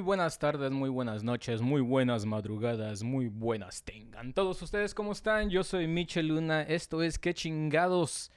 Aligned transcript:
Buenas 0.00 0.38
tardes, 0.38 0.70
muy 0.70 0.88
buenas 0.88 1.22
noches, 1.22 1.60
muy 1.60 1.82
buenas 1.82 2.24
madrugadas, 2.24 3.02
muy 3.02 3.28
buenas 3.28 3.82
tengan. 3.82 4.32
Todos 4.32 4.62
ustedes, 4.62 4.94
¿cómo 4.94 5.12
están? 5.12 5.50
Yo 5.50 5.62
soy 5.62 5.86
Michel 5.86 6.28
Luna, 6.28 6.62
esto 6.62 7.02
es 7.02 7.18
¿Qué 7.18 7.34
chingados? 7.34 8.32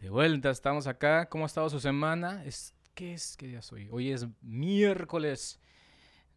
De 0.00 0.10
vuelta, 0.10 0.50
estamos 0.50 0.86
acá. 0.86 1.28
¿Cómo 1.28 1.44
ha 1.44 1.46
estado 1.46 1.68
su 1.70 1.80
semana? 1.80 2.44
Es, 2.44 2.72
¿Qué 2.94 3.14
es? 3.14 3.36
¿Qué 3.36 3.48
día 3.48 3.62
soy? 3.62 3.88
Hoy 3.90 4.12
es 4.12 4.28
miércoles. 4.42 5.60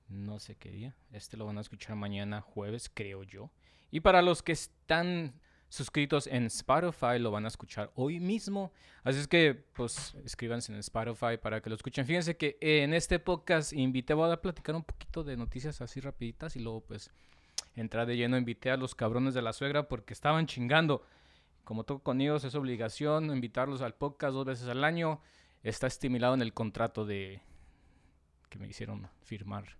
No 0.07 0.39
sé 0.39 0.55
qué 0.55 0.71
día. 0.71 0.95
Este 1.11 1.37
lo 1.37 1.45
van 1.45 1.59
a 1.59 1.61
escuchar 1.61 1.95
mañana, 1.95 2.41
jueves, 2.41 2.89
creo 2.91 3.21
yo. 3.21 3.51
Y 3.91 3.99
para 3.99 4.23
los 4.23 4.41
que 4.41 4.53
están 4.53 5.39
suscritos 5.69 6.27
en 6.27 6.45
Spotify, 6.45 7.19
lo 7.19 7.31
van 7.31 7.45
a 7.45 7.47
escuchar 7.47 7.91
hoy 7.95 8.19
mismo. 8.19 8.71
Así 9.03 9.19
es 9.19 9.27
que, 9.27 9.53
pues, 9.53 10.15
escríbanse 10.23 10.71
en 10.71 10.79
Spotify 10.79 11.37
para 11.41 11.61
que 11.61 11.69
lo 11.69 11.75
escuchen. 11.75 12.05
Fíjense 12.05 12.37
que 12.37 12.57
en 12.61 12.93
este 12.93 13.19
podcast 13.19 13.73
invité, 13.73 14.13
a 14.13 14.41
platicar 14.41 14.75
un 14.75 14.83
poquito 14.83 15.23
de 15.23 15.37
noticias 15.37 15.81
así 15.81 15.99
rapiditas 15.99 16.55
y 16.55 16.59
luego, 16.59 16.81
pues, 16.81 17.11
entrar 17.75 18.07
de 18.07 18.17
lleno. 18.17 18.37
Invité 18.37 18.71
a 18.71 18.77
los 18.77 18.95
cabrones 18.95 19.33
de 19.33 19.41
la 19.41 19.53
suegra 19.53 19.87
porque 19.87 20.13
estaban 20.13 20.47
chingando. 20.47 21.05
Como 21.63 21.83
toco 21.83 22.03
con 22.03 22.21
ellos, 22.21 22.43
es 22.43 22.55
obligación 22.55 23.31
invitarlos 23.31 23.81
al 23.81 23.95
podcast 23.95 24.33
dos 24.33 24.45
veces 24.45 24.67
al 24.67 24.83
año. 24.83 25.19
Está 25.63 25.87
estimulado 25.87 26.35
en 26.35 26.41
el 26.41 26.53
contrato 26.53 27.05
de 27.05 27.41
que 28.49 28.59
me 28.59 28.67
hicieron 28.67 29.09
firmar. 29.23 29.77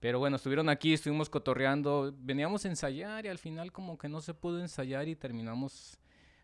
Pero 0.00 0.18
bueno, 0.18 0.36
estuvieron 0.36 0.70
aquí, 0.70 0.94
estuvimos 0.94 1.28
cotorreando. 1.28 2.14
Veníamos 2.18 2.64
a 2.64 2.68
ensayar 2.68 3.26
y 3.26 3.28
al 3.28 3.38
final 3.38 3.70
como 3.70 3.98
que 3.98 4.08
no 4.08 4.22
se 4.22 4.32
pudo 4.32 4.58
ensayar 4.58 5.06
y 5.08 5.14
terminamos 5.14 5.98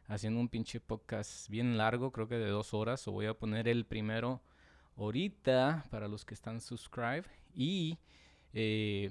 haciendo 0.08 0.38
un 0.38 0.48
pinche 0.48 0.78
podcast 0.78 1.48
bien 1.48 1.78
largo, 1.78 2.12
creo 2.12 2.28
que 2.28 2.36
de 2.36 2.50
dos 2.50 2.74
horas. 2.74 3.08
O 3.08 3.12
voy 3.12 3.24
a 3.24 3.32
poner 3.32 3.66
el 3.66 3.86
primero 3.86 4.42
ahorita 4.98 5.86
para 5.90 6.06
los 6.06 6.26
que 6.26 6.34
están 6.34 6.60
subscribe. 6.60 7.24
Y 7.54 7.98
eh, 8.52 9.10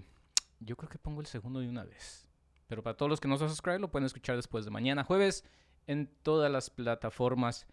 yo 0.59 0.77
creo 0.77 0.89
que 0.89 0.99
pongo 0.99 1.21
el 1.21 1.27
segundo 1.27 1.59
de 1.59 1.67
una 1.67 1.83
vez. 1.83 2.29
Pero 2.67 2.83
para 2.83 2.95
todos 2.95 3.09
los 3.09 3.19
que 3.19 3.27
no 3.27 3.39
se 3.39 3.49
suscriben, 3.49 3.81
lo 3.81 3.89
pueden 3.89 4.05
escuchar 4.05 4.35
después 4.35 4.63
de 4.63 4.69
mañana, 4.69 5.03
jueves, 5.03 5.43
en 5.87 6.07
todas 6.21 6.51
las 6.51 6.69
plataformas. 6.69 7.65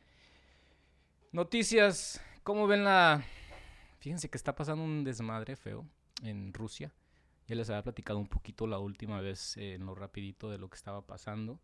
Noticias, 1.33 2.19
¿cómo 2.43 2.66
ven 2.66 2.84
la...? 2.84 3.22
Fíjense 3.99 4.31
que 4.31 4.39
está 4.39 4.54
pasando 4.54 4.83
un 4.83 5.04
desmadre 5.04 5.54
feo 5.54 5.87
en 6.22 6.53
Rusia. 6.53 6.93
Ya 7.47 7.56
les 7.56 7.69
había 7.71 7.83
platicado 7.83 8.19
un 8.19 8.28
poquito 8.28 8.66
la 8.66 8.78
última 8.78 9.21
vez 9.21 9.56
eh, 9.56 9.75
en 9.75 9.87
lo 9.87 9.94
rapidito 9.94 10.50
de 10.50 10.59
lo 10.59 10.71
que 10.71 10.77
estaba 10.77 11.06
pasando. 11.06 11.60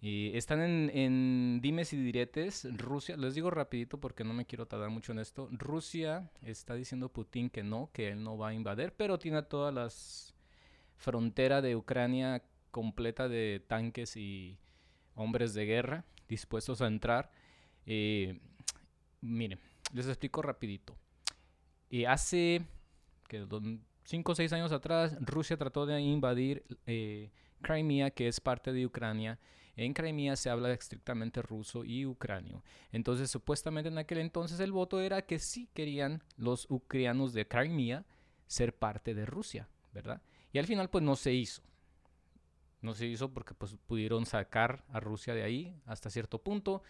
Y 0.00 0.36
están 0.36 0.60
en, 0.60 0.90
en, 0.94 1.60
dimes 1.62 1.92
y 1.92 1.96
diretes. 1.96 2.66
Rusia, 2.76 3.16
les 3.16 3.34
digo 3.34 3.50
rapidito 3.50 3.98
porque 3.98 4.24
no 4.24 4.34
me 4.34 4.44
quiero 4.44 4.66
tardar 4.66 4.90
mucho 4.90 5.12
en 5.12 5.18
esto. 5.18 5.48
Rusia 5.52 6.30
está 6.42 6.74
diciendo 6.74 7.10
Putin 7.10 7.50
que 7.50 7.62
no, 7.62 7.90
que 7.92 8.08
él 8.08 8.22
no 8.22 8.36
va 8.36 8.48
a 8.48 8.54
invadir, 8.54 8.92
pero 8.96 9.18
tiene 9.18 9.42
todas 9.42 9.72
las 9.72 10.34
frontera 10.96 11.60
de 11.62 11.76
Ucrania 11.76 12.42
completa 12.70 13.28
de 13.28 13.62
tanques 13.66 14.16
y 14.16 14.58
hombres 15.14 15.54
de 15.54 15.66
guerra 15.66 16.04
dispuestos 16.28 16.82
a 16.82 16.86
entrar. 16.86 17.30
Eh, 17.86 18.38
miren, 19.20 19.60
les 19.92 20.06
explico 20.06 20.42
rapidito. 20.42 20.96
Eh, 21.90 22.06
hace 22.06 22.62
5 23.28 24.32
o 24.32 24.34
6 24.34 24.52
años 24.52 24.72
atrás, 24.72 25.16
Rusia 25.20 25.56
trató 25.56 25.86
de 25.86 26.00
invadir 26.00 26.64
eh, 26.86 27.30
Crimea, 27.62 28.10
que 28.10 28.28
es 28.28 28.40
parte 28.40 28.72
de 28.72 28.86
Ucrania. 28.86 29.38
En 29.76 29.92
Crimea 29.92 30.36
se 30.36 30.48
habla 30.48 30.72
estrictamente 30.72 31.42
ruso 31.42 31.84
y 31.84 32.06
ucranio. 32.06 32.62
Entonces, 32.92 33.30
supuestamente 33.30 33.88
en 33.88 33.98
aquel 33.98 34.18
entonces 34.18 34.58
el 34.60 34.72
voto 34.72 35.00
era 35.00 35.22
que 35.22 35.38
sí 35.38 35.68
querían 35.74 36.22
los 36.36 36.66
ucranianos 36.70 37.34
de 37.34 37.46
Crimea 37.46 38.04
ser 38.46 38.74
parte 38.74 39.14
de 39.14 39.26
Rusia, 39.26 39.68
¿verdad? 39.92 40.22
Y 40.52 40.58
al 40.58 40.66
final 40.66 40.88
pues 40.88 41.04
no 41.04 41.14
se 41.16 41.34
hizo. 41.34 41.62
No 42.80 42.94
se 42.94 43.06
hizo 43.06 43.32
porque 43.32 43.52
pues 43.52 43.76
pudieron 43.86 44.24
sacar 44.24 44.84
a 44.88 45.00
Rusia 45.00 45.34
de 45.34 45.42
ahí 45.42 45.76
hasta 45.84 46.08
cierto 46.08 46.38
punto. 46.38 46.82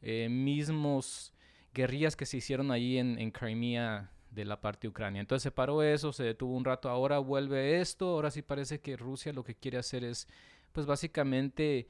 Eh, 0.00 0.28
mismos 0.28 1.32
guerrillas 1.72 2.16
que 2.16 2.26
se 2.26 2.38
hicieron 2.38 2.70
ahí 2.72 2.98
en, 2.98 3.18
en 3.18 3.30
Crimea 3.30 4.10
de 4.34 4.44
la 4.44 4.60
parte 4.60 4.82
de 4.82 4.88
Ucrania. 4.88 5.20
Entonces 5.20 5.42
se 5.44 5.50
paró 5.50 5.82
eso, 5.82 6.12
se 6.12 6.24
detuvo 6.24 6.56
un 6.56 6.64
rato, 6.64 6.88
ahora 6.88 7.18
vuelve 7.18 7.80
esto, 7.80 8.08
ahora 8.08 8.30
sí 8.30 8.42
parece 8.42 8.80
que 8.80 8.96
Rusia 8.96 9.32
lo 9.32 9.44
que 9.44 9.54
quiere 9.54 9.78
hacer 9.78 10.04
es 10.04 10.26
pues 10.72 10.86
básicamente 10.86 11.88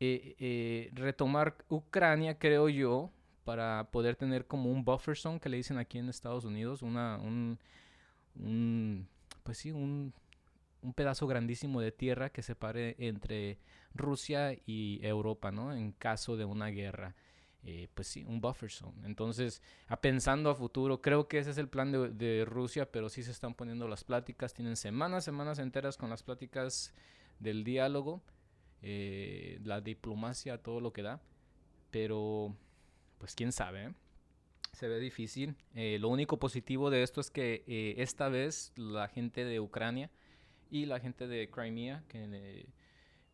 eh, 0.00 0.36
eh, 0.38 0.90
retomar 0.94 1.56
Ucrania, 1.68 2.38
creo 2.38 2.68
yo, 2.68 3.10
para 3.44 3.88
poder 3.90 4.16
tener 4.16 4.46
como 4.46 4.70
un 4.70 4.84
buffer 4.84 5.16
zone 5.16 5.40
que 5.40 5.48
le 5.48 5.56
dicen 5.56 5.78
aquí 5.78 5.98
en 5.98 6.08
Estados 6.08 6.44
Unidos, 6.44 6.82
una, 6.82 7.16
un, 7.18 7.58
un 8.36 9.08
pues 9.42 9.58
sí, 9.58 9.72
un 9.72 10.12
un 10.82 10.94
pedazo 10.94 11.26
grandísimo 11.26 11.80
de 11.80 11.92
tierra 11.92 12.30
que 12.30 12.42
separe 12.42 12.96
entre 12.98 13.58
Rusia 13.94 14.56
y 14.66 15.00
Europa, 15.02 15.50
¿no? 15.50 15.72
En 15.72 15.92
caso 15.92 16.36
de 16.36 16.44
una 16.44 16.68
guerra. 16.68 17.14
Eh, 17.70 17.86
pues 17.92 18.08
sí, 18.08 18.24
un 18.24 18.40
buffer 18.40 18.70
zone. 18.70 18.96
Entonces, 19.04 19.60
pensando 20.00 20.48
a 20.48 20.54
futuro, 20.54 21.02
creo 21.02 21.28
que 21.28 21.38
ese 21.38 21.50
es 21.50 21.58
el 21.58 21.68
plan 21.68 21.92
de, 21.92 22.44
Rusia, 22.46 22.90
pero 22.90 23.10
sí 23.10 23.22
se 23.22 23.30
están 23.30 23.52
poniendo 23.52 23.86
las 23.86 24.04
pláticas, 24.04 24.54
tienen 24.54 24.74
semanas, 24.74 25.24
semanas 25.24 25.58
enteras 25.58 25.98
con 25.98 26.08
las 26.08 26.22
pláticas 26.22 26.94
del 27.40 27.64
diálogo, 27.64 28.22
eh, 28.80 29.60
la 29.64 29.82
diplomacia, 29.82 30.56
todo 30.56 30.80
lo 30.80 30.94
que 30.94 31.02
da, 31.02 31.20
pero 31.90 32.56
pues 33.18 33.34
quién 33.34 33.52
sabe, 33.52 33.84
¿eh? 33.84 33.92
se 34.72 34.88
ve 34.88 34.98
difícil. 34.98 35.54
Lo 35.74 36.08
único 36.08 36.38
positivo 36.38 36.88
de 36.88 37.02
esto 37.02 37.20
es 37.20 37.30
que 37.30 37.64
esta 37.98 38.30
vez 38.30 38.72
la 38.76 39.08
gente 39.08 39.44
de 39.44 39.60
Ucrania 39.60 40.10
y 40.70 40.86
la 40.86 41.00
gente 41.00 41.26
de 41.26 41.50
Crimea, 41.50 42.02
que, 42.08 42.66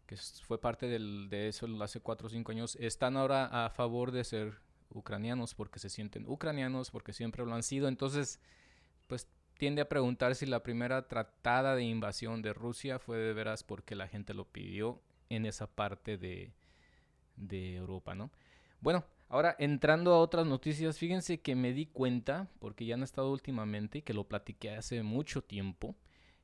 que 0.07 0.17
fue 0.17 0.61
parte 0.61 0.87
del, 0.87 1.29
de 1.31 1.49
eso 1.49 1.67
hace 1.83 2.01
4 2.01 2.27
o 2.27 2.31
5 2.31 2.53
años, 2.53 2.77
están 2.81 3.17
ahora 3.17 3.47
a 3.65 3.71
favor 3.71 4.11
de 4.13 4.25
ser 4.25 4.55
ucranianos 4.91 5.55
porque 5.55 5.79
se 5.79 5.91
sienten 5.91 6.27
ucranianos, 6.29 6.91
porque 6.91 7.13
siempre 7.13 7.45
lo 7.45 7.55
han 7.55 7.63
sido. 7.63 7.89
Entonces, 7.89 8.41
pues 9.07 9.29
tiende 9.59 9.83
a 9.83 9.89
preguntar 9.89 10.35
si 10.35 10.47
la 10.47 10.63
primera 10.63 11.09
tratada 11.09 11.75
de 11.75 11.85
invasión 11.85 12.43
de 12.43 12.53
Rusia 12.53 12.99
fue 12.99 13.19
de 13.19 13.33
veras 13.33 13.63
porque 13.63 13.95
la 13.95 14.09
gente 14.09 14.35
lo 14.35 14.47
pidió 14.47 15.01
en 15.29 15.47
esa 15.47 15.67
parte 15.67 16.19
de, 16.19 16.53
de 17.37 17.77
Europa, 17.77 18.15
¿no? 18.15 18.31
Bueno, 18.81 19.05
ahora 19.29 19.57
entrando 19.59 20.13
a 20.13 20.19
otras 20.19 20.47
noticias, 20.47 20.99
fíjense 20.99 21.41
que 21.41 21.55
me 21.55 21.73
di 21.73 21.87
cuenta, 21.87 22.49
porque 22.59 22.85
ya 22.85 22.95
han 22.95 23.03
estado 23.03 23.33
últimamente 23.33 23.99
y 23.99 24.03
que 24.03 24.15
lo 24.15 24.25
platiqué 24.25 24.71
hace 24.71 25.03
mucho 25.03 25.43
tiempo, 25.43 25.97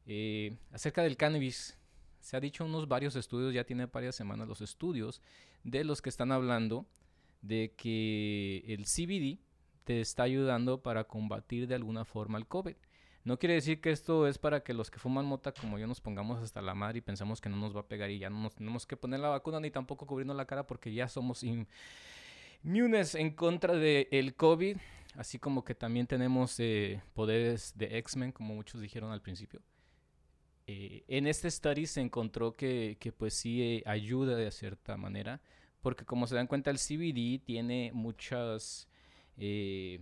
eh, 0.07 0.57
acerca 0.73 1.03
del 1.03 1.17
cannabis, 1.17 1.79
se 2.21 2.37
ha 2.37 2.41
dicho 2.41 2.65
unos 2.65 2.89
varios 2.89 3.17
estudios, 3.17 3.55
ya 3.55 3.65
tiene 3.65 3.87
varias 3.87 4.15
semanas 4.15 4.49
los 4.49 4.61
estudios, 4.61 5.21
de 5.65 5.85
los 5.85 6.03
que 6.03 6.09
están 6.11 6.33
hablando 6.33 6.87
de 7.43 7.75
que 7.77 8.65
el 8.69 8.85
CBD 8.85 9.41
te 9.85 10.01
está 10.01 10.25
ayudando 10.25 10.83
para 10.83 11.05
combatir 11.05 11.67
de 11.67 11.75
alguna 11.75 12.05
forma 12.05 12.39
el 12.39 12.47
COVID. 12.47 12.77
No 13.23 13.39
quiere 13.39 13.55
decir 13.55 13.81
que 13.81 13.91
esto 13.91 14.27
es 14.27 14.39
para 14.39 14.63
que 14.63 14.73
los 14.73 14.91
que 14.91 14.99
fuman 14.99 15.27
mota 15.27 15.53
como 15.53 15.79
yo 15.79 15.87
nos 15.87 16.01
pongamos 16.01 16.43
hasta 16.43 16.63
la 16.63 16.75
madre 16.75 16.99
y 16.99 17.03
pensamos 17.03 17.41
que 17.41 17.51
no 17.51 17.57
nos 17.57 17.77
va 17.77 17.81
a 17.81 17.89
pegar 17.89 18.11
y 18.11 18.19
ya 18.19 18.31
no 18.31 18.41
nos 18.41 18.55
tenemos 18.55 18.87
que 18.87 18.97
poner 18.97 19.21
la 19.21 19.29
vacuna 19.29 19.61
ni 19.61 19.71
tampoco 19.71 20.07
cubrirnos 20.07 20.37
la 20.37 20.47
cara 20.47 20.67
porque 20.67 20.93
ya 20.95 21.07
somos 21.07 21.45
inmunes 22.63 23.15
en 23.15 23.31
contra 23.35 23.75
del 23.75 24.09
el 24.11 24.35
COVID, 24.35 24.79
así 25.17 25.39
como 25.39 25.65
que 25.65 25.75
también 25.75 26.07
tenemos 26.07 26.59
eh, 26.61 27.03
poderes 27.13 27.77
de 27.77 27.99
X-Men 27.99 28.33
como 28.33 28.55
muchos 28.55 28.81
dijeron 28.81 29.13
al 29.13 29.21
principio. 29.21 29.61
Eh, 30.73 31.03
en 31.09 31.27
este 31.27 31.51
study 31.51 31.85
se 31.85 32.01
encontró 32.01 32.55
que, 32.55 32.97
que 33.01 33.11
pues 33.11 33.35
sí 33.35 33.61
eh, 33.61 33.83
ayuda 33.87 34.37
de 34.37 34.53
cierta 34.53 34.97
manera, 34.97 35.41
porque 35.83 36.05
como 36.05 36.29
se 36.29 36.37
dan 36.37 36.47
cuenta 36.47 36.71
el 36.71 36.79
CBD 36.79 37.45
tiene 37.45 37.91
muchas... 37.93 38.89
Eh, 39.37 39.99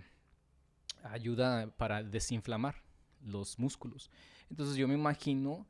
ayuda 1.04 1.70
para 1.78 2.02
desinflamar 2.02 2.82
los 3.24 3.58
músculos. 3.58 4.10
Entonces 4.50 4.76
yo 4.76 4.86
me 4.86 4.92
imagino 4.92 5.66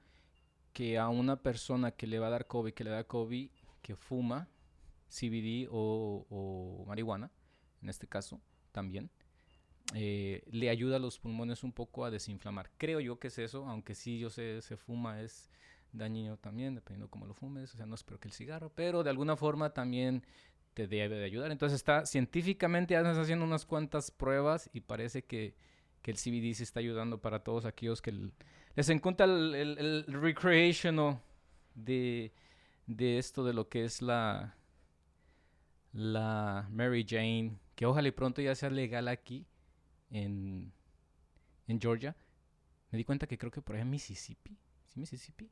que 0.73 0.99
a 0.99 1.09
una 1.09 1.37
persona 1.37 1.93
que 1.93 2.09
le 2.09 2.19
va 2.19 2.27
a 2.27 2.31
dar 2.31 2.49
COVID, 2.49 2.73
que 2.73 2.83
le 2.83 2.91
da 2.91 3.05
COVID, 3.05 3.51
que 3.81 3.95
fuma 3.95 4.49
CBD 5.09 5.69
o, 5.71 6.27
o 6.29 6.85
marihuana, 6.87 7.31
en 7.83 7.89
este 7.89 8.09
caso 8.09 8.41
también, 8.73 9.11
eh, 9.95 10.43
le 10.51 10.69
ayuda 10.69 10.97
a 10.97 10.99
los 10.99 11.19
pulmones 11.19 11.65
un 11.65 11.73
poco 11.73 12.05
a 12.05 12.11
desinflamar. 12.11 12.71
Creo 12.77 13.01
yo 13.01 13.19
que 13.19 13.29
es 13.29 13.39
eso, 13.39 13.67
aunque 13.67 13.95
sí 13.95 14.19
yo 14.19 14.31
sé, 14.31 14.61
se 14.61 14.77
fuma 14.77 15.23
es 15.23 15.51
dañino 15.93 16.37
también, 16.37 16.75
dependiendo 16.75 17.11
cómo 17.11 17.27
lo 17.27 17.35
fumes, 17.35 17.73
o 17.75 17.77
sea, 17.79 17.87
no 17.87 17.95
es 17.95 18.05
que 18.05 18.29
el 18.29 18.33
cigarro, 18.33 18.71
pero 18.75 19.03
de 19.03 19.11
alguna 19.11 19.37
forma 19.37 19.73
también 19.73 20.23
te 20.75 20.87
debe 20.87 21.17
de 21.17 21.25
ayudar. 21.25 21.51
Entonces 21.51 21.77
está 21.77 22.05
científicamente 22.05 22.97
haciendo 22.97 23.45
unas 23.45 23.65
cuantas 23.65 24.11
pruebas 24.11 24.69
y 24.75 24.81
parece 24.81 25.25
que, 25.25 25.55
que 26.03 26.11
el 26.11 26.19
CBD 26.19 26.55
se 26.55 26.65
está 26.65 26.81
ayudando 26.81 27.21
para 27.21 27.43
todos 27.43 27.65
aquellos 27.65 28.03
que 28.03 28.13
les 28.75 28.89
encuentra 28.91 29.25
el, 29.25 29.55
el, 29.55 29.79
el 29.79 30.05
recreational 30.07 31.21
de, 31.75 32.33
de 32.87 33.19
esto 33.19 33.43
de 33.43 33.55
lo 33.55 33.69
que 33.69 33.85
es 33.85 34.03
la, 34.03 34.55
la 35.93 36.69
Mary 36.71 37.07
Jane, 37.09 37.59
que 37.75 37.87
ojalá 37.87 38.09
y 38.09 38.13
pronto 38.13 38.43
ya 38.43 38.55
sea 38.55 38.69
legal 38.69 39.09
aquí 39.09 39.47
en, 40.11 40.73
en 41.67 41.81
Georgia. 41.81 42.17
Me 42.91 42.99
di 42.99 43.05
cuenta 43.05 43.27
que 43.27 43.39
creo 43.39 43.51
que 43.51 43.63
por 43.63 43.77
ahí 43.77 43.83
en 43.83 43.91
Mississippi, 43.91 44.57
¿sí 44.87 44.99
Mississippi? 44.99 45.51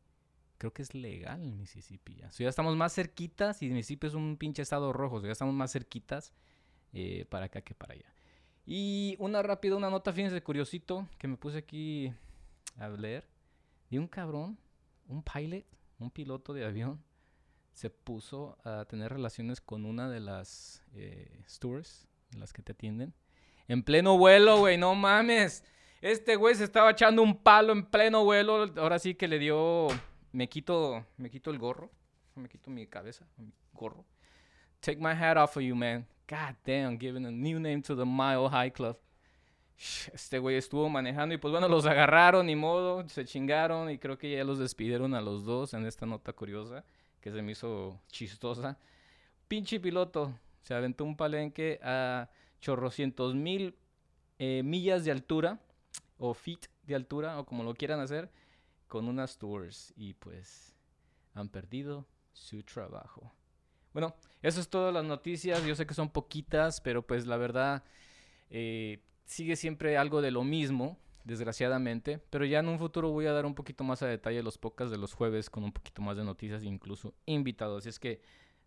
Creo 0.59 0.73
que 0.73 0.83
es 0.83 0.95
legal 0.95 1.43
en 1.43 1.59
Mississippi 1.59 2.17
ya. 2.17 2.31
Ya 2.31 2.49
estamos 2.49 2.77
más 2.77 2.95
cerquitas 2.95 3.63
y 3.63 3.69
Mississippi 3.69 4.07
es 4.07 4.15
un 4.15 4.37
pinche 4.39 4.63
estado 4.63 4.93
rojo. 4.93 5.23
Ya 5.23 5.33
estamos 5.33 5.55
más 5.55 5.71
cerquitas 5.71 6.33
eh, 6.95 7.27
para 7.29 7.47
acá 7.47 7.61
que 7.61 7.75
para 7.75 7.93
allá. 7.93 8.11
Y 8.65 9.17
una 9.19 9.43
rápida, 9.43 9.77
una 9.77 9.91
nota, 9.91 10.13
fíjense, 10.13 10.43
curiosito, 10.43 11.07
que 11.19 11.29
me 11.29 11.37
puse 11.37 11.59
aquí 11.59 12.13
a 12.79 12.89
leer. 12.89 13.29
Y 13.91 13.99
un 13.99 14.09
cabrón, 14.09 14.59
un 15.07 15.23
pilot, 15.23 15.65
un 15.99 16.11
piloto 16.11 16.53
de 16.55 16.65
avión, 16.65 17.03
se 17.73 17.91
puso 17.91 18.57
a 18.65 18.87
tener 18.87 19.13
relaciones 19.13 19.61
con 19.61 19.85
una 19.85 20.09
de 20.09 20.21
las 20.21 20.83
eh, 20.95 21.45
stewards, 21.47 22.09
las 22.37 22.53
que 22.53 22.63
te 22.63 22.73
atienden. 22.73 23.13
En 23.69 23.83
pleno 23.83 24.17
vuelo, 24.17 24.59
güey, 24.59 24.79
no 24.79 24.95
mames. 24.95 25.65
Este 26.01 26.37
güey 26.37 26.55
se 26.55 26.65
estaba 26.65 26.91
echando 26.91 27.23
un 27.23 27.37
palo 27.37 27.73
en 27.73 27.85
pleno 27.85 28.25
vuelo. 28.25 28.71
Ahora 28.77 28.99
sí 28.99 29.15
que 29.15 29.29
le 29.29 29.39
dio. 29.39 29.89
Me 30.33 30.49
quito, 30.49 31.05
me 31.17 31.31
quito 31.31 31.51
el 31.51 31.59
gorro. 31.59 31.91
Me 32.35 32.49
quito 32.49 32.71
mi 32.71 32.87
cabeza, 32.87 33.27
mi 33.37 33.53
gorro. 33.73 34.05
Take 34.81 34.99
my 34.99 35.13
hat 35.13 35.37
off 35.37 35.57
of 35.57 35.63
you, 35.63 35.75
man. 35.75 36.07
God 36.29 36.57
damn, 36.65 36.99
giving 36.99 37.25
a 37.25 37.31
new 37.31 37.59
name 37.59 37.83
to 37.83 37.97
the 37.97 38.05
Mile 38.05 38.49
High 38.49 38.73
Club. 38.73 38.99
Este 40.13 40.39
güey 40.39 40.57
estuvo 40.57 40.89
manejando 40.89 41.35
y 41.35 41.39
pues 41.39 41.53
bueno, 41.53 41.69
los 41.69 41.87
agarraron, 41.87 42.47
ni 42.47 42.57
modo, 42.57 43.07
se 43.09 43.25
chingaron 43.25 43.91
y 43.91 43.99
creo 43.99 44.17
que 44.17 44.31
ya 44.31 44.43
los 44.43 44.59
despidieron 44.59 45.15
a 45.15 45.21
los 45.21 45.45
dos 45.45 45.75
en 45.75 45.85
esta 45.85 46.07
nota 46.07 46.33
curiosa 46.33 46.85
que 47.21 47.31
se 47.31 47.43
me 47.43 47.53
hizo 47.53 48.01
chistosa. 48.09 48.79
Pinche 49.49 49.79
piloto, 49.79 50.33
se 50.63 50.75
aventó 50.75 51.05
un 51.05 51.17
palenque 51.17 51.79
a 51.83 52.29
chorrocientos 52.61 53.35
mil 53.35 53.77
eh, 54.39 54.63
millas 54.63 55.05
de 55.05 55.11
altura 55.11 55.61
o 56.19 56.35
feet 56.35 56.69
de 56.83 56.95
altura 56.95 57.39
o 57.39 57.47
como 57.47 57.63
lo 57.63 57.75
quieran 57.75 58.01
hacer 58.01 58.31
con 58.87 59.09
unas 59.09 59.39
tours 59.39 59.93
y 59.97 60.15
pues 60.15 60.75
han 61.35 61.49
perdido 61.49 62.07
su 62.33 62.63
trabajo. 62.63 63.33
Bueno, 63.93 64.15
eso 64.43 64.61
es 64.61 64.69
todas 64.69 64.93
las 64.93 65.05
noticias. 65.05 65.65
Yo 65.65 65.75
sé 65.75 65.87
que 65.87 65.95
son 65.95 66.11
poquitas, 66.11 66.81
pero 66.81 67.07
pues 67.07 67.27
la 67.27 67.37
verdad 67.37 67.83
eh, 68.51 69.03
sigue 69.25 69.57
siempre 69.57 69.97
algo 69.97 70.21
de 70.21 70.31
lo 70.31 70.45
mismo, 70.45 70.99
desgraciadamente. 71.25 72.19
Pero 72.31 72.45
ya 72.45 72.61
en 72.61 72.69
un 72.69 72.79
futuro 72.79 73.11
voy 73.11 73.27
a 73.27 73.33
dar 73.33 73.47
un 73.47 73.55
poquito 73.55 73.85
más 73.85 74.03
a 74.03 74.07
detalle 74.07 74.43
los 74.43 74.59
podcasts 74.59 74.91
de 74.91 74.99
los 74.99 75.15
jueves 75.15 75.49
con 75.49 75.65
un 75.65 75.73
poquito 75.73 76.03
más 76.03 76.17
de 76.17 76.25
noticias 76.25 76.63
e 76.63 76.67
incluso 76.67 77.15
invitados. 77.25 77.83
Así 77.83 77.89
es 77.89 77.99
que 77.99 78.21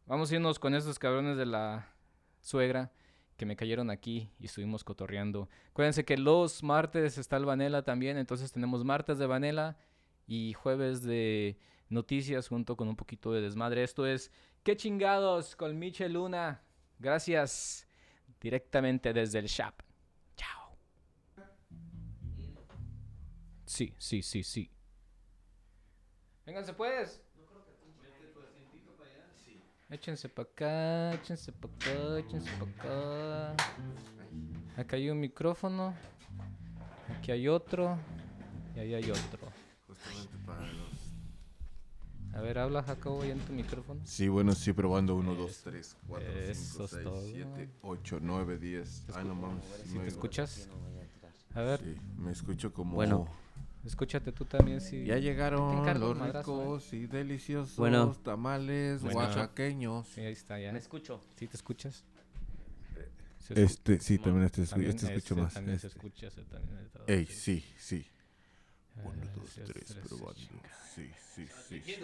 vamos 0.08 0.32
a 0.32 0.36
irnos 0.36 0.58
con 0.58 0.74
estos 0.74 0.98
cabrones 0.98 1.38
de 1.38 1.46
la 1.46 1.94
suegra 2.42 2.92
que 3.40 3.48
me 3.48 3.56
cayeron 3.56 3.90
aquí 3.90 4.30
y 4.38 4.46
estuvimos 4.46 4.84
cotorreando. 4.84 5.50
Acuérdense 5.72 6.06
que 6.06 6.18
los 6.18 6.62
martes 6.62 7.18
está 7.18 7.38
el 7.38 7.46
Vanela 7.46 7.82
también, 7.82 8.18
entonces 8.18 8.52
tenemos 8.52 8.84
martes 8.84 9.18
de 9.18 9.26
Vanela 9.26 9.78
y 10.28 10.54
jueves 10.54 11.02
de 11.02 11.58
noticias 11.88 12.50
junto 12.50 12.76
con 12.76 12.90
un 12.90 12.98
poquito 12.98 13.32
de 13.32 13.42
desmadre. 13.42 13.84
Esto 13.84 14.06
es 14.06 14.30
¿Qué 14.64 14.76
chingados 14.76 15.56
con 15.56 15.80
Michel 15.80 16.14
Luna? 16.14 16.62
Gracias 17.00 17.88
directamente 18.42 19.14
desde 19.14 19.40
el 19.40 19.46
shop. 19.46 19.74
Chao. 20.36 20.78
Sí, 23.66 23.96
sí, 23.98 24.22
sí, 24.22 24.44
sí. 24.44 24.70
Vénganse 26.46 26.74
pues. 26.74 27.24
Échense 29.92 30.30
para 30.30 30.48
acá, 30.48 31.14
échense 31.16 31.52
para 31.52 31.74
acá, 31.74 32.20
échense 32.20 32.50
para 32.60 33.54
acá. 33.54 33.56
Acá 34.78 34.96
hay 34.98 35.10
un 35.10 35.20
micrófono. 35.20 35.96
Aquí 37.18 37.32
hay 37.32 37.48
otro. 37.48 37.98
Y 38.76 38.80
ahí 38.80 38.94
hay 38.94 39.10
otro. 39.10 39.52
Justamente 39.88 40.38
para 40.46 40.62
los... 40.68 40.90
A 42.36 42.42
ver, 42.42 42.60
habla 42.60 42.84
Jacobo 42.84 43.26
ya 43.26 43.32
en 43.32 43.40
tu 43.40 43.52
micrófono. 43.52 44.00
Sí, 44.06 44.28
bueno, 44.28 44.54
sí, 44.54 44.74
probando 44.74 45.16
1, 45.16 45.34
2, 45.34 45.62
3, 45.64 45.98
4, 46.08 46.30
Eso 46.30 46.64
5, 46.72 46.84
es 46.84 46.92
6, 46.92 47.04
todo. 47.04 47.22
7, 47.26 47.70
8, 47.82 48.20
9, 48.22 48.58
10. 48.60 49.06
Ah, 49.16 49.24
no 49.24 49.34
mames. 49.34 49.66
¿Sí 49.66 49.84
te 49.86 49.94
nueve. 49.96 50.08
escuchas? 50.08 50.70
A 51.56 51.62
ver, 51.62 51.80
Sí, 51.80 51.96
me 52.16 52.32
escucho 52.32 52.72
como... 52.72 52.94
Bueno. 52.94 53.28
Escúchate 53.90 54.32
tú 54.32 54.46
también 54.46 54.80
si... 54.82 55.04
Ya 55.06 55.16
Te 55.16 55.22
llegaron 55.22 55.78
encargo 55.80 56.08
los 56.10 56.18
madrazo, 56.18 56.52
¿eh? 56.52 56.64
ricos 56.64 56.94
y 56.94 57.08
deliciosos 57.08 57.76
Bueno. 57.78 58.16
tamales 58.24 59.02
Bueno. 59.02 59.20
oaxaqueños. 59.20 60.08
Sí, 60.08 60.22
ahí 60.22 60.32
está 60.34 60.60
ya. 60.60 60.72
Me 60.72 60.80
escucho. 60.80 61.22
¿Sí 61.36 61.48
te 61.48 61.58
escuchas? 61.58 62.04
Se 63.40 63.54
escu- 63.56 63.58
Este, 63.66 64.00
sí, 64.00 64.18
también 64.20 64.46
este, 64.46 64.66
también 64.66 64.92
este 64.92 65.06
escucho 65.08 65.34
ese 65.34 65.42
más. 65.42 65.54
También 65.54 65.80
se 65.80 65.88
este. 65.88 66.00
escucha, 66.00 66.28
ese 66.28 66.44
también. 66.44 66.90
trabajo, 66.90 67.12
Ey, 67.12 67.26
sí. 67.26 67.34
sí, 67.62 67.66
sí. 67.80 68.08
Ah, 68.98 69.02
1, 69.06 69.16
2, 69.36 69.46
ese 69.50 69.62
es 69.64 69.68
3, 69.70 69.86
tres, 69.86 70.08
probando. 70.08 70.40
Sí, 70.94 71.10
sí, 71.36 71.48
sí, 71.68 71.82
sí. 71.82 72.02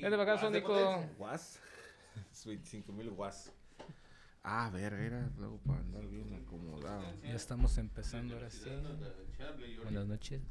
Vente 0.00 0.10
para 0.16 0.22
acá, 0.22 0.38
Sónico. 0.38 1.06
¿Was? 1.18 1.58
25 2.44 2.92
mil 2.98 3.10
was. 3.10 3.50
Ah, 4.46 4.68
verga, 4.70 5.02
era 5.02 5.30
luego 5.38 5.56
para 5.66 5.80
andar 5.80 6.06
bien 6.06 6.34
acomodado. 6.34 7.02
Ya 7.22 7.34
estamos 7.34 7.78
empezando 7.78 8.34
ahora 8.34 8.50
sí. 8.50 8.68
Buenas 9.82 10.06
noches. 10.06 10.42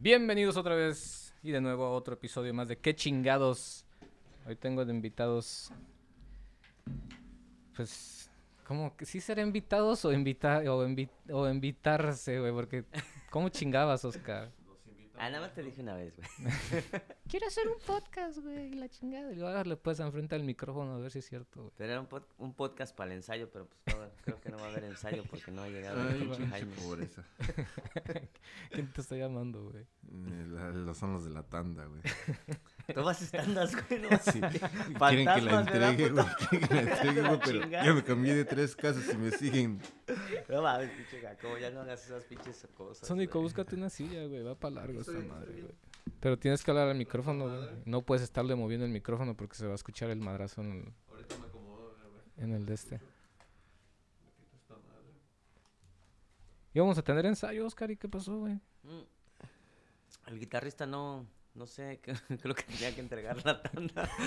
Bienvenidos 0.00 0.56
otra 0.56 0.76
vez 0.76 1.34
y 1.42 1.50
de 1.50 1.60
nuevo 1.60 1.84
a 1.84 1.90
otro 1.90 2.14
episodio 2.14 2.54
más 2.54 2.68
de 2.68 2.78
¿Qué 2.78 2.94
chingados? 2.94 3.84
Hoy 4.46 4.54
tengo 4.54 4.84
de 4.84 4.94
invitados. 4.94 5.72
Pues, 7.74 8.30
¿cómo 8.64 8.96
que 8.96 9.04
sí 9.04 9.20
será 9.20 9.42
invitados 9.42 10.04
o, 10.04 10.12
invita 10.12 10.62
o, 10.70 10.86
o 11.32 11.48
invitarse, 11.50 12.38
güey? 12.38 12.52
Porque, 12.52 12.84
¿cómo 13.30 13.48
chingabas, 13.48 14.04
Oscar? 14.04 14.52
Ah, 15.20 15.30
nada 15.30 15.40
más 15.40 15.54
te 15.54 15.62
dije 15.62 15.80
una 15.82 15.94
vez, 15.94 16.14
güey. 16.16 16.28
Quiero 17.28 17.46
hacer 17.46 17.68
un 17.68 17.78
podcast, 17.86 18.38
güey, 18.38 18.70
la 18.74 18.88
chingada. 18.88 19.32
Y 19.32 19.36
luego 19.36 19.62
le 19.64 19.76
puedes 19.76 20.00
enfrente 20.00 20.34
al 20.34 20.44
micrófono 20.44 20.94
a 20.94 20.98
ver 20.98 21.10
si 21.10 21.18
es 21.18 21.26
cierto, 21.28 21.60
güey. 21.62 21.72
Pero 21.76 21.92
era 21.92 22.00
un, 22.00 22.08
pod- 22.08 22.26
un 22.38 22.54
podcast 22.54 22.94
para 22.96 23.10
el 23.10 23.16
ensayo, 23.18 23.50
pero 23.52 23.66
pues 23.84 23.96
no, 23.96 24.04
creo 24.24 24.40
que 24.40 24.48
no 24.50 24.56
va 24.58 24.64
a 24.66 24.68
haber 24.70 24.84
ensayo 24.84 25.24
porque 25.28 25.50
no 25.50 25.62
ha 25.62 25.68
llegado 25.68 26.00
el 26.02 26.08
Ay, 26.08 26.18
pinche 26.20 26.36
pinche 26.38 26.50
Jaime. 26.50 26.74
pobreza. 26.76 27.24
¿Quién 28.70 28.92
te 28.92 29.00
está 29.00 29.16
llamando, 29.16 29.70
güey? 29.70 29.86
Los 30.74 30.96
son 30.96 31.12
los 31.12 31.24
de 31.24 31.30
la 31.30 31.42
tanda, 31.42 31.84
güey. 31.86 32.00
Todas 32.94 33.20
estándas, 33.20 33.74
güey, 33.88 34.00
no 34.00 34.08
Sí. 34.32 34.40
Quieren 34.40 34.94
que 34.98 35.40
la 35.42 35.50
Fantasmas, 35.50 35.66
¿verdad, 35.66 35.90
entregue, 35.90 36.10
güey. 36.10 36.26
Quieren 36.48 36.68
que 36.68 36.74
la 36.74 36.80
entregue, 36.80 37.20
güey, 37.22 37.40
pero 37.44 37.60
chingada. 37.62 37.84
ya 37.84 37.92
me 37.94 38.04
cambié 38.04 38.34
de 38.34 38.44
tres 38.46 38.74
casas 38.76 39.12
y 39.12 39.16
me 39.18 39.30
siguen. 39.30 39.80
No 40.48 40.62
mames, 40.62 40.90
pinche 40.92 41.20
Jacobo, 41.20 41.58
ya 41.58 41.70
no 41.70 41.80
hagas 41.82 42.04
esas 42.06 42.24
pinches 42.24 42.66
cosas. 42.74 43.06
Sónico, 43.06 43.40
búscate 43.42 43.74
una 43.76 43.90
silla, 43.90 44.24
güey. 44.26 44.42
Va 44.42 44.54
para 44.54 44.76
largo 44.76 45.00
esta 45.08 45.34
madre, 45.34 45.52
güey. 45.52 45.74
Pero 46.20 46.38
tienes 46.38 46.64
que 46.64 46.70
hablar 46.70 46.88
al 46.88 46.96
micrófono, 46.96 47.48
güey. 47.48 47.68
No 47.84 48.02
puedes 48.02 48.22
estarle 48.22 48.54
moviendo 48.54 48.86
el 48.86 48.92
micrófono 48.92 49.36
porque 49.36 49.56
se 49.56 49.66
va 49.66 49.72
a 49.72 49.76
escuchar 49.76 50.10
el 50.10 50.20
madrazo 50.20 50.62
en 50.62 50.72
el, 50.72 52.44
en 52.44 52.52
el 52.52 52.66
de 52.66 52.74
este. 52.74 53.00
Íbamos 56.74 56.98
a 56.98 57.02
tener 57.02 57.26
ensayo, 57.26 57.66
Oscar, 57.66 57.90
¿y 57.90 57.96
qué 57.96 58.08
pasó, 58.08 58.38
güey? 58.38 58.54
Mm. 58.82 59.02
El 60.26 60.38
guitarrista 60.38 60.86
no, 60.86 61.26
no 61.54 61.66
sé, 61.66 62.00
creo 62.42 62.54
que 62.54 62.62
tenía 62.62 62.94
que 62.94 63.00
entregar 63.00 63.44
la 63.44 63.62
tanda. 63.62 64.08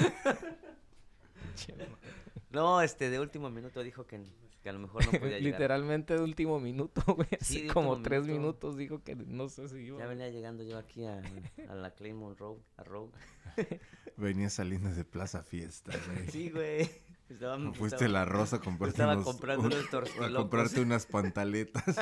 No, 2.52 2.82
este, 2.82 3.10
de 3.10 3.20
último 3.20 3.50
minuto 3.50 3.82
dijo 3.82 4.06
que, 4.06 4.22
que 4.62 4.70
a 4.70 4.74
lo 4.74 4.80
mejor 4.80 5.04
no 5.06 5.12
podía 5.12 5.22
llegar. 5.40 5.42
Literalmente 5.60 6.14
de 6.16 6.22
último 6.22 6.60
minuto, 6.60 7.02
güey. 7.16 7.28
Hace 7.40 7.46
Sí, 7.54 7.62
de 7.64 7.74
como 7.74 8.02
tres 8.02 8.22
minuto. 8.26 8.40
minutos 8.42 8.78
dijo 8.78 9.04
que 9.04 9.16
no 9.16 9.50
sé 9.50 9.68
si 9.70 9.78
iba. 9.80 10.00
Ya 10.00 10.06
venía 10.08 10.30
llegando 10.30 10.64
yo 10.64 10.78
aquí 10.78 11.06
a, 11.06 11.22
a 11.70 11.76
la 11.76 11.92
Claymore 11.92 12.36
Road, 12.38 12.58
a 12.78 12.84
Road. 12.84 13.10
Venía 14.18 14.50
saliendo 14.50 14.90
de 14.94 15.04
Plaza 15.06 15.42
Fiesta, 15.42 15.94
güey. 16.08 16.28
Sí, 16.30 16.50
güey. 16.52 16.90
Estaba, 17.30 17.58
Fuiste 17.74 17.96
estaba- 18.06 18.12
la 18.12 18.26
rosa 18.26 18.58
a 18.58 18.60
comprarte 18.60 18.94
estaba 18.96 19.14
unos, 19.14 19.26
comprando 19.26 19.66
un- 19.68 19.74
unos 19.74 20.30
a 20.30 20.34
comprarte 20.34 20.82
unas 20.82 21.06
pantaletas. 21.06 21.96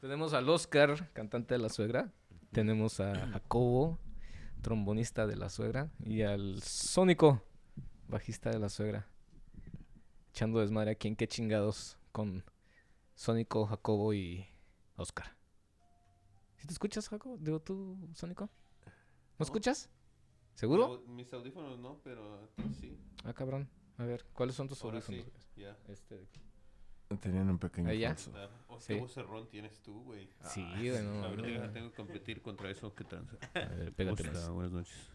Tenemos 0.00 0.32
al 0.34 0.48
Oscar, 0.48 1.10
cantante 1.12 1.54
de 1.54 1.58
la 1.60 1.68
suegra. 1.68 2.10
Tenemos 2.52 3.00
a 3.00 3.14
Jacobo, 3.32 3.98
trombonista 4.62 5.26
de 5.26 5.36
la 5.36 5.50
suegra. 5.50 5.90
Y 6.04 6.22
al 6.22 6.62
Sónico, 6.62 7.42
bajista 8.08 8.50
de 8.50 8.58
la 8.58 8.68
suegra. 8.68 9.06
Echando 10.40 10.60
desmadre 10.60 10.92
aquí 10.92 11.06
en 11.06 11.16
qué 11.16 11.28
chingados 11.28 11.98
con 12.12 12.42
Sónico, 13.14 13.66
Jacobo 13.66 14.14
y 14.14 14.46
Oscar. 14.96 15.36
¿Sí 16.56 16.66
te 16.66 16.72
escuchas, 16.72 17.10
Jacobo? 17.10 17.36
Digo 17.36 17.60
tú, 17.60 18.08
Sónico. 18.14 18.48
¿No 19.38 19.44
escuchas? 19.44 19.90
¿Seguro? 20.54 21.02
Mis 21.08 21.26
mis 21.26 21.32
audífonos 21.34 21.78
no, 21.78 22.00
pero 22.02 22.48
sí. 22.80 22.98
Ah, 23.22 23.34
cabrón. 23.34 23.68
A 23.98 24.04
ver, 24.04 24.24
¿cuáles 24.32 24.54
son 24.54 24.66
tus 24.66 24.82
Ahora 24.82 25.00
audífonos? 25.00 25.26
sí, 25.54 25.60
ya. 25.60 25.76
Este 25.88 26.16
de 26.16 26.24
aquí. 26.24 26.40
Tenían 27.20 27.50
un 27.50 27.58
pequeño 27.58 27.90
Ahí 27.90 27.98
ya. 27.98 28.08
falso. 28.14 28.32
Ah, 28.34 28.48
oh, 28.68 28.80
Sí. 28.80 28.94
vocerrón 28.94 29.46
tienes 29.50 29.78
tú, 29.82 30.04
güey. 30.04 30.26
Sí, 30.44 30.64
güey, 30.64 31.04
no, 31.04 31.22
A 31.22 31.28
ver, 31.28 31.36
no, 31.60 31.70
tengo, 31.70 31.86
no. 31.88 31.90
que 31.90 31.96
competir 31.96 32.40
contra 32.40 32.70
eso. 32.70 32.94
¿Qué 32.94 33.04
tranza? 33.04 33.36
A 33.56 33.58
ver, 33.58 33.78
¿Cómo 33.78 33.92
pégatelas. 33.92 34.36
está? 34.38 34.50
Buenas 34.52 34.72
noches. 34.72 35.10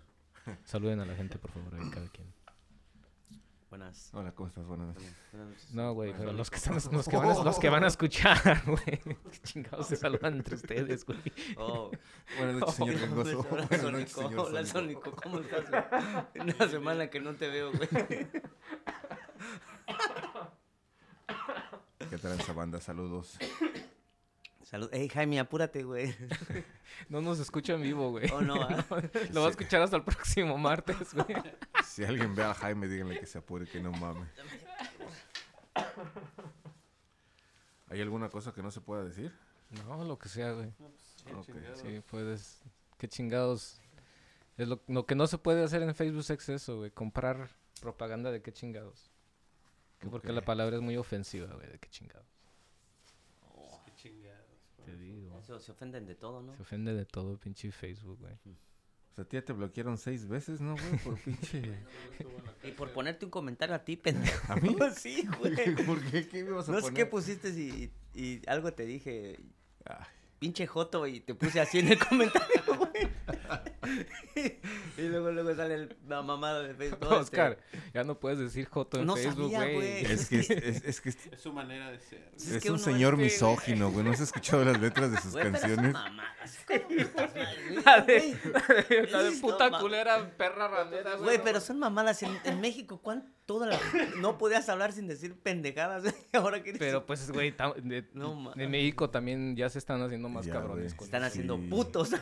Saluden 0.65 0.99
a 0.99 1.05
la 1.07 1.15
gente, 1.15 1.39
por 1.39 1.49
favor, 1.49 1.73
ahí 1.73 1.89
cada 1.89 2.07
quien. 2.09 2.31
Buenas. 3.69 4.09
Hola, 4.13 4.31
¿cómo 4.31 4.47
estás? 4.47 4.65
Buenas 4.65 4.87
noches. 4.87 5.15
Buenas 5.31 5.49
noches. 5.49 5.73
No, 5.73 5.93
güey, 5.93 6.13
pero 6.17 6.31
los 6.33 6.49
que, 6.49 6.57
están, 6.57 6.75
los, 6.75 7.07
que 7.07 7.17
van 7.17 7.29
a, 7.29 7.43
los 7.43 7.59
que 7.59 7.69
van 7.69 7.83
a 7.83 7.87
escuchar, 7.87 8.63
güey. 8.65 8.99
Qué 9.31 9.39
chingados 9.43 9.87
se 9.87 9.95
saludan 9.95 10.35
entre 10.35 10.55
ustedes, 10.55 11.05
güey. 11.05 11.19
Oh, 11.57 11.91
Buenas 12.37 12.55
noches, 12.55 12.75
señor 12.75 12.99
Gangoso. 13.01 13.43
Buenas 13.43 13.83
noches, 13.83 14.11
señor 14.11 14.39
Hola, 14.39 14.65
Sónico. 14.65 15.11
¿Cómo 15.11 15.39
estás? 15.39 15.69
güey? 15.69 15.83
Una 16.41 16.67
semana 16.69 17.09
que 17.09 17.19
no 17.19 17.33
te 17.35 17.49
veo, 17.49 17.71
güey. 17.71 17.89
¿Qué 22.09 22.17
tranza, 22.17 22.53
banda? 22.53 22.79
Saludos. 22.79 23.37
Salud. 24.61 24.89
Ey, 24.93 25.09
Jaime, 25.09 25.39
apúrate, 25.39 25.83
güey. 25.83 26.15
No 27.09 27.21
nos 27.21 27.39
escucha 27.39 27.73
en 27.73 27.81
vivo, 27.81 28.11
güey. 28.11 28.29
Oh, 28.31 28.41
no, 28.41 28.55
ah. 28.61 28.85
Lo 29.31 29.41
va 29.41 29.47
a 29.47 29.49
escuchar 29.49 29.81
hasta 29.81 29.97
el 29.97 30.03
próximo 30.03 30.57
martes, 30.57 31.13
güey. 31.13 31.27
Si 31.95 32.03
alguien 32.03 32.35
ve 32.35 32.43
a 32.43 32.53
Jaime, 32.53 32.89
díganle 32.89 33.17
que 33.17 33.25
se 33.25 33.37
apure, 33.37 33.65
que 33.65 33.79
no 33.79 33.89
mame. 33.89 34.27
¿Hay 37.87 38.01
alguna 38.01 38.27
cosa 38.27 38.53
que 38.53 38.61
no 38.61 38.69
se 38.69 38.81
pueda 38.81 39.05
decir? 39.05 39.31
No, 39.87 40.03
lo 40.03 40.19
que 40.19 40.27
sea, 40.27 40.51
güey. 40.51 40.73
Ok. 41.33 41.55
Sí, 41.75 42.01
puedes. 42.11 42.61
Qué 42.97 43.07
chingados. 43.07 43.79
Es 44.57 44.67
lo, 44.67 44.83
lo 44.89 45.05
que 45.05 45.15
no 45.15 45.25
se 45.25 45.37
puede 45.37 45.63
hacer 45.63 45.83
en 45.83 45.95
Facebook 45.95 46.19
es 46.19 46.31
exceso, 46.31 46.79
güey. 46.79 46.91
Comprar 46.91 47.47
propaganda 47.79 48.29
de 48.29 48.41
qué 48.41 48.51
chingados. 48.51 49.09
Que 49.99 50.09
porque 50.09 50.33
la 50.33 50.43
palabra 50.43 50.75
es 50.75 50.81
muy 50.81 50.97
ofensiva, 50.97 51.47
güey, 51.47 51.69
de 51.69 51.79
qué 51.79 51.87
chingados. 51.87 52.27
Qué 53.85 53.95
chingados. 53.95 54.45
Te 54.83 54.97
digo. 54.97 55.39
Eso, 55.39 55.61
se 55.61 55.71
ofenden 55.71 56.05
de 56.05 56.15
todo, 56.15 56.41
¿no? 56.41 56.57
Se 56.57 56.61
ofende 56.61 56.93
de 56.93 57.05
todo, 57.05 57.37
pinche 57.37 57.71
Facebook, 57.71 58.19
güey. 58.19 58.37
O 59.15 59.17
sea, 59.17 59.23
a 59.23 59.27
ti 59.29 59.37
ya 59.37 59.45
te 59.45 59.53
bloquearon 59.53 59.97
seis 59.97 60.27
veces, 60.27 60.59
¿no, 60.59 60.75
güey? 60.75 60.97
Por 60.97 61.17
pinche... 61.23 61.61
Y 62.65 62.71
por 62.71 62.91
ponerte 62.91 63.23
un 63.23 63.31
comentario 63.31 63.73
a 63.73 63.79
ti, 63.79 63.95
pendejo. 63.95 64.51
¿A 64.51 64.57
mí? 64.57 64.75
Sí, 64.97 65.25
güey. 65.39 65.55
¿Por 65.85 66.03
qué? 66.11 66.27
¿Qué 66.27 66.43
me 66.43 66.51
vas 66.51 66.67
a 66.67 66.73
No 66.73 66.79
sé 66.79 66.87
poner? 66.87 66.95
qué 66.97 67.05
pusiste 67.09 67.49
y, 67.51 67.93
y 68.13 68.41
algo 68.47 68.73
te 68.73 68.85
dije. 68.85 69.39
Ay, 69.85 70.05
Pinche 70.45 70.67
Joto 70.67 71.07
y 71.07 71.21
te 71.21 71.33
puse 71.33 71.59
así 71.59 71.79
en 71.79 71.87
el 71.87 71.97
comentario, 72.07 72.61
güey. 72.77 73.07
y 74.97 75.01
luego, 75.01 75.31
luego 75.31 75.55
sale 75.55 75.73
el- 75.73 75.97
la 76.07 76.21
mamada 76.21 76.61
de 76.61 76.75
Facebook. 76.75 76.99
Este, 77.03 77.15
Oscar, 77.15 77.57
ya 77.95 78.03
no 78.03 78.19
puedes 78.19 78.37
decir 78.37 78.67
Joto 78.67 78.99
en 78.99 79.07
No 79.07 79.15
Facebook, 79.15 79.49
güey. 79.49 80.05
es 80.05 80.29
que 80.29 80.39
es, 80.41 80.49
es- 80.51 80.83
es 80.85 81.01
que 81.01 81.09
es, 81.09 81.17
Es 81.31 81.41
su 81.41 81.51
manera 81.51 81.89
de 81.89 81.99
ser. 81.99 82.29
Es 82.35 82.47
es 82.51 82.61
que 82.63 82.69
un 82.69 82.77
señor 82.77 83.17
misógino, 83.17 83.89
güey. 83.91 84.05
¿No 84.05 84.11
has 84.11 84.19
escuchado 84.19 84.63
las 84.63 84.79
letras 84.79 85.11
de 85.11 85.17
sus 85.19 85.31
Güey, 85.31 85.45
pero 85.45 85.57
son 85.57 85.67
canciones? 85.69 85.93
mamadas. 85.93 86.65
La 87.85 88.01
de, 88.01 88.37
la 89.11 89.31
puta 89.41 89.79
culera, 89.79 90.29
perra 90.37 90.67
ranera, 90.67 91.11
güey. 91.15 91.23
Güey, 91.23 91.43
pero 91.43 91.59
son 91.59 91.79
mamadas. 91.79 92.21
En, 92.21 92.37
en 92.43 92.61
México, 92.61 92.99
¿cuánto? 93.01 93.33
Toda 93.45 93.67
la... 93.67 93.79
No 94.19 94.37
podías 94.37 94.67
hablar 94.69 94.91
sin 94.91 95.07
decir 95.07 95.35
pendejadas. 95.39 96.03
Ahora 96.33 96.63
que 96.63 96.73
Pero 96.73 97.05
pues, 97.05 97.29
güey, 97.31 97.53
de- 97.83 98.07
No 98.13 98.51
México 98.55 99.09
también 99.09 99.55
ya 99.55 99.69
se 99.69 99.77
están 99.79 100.01
haciendo 100.01 100.29
más 100.29 100.45
Ya, 100.45 100.53
cabrones. 100.53 100.93
con 100.95 101.05
Están 101.05 101.23
haciendo 101.23 101.57
Sí. 101.57 101.67
putos. 101.69 102.11
Lo 102.11 102.17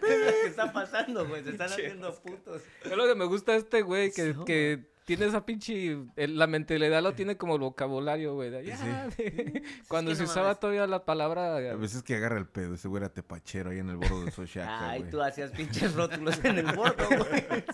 que 0.00 0.46
está 0.46 0.72
pasando, 0.72 1.26
güey. 1.28 1.42
Se 1.44 1.50
están 1.50 1.68
Pinche 1.68 1.86
haciendo 1.86 2.14
putos. 2.14 2.62
Es 2.84 2.96
lo 2.96 3.06
que 3.06 3.14
me 3.14 3.24
gusta 3.26 3.54
este 3.54 3.82
güey, 3.82 4.10
que, 4.12 4.34
No, 4.34 4.44
que 4.44 4.91
tiene 5.16 5.26
esa 5.30 5.44
pinche... 5.46 5.98
el- 6.16 6.38
la 6.38 6.46
mentalidad 6.46 7.02
lo 7.02 7.12
tiene 7.14 7.36
como 7.36 7.54
el 7.54 7.60
vocabulario, 7.60 8.34
güey. 8.34 8.50
de, 8.50 8.64
"Ya", 8.64 9.08
de- 9.08 9.62
Cuando 9.88 10.10
que 10.10 10.16
se 10.16 10.22
no 10.24 10.28
usaba 10.28 10.46
mames. 10.48 10.60
todavía 10.60 10.86
la 10.86 11.04
palabra... 11.04 11.56
A 11.56 11.74
veces 11.76 12.02
que 12.02 12.14
agarra 12.16 12.38
el 12.38 12.46
pedo. 12.46 12.74
Ese 12.74 12.88
güey 12.88 13.02
era 13.02 13.12
tepachero 13.12 13.70
ahí 13.70 13.78
en 13.78 13.90
el 13.90 13.96
bordo 13.96 14.24
de 14.24 14.30
Sochaca, 14.30 14.90
Ay, 14.90 15.00
güey. 15.00 15.10
tú 15.10 15.22
hacías 15.22 15.50
pinches 15.50 15.94
rótulos 15.94 16.42
en 16.44 16.58
el 16.58 16.66
bordo, 16.76 17.04
güey. 17.08 17.44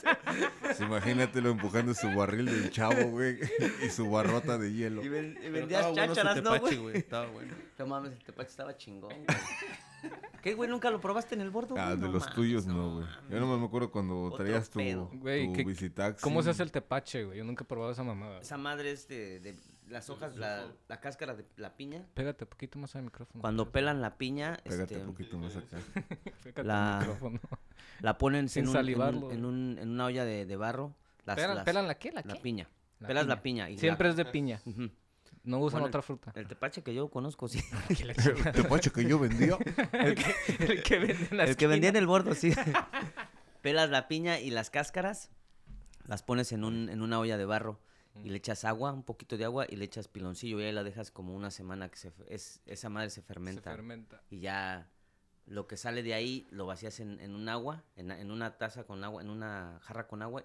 Pues 0.60 0.80
imagínatelo 0.80 1.48
empujando 1.50 1.94
su 1.94 2.08
barril 2.14 2.44
del 2.46 2.70
chavo, 2.70 3.10
güey. 3.10 3.38
Y 3.84 3.88
su 3.88 4.10
barrota 4.10 4.58
de 4.58 4.72
hielo. 4.72 5.02
Y, 5.02 5.08
ven- 5.08 5.38
y 5.42 5.48
vendías 5.48 5.80
estaba 5.86 5.92
bueno 5.94 6.14
chácharas, 6.14 6.42
¿no, 6.42 6.52
tepache, 6.52 6.76
güey? 6.76 6.96
Estaba 6.98 7.26
bueno. 7.30 7.54
No 7.78 7.86
mames, 7.86 8.12
el 8.12 8.18
tepache 8.24 8.50
estaba 8.50 8.76
chingón, 8.76 9.10
güey. 9.14 9.38
¿Qué, 10.42 10.54
güey? 10.54 10.70
¿Nunca 10.70 10.90
lo 10.90 11.00
probaste 11.00 11.34
en 11.34 11.40
el 11.40 11.50
bordo? 11.50 11.74
Ah, 11.78 11.90
de 11.90 11.96
No 12.06 12.12
los 12.12 12.20
mames, 12.22 12.34
tuyos 12.34 12.66
no, 12.66 12.94
güey. 12.96 13.06
Yo 13.30 13.40
no 13.40 13.58
me 13.58 13.66
acuerdo 13.66 13.90
cuando 13.90 14.22
Otro 14.24 14.38
traías 14.38 14.70
tu, 14.70 14.78
pedo. 14.78 15.10
Güey, 15.14 15.46
tu 15.48 15.52
¿qué- 15.54 15.64
visitaxi. 15.64 16.22
¿Cómo 16.22 16.42
se 16.42 16.50
hace 16.50 16.62
el 16.62 16.70
tepache, 16.72 17.24
güey? 17.24 17.38
Yo 17.38 17.44
nunca 17.44 17.64
he 17.64 17.66
probado 17.66 17.90
esa 17.92 18.04
mamada. 18.04 18.38
Esa 18.40 18.56
madre 18.56 18.92
es 18.92 19.08
de, 19.08 19.40
de 19.40 19.56
las 19.88 20.08
hojas, 20.10 20.36
la, 20.36 20.66
la 20.86 21.00
cáscara 21.00 21.34
de 21.34 21.44
la 21.56 21.76
piña. 21.76 22.06
Pégate 22.14 22.44
un 22.44 22.50
poquito 22.50 22.78
más 22.78 22.94
al 22.94 23.02
micrófono. 23.02 23.40
Cuando 23.40 23.70
pelan 23.72 24.00
la 24.00 24.16
piña, 24.16 24.56
Pégate 24.62 24.94
este, 24.94 25.00
un 25.00 25.06
poquito 25.12 25.38
más 25.38 25.56
acá. 25.56 25.78
Pégate 26.44 26.64
la- 26.64 26.98
al 26.98 27.00
micrófono. 27.08 27.40
la 28.00 28.16
ponen 28.18 28.48
Sin 28.48 28.64
en, 28.64 28.68
un- 28.68 28.74
en 28.74 28.76
un- 28.76 28.80
salivarlo. 28.84 29.32
en, 29.32 29.44
un- 29.44 29.78
en 29.80 29.88
una 29.90 30.04
olla 30.06 30.24
de, 30.24 30.46
de 30.46 30.56
barro. 30.56 30.94
Las, 31.24 31.36
¿Pelan, 31.36 31.56
las- 31.56 31.64
pelan 31.64 31.86
la 31.88 31.98
qué? 31.98 32.12
¿La 32.12 32.22
qué? 32.22 32.36
piña. 32.36 32.68
La 33.00 33.08
Pelas 33.08 33.24
piña. 33.24 33.34
la 33.34 33.42
piña. 33.42 33.70
Y 33.70 33.78
Siempre 33.78 34.06
la- 34.06 34.10
es 34.12 34.16
de 34.16 34.24
piña. 34.24 34.62
Ujú. 34.64 34.90
No 35.44 35.58
usan 35.60 35.80
Bueno, 35.80 35.86
otra 35.88 36.02
fruta. 36.02 36.32
El 36.34 36.46
tepache 36.46 36.82
que 36.82 36.94
yo 36.94 37.08
conozco, 37.08 37.48
sí. 37.48 37.60
Tepache 38.54 38.90
que 38.90 39.04
yo 39.04 39.18
vendía. 39.18 39.56
El 39.92 40.14
que, 40.14 40.34
el 40.64 40.82
que 40.82 40.98
vende 40.98 41.28
en 41.30 41.36
la 41.36 41.44
El 41.44 41.56
que 41.56 41.66
vendía 41.66 41.90
en 41.90 41.96
el 41.96 42.06
bordo, 42.06 42.34
sí. 42.34 42.52
Pelas 43.62 43.90
la 43.90 44.08
piña 44.08 44.38
y 44.40 44.50
las 44.50 44.70
cáscaras, 44.70 45.30
las 46.06 46.22
pones 46.22 46.52
en, 46.52 46.64
un, 46.64 46.88
en 46.88 47.02
una 47.02 47.18
olla 47.18 47.36
de 47.36 47.44
barro 47.44 47.80
y 48.24 48.30
le 48.30 48.38
echas 48.38 48.64
agua, 48.64 48.92
un 48.92 49.02
poquito 49.04 49.36
de 49.36 49.44
agua 49.44 49.66
y 49.68 49.76
le 49.76 49.84
echas 49.84 50.08
piloncillo 50.08 50.60
y 50.60 50.64
ahí 50.64 50.72
la 50.72 50.82
dejas 50.82 51.10
como 51.10 51.34
una 51.34 51.50
semana 51.50 51.88
que 51.88 51.96
se, 51.96 52.12
es, 52.28 52.60
esa 52.66 52.88
madre 52.88 53.10
se 53.10 53.16
Se 53.16 53.22
fermenta. 53.22 53.70
fermenta. 53.70 54.22
y 54.30 54.40
ya 54.40 54.88
lo 55.46 55.66
que 55.66 55.76
sale 55.76 56.02
de 56.02 56.14
ahí 56.14 56.46
lo 56.50 56.66
vacías 56.66 56.98
en, 57.00 57.20
en 57.20 57.34
un 57.34 57.48
agua, 57.48 57.84
en, 57.96 58.10
en 58.10 58.30
una 58.30 58.58
taza 58.58 58.84
con 58.84 59.02
agua, 59.04 59.22
en 59.22 59.30
una 59.30 59.78
jarra 59.82 60.06
con 60.08 60.22
agua, 60.22 60.44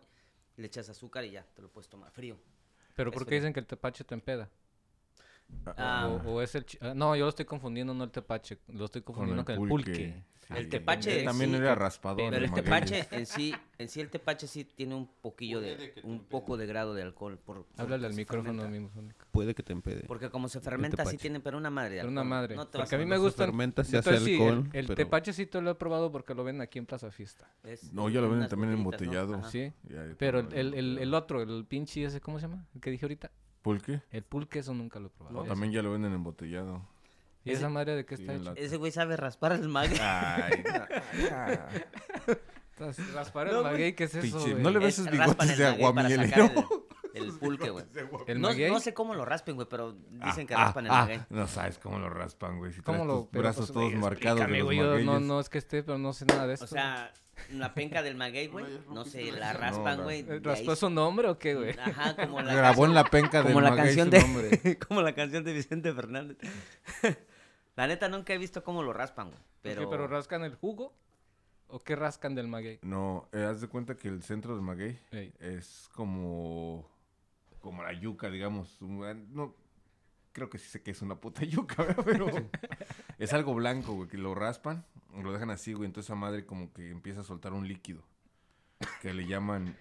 le 0.55 0.67
echas 0.67 0.87
azúcar 0.89 1.25
y 1.25 1.31
ya 1.31 1.43
te 1.55 1.61
lo 1.61 1.69
puedes 1.71 1.89
tomar 1.89 2.11
frío. 2.11 2.37
Pero 2.95 3.09
Es 3.09 3.13
¿por 3.13 3.23
qué 3.23 3.29
frío. 3.29 3.39
dicen 3.39 3.53
que 3.53 3.59
el 3.59 3.65
tepache 3.65 4.03
te 4.03 4.13
empeda? 4.13 4.49
Ah, 5.77 6.07
O, 6.25 6.31
o 6.33 6.41
es 6.41 6.55
el... 6.55 6.65
ah, 6.81 6.93
no, 6.95 7.15
yo 7.15 7.23
lo 7.23 7.29
estoy 7.29 7.45
confundiendo, 7.45 7.93
no 7.93 8.03
el 8.03 8.11
tepache. 8.11 8.59
Lo 8.67 8.85
estoy 8.85 9.01
confundiendo 9.01 9.45
con 9.45 9.55
el 9.61 9.67
pulque. 9.67 9.95
Sí. 9.95 10.13
El 10.53 10.67
tepache 10.67 11.19
Él 11.19 11.25
también 11.25 11.51
sí, 11.51 11.55
era 11.55 11.73
raspador. 11.73 12.29
Pero 12.29 12.35
el 12.45 12.51
tepache 12.51 13.07
en 13.11 13.25
sí, 13.25 13.55
en 13.77 13.87
sí 13.87 14.01
el 14.01 14.09
tepache 14.09 14.45
sí 14.45 14.65
tiene 14.65 14.93
un 14.93 15.07
poquillo 15.07 15.61
de, 15.61 15.93
un 16.03 16.19
poco 16.25 16.57
de 16.57 16.65
grado 16.67 16.93
de 16.93 17.01
alcohol. 17.01 17.39
Por, 17.39 17.63
por- 17.65 17.81
Háblale 17.81 18.07
al 18.07 18.13
micrófono 18.13 18.67
mismo. 18.67 18.89
Puede 19.31 19.55
que 19.55 19.63
te 19.63 19.71
empede. 19.71 20.03
Porque 20.05 20.29
como 20.29 20.49
se 20.49 20.59
fermenta, 20.59 21.05
sí 21.05 21.15
tiene, 21.17 21.39
pero 21.39 21.57
una 21.57 21.69
madre 21.69 21.95
Pero 21.97 22.09
una 22.09 22.25
madre. 22.25 22.55
No 22.57 22.67
te 22.67 22.77
porque 22.77 22.93
a 22.93 22.99
mí 22.99 23.05
me 23.05 23.17
gustan... 23.17 23.47
fermenta, 23.47 23.85
se 23.85 23.95
entonces 23.95 24.21
hace 24.21 24.25
sí, 24.25 24.33
alcohol, 24.33 24.69
el, 24.73 24.79
el 24.79 24.85
pero- 24.87 24.95
tepache 24.95 25.31
sí 25.31 25.45
te 25.45 25.61
lo 25.61 25.71
he 25.71 25.75
probado 25.75 26.11
porque 26.11 26.35
lo 26.35 26.43
ven 26.43 26.59
aquí 26.59 26.77
en 26.77 26.85
Plaza 26.87 27.09
Fiesta. 27.09 27.49
Es 27.63 27.93
No, 27.93 28.09
ya 28.09 28.15
lo 28.19 28.23
venden 28.23 28.39
unas 28.39 28.49
también 28.49 28.73
embotellado. 28.73 29.41
Sí. 29.49 29.71
Pero 30.17 30.39
el, 30.39 30.73
el, 30.99 31.13
otro, 31.13 31.41
el 31.41 31.65
pinche 31.65 32.03
ese, 32.03 32.19
¿cómo 32.19 32.37
se 32.37 32.47
llama? 32.47 32.65
El 32.75 32.81
que 32.81 32.91
dije 32.91 33.05
ahorita. 33.05 33.31
¿Pulque? 33.63 34.01
El 34.11 34.21
pulque, 34.23 34.59
eso 34.59 34.73
nunca 34.75 34.99
lo 34.99 35.07
he 35.07 35.09
probado. 35.09 35.35
No, 35.35 35.41
Ese. 35.43 35.49
también 35.49 35.73
ya 35.73 35.81
lo 35.81 35.91
venden 35.91 36.13
embotellado. 36.13 36.87
¿Y 37.45 37.49
Ese- 37.49 37.59
esa 37.61 37.69
madre 37.69 37.95
de 37.95 38.05
qué 38.05 38.13
está 38.15 38.33
en 38.33 38.41
hecha? 38.41 38.53
la- 38.53 38.59
Ese 38.59 38.77
güey 38.77 38.91
sabe 38.91 39.17
raspar 39.17 39.53
el 39.53 39.67
maguey. 39.69 39.97
Ay, 39.99 40.63
Raspar 43.13 43.47
el 43.47 43.61
maguey, 43.63 43.93
¿qué 43.93 44.05
es 44.05 44.15
eso, 44.15 44.39
güey? 44.39 44.55
¿no 44.55 44.69
le 44.69 44.79
ves 44.79 44.99
Es- 44.99 45.07
esos 45.07 45.11
bigotes 45.11 45.49
el 45.51 45.57
de 45.57 45.65
aguamielero? 45.67 46.82
El, 47.31 47.31
pulque, 47.37 47.69
güey. 47.69 47.85
¿El 48.27 48.41
No, 48.41 48.49
maguey? 48.49 48.71
no 48.71 48.79
sé 48.79 48.93
cómo 48.93 49.13
lo 49.13 49.23
raspen, 49.25 49.55
güey, 49.55 49.67
pero 49.69 49.93
dicen 50.09 50.47
que 50.47 50.53
Ah, 50.55 50.65
raspan 50.65 50.85
el 50.85 50.91
ah, 50.91 50.95
maguey. 51.01 51.21
No 51.29 51.47
sabes 51.47 51.77
cómo 51.77 51.99
lo 51.99 52.09
raspan, 52.09 52.57
güey. 52.57 52.73
Si 52.73 52.81
¿Cómo 52.81 52.97
traes 52.99 53.07
lo...? 53.07 53.19
tus 53.21 53.27
pero, 53.31 53.41
brazos 53.43 53.71
pues, 53.71 53.89
todos 53.89 54.01
marcados 54.01 54.39
de 54.39 54.59
los 54.59 54.75
yo 54.75 54.99
no, 54.99 55.19
no 55.19 55.39
es 55.39 55.49
que 55.49 55.57
esté, 55.59 55.83
pero 55.83 55.97
no 55.97 56.13
sé 56.13 56.25
nada 56.25 56.47
de 56.47 56.53
esto. 56.55 56.65
O 56.65 56.67
sea, 56.67 57.13
la 57.51 57.73
penca 57.73 58.01
del 58.03 58.15
maguey, 58.15 58.47
güey, 58.47 58.65
no 58.89 59.05
sé, 59.05 59.31
la 59.31 59.53
No, 59.53 59.59
raspan, 59.59 60.03
güey. 60.03 60.19
Eh, 60.21 60.23
de 60.23 60.39
¿Raspó 60.39 60.71
ahí- 60.71 60.77
su 60.77 60.89
nombre 60.89 61.27
o 61.29 61.37
qué, 61.37 61.55
güey? 61.55 61.77
Ajá, 61.77 62.15
como 62.15 62.41
la 62.41 62.53
Grabó 62.53 62.85
en 62.85 62.93
la 62.93 63.03
penca 63.03 63.41
como 63.43 63.55
del 63.55 63.63
la 63.63 63.69
maguey 63.71 63.85
canción 63.95 64.07
su 64.07 64.11
de 64.11 64.21
nombre. 64.21 64.79
como 64.87 65.01
la 65.01 65.13
canción 65.13 65.43
de 65.43 65.53
Vicente 65.53 65.93
Fernández. 65.93 66.37
la 67.75 67.87
neta 67.87 68.07
nunca 68.09 68.33
he 68.33 68.37
visto 68.37 68.63
cómo 68.63 68.83
lo 68.83 68.93
raspan, 68.93 69.29
güey. 69.29 69.39
Pero... 69.61 69.75
Pero, 69.81 69.89
¿Pero 69.89 70.07
rascan 70.07 70.43
el 70.43 70.55
jugo? 70.55 70.93
¿O 71.67 71.79
qué 71.79 71.95
rascan 71.95 72.35
del 72.35 72.47
maguey? 72.47 72.79
No, 72.83 73.27
eh, 73.31 73.43
haz 73.43 73.61
de 73.61 73.67
cuenta 73.67 73.95
que 73.95 74.07
el 74.07 74.21
centro 74.21 74.53
del 74.53 74.61
maguey 74.61 74.99
Ey. 75.11 75.33
es 75.39 75.89
como 75.93 76.87
como 77.63 77.81
la 77.81 77.93
yuca, 77.93 78.29
digamos. 78.29 78.77
No, 78.81 79.55
creo 80.33 80.49
que 80.49 80.59
sí 80.59 80.67
sé 80.67 80.83
que 80.83 80.91
es 80.91 81.01
una 81.01 81.15
puta 81.15 81.43
yuca, 81.45 81.81
¿verdad? 81.81 82.03
pero 82.05 82.27
es 83.17 83.33
algo 83.33 83.55
blanco, 83.55 83.93
güey, 83.93 84.09
que 84.09 84.17
lo 84.17 84.35
raspan, 84.35 84.85
lo 85.15 85.31
dejan 85.31 85.49
así, 85.49 85.73
güey, 85.73 85.85
entonces 85.85 86.09
esa 86.09 86.15
madre 86.15 86.45
como 86.45 86.73
que 86.73 86.91
empieza 86.91 87.21
a 87.21 87.23
soltar 87.23 87.53
un 87.53 87.67
líquido 87.67 88.03
que 89.01 89.13
le 89.13 89.25
llaman 89.25 89.75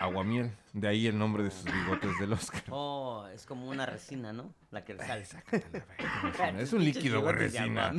aguamiel. 0.00 0.50
De 0.72 0.88
ahí 0.88 1.06
el 1.06 1.18
nombre 1.18 1.42
de 1.42 1.50
sus 1.50 1.64
bigotes 1.64 2.18
del 2.18 2.32
Oscar. 2.32 2.62
oh, 2.70 3.26
es 3.34 3.44
como 3.44 3.68
una 3.68 3.84
resina, 3.84 4.32
¿no? 4.32 4.54
La 4.70 4.82
que 4.82 4.96
sale. 4.96 5.26
Es 6.58 6.72
un 6.72 6.84
líquido, 6.84 7.20
güey, 7.22 7.34
resina. 7.34 7.92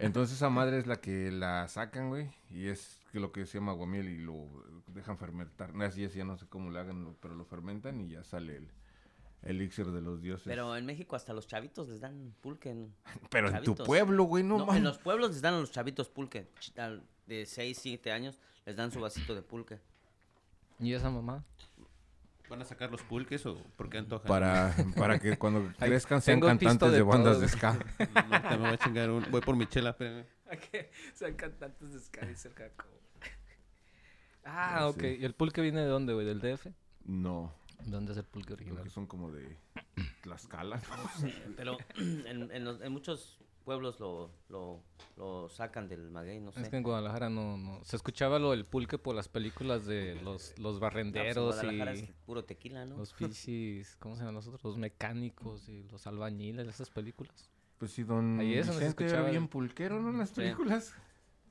Entonces 0.00 0.36
esa 0.36 0.48
madre 0.48 0.78
es 0.78 0.86
la 0.86 1.00
que 1.00 1.32
la 1.32 1.66
sacan, 1.66 2.10
güey, 2.10 2.30
y 2.50 2.68
es 2.68 3.00
que 3.16 3.20
lo 3.20 3.32
que 3.32 3.46
se 3.46 3.56
llama 3.56 3.72
aguamiel 3.72 4.08
y 4.10 4.18
lo 4.18 4.46
dejan 4.88 5.16
fermentar. 5.16 5.72
No, 5.74 5.86
así 5.86 6.04
es, 6.04 6.12
ya 6.12 6.22
no 6.26 6.36
sé 6.36 6.46
cómo 6.50 6.70
lo 6.70 6.78
hagan, 6.78 7.16
pero 7.18 7.34
lo 7.34 7.46
fermentan 7.46 7.98
y 8.02 8.10
ya 8.10 8.22
sale 8.22 8.56
el 8.58 8.70
elixir 9.40 9.86
de 9.90 10.02
los 10.02 10.20
dioses. 10.20 10.44
Pero, 10.44 10.64
Pero 10.64 10.76
en 10.76 10.84
México 10.84 11.16
hasta 11.16 11.32
los 11.32 11.46
chavitos 11.46 11.88
les 11.88 12.00
dan 12.02 12.34
pulque. 12.42 12.68
en- 12.68 12.94
en 13.32 13.44
tu 13.46 13.50
chavitos. 13.50 13.86
pueblo, 13.86 14.24
güey, 14.24 14.44
no, 14.44 14.58
No, 14.58 14.74
en 14.74 14.84
los 14.84 14.98
pueblos 14.98 15.30
les 15.30 15.40
dan 15.40 15.54
a 15.54 15.60
los 15.60 15.70
chavitos 15.72 16.10
pulque. 16.10 16.50
De 17.26 17.46
6, 17.46 17.78
7 17.80 18.12
años 18.12 18.38
les 18.66 18.76
dan 18.76 18.90
su 18.90 19.00
vasito 19.00 19.34
de 19.34 19.40
pulque. 19.40 19.80
¿Y 20.78 20.92
esa 20.92 21.08
mamá? 21.08 21.42
¿Van 22.50 22.60
a 22.60 22.66
sacar 22.66 22.90
los 22.90 23.02
pulques 23.02 23.46
o 23.46 23.56
por 23.76 23.88
qué 23.88 23.96
antojan? 23.96 24.28
Para, 24.28 24.74
para 24.94 25.18
que 25.18 25.38
cuando 25.38 25.72
crezcan 25.78 26.20
sean 26.20 26.38
cantantes 26.40 26.90
de, 26.90 26.98
de 26.98 27.02
bandas 27.02 27.32
todo, 27.36 27.40
de 27.40 27.48
ska. 27.48 27.70
Ahorita 28.14 28.50
me 28.50 28.56
voy 28.58 28.68
a 28.74 28.76
chingar 28.76 29.10
un... 29.10 29.24
Voy 29.30 29.40
por 29.40 29.56
mi 29.56 29.66
chela, 29.66 29.90
espérame. 29.90 30.26
que 30.70 30.90
sean 31.14 31.34
cantantes 31.34 31.92
de 31.94 31.98
Sky 31.98 32.34
cerca 32.34 32.70
Ah, 32.78 32.82
Ah, 34.46 34.86
ok. 34.88 35.02
¿Y 35.18 35.24
el 35.24 35.34
pulque 35.34 35.60
viene 35.60 35.80
de 35.80 35.86
dónde, 35.88 36.14
güey? 36.14 36.24
¿Del 36.24 36.40
DF? 36.40 36.68
No, 37.04 37.52
¿Dónde 37.84 38.12
es 38.12 38.18
el 38.18 38.24
pulque 38.24 38.54
creo 38.54 38.56
original? 38.56 38.84
que 38.84 38.90
son 38.90 39.06
como 39.06 39.30
de 39.32 39.56
Tlaxcala. 40.22 40.80
Pero 41.56 41.76
en, 41.96 42.50
en 42.50 42.64
los- 42.64 42.80
en 42.80 42.92
muchos 42.92 43.38
pueblos 43.64 43.98
lo, 43.98 44.30
lo, 44.48 44.80
lo 45.16 45.48
sacan 45.48 45.88
del 45.88 46.10
maguey, 46.10 46.40
no 46.40 46.52
sé. 46.52 46.62
Es 46.62 46.68
que 46.68 46.76
en 46.76 46.82
Guadalajara 46.84 47.28
no, 47.28 47.56
no. 47.58 47.82
Se 47.84 47.96
escuchaba 47.96 48.38
lo 48.38 48.52
del 48.52 48.64
pulque 48.64 48.98
por 48.98 49.14
las 49.16 49.28
películas 49.28 49.84
de 49.86 50.14
los, 50.22 50.22
los 50.22 50.56
Ah, 50.56 50.60
pues 50.60 50.74
en 50.74 50.80
barrenderos 50.80 51.54
Guadalajara 51.56 51.94
y 51.96 51.98
es 52.00 52.10
puro 52.24 52.44
tequila, 52.44 52.84
¿no? 52.86 52.96
los 52.98 53.12
pichis, 53.12 53.96
¿cómo 53.96 54.14
se 54.14 54.20
llaman 54.20 54.34
nosotros? 54.36 54.62
Los 54.64 54.76
mecánicos 54.78 55.68
y 55.68 55.82
los 55.84 56.06
albañiles, 56.06 56.66
esas 56.68 56.90
películas. 56.90 57.50
Pues 57.78 57.90
sí, 57.90 58.04
don 58.04 58.38
Ahí 58.40 58.54
es 58.54 58.66
donde 58.68 58.80
se 58.82 58.86
Vicente 58.88 59.04
era 59.04 59.10
escuchaba 59.12 59.26
el- 59.28 59.32
bien 59.32 59.48
pulquero, 59.48 60.00
¿no? 60.00 60.10
En 60.10 60.18
las 60.18 60.30
Sí. 60.30 60.36
películas. 60.36 60.94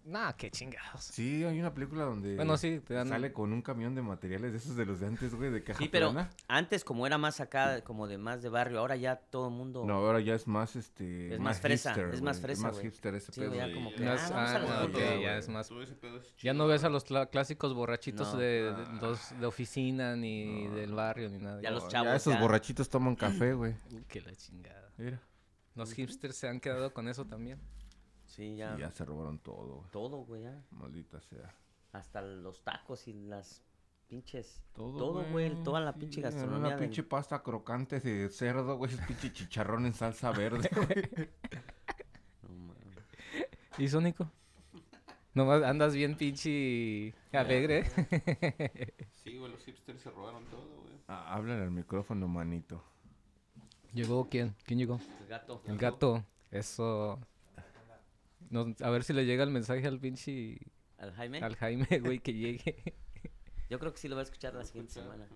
Nah, 0.08 0.34
qué 0.34 0.52
chingados. 0.52 1.04
Sí, 1.04 1.44
hay 1.44 1.60
una 1.60 1.74
película 1.74 2.04
donde 2.04 2.36
Bueno, 2.36 2.58
sí, 2.58 2.80
te 2.80 2.94
dan... 2.94 3.08
sale 3.08 3.34
con 3.34 3.52
un 3.52 3.64
camión 3.64 3.96
de 3.96 4.04
materiales 4.04 4.52
de 4.52 4.60
esos 4.60 4.76
de 4.76 4.86
los 4.86 5.00
de 5.00 5.08
antes, 5.08 5.34
güey, 5.34 5.50
de 5.50 5.64
caja 5.64 5.80
Sí, 5.80 5.90
pero 5.92 6.12
plana. 6.12 6.30
antes 6.48 6.84
como 6.84 7.08
era 7.08 7.18
más 7.18 7.40
acá, 7.42 7.84
como 7.84 8.06
de 8.08 8.20
más 8.20 8.44
de 8.44 8.50
barrio, 8.50 8.80
ahora 8.82 8.96
ya 8.98 9.16
todo 9.16 9.48
el 9.48 9.56
mundo... 9.56 9.84
No, 9.84 9.96
ahora 9.96 10.20
ya 10.20 10.36
es 10.36 10.46
más, 10.46 10.76
este... 10.76 11.34
Es 11.34 11.40
más 11.40 11.60
fresa, 11.60 11.96
hipster, 11.96 12.14
es 12.14 12.22
más 12.22 12.38
güey, 12.38 12.42
fresa, 12.44 12.62
más 12.62 12.74
güey. 12.74 12.86
hipster 12.86 13.16
ese 13.16 13.32
Sí, 13.32 13.42
pedo. 13.42 13.56
ya 13.56 13.74
como 13.74 13.92
que... 13.96 14.08
Ah, 14.08 14.14
es- 14.14 14.32
ah, 14.32 14.88
ya 15.22 15.38
es 15.40 15.50
más- 15.50 15.72
es 15.72 16.38
Ya 16.40 16.54
no 16.54 16.68
ves 16.68 16.84
a 16.84 16.90
los 16.90 17.04
clásicos 17.32 17.74
borrachitos 17.74 18.34
No. 18.34 18.40
de, 18.40 18.74
de- 18.74 18.94
los 19.02 19.40
de 19.40 19.46
oficina 19.48 20.16
ni 20.16 20.68
del 20.68 20.94
barrio 20.94 21.30
ni 21.32 21.40
nada. 21.40 21.62
Ya 21.64 21.72
los 21.72 21.88
chavos 21.88 22.10
Ya 22.10 22.16
esos 22.16 22.34
ya- 22.36 22.40
borrachitos 22.42 22.90
toman 22.90 23.16
café, 23.16 23.54
güey. 23.54 23.74
Uy, 23.92 24.04
que 24.08 24.22
la 24.22 24.36
chingada. 24.36 24.88
Mira. 24.98 25.20
Los 25.74 25.94
hipsters 25.94 26.36
se 26.38 26.48
han 26.48 26.60
quedado 26.60 26.94
con 26.94 27.08
eso 27.08 27.26
también. 27.26 27.60
Sí, 28.36 28.56
ya. 28.56 28.76
Y 28.78 28.82
ya 28.82 28.92
se 28.92 29.06
robaron 29.06 29.40
todo, 29.40 29.78
güey. 29.78 29.90
Todo, 29.92 30.18
güey, 30.26 30.44
ya. 30.44 30.62
Maldita 30.72 31.22
sea. 31.22 31.54
Hasta 31.94 32.22
los 32.22 32.62
tacos 32.64 33.08
y 33.08 33.14
las 33.14 33.64
pinches... 34.08 34.62
Todo, 34.74 34.98
Todo, 34.98 35.24
güey, 35.32 35.64
toda 35.64 35.80
la 35.80 35.94
pinche 35.94 36.20
gastronomía 36.22 36.58
Una 36.68 36.70
del- 36.76 36.80
pinche 36.80 37.04
pasta 37.04 37.42
crocante 37.42 38.00
de 38.02 38.30
cerdo, 38.30 38.78
güey. 38.78 38.94
Es 38.94 39.00
pinche 39.02 39.32
chicharrón 39.32 39.86
en 39.86 39.94
salsa 39.94 40.32
verde, 40.32 40.70
güey. 40.76 41.30
No, 42.44 42.50
mames. 42.50 42.98
¿Y 43.78 43.88
Sónico? 43.88 44.30
Nomás 45.34 45.64
andas 45.64 45.94
bien 45.94 46.16
pinche 46.18 47.14
alegre. 47.32 47.84
Sí, 49.16 49.38
güey, 49.38 49.52
los 49.52 49.64
hipsters 49.66 50.02
se 50.02 50.10
robaron 50.12 50.44
todo, 50.46 50.82
güey. 50.82 50.94
Ah, 51.08 51.34
háblale 51.36 51.64
al 51.64 51.72
micrófono, 51.72 52.28
manito. 52.28 52.84
¿Llegó 53.94 54.28
quién? 54.30 54.56
¿Quién 54.66 54.80
llegó? 54.80 55.00
El 55.22 55.28
gato. 55.28 55.62
El 55.66 55.78
gato. 55.78 56.24
Eso. 56.52 57.20
No, 58.56 58.74
a 58.80 58.90
ver 58.90 59.04
si 59.04 59.12
le 59.12 59.26
llega 59.26 59.44
el 59.44 59.52
mensaje 59.52 59.86
al 59.86 60.00
pinche... 60.00 60.58
¿Al 60.98 61.12
Jaime? 61.12 61.40
Al 61.40 61.58
Jaime, 61.58 61.86
güey, 62.00 62.20
que 62.20 62.34
llegue. 62.34 62.96
Yo 63.70 63.80
creo 63.80 63.92
que 63.92 64.00
sí 64.00 64.08
lo 64.08 64.16
va 64.16 64.22
a 64.22 64.24
escuchar 64.24 64.54
la 64.54 64.64
siguiente 64.64 64.94
semana. 64.94 65.28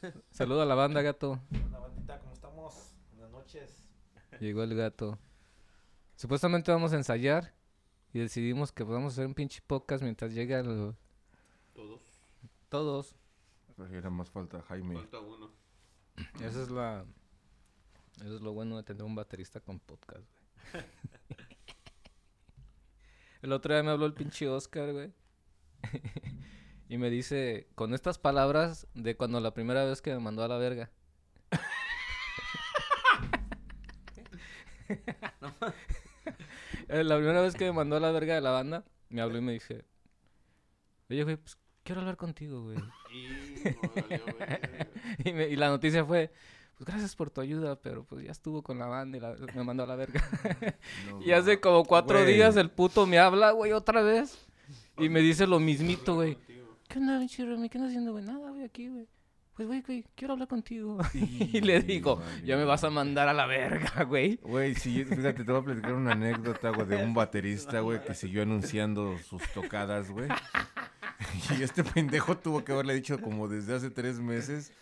Saludo 0.30 0.62
a 0.62 0.64
la 0.64 0.74
banda, 0.74 1.02
gato. 1.02 1.38
Hola 1.66 1.80
bandita, 1.80 2.18
¿cómo 2.20 2.32
estamos? 2.32 2.94
Buenas 3.10 3.30
noches. 3.30 3.90
Llegó 4.40 4.62
el 4.62 4.74
gato. 4.74 5.18
Supuestamente 6.16 6.72
vamos 6.72 6.94
a 6.94 6.96
ensayar 6.96 7.52
y 8.14 8.20
decidimos 8.20 8.72
que 8.72 8.84
vamos 8.84 9.12
a 9.12 9.14
hacer 9.16 9.26
un 9.26 9.34
pinche 9.34 9.60
podcast 9.66 10.02
mientras 10.02 10.32
llega 10.32 10.60
el... 10.60 10.96
Todos. 11.74 12.00
todos. 12.70 13.16
Pero 13.76 13.98
era 13.98 14.08
más 14.08 14.30
falta 14.30 14.62
Jaime. 14.62 14.94
Falta 14.94 15.20
uno. 15.20 15.50
Esa 16.40 16.62
es 16.62 16.70
la... 16.70 17.04
Eso 18.16 18.36
es 18.36 18.40
lo 18.40 18.54
bueno 18.54 18.78
de 18.78 18.82
tener 18.82 19.02
un 19.02 19.14
baterista 19.14 19.60
con 19.60 19.78
podcast, 19.78 20.24
güey. 20.72 20.84
el 23.42 23.52
otro 23.52 23.74
día 23.74 23.82
me 23.82 23.90
habló 23.90 24.06
el 24.06 24.14
pinche 24.14 24.48
Oscar, 24.48 24.92
güey. 24.92 25.12
y 26.88 26.98
me 26.98 27.10
dice, 27.10 27.68
con 27.74 27.92
estas 27.94 28.18
palabras 28.18 28.86
de 28.94 29.16
cuando 29.16 29.40
la 29.40 29.52
primera 29.54 29.84
vez 29.84 30.00
que 30.02 30.12
me 30.12 30.20
mandó 30.20 30.42
a 30.44 30.48
la 30.48 30.58
verga. 30.58 30.90
Eh, 36.88 37.04
la 37.04 37.16
primera 37.16 37.40
vez 37.40 37.54
que 37.54 37.64
me 37.64 37.72
mandó 37.72 37.96
a 37.96 38.00
la 38.00 38.10
verga 38.10 38.34
de 38.34 38.40
la 38.42 38.50
banda, 38.50 38.84
me 39.08 39.22
habló 39.22 39.38
y 39.38 39.40
me 39.40 39.52
dice, 39.52 39.84
oye, 41.08 41.22
güey, 41.24 41.36
pues 41.36 41.56
quiero 41.84 42.02
hablar 42.02 42.16
contigo, 42.18 42.62
güey. 42.64 42.76
Y... 45.24 45.32
me- 45.32 45.56
la 45.56 45.68
noticia 45.68 46.04
fue, 46.04 46.30
pues 46.82 46.96
gracias 46.96 47.14
por 47.14 47.30
tu 47.30 47.40
ayuda, 47.40 47.76
pero 47.80 48.02
pues 48.04 48.24
ya 48.24 48.32
estuvo 48.32 48.60
con 48.62 48.76
la 48.80 48.86
banda 48.86 49.16
y 49.16 49.20
la- 49.20 49.36
me 49.54 49.62
mandó 49.62 49.84
a 49.84 49.86
la 49.86 49.94
verga. 49.94 50.20
No, 51.08 51.22
y 51.22 51.30
hace 51.30 51.60
como 51.60 51.84
cuatro 51.84 52.24
días 52.24 52.56
el 52.56 52.70
puto 52.70 53.06
me 53.06 53.20
habla, 53.20 53.52
güey, 53.52 53.70
otra 53.70 54.02
vez. 54.02 54.36
Y 54.98 55.08
me 55.08 55.20
dice 55.20 55.46
lo 55.46 55.60
mismito, 55.60 56.16
güey. 56.16 56.36
¿Qué 56.88 56.98
onda, 56.98 57.18
Remy? 57.18 57.68
¿Qué 57.68 57.78
andas 57.78 57.90
haciendo, 57.90 58.10
güey? 58.12 58.24
Nada, 58.24 58.50
güey, 58.50 58.64
aquí, 58.64 58.88
güey. 58.88 59.06
Pues, 59.54 59.68
güey, 59.68 59.82
güey, 59.82 60.04
quiero 60.16 60.32
hablar 60.32 60.48
contigo. 60.48 60.98
y 61.14 61.60
le 61.60 61.80
digo, 61.82 62.20
ya 62.44 62.56
me 62.56 62.64
vas 62.64 62.82
a 62.82 62.90
mandar 62.90 63.28
a 63.28 63.32
la 63.32 63.46
verga, 63.46 64.02
güey. 64.08 64.40
Güey, 64.42 64.74
sí, 64.74 65.04
fíjate, 65.04 65.44
te 65.44 65.52
voy 65.52 65.60
a 65.60 65.64
platicar 65.64 65.94
una 65.94 66.12
anécdota, 66.12 66.70
güey, 66.70 66.88
de 66.88 66.96
un 66.96 67.14
baterista, 67.14 67.78
güey, 67.78 68.02
que 68.02 68.14
siguió 68.14 68.42
anunciando 68.42 69.16
sus 69.18 69.42
tocadas, 69.52 70.10
güey. 70.10 70.28
Y 71.56 71.62
este 71.62 71.84
pendejo 71.84 72.36
tuvo 72.36 72.64
que 72.64 72.72
haberle 72.72 72.94
dicho 72.94 73.20
como 73.20 73.46
desde 73.46 73.76
hace 73.76 73.90
tres 73.90 74.18
meses 74.18 74.72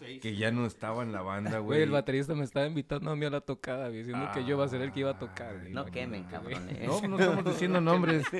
Seis. 0.00 0.20
que 0.20 0.34
ya 0.34 0.50
no 0.50 0.66
estaba 0.66 1.02
en 1.04 1.12
la 1.12 1.22
banda, 1.22 1.58
Güey, 1.58 1.62
güey. 1.62 1.82
el 1.82 1.90
baterista 1.90 2.34
me 2.34 2.42
estaba 2.44 2.66
invitando 2.66 3.10
a 3.10 3.16
mí 3.16 3.24
a 3.26 3.30
la 3.30 3.40
tocada, 3.40 3.86
güey, 3.88 3.98
diciendo 3.98 4.28
que 4.34 4.40
yo 4.44 4.56
iba 4.56 4.64
a 4.64 4.68
ser 4.68 4.80
el 4.82 4.92
que 4.92 5.00
iba 5.00 5.10
a 5.10 5.18
tocar, 5.18 5.58
güey. 5.60 5.72
No 5.72 5.84
quemen, 5.86 6.24
cabrón. 6.24 6.66
eh. 6.70 6.86
No, 6.86 7.00
no 7.08 7.18
estamos 7.18 7.44
diciendo 7.44 7.80
nombres. 7.80 8.24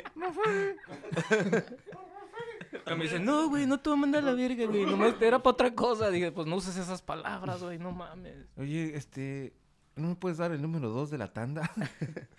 Que 2.86 2.94
me 2.94 3.04
dice, 3.04 3.18
no, 3.18 3.48
güey, 3.48 3.66
no 3.66 3.78
te 3.80 3.90
voy 3.90 3.98
a 3.98 4.00
mandar 4.00 4.22
a 4.22 4.26
la 4.26 4.32
verga, 4.34 4.64
güey. 4.66 4.84
Nomás 4.86 5.14
era 5.20 5.38
para 5.42 5.52
otra 5.52 5.74
cosa. 5.74 6.08
Dije, 6.10 6.32
pues 6.32 6.46
no 6.46 6.56
uses 6.56 6.76
esas 6.76 7.02
palabras, 7.02 7.62
güey, 7.62 7.78
no 7.78 7.92
mames. 7.92 8.46
Oye, 8.56 8.96
este, 8.96 9.52
¿no 9.96 10.08
me 10.08 10.14
puedes 10.16 10.38
dar 10.38 10.52
el 10.52 10.62
número 10.62 10.88
dos 10.88 11.10
de 11.10 11.18
la 11.18 11.32
tanda? 11.32 11.70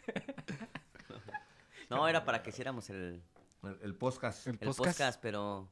No, 1.90 2.08
era 2.08 2.24
para 2.24 2.42
que 2.42 2.52
hiciéramos 2.52 2.90
el, 2.90 3.22
El, 3.64 3.78
el 3.84 3.96
podcast. 3.96 4.48
El 4.48 4.54
el 4.54 4.60
podcast. 4.60 4.78
podcast, 4.98 5.22
pero 5.22 5.70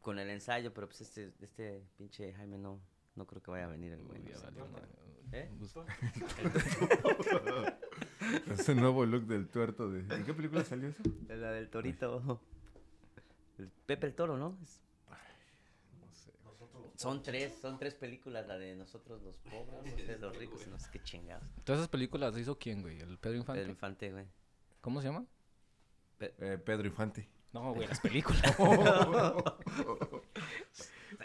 con 0.00 0.18
el 0.18 0.30
ensayo, 0.30 0.72
pero 0.72 0.86
pues 0.88 1.02
este, 1.02 1.30
este 1.42 1.82
pinche 1.98 2.32
Jaime 2.32 2.56
no, 2.56 2.80
no 3.18 3.26
creo 3.26 3.42
que 3.42 3.50
vaya 3.50 3.66
a 3.66 3.68
venir 3.68 3.92
el 3.92 4.02
güey. 4.02 4.22
No 4.22 4.38
sé. 4.38 4.46
¿Eh? 5.32 5.50
Ese 8.50 8.74
nuevo 8.74 9.04
look 9.04 9.26
del 9.26 9.46
tuerto 9.48 9.90
de... 9.90 10.00
¿En 10.14 10.24
qué 10.24 10.32
película 10.32 10.64
salió 10.64 10.88
eso? 10.88 11.02
De 11.04 11.36
La 11.36 11.50
del 11.52 11.68
torito. 11.68 12.40
El 13.58 13.68
Pepe 13.86 14.06
el 14.06 14.14
Toro, 14.14 14.38
¿no? 14.38 14.56
Es- 14.62 14.80
Son 16.96 17.22
tres, 17.22 17.54
son 17.60 17.78
tres 17.78 17.94
películas, 17.94 18.46
la 18.48 18.58
de 18.58 18.74
nosotros 18.74 19.22
los 19.22 19.36
pobres, 19.36 19.94
ustedes 19.94 20.20
los 20.20 20.36
ricos, 20.36 20.66
y 20.66 20.70
no 20.70 20.78
sé 20.80 20.88
qué 20.90 21.00
chingados. 21.02 21.44
Todas 21.64 21.78
esas 21.80 21.88
películas 21.90 22.32
las 22.32 22.40
hizo 22.42 22.58
quién, 22.58 22.82
güey? 22.82 22.98
¿El 23.00 23.18
Pedro 23.18 23.36
Infante? 23.36 23.60
Pedro 23.60 23.70
Infante, 23.72 24.10
güey. 24.12 24.26
¿Cómo 24.80 25.00
se 25.00 25.06
llama? 25.08 25.24
Eh, 26.20 26.58
Pedro 26.64 26.88
Infante. 26.88 27.28
No, 27.52 27.74
güey, 27.74 27.88
las 27.88 28.00
películas. 28.00 28.56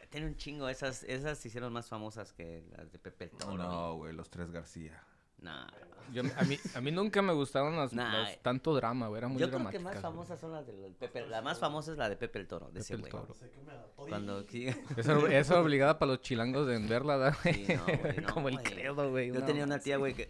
Tiene 0.10 0.28
un 0.28 0.38
chingo, 0.38 0.70
esas, 0.70 1.04
esas 1.04 1.38
se 1.40 1.48
hicieron 1.48 1.74
más 1.74 1.90
famosas 1.90 2.34
que 2.34 2.64
las 2.78 2.92
de 2.92 3.00
Pepe 3.00 3.26
el 3.26 3.32
Toro. 3.32 3.58
No, 3.58 3.64
no, 3.64 3.96
güey, 3.96 4.14
los 4.14 4.30
tres 4.30 4.52
García. 4.52 5.04
No, 5.44 5.68
Yo- 6.12 6.22
a, 6.38 6.44
mí, 6.44 6.60
a 6.76 6.82
mí 6.82 6.92
nunca 6.92 7.22
me 7.22 7.34
gustaron 7.34 7.76
las, 7.76 7.92
Nah, 7.94 8.24
las- 8.24 8.40
tanto 8.42 8.76
drama, 8.76 9.08
güey. 9.08 9.18
Era 9.20 9.28
muy 9.30 9.40
Yo 9.40 9.48
creo 9.48 9.60
que 9.60 9.64
dramáticas. 9.64 9.84
más 9.94 10.02
famosas 10.02 10.40
son 10.40 10.52
las 10.52 10.68
del 10.68 10.94
Pepe. 11.00 11.26
La 11.28 11.42
más 11.42 11.60
famosa 11.60 11.92
es 11.92 11.98
la 11.98 12.08
de 12.10 12.16
Pepe 12.18 12.40
el 12.40 12.48
Toro, 12.48 12.70
de 12.72 12.82
ese 12.82 12.98
Pepe 12.98 13.10
el 13.10 13.24
güey. 13.24 14.10
Cuando 14.10 14.46
Esa, 14.98 15.18
esa 15.34 15.60
obligada 15.60 15.98
para 15.98 16.12
los 16.12 16.22
chilangos 16.22 16.68
de 16.68 16.78
verla. 16.80 17.34
Sí, 17.42 17.66
no, 17.76 17.84
güey, 17.86 18.18
no, 18.22 18.34
Como 18.34 18.50
el 18.50 18.56
güey. 18.60 18.66
credo, 18.66 19.10
güey. 19.10 19.28
Yo 19.30 19.40
no 19.40 19.46
tenía 19.46 19.64
una 19.64 19.80
tía, 19.80 19.98
güey, 19.98 20.14
que... 20.14 20.30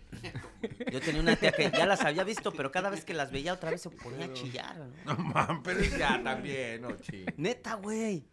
Yo 0.91 1.01
tenía 1.01 1.21
una 1.21 1.35
tía 1.35 1.51
que 1.51 1.69
ya 1.71 1.85
las 1.85 2.01
había 2.01 2.23
visto, 2.23 2.51
pero 2.53 2.71
cada 2.71 2.89
vez 2.89 3.03
que 3.03 3.13
las 3.13 3.31
veía 3.31 3.53
otra 3.53 3.71
vez 3.71 3.81
se 3.81 3.89
ponía 3.89 4.25
a 4.27 4.33
chillar, 4.33 4.77
¿no? 4.77 5.15
No 5.15 5.23
mames, 5.23 5.61
pero 5.63 5.81
ya 5.97 6.21
también, 6.23 6.81
no, 6.81 6.95
ching. 6.97 7.25
Neta, 7.37 7.75
güey. 7.75 8.23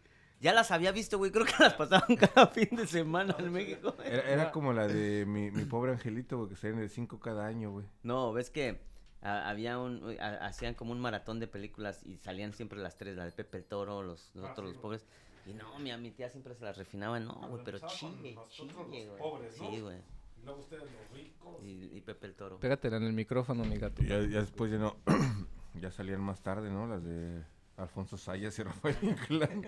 Ya 0.41 0.51
las 0.53 0.71
había 0.71 0.91
visto, 0.91 1.17
güey. 1.19 1.31
Creo 1.31 1.45
que 1.45 1.53
las 1.59 1.75
pasaban 1.75 2.15
cada 2.17 2.47
fin 2.47 2.67
de 2.75 2.87
semana 2.87 3.35
en 3.39 3.51
México. 3.51 3.93
güey. 3.95 4.07
Era, 4.11 4.29
era 4.29 4.51
como 4.51 4.73
la 4.73 4.87
de 4.87 5.25
mi, 5.25 5.51
mi 5.51 5.63
pobre 5.65 5.91
angelito, 5.91 6.37
güey, 6.37 6.49
que 6.49 6.55
salen 6.55 6.79
de 6.79 6.89
cinco 6.89 7.19
cada 7.19 7.45
año, 7.45 7.71
güey. 7.71 7.85
No, 8.03 8.33
ves 8.33 8.49
que 8.49 8.81
a- 9.21 9.47
había 9.49 9.77
un, 9.77 10.17
a- 10.19 10.45
hacían 10.47 10.73
como 10.73 10.91
un 10.93 10.99
maratón 10.99 11.39
de 11.39 11.47
películas 11.47 12.03
y 12.05 12.17
salían 12.17 12.53
siempre 12.53 12.79
las 12.79 12.97
tres, 12.97 13.15
la 13.15 13.25
de 13.25 13.31
Pepe 13.31 13.57
el 13.59 13.65
Toro, 13.65 14.01
los, 14.01 14.31
los 14.33 14.45
Ah, 14.45 14.51
otros, 14.51 14.69
sí, 14.69 14.73
los 14.73 14.81
pobres. 14.81 15.05
Y 15.45 15.53
no, 15.53 15.77
mi, 15.79 15.95
mi 15.97 16.11
tía 16.11 16.29
siempre 16.29 16.55
se 16.55 16.63
las 16.65 16.75
refinaba, 16.77 17.19
no, 17.19 17.33
güey, 17.47 17.63
pero 17.63 17.77
empezaba 17.77 17.99
con 18.11 18.35
nosotros 18.35 18.87
güey. 18.87 19.07
pobres, 19.17 19.59
¿no? 19.61 19.69
Sí, 19.71 19.79
güey. 19.79 19.97
Y 20.41 20.43
luego 20.45 20.59
ustedes 20.61 20.83
los 20.83 21.17
ricos. 21.19 21.63
Y, 21.63 21.97
y 21.97 22.01
Pepe 22.01 22.25
el 22.27 22.33
Toro. 22.35 22.59
Pégatela 22.59 22.97
en 22.97 23.03
el 23.03 23.13
micrófono, 23.13 23.63
mi 23.63 23.77
gato. 23.77 24.01
Ya, 24.01 24.19
ya 24.21 24.41
después 24.41 24.71
ya 24.71 24.79
no. 24.79 24.95
ya 25.79 25.91
salían 25.91 26.21
más 26.21 26.41
tarde, 26.41 26.71
¿no? 26.71 26.87
Las 26.87 27.03
de 27.03 27.43
Alfonso 27.77 28.17
Sayas 28.17 28.57
y 28.59 28.63
Rafael 28.63 28.97
Inclán. 29.01 29.63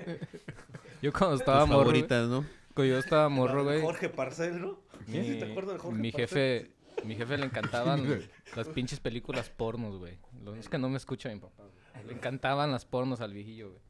Yo 1.02 1.12
cuando 1.12 1.32
Tus 1.32 1.42
estaba 1.42 1.66
morro, 1.66 1.80
favoritas, 1.80 2.28
¿no? 2.28 2.46
cuando 2.74 2.94
yo 2.94 3.00
estaba 3.00 3.30
morro, 3.30 3.64
güey, 3.64 3.82
Jorge 3.82 4.10
Parcel, 4.10 4.62
¿no? 4.62 4.80
¿Quién 5.06 5.26
sí 5.26 5.40
te 5.40 5.52
acuerdas 5.52 5.76
de 5.76 5.80
Jorge 5.80 6.00
mi 6.00 6.12
Parcel? 6.12 6.28
jefe, 6.30 7.06
mi 7.06 7.16
jefe 7.16 7.38
le 7.38 7.46
encantaban 7.46 8.06
las 8.56 8.68
pinches 8.70 9.00
películas 9.00 9.50
pornos, 9.50 9.98
güey. 9.98 10.18
Lo 10.44 10.56
es 10.56 10.70
que 10.70 10.78
no 10.78 10.90
me 10.90 10.98
escucha 10.98 11.30
mi 11.30 11.40
papá. 11.40 11.64
güey. 11.64 12.06
Le 12.08 12.14
encantaban 12.14 12.72
las 12.72 12.86
pornos 12.86 13.22
al 13.22 13.34
viejillo, 13.34 13.70
güey. 13.70 13.82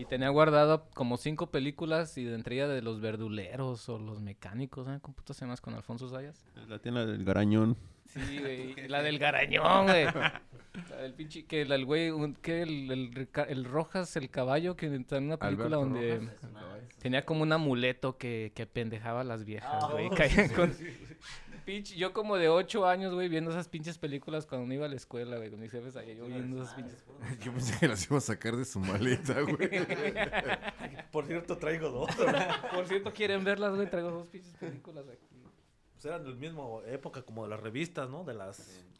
Y 0.00 0.06
tenía 0.06 0.30
guardado 0.30 0.86
como 0.94 1.18
cinco 1.18 1.50
películas 1.50 2.16
y 2.16 2.24
de 2.24 2.34
entre 2.34 2.54
ellas 2.56 2.70
de 2.70 2.80
los 2.80 3.00
verduleros 3.02 3.86
o 3.90 3.98
los 3.98 4.20
mecánicos, 4.22 4.88
¿eh? 4.88 4.98
¿Cómo 5.02 5.14
putas 5.14 5.36
se 5.36 5.44
llamas 5.44 5.60
con 5.60 5.74
Alfonso 5.74 6.08
Sayas? 6.08 6.42
La 6.68 6.78
tienda 6.78 7.04
del 7.04 7.22
garañón. 7.22 7.76
Sí, 8.06 8.38
güey. 8.40 8.88
La 8.88 9.02
del 9.02 9.18
garañón, 9.18 9.86
güey. 9.86 10.04
La 10.06 10.96
del 11.02 11.12
pinche, 11.12 11.44
que 11.44 11.64
la- 11.66 11.74
el 11.74 11.84
güey, 11.84 12.10
un- 12.10 12.34
que 12.34 12.62
el, 12.62 13.26
el, 13.48 13.64
Rojas, 13.66 14.16
el 14.16 14.30
caballo, 14.30 14.74
que 14.74 14.86
está 14.94 15.18
en 15.18 15.24
una 15.26 15.36
película 15.36 15.76
Alberto 15.76 15.80
donde 15.80 16.18
Rojas. 16.18 16.98
tenía 16.98 17.24
como 17.26 17.42
un 17.42 17.52
amuleto 17.52 18.16
que, 18.16 18.52
que 18.54 18.66
pendejaba 18.66 19.20
a 19.20 19.24
las 19.24 19.44
viejas, 19.44 19.84
Ah, 19.84 19.88
güey. 19.92 20.06
oh, 20.06 20.10
caían 20.14 20.48
con... 20.48 20.72
Pinche, 21.70 21.94
yo 21.94 22.12
como 22.12 22.36
de 22.36 22.48
ocho 22.48 22.84
años, 22.84 23.14
güey, 23.14 23.28
viendo 23.28 23.52
esas 23.52 23.68
pinches 23.68 23.96
películas 23.96 24.44
cuando 24.44 24.74
iba 24.74 24.86
a 24.86 24.88
la 24.88 24.96
escuela, 24.96 25.36
güey, 25.36 25.50
con 25.50 25.60
mis 25.60 25.70
jefes 25.70 25.94
allá, 25.94 26.12
yo 26.14 26.26
viendo 26.26 26.60
esas 26.60 26.74
pinches... 26.74 27.04
Yo 27.44 27.52
pensé 27.52 27.78
que 27.78 27.86
las 27.86 28.04
iba 28.10 28.18
a 28.18 28.20
sacar 28.20 28.56
de 28.56 28.64
su 28.64 28.80
maleta, 28.80 29.40
güey. 29.40 29.70
Por 31.12 31.26
cierto, 31.26 31.58
traigo 31.58 31.88
dos. 31.90 32.10
Por 32.74 32.88
cierto, 32.88 33.12
¿quieren 33.12 33.44
verlas, 33.44 33.72
güey? 33.76 33.88
Traigo 33.88 34.10
dos 34.10 34.26
pinches 34.26 34.52
películas 34.56 35.04
aquí. 35.08 35.39
Pues 36.00 36.14
eran 36.14 36.24
del 36.24 36.36
mismo 36.36 36.80
época 36.86 37.20
como 37.20 37.42
de 37.42 37.50
las 37.50 37.60
revistas, 37.60 38.08
¿no? 38.08 38.24
De 38.24 38.32
las... 38.32 38.56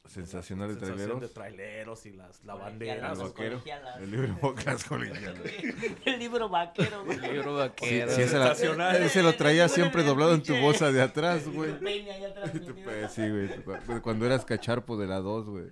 Sensacional 0.07 0.69
de 0.69 0.75
sensación 0.75 0.97
traileros. 0.99 1.21
de 1.23 1.29
traileros 1.29 2.05
y 2.05 2.11
las 2.13 2.45
lavanderas. 2.45 3.19
El 3.19 3.25
vaquero. 3.25 3.51
colegialas. 3.53 3.97
El 4.03 4.11
libro 4.11 4.39
Bocas 4.43 4.85
Colegialas. 4.85 5.41
el 6.05 6.19
libro 6.19 6.49
vaquero, 6.51 7.03
güey. 7.07 7.17
El 7.17 7.33
libro 7.33 7.53
Sí, 7.53 7.69
vaquero. 7.69 8.11
sí, 8.13 8.21
ese, 8.21 8.39
la- 8.39 8.47
Sensacional. 8.55 8.97
ese 9.03 9.23
lo 9.23 9.35
traía 9.35 9.69
siempre 9.71 10.03
doblado 10.03 10.35
en 10.35 10.43
tu 10.43 10.55
bolsa 10.57 10.93
de 10.93 11.01
atrás, 11.01 11.49
güey. 11.49 11.73
Sí, 13.09 13.23
güey. 13.31 14.01
Cuando 14.03 14.27
eras 14.27 14.45
cacharpo 14.45 14.99
de 14.99 15.07
la 15.07 15.21
2, 15.21 15.47
güey. 15.47 15.65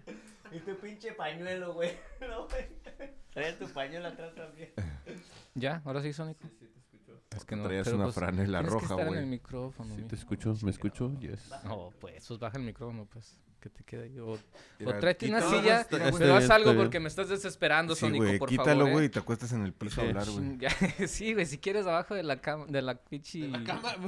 Y 0.51 0.61
tu 0.61 0.75
pinche 0.79 1.13
pañuelo, 1.13 1.75
güey. 1.75 1.91
No, 2.27 2.49
güey. 2.49 2.65
Traía 3.35 3.59
tu 3.59 3.69
pañuelo 3.69 4.09
atrás 4.09 4.35
también. 4.35 4.71
¿Ya? 5.55 5.83
¿Ahora 5.85 6.01
sí, 6.01 6.11
Sónico? 6.15 6.49
Es 7.37 7.45
que 7.45 7.57
no, 7.57 7.65
Traías 7.65 7.87
una 7.89 8.05
pues, 8.05 8.15
franela 8.15 8.63
roja, 8.63 8.85
estar 8.87 9.01
en 9.01 9.07
güey. 9.09 9.21
el 9.21 9.27
micrófono, 9.27 9.91
Sí, 9.91 9.97
mijo. 9.97 10.09
te 10.09 10.17
escucho, 10.17 10.55
me 10.63 10.71
escucho, 10.71 11.13
yes. 11.21 11.51
No, 11.65 11.93
pues, 12.01 12.27
pues 12.27 12.39
baja 12.41 12.57
el 12.59 12.65
micrófono, 12.65 13.07
pues. 13.07 13.37
Que 13.61 13.69
te 13.71 13.83
quede 13.83 14.05
ahí. 14.05 14.19
O, 14.21 14.35
o 14.35 14.95
tráete 15.01 15.29
una 15.29 15.41
silla, 15.43 15.85
pero 15.91 16.05
haz 16.05 16.17
bien, 16.19 16.53
algo 16.53 16.77
porque 16.77 17.01
me 17.01 17.09
estás 17.09 17.29
desesperando, 17.29 17.95
Sí, 17.97 18.01
Sónico, 18.03 18.25
güey. 18.25 18.39
por 18.39 18.49
Quítalo, 18.49 18.69
favor. 18.85 18.93
güey, 18.93 19.05
y 19.05 19.07
¿eh? 19.07 19.11
te 19.11 19.19
acuestas 19.19 19.53
en 19.53 19.65
el 19.65 19.73
piso 19.73 20.01
a 20.01 20.05
Sí. 20.05 20.09
hablar, 20.11 20.27
güey. 20.31 20.59
Sí, 21.09 21.35
güey, 21.35 21.45
si 21.45 21.59
quieres 21.59 21.85
abajo 21.85 22.15
de 22.15 22.23
la 22.23 22.41
cama, 22.41 22.67
de 22.69 22.83
la 22.83 22.95
pinche... 22.95 23.51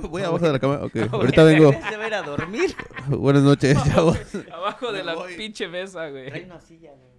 Voy 0.09 0.23
abajo 0.23 0.47
de 0.47 0.53
la 0.53 0.59
cama. 0.61 0.79
Ok, 0.85 0.95
ahorita 1.13 1.43
vengo. 1.43 1.73
Se 1.73 1.97
va 1.97 2.05
a 2.05 2.07
ir 2.07 2.15
a 2.15 2.23
dormir. 2.23 2.75
Buenas 3.09 3.43
noches, 3.43 3.77
chavos. 3.85 4.19
Abajo 4.53 4.93
de 4.93 5.03
la 5.03 5.17
pinche 5.37 5.67
mesa, 5.67 6.09
Trae 6.09 6.31
güey. 6.31 6.45
una 6.45 6.61
silla, 6.61 6.93
güey. 6.93 7.11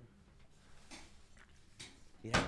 Mira, 2.23 2.39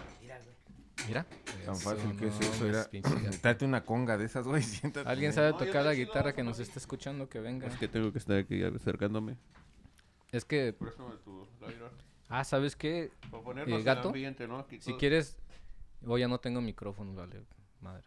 mira. 1.08 1.26
Tan 1.66 1.76
Eso, 1.76 1.90
fácil 1.90 2.16
que 2.18 2.28
es 2.28 2.34
no, 2.40 2.40
eso. 2.42 2.68
es 2.68 2.90
Era... 3.04 3.32
Trate 3.42 3.66
una 3.66 3.84
conga 3.86 4.18
de 4.18 4.26
esas, 4.26 4.48
güey. 4.48 4.62
Siéntate. 4.64 5.08
¿Alguien 5.10 5.34
sabe 5.34 5.54
tocar 5.54 5.86
la 5.86 5.94
guitarra 5.94 6.34
que 6.34 6.44
nos 6.44 6.60
esté 6.60 6.80
escuchando? 6.80 7.30
Que 7.30 7.40
venga. 7.40 7.68
Es 7.68 7.78
que 7.78 7.88
tengo 7.88 8.12
que 8.12 8.18
estar 8.18 8.38
aquí 8.38 8.64
acercándome. 8.64 9.38
Es 10.32 10.46
que... 10.46 10.74
Préstame 10.74 11.16
tu. 11.24 11.48
Ah, 12.30 12.44
¿sabes 12.44 12.76
qué? 12.76 13.12
Para 13.30 13.44
ponernos 13.44 13.44
ponernos 13.44 13.80
en 13.80 13.86
gato? 13.86 14.08
ambiente, 14.10 14.48
¿no? 14.48 14.60
Aquí 14.60 14.80
Si 14.82 14.94
quieres... 14.94 15.38
O 16.06 16.18
ya 16.18 16.28
no 16.28 16.40
tengo 16.40 16.60
micrófono, 16.62 17.14
vale. 17.14 17.44
Madre. 17.80 18.04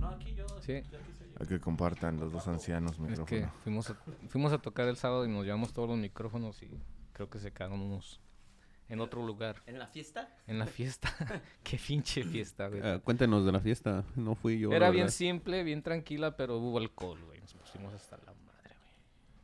No, 0.00 0.08
aquí 0.08 0.34
yo. 0.34 0.46
Sí. 0.62 0.72
aquí 0.76 1.12
se 1.18 1.24
lleva. 1.26 1.42
A 1.42 1.46
que 1.46 1.60
compartan 1.60 2.18
los 2.18 2.32
dos 2.32 2.48
ancianos 2.48 2.92
Es 2.92 2.98
micrófono. 3.00 3.26
que 3.26 3.46
fuimos 3.62 3.90
a, 3.90 3.94
fuimos 4.28 4.52
a 4.52 4.58
tocar 4.58 4.88
el 4.88 4.96
sábado 4.96 5.26
y 5.26 5.28
nos 5.28 5.44
llevamos 5.44 5.72
todos 5.74 5.88
los 5.88 5.98
micrófonos 5.98 6.62
y 6.62 6.70
creo 7.12 7.28
que 7.28 7.38
se 7.38 7.52
quedaron 7.52 7.80
unos 7.80 8.20
en 8.88 9.00
otro 9.00 9.24
lugar. 9.26 9.62
¿En 9.66 9.78
la 9.78 9.86
fiesta? 9.86 10.34
En 10.46 10.58
la 10.58 10.66
fiesta. 10.66 11.08
Qué 11.62 11.78
pinche 11.78 12.22
fiesta, 12.24 12.68
güey. 12.68 12.80
Ah, 12.82 12.98
cuéntanos 13.02 13.44
de 13.44 13.52
la 13.52 13.60
fiesta. 13.60 14.04
No 14.16 14.34
fui 14.34 14.58
yo. 14.58 14.72
Era 14.72 14.90
bien 14.90 15.04
verdad. 15.06 15.16
simple, 15.16 15.62
bien 15.64 15.82
tranquila, 15.82 16.36
pero 16.36 16.58
hubo 16.58 16.78
alcohol, 16.78 17.18
güey. 17.24 17.40
Nos 17.40 17.54
pusimos 17.54 17.92
hasta 17.94 18.16
la 18.18 18.32
madre, 18.32 18.70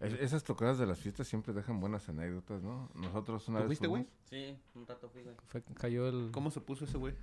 güey. 0.00 0.12
Es- 0.14 0.20
esas 0.20 0.44
tocadas 0.44 0.78
de 0.78 0.86
las 0.86 0.98
fiestas 0.98 1.26
siempre 1.28 1.52
dejan 1.52 1.80
buenas 1.80 2.08
anécdotas, 2.08 2.62
¿no? 2.62 2.90
Nosotros 2.94 3.46
una 3.48 3.58
¿Tú 3.58 3.62
vez 3.62 3.66
fuiste, 3.68 3.86
güey? 3.86 4.04
fuimos- 4.04 4.20
Sí, 4.28 4.58
un 4.74 4.86
rato 4.86 5.08
fui, 5.08 5.22
güey. 5.22 5.34
Fue, 5.46 5.62
cayó 5.74 6.08
el... 6.08 6.30
¿Cómo 6.32 6.50
se 6.50 6.60
puso 6.60 6.84
ese 6.84 6.96
güey? 6.98 7.14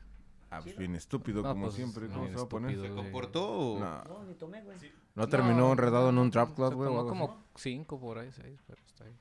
Ah, 0.49 0.62
pues 0.63 0.77
bien 0.77 0.95
estúpido, 0.95 1.41
No, 1.41 1.49
como 1.49 1.63
pues, 1.65 1.75
siempre. 1.75 2.08
no, 2.08 2.13
¿Cómo 2.13 2.21
bien 2.23 2.34
se 2.34 2.38
va 2.39 2.45
a 2.45 2.49
poner? 2.49 2.80
¿Se 2.80 2.89
comportó 2.89 3.49
o...? 3.75 3.80
No. 3.80 4.03
No, 4.06 4.23
ni 4.23 4.34
tomé, 4.36 4.63
güey. 4.63 4.77
¿No 5.13 5.27
terminó 5.27 5.71
enredado 5.73 6.10
en 6.10 6.17
un 6.19 6.32
trap 6.32 6.56
club, 6.56 6.73
güey? 6.73 6.89
así? 6.95 7.08
como 7.10 7.43
cinco 7.56 7.99
por 7.99 8.17
ahí, 8.19 8.32
seis, 8.32 8.58
pero 8.65 8.82
está 8.86 9.03
ahí. 9.03 9.13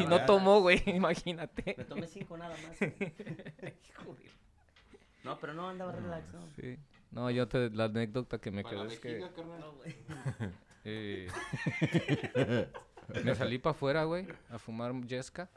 Y 0.00 0.06
no 0.06 0.24
tomó, 0.26 0.60
güey, 0.60 0.82
imagínate. 0.86 1.74
Me 1.78 1.84
tomé 1.84 2.06
cinco 2.06 2.36
nada 2.36 2.56
más. 2.56 2.78
Joder. 4.04 4.30
No, 5.24 5.38
pero 5.38 5.54
no 5.54 5.68
andaba 5.68 5.92
relax, 5.92 6.32
no. 6.32 6.40
Sí. 6.56 6.78
No, 7.10 7.30
yo 7.30 7.48
te, 7.48 7.70
la 7.70 7.84
anécdota 7.84 8.38
que 8.40 8.50
me 8.50 8.64
quedó 8.64 8.86
es 8.86 8.98
que... 9.00 9.18
No. 9.18 9.28
Eh, 10.90 11.28
me 13.24 13.34
salí 13.34 13.58
para 13.58 13.72
afuera, 13.72 14.04
güey, 14.04 14.26
a 14.48 14.58
fumar 14.58 14.94
yesca. 15.06 15.50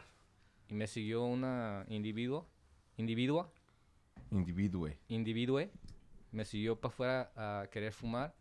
Y 0.68 0.74
me 0.74 0.88
siguió 0.88 1.24
una 1.24 1.86
individuo, 1.88 2.50
individua, 2.98 3.50
Individue. 4.32 4.98
individue. 5.08 5.72
Me 6.32 6.44
siguió 6.44 6.82
para 6.82 6.94
afuera 6.94 7.32
a 7.36 7.68
querer 7.70 7.94
fumar 7.94 8.34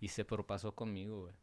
y 0.00 0.08
se 0.08 0.24
propasó 0.24 0.74
conmigo, 0.74 1.22
güey. 1.22 1.34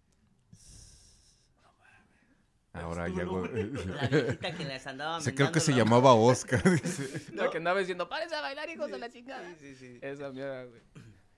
Ahora 2.74 3.10
ya, 3.10 3.26
güey. 3.26 3.52
La 3.86 4.08
viejita 4.08 4.56
que 4.56 4.66
les 4.66 4.88
andaba 4.88 5.20
Se 5.20 5.36
creo 5.36 5.52
que 5.52 5.60
se 5.60 5.74
llamaba 5.74 6.14
Oscar. 6.14 6.64
dice. 6.82 7.32
La 7.36 7.50
que 7.50 7.58
andaba 7.58 7.80
diciendo, 7.80 8.08
¡párense 8.08 8.36
a 8.36 8.42
bailar, 8.42 8.70
hijos 8.70 8.90
de 8.90 8.98
la 8.98 9.10
chingada! 9.10 9.44
Sí, 9.60 9.76
sí, 9.76 9.76
sí. 9.76 10.00
Esa 10.02 10.32
mierda, 10.32 10.66
güey. 10.66 10.82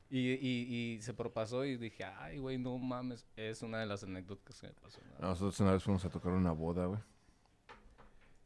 Y, 0.09 0.33
y, 0.33 0.93
y 0.95 1.01
se 1.01 1.11
propasó 1.15 1.65
y 1.65 1.75
dije, 1.75 2.03
ay, 2.03 2.37
güey, 2.37 2.59
no 2.59 2.77
mames. 2.77 3.25
Es 3.35 3.63
una 3.63 3.79
de 3.79 3.87
las 3.87 4.03
anécdotas 4.03 4.61
que 4.61 4.67
me 4.67 4.73
pasó. 4.73 5.01
¿no? 5.19 5.27
Nosotros 5.27 5.59
una 5.59 5.71
vez 5.71 5.83
fuimos 5.83 6.05
a 6.05 6.09
tocar 6.09 6.31
una 6.33 6.51
boda, 6.51 6.85
güey. 6.85 6.99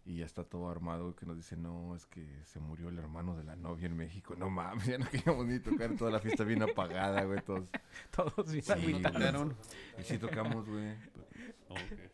Y 0.05 0.19
ya 0.19 0.25
está 0.25 0.45
todo 0.45 0.69
armado, 0.69 1.03
güey, 1.03 1.15
que 1.17 1.25
nos 1.25 1.35
dice, 1.35 1.57
no, 1.57 1.93
es 1.93 2.05
que 2.05 2.25
se 2.45 2.61
murió 2.61 2.87
el 2.87 2.97
hermano 2.97 3.35
de 3.35 3.43
la 3.43 3.57
novia 3.57 3.87
en 3.87 3.97
México. 3.97 4.33
No 4.37 4.49
mames, 4.49 4.85
ya 4.85 4.97
no 4.97 5.09
queríamos 5.09 5.45
ni 5.45 5.59
tocar, 5.59 5.93
toda 5.97 6.11
la 6.11 6.19
fiesta 6.21 6.45
bien 6.45 6.63
apagada, 6.63 7.25
güey, 7.25 7.41
todos. 7.41 7.69
Todos 8.15 8.49
bien 8.49 8.63
Sí, 8.63 8.71
agüitados. 8.71 9.51
Y 9.99 10.03
sí 10.03 10.17
tocamos, 10.17 10.65
güey. 10.69 10.95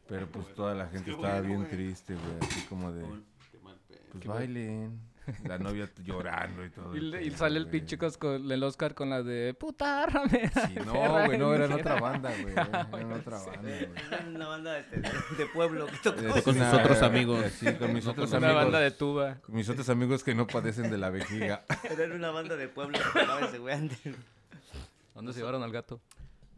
Pero 0.07 0.27
pues 0.27 0.53
toda 0.53 0.73
la 0.73 0.87
gente 0.87 1.05
Qué 1.05 1.11
estaba 1.11 1.33
bueno, 1.35 1.47
bien 1.47 1.59
güey. 1.59 1.71
triste, 1.71 2.13
güey, 2.15 2.37
así 2.41 2.61
como 2.67 2.91
de, 2.91 3.03
Qué 3.51 3.57
mal 3.59 3.77
pedo. 3.87 3.99
pues 4.11 4.25
bailen. 4.27 4.99
La 5.45 5.57
novia 5.57 5.89
llorando 6.03 6.65
y 6.65 6.69
todo. 6.69 6.93
Y, 6.93 6.97
el 6.99 7.11
le- 7.11 7.23
y 7.23 7.29
pedo, 7.29 7.37
sale 7.39 7.57
el 7.57 7.69
pinche 7.69 7.97
con 7.97 8.51
el 8.51 8.61
Oscar 8.63 8.93
con 8.93 9.09
la 9.09 9.23
de 9.23 9.53
puta 9.53 10.05
ramera. 10.05 10.67
Sí, 10.67 10.75
no, 10.85 10.91
güey, 11.25 11.37
no, 11.37 11.53
era 11.53 11.65
en 11.65 11.71
indígena". 11.71 11.95
otra 11.95 12.01
banda, 12.01 12.31
güey. 12.41 12.51
Era 12.51 12.87
en 12.99 13.11
otra 13.13 13.37
banda, 13.37 13.61
güey. 13.61 13.89
Era 14.11 14.25
una 14.27 14.47
banda 14.49 14.73
de, 14.73 15.45
pueblo 15.53 15.85
que 15.87 15.97
tocó. 16.03 16.19
Es 16.19 16.43
Con 16.43 16.53
sus 16.55 16.61
una- 16.63 16.75
otros 16.77 17.01
amigos. 17.01 17.45
Sí, 17.53 17.73
con 17.75 17.93
mis 17.93 18.03
No 18.03 18.11
otros 18.11 18.29
con 18.31 18.39
Una 18.39 18.47
amigos. 18.47 18.63
banda 18.65 18.79
de 18.81 18.91
tuba. 18.91 19.35
con 19.35 19.55
Mis 19.55 19.69
otros 19.69 19.87
amigos 19.87 20.23
que 20.25 20.35
no 20.35 20.45
padecen 20.45 20.91
de 20.91 20.97
la 20.97 21.09
vejiga. 21.09 21.63
Era 21.89 22.13
una 22.13 22.31
banda 22.31 22.57
de 22.57 22.67
pueblo 22.67 22.97
que 22.99 23.19
tocaba 23.19 23.39
ese 23.47 23.59
güey 23.59 23.75
antes. 23.75 23.99
¿Dónde 25.15 25.31
se 25.31 25.39
llevaron 25.39 25.63
al 25.63 25.71
gato? 25.71 26.01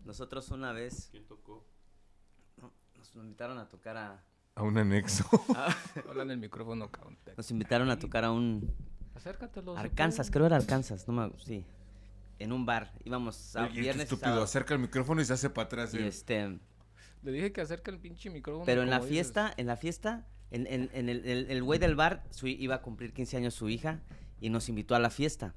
Nosotros 0.06 0.50
una 0.50 0.72
vez 0.72 1.10
¿Quién 1.12 1.26
tocó? 1.28 1.64
No, 3.16 3.22
nos 3.22 3.26
invitaron 3.26 3.58
a 3.58 3.68
tocar 3.70 3.98
a 3.98 4.24
A 4.56 4.64
un 4.64 4.78
anexo. 4.78 5.26
Habla 6.10 6.24
en 6.24 6.32
el 6.32 6.38
micrófono, 6.38 6.90
cabrón. 6.92 7.18
nos 7.36 7.50
invitaron 7.52 7.90
a 7.90 7.98
tocar 8.00 8.24
a 8.26 8.32
un 8.32 8.74
Acércatelo. 9.16 9.78
Arkansas, 9.78 10.30
creo 10.30 10.46
era 10.46 10.58
Arkansas, 10.58 11.08
no 11.08 11.14
me 11.14 11.32
sí. 11.44 11.66
En 12.38 12.52
un 12.52 12.66
bar, 12.66 12.92
íbamos 13.06 13.56
a 13.56 13.62
Oye, 13.62 13.70
este 13.70 13.80
viernes 13.82 14.02
y 14.02 14.04
estúpido, 14.04 14.26
sábado. 14.28 14.44
acerca 14.44 14.74
el 14.74 14.82
micrófono 14.82 15.22
y 15.22 15.26
se 15.26 15.34
hace 15.34 15.50
para 15.50 15.66
atrás. 15.68 15.94
Y 15.94 15.98
eh. 16.00 16.08
este, 16.08 16.60
Le 17.24 17.32
dije 17.32 17.54
que 17.54 17.62
acerca 17.62 17.92
el 17.92 18.00
pinche 18.00 18.30
micrófono. 18.30 18.66
pero 18.66 18.84
en 18.84 18.90
la 18.90 18.98
dices. 18.98 19.10
fiesta, 19.12 19.54
en 19.56 19.68
la 19.68 19.78
fiesta, 19.78 20.28
en, 20.52 20.68
en- 20.68 20.90
en 20.94 21.08
el, 21.10 21.26
el- 21.26 21.50
el 21.50 21.64
güey 21.64 21.80
del 21.80 21.96
bar 21.96 22.24
su, 22.32 22.48
iba 22.48 22.76
a 22.76 22.82
cumplir 22.82 23.14
15 23.14 23.38
años 23.38 23.54
su 23.54 23.70
hija 23.70 24.02
y 24.42 24.50
nos 24.50 24.68
invitó 24.68 24.96
a 24.96 25.00
la 25.00 25.10
fiesta 25.10 25.56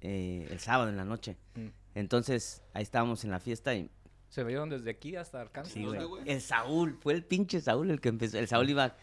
eh, 0.00 0.48
el 0.50 0.58
sábado 0.58 0.88
en 0.90 0.96
la 0.96 1.04
noche. 1.04 1.36
Mm. 1.54 1.66
Entonces, 1.94 2.62
ahí 2.74 2.82
estábamos 2.82 3.24
en 3.24 3.30
la 3.30 3.38
fiesta 3.38 3.72
y 3.74 3.88
Se 4.30 4.42
vieron 4.44 4.70
desde 4.70 4.90
aquí 4.90 5.16
hasta 5.16 5.40
Arkansas. 5.42 5.74
Sí, 5.74 5.82
¿Dónde, 5.82 6.04
güey. 6.04 6.22
El 6.26 6.40
Saúl, 6.40 6.96
fue 7.02 7.12
el 7.12 7.22
pinche 7.24 7.60
Saúl 7.60 7.90
el 7.90 8.00
que 8.00 8.08
empezó. 8.08 8.38
El 8.38 8.48
Saúl 8.48 8.70
iba 8.70 8.96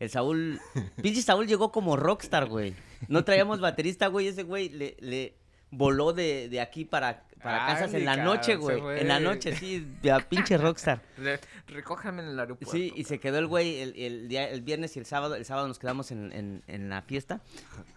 El 0.00 0.08
Saúl, 0.08 0.60
pinche 1.02 1.20
Saúl 1.20 1.46
llegó 1.46 1.70
como 1.72 1.96
rockstar, 1.96 2.46
güey. 2.46 2.74
No 3.08 3.24
traíamos 3.24 3.60
baterista, 3.60 4.06
güey. 4.06 4.28
Ese 4.28 4.44
güey 4.44 4.68
le, 4.70 4.96
le 5.00 5.34
voló 5.70 6.12
de, 6.12 6.48
de 6.48 6.60
aquí 6.60 6.84
para, 6.84 7.24
para 7.42 7.66
Ay, 7.66 7.72
Kansas 7.74 7.94
en 7.94 8.04
la 8.04 8.14
cabrón, 8.16 8.36
noche, 8.36 8.54
güey. 8.56 8.80
fue. 8.80 9.00
En 9.00 9.08
la 9.08 9.18
noche, 9.20 9.54
sí, 9.56 9.84
de 10.00 10.16
pinche 10.28 10.56
rockstar. 10.56 11.02
Re- 11.18 11.40
recójame 11.66 12.22
en 12.22 12.28
el 12.28 12.38
aeropuerto. 12.38 12.70
Sí, 12.70 12.92
y 12.94 13.02
se 13.04 13.18
quedó 13.18 13.38
el 13.38 13.48
güey 13.48 13.80
el, 13.80 13.94
el 13.96 14.28
día, 14.28 14.48
el 14.48 14.62
viernes 14.62 14.94
y 14.96 15.00
el 15.00 15.06
sábado. 15.06 15.34
El 15.34 15.44
sábado 15.44 15.66
nos 15.66 15.80
quedamos 15.80 16.12
en, 16.12 16.32
en, 16.32 16.62
en 16.68 16.88
la 16.88 17.02
fiesta. 17.02 17.40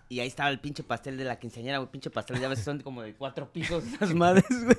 Y 0.10 0.20
ahí 0.20 0.28
estaba 0.28 0.50
el 0.50 0.60
pinche 0.60 0.82
pastel 0.84 1.16
de 1.18 1.24
la 1.26 1.38
quinceañera, 1.38 1.78
güey. 1.78 1.92
Pinche 1.92 2.10
pastel, 2.10 2.40
ya 2.40 2.50
ves, 2.50 2.64
son 2.64 2.80
como 2.82 3.04
de 3.04 3.14
cuatro 3.14 3.54
pisos 3.54 3.84
esas 3.94 4.14
madres, 4.16 4.46
güey. 4.66 4.78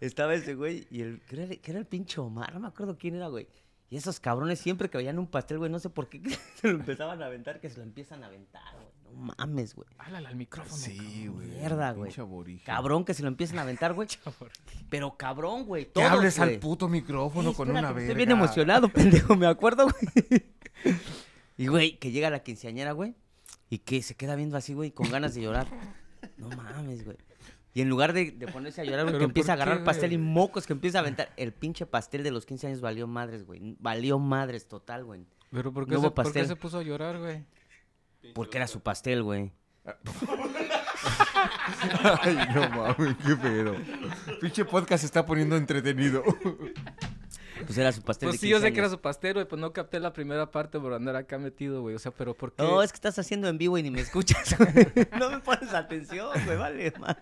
Estaba 0.00 0.34
ese 0.34 0.54
güey 0.54 0.86
y 0.90 1.02
el. 1.02 1.20
¿qué 1.28 1.36
era, 1.36 1.44
el- 1.44 1.60
qué 1.60 1.70
era 1.72 1.80
el 1.80 1.86
pinche 1.86 2.20
Omar? 2.20 2.52
No 2.54 2.60
me 2.60 2.68
acuerdo 2.68 2.96
quién 2.98 3.14
era, 3.16 3.28
güey. 3.28 3.48
Y 3.90 3.96
esos 3.96 4.20
cabrones 4.20 4.58
siempre 4.58 4.90
que 4.90 4.98
veían 4.98 5.18
un 5.18 5.26
pastel, 5.26 5.58
güey, 5.58 5.70
no 5.70 5.78
sé 5.78 5.88
por 5.88 6.08
qué 6.08 6.20
se 6.60 6.68
lo 6.68 6.74
empezaban 6.78 7.22
a 7.22 7.26
aventar, 7.26 7.58
que 7.60 7.70
se 7.70 7.78
lo 7.78 7.82
empiezan 7.84 8.22
a 8.22 8.26
aventar, 8.26 8.62
güey. 8.74 8.88
No 9.16 9.32
mames, 9.38 9.74
güey. 9.74 9.88
Háblale 9.96 10.28
al 10.28 10.36
micrófono. 10.36 10.76
Sí, 10.76 11.26
güey. 11.28 11.48
Mierda, 11.48 11.92
güey. 11.92 12.12
Cabrón 12.66 13.06
que 13.06 13.14
se 13.14 13.22
lo 13.22 13.28
empiezan 13.28 13.58
a 13.58 13.62
aventar, 13.62 13.94
güey. 13.94 14.06
Pero 14.90 15.16
cabrón, 15.16 15.64
güey. 15.64 15.86
Que 15.90 16.02
hables 16.02 16.38
al 16.38 16.58
puto 16.58 16.88
micrófono 16.88 17.48
Ey, 17.50 17.54
con 17.54 17.68
espérate, 17.68 17.86
una 17.86 17.92
verga. 17.94 18.00
Estoy 18.02 18.16
bien 18.16 18.30
emocionado, 18.30 18.88
pendejo, 18.92 19.34
me 19.36 19.46
acuerdo, 19.46 19.84
güey. 19.88 20.44
Y, 21.56 21.66
güey, 21.66 21.98
que 21.98 22.10
llega 22.12 22.28
la 22.30 22.42
quinceañera, 22.42 22.92
güey, 22.92 23.14
y 23.70 23.78
que 23.78 24.02
se 24.02 24.14
queda 24.14 24.36
viendo 24.36 24.56
así, 24.58 24.74
güey, 24.74 24.90
con 24.92 25.10
ganas 25.10 25.34
de 25.34 25.40
llorar. 25.42 25.66
No 26.36 26.50
mames, 26.50 27.04
güey. 27.04 27.16
Y 27.78 27.82
en 27.82 27.88
lugar 27.88 28.12
de, 28.12 28.32
de 28.32 28.48
ponerse 28.48 28.80
a 28.80 28.84
llorar, 28.84 29.04
güey, 29.04 29.12
¿Pero 29.12 29.18
que 29.20 29.24
empieza 29.26 29.52
a 29.52 29.56
qué, 29.56 29.62
agarrar 29.62 29.84
pastel 29.84 30.12
y 30.12 30.18
mocos, 30.18 30.66
que 30.66 30.72
empieza 30.72 30.98
a 30.98 31.02
aventar. 31.02 31.30
El 31.36 31.52
pinche 31.52 31.86
pastel 31.86 32.24
de 32.24 32.32
los 32.32 32.44
15 32.44 32.66
años 32.66 32.80
valió 32.80 33.06
madres, 33.06 33.46
güey. 33.46 33.76
Valió 33.78 34.18
madres 34.18 34.66
total, 34.66 35.04
güey. 35.04 35.24
Pero 35.52 35.72
¿por 35.72 35.86
qué, 35.86 35.94
No 35.94 36.00
se, 36.00 36.10
por 36.10 36.32
qué 36.32 36.44
se 36.44 36.56
puso 36.56 36.78
a 36.78 36.82
llorar, 36.82 37.20
güey? 37.20 37.44
Porque 38.34 38.56
era 38.56 38.66
su 38.66 38.80
pastel, 38.80 39.22
güey. 39.22 39.52
Ay, 42.20 42.48
no 42.52 42.68
mames, 42.68 43.16
qué 43.24 43.36
pedo. 43.36 43.76
Pinche 44.40 44.64
podcast 44.64 45.02
se 45.02 45.06
está 45.06 45.24
poniendo 45.24 45.56
entretenido. 45.56 46.24
Pues 47.66 47.76
era 47.78 47.92
su 47.92 48.02
pastel 48.02 48.28
Pues 48.28 48.40
de 48.40 48.46
sí, 48.46 48.50
yo 48.50 48.56
15 48.56 48.68
sé 48.68 48.72
que 48.72 48.80
era 48.80 48.88
su 48.88 49.00
pastel, 49.00 49.34
güey, 49.34 49.46
pues 49.46 49.60
no 49.60 49.72
capté 49.72 50.00
la 50.00 50.12
primera 50.12 50.50
parte 50.50 50.78
por 50.78 50.92
andar 50.92 51.16
acá 51.16 51.38
metido, 51.38 51.82
güey. 51.82 51.94
O 51.94 51.98
sea, 51.98 52.12
pero 52.12 52.34
¿por 52.34 52.52
qué? 52.52 52.62
No, 52.62 52.82
es 52.82 52.92
que 52.92 52.96
estás 52.96 53.18
haciendo 53.18 53.48
en 53.48 53.58
vivo 53.58 53.76
y 53.78 53.82
ni 53.82 53.90
me 53.90 54.00
escuchas, 54.00 54.56
güey. 54.58 54.70
No 55.18 55.30
me 55.30 55.40
pones 55.40 55.72
atención, 55.74 56.28
güey, 56.44 56.56
vale, 56.58 56.92
man. 56.98 57.16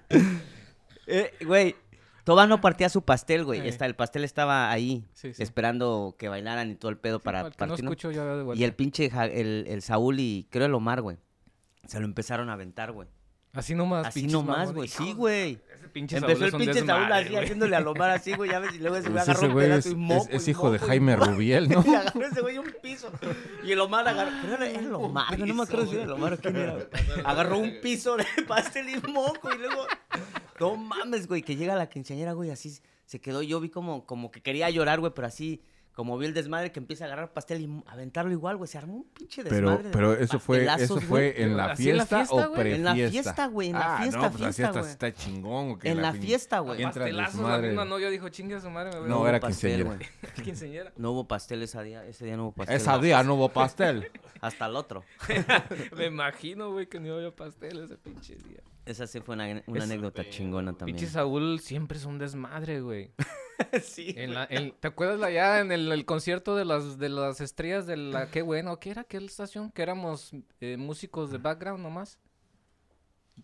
Eh, 1.07 1.33
güey, 1.45 1.77
Toba 2.25 2.47
no 2.47 2.61
partía 2.61 2.89
su 2.89 3.03
pastel, 3.03 3.45
güey. 3.45 3.61
Eh. 3.61 3.69
Está, 3.69 3.87
el 3.87 3.95
pastel 3.95 4.25
estaba 4.25 4.71
ahí, 4.71 5.05
Sí, 5.13 5.33
sí. 5.33 5.43
esperando 5.43 6.17
que 6.19 6.29
bailaran 6.29 6.71
y 6.71 6.75
todo 6.75 6.91
el 6.91 6.99
pedo 6.99 7.21
para 7.21 7.51
que 7.51 7.67
no 7.67 7.75
escucho 7.75 8.11
ya 8.11 8.25
de 8.25 8.43
vuelta. 8.43 8.61
y 8.61 8.65
el 8.65 8.75
pinche, 8.75 9.09
Ja- 9.11 9.27
el, 9.27 9.65
el 9.69 9.83
Saúl 9.83 10.19
y 10.19 10.49
creo 10.51 10.67
el 10.67 10.75
Omar, 10.75 11.03
güey. 11.03 11.19
Se 11.87 12.01
lo 12.01 12.05
empezaron 12.07 12.51
a 12.51 12.55
aventar, 12.55 12.91
güey. 12.91 13.09
Así 13.57 13.75
nomás, 13.75 14.07
Así 14.07 14.27
nomás, 14.27 14.73
güey. 14.73 14.89
Sí, 14.89 15.13
güey. 15.13 15.59
Ese 15.75 15.89
pinche 15.89 16.17
Empezó 16.19 16.45
el 16.45 16.53
pinche 16.53 16.85
Saúl 16.85 17.11
así, 17.13 17.35
haciéndole 17.37 17.75
al 17.77 17.87
Omar 17.89 18.11
así, 18.11 18.35
güey. 18.35 18.51
Ya 18.51 18.59
ves, 18.59 18.75
y 18.75 18.79
luego 18.79 18.97
ese 18.97 19.09
güey 19.09 19.15
Pues 19.25 19.29
agarró 19.29 19.39
ese 19.39 19.47
un 19.47 19.53
güey 19.55 19.67
pedazo 19.67 19.89
es, 19.89 19.93
y 19.95 19.97
moco. 19.97 20.29
es- 20.31 20.49
hijo 20.49 20.71
de 20.71 20.79
Jaime. 20.79 21.17
Rubiel, 21.17 21.69
¿no? 21.69 21.83
Y 21.87 21.95
agarró 21.95 22.27
ese 22.27 22.41
güey 22.43 22.59
un 22.59 22.75
piso. 22.83 23.11
Y 23.65 23.73
el 23.73 23.81
Omar 23.81 24.07
agarró. 24.07 24.31
Pero 24.43 24.55
era 24.57 24.67
el 24.79 24.95
Omar, 24.95 25.39
no 25.39 25.55
me 25.55 25.63
acuerdo 25.63 25.87
si 25.87 25.95
era 25.95 26.05
el 26.05 26.13
Omar 26.13 26.35
o 26.35 26.39
quién 26.39 26.57
era. 26.57 26.77
Agarró 27.25 27.59
un 27.59 27.81
piso 27.81 28.17
de 28.17 28.25
pastel 28.49 28.89
y 28.91 29.01
moco 29.11 29.53
y 29.55 29.59
luego. 29.59 29.87
No 30.61 30.77
mames, 30.77 31.27
güey, 31.27 31.43
que 31.43 31.57
llega 31.57 31.75
la 31.75 31.89
quinceañera, 31.89 32.33
güey, 32.33 32.51
así 32.51 32.79
se 33.05 33.21
quedó. 33.21 33.43
Yo 33.43 33.61
vi 33.61 33.69
como, 33.71 34.05
como 34.07 34.31
que 34.31 34.43
quería 34.43 34.69
llorar, 34.71 35.01
güey, 35.01 35.13
pero 35.15 35.27
así. 35.29 35.63
Como 35.97 36.19
vi 36.19 36.27
el 36.27 36.35
desmadre 36.35 36.73
que 36.73 36.79
empieza 36.79 37.05
a 37.05 37.07
agarrar 37.07 37.33
pastel 37.33 37.63
y 37.63 37.83
aventarlo 37.87 38.31
igual, 38.31 38.59
güey. 38.59 38.69
Se 38.69 38.77
armó 38.77 38.97
un 38.97 39.05
pinche 39.15 39.43
Pero, 39.43 39.71
desmadre. 39.71 39.85
de 39.85 39.91
pero 39.93 40.13
eso 40.13 40.39
fue, 40.39 40.63
eso 40.79 41.01
fue 41.01 41.31
güey. 41.33 41.43
en 41.43 41.57
la 41.57 41.73
¿Así 41.73 41.89
en 41.89 41.97
la 41.97 42.05
fiesta, 42.05 42.17
fiesta, 42.19 42.35
o 42.51 42.53
prefiesta. 42.53 42.77
En 42.77 42.85
la 42.85 43.11
fiesta, 43.11 43.47
güey, 43.47 43.69
en 43.69 43.75
la 43.77 43.95
ah, 43.95 43.99
fiesta, 44.03 44.19
no, 44.19 44.31
pues 44.31 44.41
la 44.43 44.47
fiesta, 44.49 44.63
fiesta 44.63 44.81
güey. 44.81 44.93
está 44.93 45.15
chingón. 45.15 45.79
En 45.83 46.03
la 46.03 46.13
fiesta, 46.13 46.59
güey. 46.59 46.83
Pastelazos, 46.83 47.17
la 47.17 47.25
desmadre. 47.25 47.69
misma 47.69 47.85
novia 47.87 48.11
dijo, 48.11 48.29
chingue 48.29 48.57
a 48.57 48.61
su 48.61 48.69
madre, 48.69 48.91
me 48.93 49.01
voy". 49.01 49.09
No, 49.09 49.21
hubo 49.21 49.29
era 49.29 49.41
pastel, 49.41 49.71
quinceañera. 49.85 50.11
güey. 50.21 50.35
quinceañera. 50.45 50.93
No 50.99 51.13
hubo 51.13 51.27
pastel 51.27 51.63
ese 51.63 51.83
día, 51.83 52.05
ese 52.05 52.27
día 52.27 52.37
no 52.37 52.43
hubo 52.45 52.53
pastel. 52.53 52.77
Esa 52.77 52.97
güey. 52.99 53.07
día 53.07 53.23
no 53.23 53.35
hubo 53.37 53.49
pastel. 53.49 54.13
Hasta 54.43 54.67
el 54.67 54.77
otro. 54.77 55.03
Me 55.97 56.05
imagino, 56.05 56.73
güey, 56.73 56.89
que 56.91 57.01
no 57.01 57.15
había 57.15 57.35
pastel 57.35 57.83
ese 57.83 57.97
pinche 57.97 58.35
día. 58.35 58.61
Esa 58.87 59.07
sí 59.07 59.21
fue 59.21 59.35
una, 59.35 59.45
anécdota 59.45 60.29
chingona 60.31 60.73
también. 60.73 60.97
Pinche 60.97 61.13
Saúl 61.13 61.59
siempre 61.61 61.99
es 61.99 62.05
un 62.05 62.19
desmadre, 62.19 62.81
güey. 62.81 63.13
sí. 63.83 64.15
En 64.17 64.33
la- 64.35 64.47
en- 64.49 64.73
¿Te 64.79 64.89
acuerdas 64.89 65.21
allá 65.23 65.61
en 65.61 65.73
el, 65.73 65.91
el 65.91 66.05
concierto 66.05 66.55
de 66.55 66.65
las, 66.65 66.97
de 66.99 67.09
las 67.09 67.41
estrellas 67.41 67.87
de 67.87 67.97
la... 67.97 68.31
Qué 68.31 68.43
bueno, 68.43 68.79
¿qué 68.79 68.91
era 68.91 69.03
aquella 69.03 69.27
estación? 69.27 69.71
Que 69.73 69.83
éramos 69.83 70.31
eh, 70.61 70.77
músicos 70.77 71.31
de 71.33 71.39
background 71.39 71.83
nomás. 71.83 72.19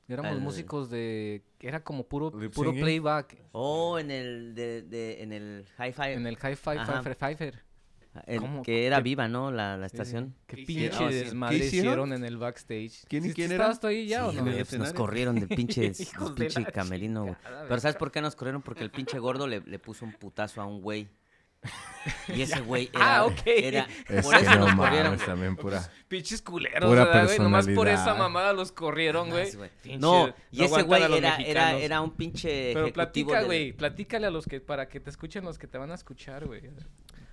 Éramos 0.08 0.32
Al- 0.32 0.40
músicos 0.40 0.90
de... 0.90 1.42
Era 1.60 1.82
como 1.82 2.04
puro, 2.04 2.30
puro 2.54 2.72
playback. 2.72 3.36
Oh, 3.52 3.98
en 3.98 4.10
el, 4.10 4.54
de, 4.54 4.82
de, 4.82 5.22
en 5.22 5.32
el 5.32 5.66
hi-fi. 5.78 6.12
En 6.12 6.26
el 6.26 6.34
Hi-Fi 6.36 6.70
Ajá. 6.78 7.02
Que 8.64 8.86
era 8.86 8.98
¿Qué? 8.98 9.02
viva, 9.02 9.26
¿no? 9.28 9.50
La, 9.50 9.76
la 9.76 9.86
estación. 9.86 10.34
Qué 10.46 10.56
¿Qué 10.56 10.62
pinche 10.64 10.84
hicieron? 10.86 11.10
desmadre 11.10 11.58
¿Qué 11.58 11.64
hicieron? 11.66 11.86
hicieron 11.88 12.12
en 12.12 12.24
el 12.24 12.36
backstage. 12.36 13.04
¿Quién 13.08 13.24
y 13.24 13.28
¿Sí- 13.28 13.34
quién 13.34 13.52
era? 13.52 13.64
¿Estabas 13.64 13.80
tú 13.80 13.86
ahí 13.86 14.06
ya 14.06 14.26
o 14.26 14.32
no? 14.32 14.42
güey, 14.42 14.56
pues 14.64 14.78
nos 14.78 14.92
corrieron 14.92 15.36
del 15.40 15.48
pinche, 15.48 15.80
del 15.90 15.94
de 15.96 16.04
pinche 16.36 16.60
la 16.60 16.70
camerino, 16.70 17.22
güey. 17.24 17.36
Pero 17.68 17.80
¿sabes 17.80 17.96
por 17.96 18.10
qué 18.12 18.20
nos 18.20 18.36
corrieron? 18.36 18.60
Porque 18.62 18.84
el 18.84 18.90
pinche 18.90 19.18
gordo 19.18 19.46
le, 19.46 19.60
le 19.60 19.78
puso 19.78 20.04
un 20.04 20.12
putazo 20.12 20.60
a 20.60 20.66
un 20.66 20.80
güey. 20.82 21.08
Y 22.34 22.42
ese 22.42 22.60
güey 22.60 22.90
Ah, 22.94 22.98
era... 23.14 23.24
ok. 23.26 23.42
era- 23.46 23.86
Es 24.08 24.24
por 24.24 24.34
que 24.36 24.42
eso 24.42 24.50
no 24.56 24.66
nos 24.66 24.74
corrieron. 24.74 25.12
mames, 25.12 25.24
también 25.24 25.54
pura. 25.56 25.88
Pinches 26.08 26.42
culeros, 26.42 26.90
Pura 26.90 27.04
¿verdad, 27.04 27.24
güey? 27.26 27.38
Nomás 27.38 27.68
por 27.68 27.88
esa 27.88 28.14
mamada 28.14 28.52
los 28.52 28.72
corrieron, 28.72 29.30
güey. 29.30 29.48
No, 29.98 30.34
y 30.50 30.64
ese 30.64 30.82
güey 30.82 31.02
era, 31.04 31.16
era, 31.16 31.36
mexicanos. 31.38 31.80
era 31.82 32.00
un 32.00 32.10
pinche 32.16 32.72
Pero 32.74 32.92
platica, 32.92 33.42
güey. 33.44 33.72
Platícale 33.72 34.26
a 34.26 34.30
los 34.30 34.44
que... 34.46 34.60
Para 34.60 34.88
que 34.88 34.98
te 35.00 35.10
escuchen 35.10 35.44
los 35.44 35.58
que 35.58 35.68
te 35.68 35.78
van 35.78 35.92
a 35.92 35.94
escuchar, 35.94 36.44
güey. 36.46 36.62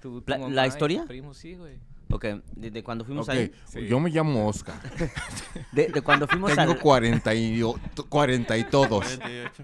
Tu- 0.02 0.20
tu 0.20 0.24
Pla- 0.24 0.38
mamá 0.38 0.54
¿la 0.54 0.66
y 0.66 0.70
historia? 0.70 1.06
primo, 1.08 1.34
sí, 1.34 1.56
güey. 1.56 1.78
Ok, 2.12 2.26
de, 2.56 2.72
de 2.72 2.84
cuando 2.84 3.06
fuimos 3.06 3.30
ahí. 3.30 3.52
Sí. 3.66 3.86
yo 3.86 4.00
me 4.00 4.10
llamo 4.10 4.48
Oscar. 4.48 4.76
De, 5.72 5.90
de 5.90 6.02
cuando 6.02 6.28
fuimos 6.28 6.56
Tengo 6.56 6.72
al... 6.72 6.80
40 6.80 7.36
y, 7.36 7.62
o- 7.62 7.76
40 8.10 8.58
y 8.58 8.64
todos. 8.64 9.06
48. 9.18 9.64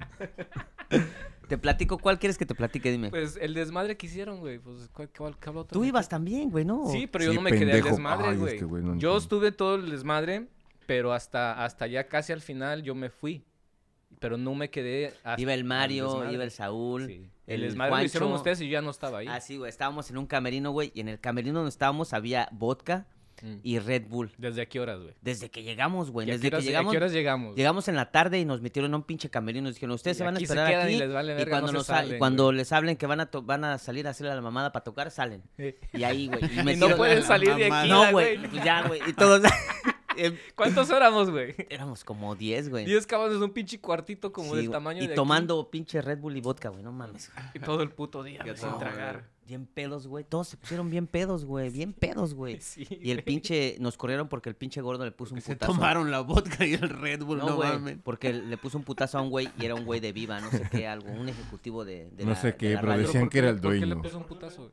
Te 1.48 1.58
platico, 1.60 1.98
¿cuál 2.00 2.18
quieres 2.18 2.38
que 2.40 2.46
te 2.46 2.56
platique? 2.56 2.92
Dime. 2.92 3.10
Pues 3.12 3.38
el 3.40 3.54
desmadre 3.54 3.98
que 3.98 4.08
hicieron, 4.08 4.40
güey. 4.40 4.58
Pues, 4.58 4.90
¿cuál, 4.92 5.10
cuál, 5.16 5.36
cuál 5.38 5.58
otro 5.58 5.74
Tú 5.76 5.82
me 5.82 5.88
ibas 5.88 6.10
también, 6.10 6.50
güey, 6.50 6.66
¿no? 6.66 6.88
Sí, 6.92 7.06
pero 7.08 7.26
yo 7.26 7.32
Sí, 7.32 7.36
no 7.38 7.42
me 7.44 7.52
quedé 7.52 7.74
al 7.74 7.84
desmadre, 7.84 8.28
Ay, 8.30 8.34
es 8.34 8.40
güey. 8.40 8.58
que, 8.58 8.66
güey, 8.66 8.84
no 8.84 8.98
yo 8.98 9.16
estuve 9.18 9.52
todo 9.52 9.76
el 9.76 9.90
desmadre, 9.92 10.48
pero 10.88 11.14
hasta, 11.14 11.64
hasta 11.64 11.86
ya 11.86 12.08
casi 12.08 12.34
al 12.34 12.42
final 12.42 12.82
yo 12.82 12.96
me 12.96 13.10
fui. 13.10 13.44
Pero 14.20 14.38
no 14.38 14.56
me 14.56 14.70
quedé 14.72 15.14
hasta 15.24 15.40
Iba 15.40 15.54
el 15.54 15.66
Mario, 15.66 16.32
iba 16.32 16.44
el 16.44 16.52
Saúl. 16.52 17.06
Sí. 17.08 17.30
El, 17.48 17.62
el 17.62 17.70
desmadre 17.70 17.96
lo 17.98 18.04
hicieron 18.04 18.32
ustedes 18.34 18.60
y 18.62 18.66
yo 18.68 18.74
ya 18.74 18.82
no 18.82 18.90
estaba 18.92 19.20
ahí. 19.20 19.28
Ah, 19.30 19.40
sí, 19.40 19.58
güey. 19.58 19.70
Estábamos 19.70 20.10
en 20.10 20.18
un 20.18 20.26
camerino, 20.26 20.72
güey. 20.72 20.92
Y 20.96 21.02
en 21.02 21.10
el 21.10 21.20
camerino 21.20 21.60
donde 21.60 21.70
estábamos 21.70 22.14
había 22.14 22.48
vodka 22.52 23.06
Mm. 23.42 23.56
y 23.64 23.80
Red 23.80 24.04
Bull. 24.08 24.32
¿Desde 24.38 24.66
qué 24.70 24.80
horas, 24.80 24.98
güey? 25.02 25.14
Desde 25.22 25.52
que 25.52 25.62
llegamos, 25.62 26.10
güey. 26.10 26.26
¿Y 26.26 26.32
Desde 26.32 26.44
qué 26.44 26.50
que 26.52 26.56
a 26.56 26.60
llegamos. 26.62 26.92
qué 26.92 26.98
horas 26.98 27.12
llegamos? 27.12 27.54
Llegamos 27.58 27.88
en 27.90 27.98
la 27.98 28.10
tarde 28.10 28.40
y 28.40 28.46
nos 28.46 28.62
metieron 28.62 28.94
a 28.94 28.96
un 28.96 29.04
pinche 29.04 29.30
camerino. 29.30 29.66
Nos 29.68 29.76
dijeron, 29.76 29.94
ustedes 29.94 30.16
Y 30.16 30.20
se 30.20 30.24
van 30.24 30.36
a 30.36 30.38
se 30.38 30.46
esperar 30.46 30.72
y 30.90 30.94
aquí. 30.94 30.98
les 31.00 31.12
vale 31.12 31.34
verga, 31.34 31.50
cuando, 31.52 31.68
no 31.74 31.74
nos 31.80 31.86
sa- 31.86 31.96
salen, 31.98 32.18
cuando 32.18 32.46
güey". 32.46 32.56
les 32.56 32.72
hablen 32.72 32.96
que 32.96 33.06
van 33.08 33.20
a, 33.20 33.30
van 33.44 33.66
a 33.66 33.78
salir 33.78 34.08
a 34.08 34.12
hacer 34.12 34.28
la 34.28 34.40
mamada 34.40 34.72
para 34.72 34.86
tocar, 34.86 35.12
salen. 35.12 35.44
Y 35.94 36.04
ahí, 36.06 36.28
güey. 36.28 36.40
Y, 36.46 36.72
Y 36.72 36.76
no 36.78 36.96
pueden 36.96 37.24
salir 37.24 37.54
de 37.56 37.66
aquí, 37.70 37.90
No, 37.90 38.10
güey. 38.12 38.38
Pues 38.38 38.64
ya, 38.64 38.88
güey. 38.88 39.02
Y 39.06 39.12
todos. 39.12 39.42
eh, 40.18 40.38
¿Cuántos 40.56 40.90
éramos, 40.90 41.30
güey? 41.30 41.56
éramos 41.70 42.04
como 42.04 42.36
10, 42.36 42.70
güey. 42.70 42.86
10 42.86 43.06
cabrones 43.08 43.38
en 43.38 43.44
un 43.44 43.52
pinche 43.52 43.80
cuartito 43.80 44.32
como 44.32 44.52
Sí, 44.52 44.62
del 44.62 44.72
tamaño 44.72 45.00
y 45.00 45.08
de 45.08 45.14
aquí. 45.14 45.16
tomando 45.16 45.70
pinche 45.70 46.02
Red 46.02 46.20
Bull 46.20 46.38
y 46.38 46.42
vodka, 46.42 46.70
güey. 46.70 46.84
No 46.84 46.92
mames. 46.92 47.32
Y 47.54 47.60
todo 47.60 47.82
el 47.82 47.90
puto 47.92 48.24
día, 48.24 48.42
güey, 48.44 48.56
sin 48.58 48.70
No, 48.70 48.78
tragar. 48.78 49.34
Bien 49.48 49.68
pedos, 49.68 50.08
güey. 50.08 50.24
Todos 50.24 50.48
se 50.48 50.58
pusieron 50.58 50.90
bien 50.90 51.06
pedos, 51.06 51.46
güey. 51.46 51.70
Bien 51.70 51.94
pedos, 51.94 52.34
güey. 52.34 52.58
Sí, 52.62 52.88
Y 52.90 53.12
el 53.12 53.24
pinche, 53.24 53.78
nos 53.80 53.96
corrieron 53.96 54.28
porque 54.28 54.50
el 54.50 54.56
pinche 54.56 54.82
gordo 54.82 55.06
le 55.06 55.12
puso 55.12 55.36
un 55.36 55.42
Se 55.42 55.54
putazo. 55.54 55.74
tomaron 55.74 56.10
la 56.10 56.22
vodka 56.22 56.66
y 56.66 56.74
el 56.74 56.90
Red 56.90 57.22
Bull, 57.24 57.38
No, 57.38 57.50
no, 57.50 57.56
güey, 57.58 57.70
mames. 57.70 57.98
porque 58.04 58.34
le 58.34 58.58
puso 58.58 58.78
un 58.80 58.84
putazo 58.84 59.20
a 59.20 59.22
un 59.22 59.30
güey 59.30 59.48
y 59.60 59.66
era 59.66 59.76
un 59.76 59.86
güey 59.86 60.00
de 60.00 60.12
Viva, 60.14 60.42
no 60.42 60.50
sé 60.50 60.68
qué, 60.72 60.88
algo, 60.88 61.12
un 61.12 61.30
ejecutivo 61.30 61.86
de, 61.86 62.10
de 62.10 62.24
No 62.24 62.32
la- 62.32 62.36
sé 62.38 62.48
de 62.48 62.56
qué, 62.56 62.74
la 62.74 62.80
pero 62.82 62.92
radio. 62.94 63.04
decían 63.06 63.24
¿por 63.26 63.32
que 63.32 63.38
era 63.38 63.50
el 63.52 63.60
¿Por 63.60 63.72
qué 63.74 63.80
le 63.82 63.86
dueño. 63.86 64.02
puso 64.02 64.18
un 64.18 64.24
putazo, 64.24 64.62
güey? 64.64 64.72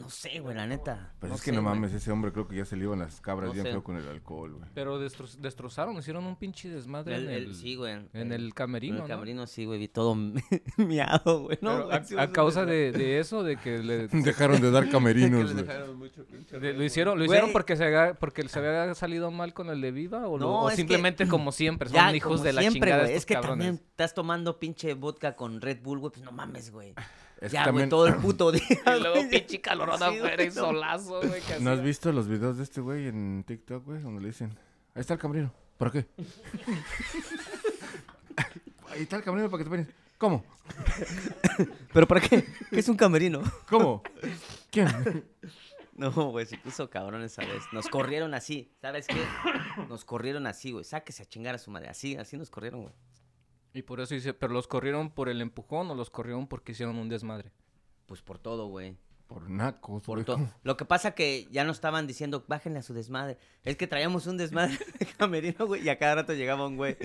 No 0.00 0.10
sé, 0.10 0.40
güey, 0.40 0.54
la 0.56 0.66
neta. 0.66 1.12
Pues 1.18 1.30
no 1.30 1.36
es 1.36 1.42
que 1.42 1.50
sé, 1.50 1.56
no 1.56 1.62
mames, 1.62 1.92
ese 1.92 2.10
hombre 2.10 2.32
creo 2.32 2.46
que 2.48 2.56
ya 2.56 2.64
se 2.64 2.76
le 2.76 2.84
iban 2.84 2.98
las 3.00 3.20
cabras 3.20 3.48
No 3.48 3.52
bien 3.54 3.66
sé. 3.66 3.72
feo 3.72 3.82
con 3.84 3.96
el 3.96 4.06
alcohol, 4.08 4.52
güey. 4.54 4.64
Pero 4.74 5.00
destro- 5.02 5.36
destrozaron, 5.38 5.96
hicieron 5.96 6.24
un 6.24 6.36
pinche 6.36 6.68
desmadre 6.68 7.16
El- 7.16 7.24
en 7.24 7.30
el- 7.30 7.44
el, 7.46 7.54
sí, 7.54 7.74
güey. 7.76 7.92
en 8.12 8.32
el 8.32 8.44
En 8.46 8.50
camerino, 8.52 8.96
el 8.96 9.02
¿no? 9.02 9.08
camerino 9.08 9.46
sí, 9.46 9.64
güey, 9.64 9.78
vi 9.78 9.88
todo 9.88 10.14
miado, 10.76 11.42
güey. 11.42 11.58
No, 11.60 11.88
a, 12.18 12.32
causa 12.32 12.64
de, 12.64 12.92
de 12.92 13.18
eso, 13.18 13.42
de 13.42 13.56
que 13.56 13.78
le, 13.78 14.08
Dejaron 14.12 14.60
de 14.60 14.70
dar 14.70 14.88
camerinos, 14.90 15.52
güey. 15.52 15.64
de- 16.60 16.72
lo 16.74 16.84
hicieron, 16.84 17.18
lo 17.18 17.24
hicieron 17.24 17.46
Güey. 17.46 17.52
porque 17.52 17.76
se 17.76 17.84
había, 17.84 18.14
porque 18.14 18.48
se 18.48 18.58
había 18.58 18.94
salido 18.94 19.30
mal 19.30 19.54
con 19.54 19.68
el 19.70 19.80
de 19.80 19.90
Viva 19.90 20.26
o, 20.28 20.38
lo- 20.38 20.46
No, 20.46 20.64
o 20.64 20.68
que- 20.68 20.76
simplemente 20.76 21.26
como 21.28 21.52
siempre, 21.52 21.88
son 21.88 21.96
Ya, 21.96 22.14
hijos 22.14 22.32
como 22.32 22.44
de 22.44 22.52
la 22.52 22.60
siempre, 22.62 22.80
chingada 22.80 23.02
güey. 23.02 23.12
estos 23.12 23.22
Es 23.22 23.26
que 23.26 23.34
cabrones. 23.34 23.66
también 23.66 23.86
estás 23.90 24.14
tomando 24.14 24.58
pinche 24.58 24.94
vodka 24.94 25.34
con 25.36 25.60
Red 25.60 25.78
Bull, 25.82 25.98
güey, 25.98 26.12
pues 26.12 26.24
no 26.24 26.32
mames, 26.32 26.70
güey. 26.70 26.94
Es 27.40 27.52
ya, 27.52 27.60
güey, 27.62 27.66
también- 27.66 27.88
todo 27.88 28.06
el 28.06 28.16
puto 28.22 28.52
día. 28.52 28.62
Y 28.96 29.00
luego 29.00 29.28
pinche 29.30 29.60
calorón 29.60 30.02
afuera 30.02 30.42
y 30.42 30.50
solazo, 30.50 31.20
güey. 31.20 31.42
¿No 31.60 31.70
has 31.70 31.82
visto 31.82 32.12
los 32.12 32.28
videos 32.28 32.56
de 32.58 32.64
este 32.64 32.80
güey 32.80 33.08
en 33.08 33.44
TikTok, 33.46 33.84
güey? 33.84 34.02
Donde 34.02 34.20
le 34.22 34.28
dicen, 34.28 34.50
ahí 34.94 35.00
está 35.00 35.14
el 35.14 35.20
camarero. 35.20 35.52
¿Para 35.76 35.92
qué? 35.92 36.06
ahí 38.90 39.02
está 39.02 39.16
el 39.16 39.22
camarero 39.22 39.50
para 39.50 39.58
que 39.58 39.64
te 39.64 39.70
bañes. 39.70 39.88
¿Cómo? 40.18 40.44
¿Pero 41.92 42.08
para 42.08 42.20
qué? 42.20 42.44
¿Qué 42.70 42.78
es 42.80 42.88
un 42.88 42.96
camerino? 42.96 43.40
¿Cómo? 43.68 44.02
¿Quién? 44.70 45.24
No, 45.98 46.12
güey, 46.12 46.46
se 46.46 46.56
puso 46.58 46.88
cabrón 46.88 47.24
esa 47.24 47.42
vez. 47.42 47.60
Nos 47.72 47.88
corrieron 47.88 48.32
así. 48.32 48.70
¿Sabes 48.80 49.08
qué? 49.08 49.20
Nos 49.88 50.04
corrieron 50.04 50.46
así, 50.46 50.70
güey. 50.70 50.84
Sáquese 50.84 51.24
a 51.24 51.26
chingar 51.26 51.56
a 51.56 51.58
su 51.58 51.72
madre. 51.72 51.88
Así, 51.88 52.14
así 52.14 52.36
nos 52.36 52.50
corrieron, 52.50 52.82
güey. 52.82 52.94
Y 53.72 53.82
por 53.82 54.00
eso 54.00 54.14
dice, 54.14 54.34
pero 54.34 54.52
los 54.52 54.66
corrieron 54.66 55.10
por 55.10 55.28
el 55.28 55.40
empujón 55.40 55.90
o 55.90 55.94
los 55.94 56.10
corrieron 56.10 56.46
porque 56.46 56.72
hicieron 56.72 56.96
un 56.96 57.08
desmadre. 57.08 57.52
Pues 58.06 58.22
por 58.22 58.38
todo, 58.38 58.68
güey. 58.68 58.96
Por 59.28 59.50
nacos, 59.50 60.02
Por. 60.02 60.24
¿cómo? 60.24 60.50
Lo 60.62 60.76
que 60.78 60.86
pasa 60.86 61.10
que 61.12 61.46
ya 61.50 61.62
nos 61.64 61.76
estaban 61.76 62.06
diciendo, 62.06 62.44
bájenle 62.48 62.78
a 62.78 62.82
su 62.82 62.94
desmadre. 62.94 63.36
Es 63.62 63.76
que 63.76 63.86
traíamos 63.86 64.26
un 64.26 64.38
desmadre 64.38 64.78
de 64.98 65.04
camerino, 65.06 65.66
güey, 65.66 65.84
y 65.84 65.90
a 65.90 65.98
cada 65.98 66.14
rato 66.16 66.32
llegaba 66.32 66.66
un 66.66 66.76
güey. 66.76 66.96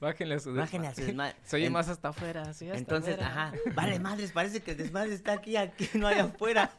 Bájenle 0.00 0.36
a 0.36 0.38
su 0.38 0.54
Bájenle 0.54 0.86
a 0.86 0.94
su 0.94 1.00
desmadre. 1.02 1.34
Se 1.42 1.56
oye 1.56 1.66
En- 1.66 1.72
más 1.72 1.88
hasta 1.88 2.08
afuera, 2.10 2.54
sí, 2.54 2.66
hasta 2.66 2.78
Entonces, 2.78 3.14
afuera. 3.14 3.28
ajá, 3.48 3.52
vale 3.74 3.98
madres, 3.98 4.30
parece 4.30 4.60
que 4.62 4.70
el 4.70 4.76
desmadre 4.76 5.14
está 5.14 5.32
aquí, 5.32 5.56
aquí, 5.56 5.88
no 5.94 6.06
hay 6.06 6.20
afuera. 6.20 6.70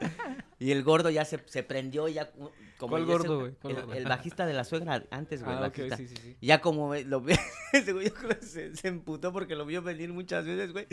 Y 0.59 0.71
el 0.71 0.81
gordo 0.83 1.09
ya 1.09 1.25
se, 1.25 1.43
se 1.45 1.61
prendió, 1.63 2.07
ya 2.07 2.31
como... 2.31 2.51
¿Cuál 2.77 3.05
gordo, 3.05 3.39
güey? 3.41 3.51
¿Cuál 3.61 3.85
El, 3.93 4.05
bajista 4.05 4.45
de 4.45 4.53
la 4.53 4.63
suegra 4.63 5.03
antes, 5.11 5.43
güey, 5.43 5.55
Ah, 5.57 5.59
bajista. 5.61 5.97
sí, 5.97 6.07
sí, 6.07 6.15
sí. 6.21 6.37
Y 6.39 6.47
Ya 6.47 6.61
como 6.61 6.93
lo 6.95 7.19
ve, 7.21 7.37
ese 7.73 7.91
güey 7.93 8.07
yo 8.07 8.13
creo 8.13 8.39
que 8.39 8.45
se, 8.45 8.75
se 8.75 8.87
emputó 8.87 9.31
porque 9.33 9.55
lo 9.55 9.65
vio 9.65 9.81
venir 9.81 10.11
muchas 10.13 10.45
veces, 10.45 10.71
güey. 10.71 10.87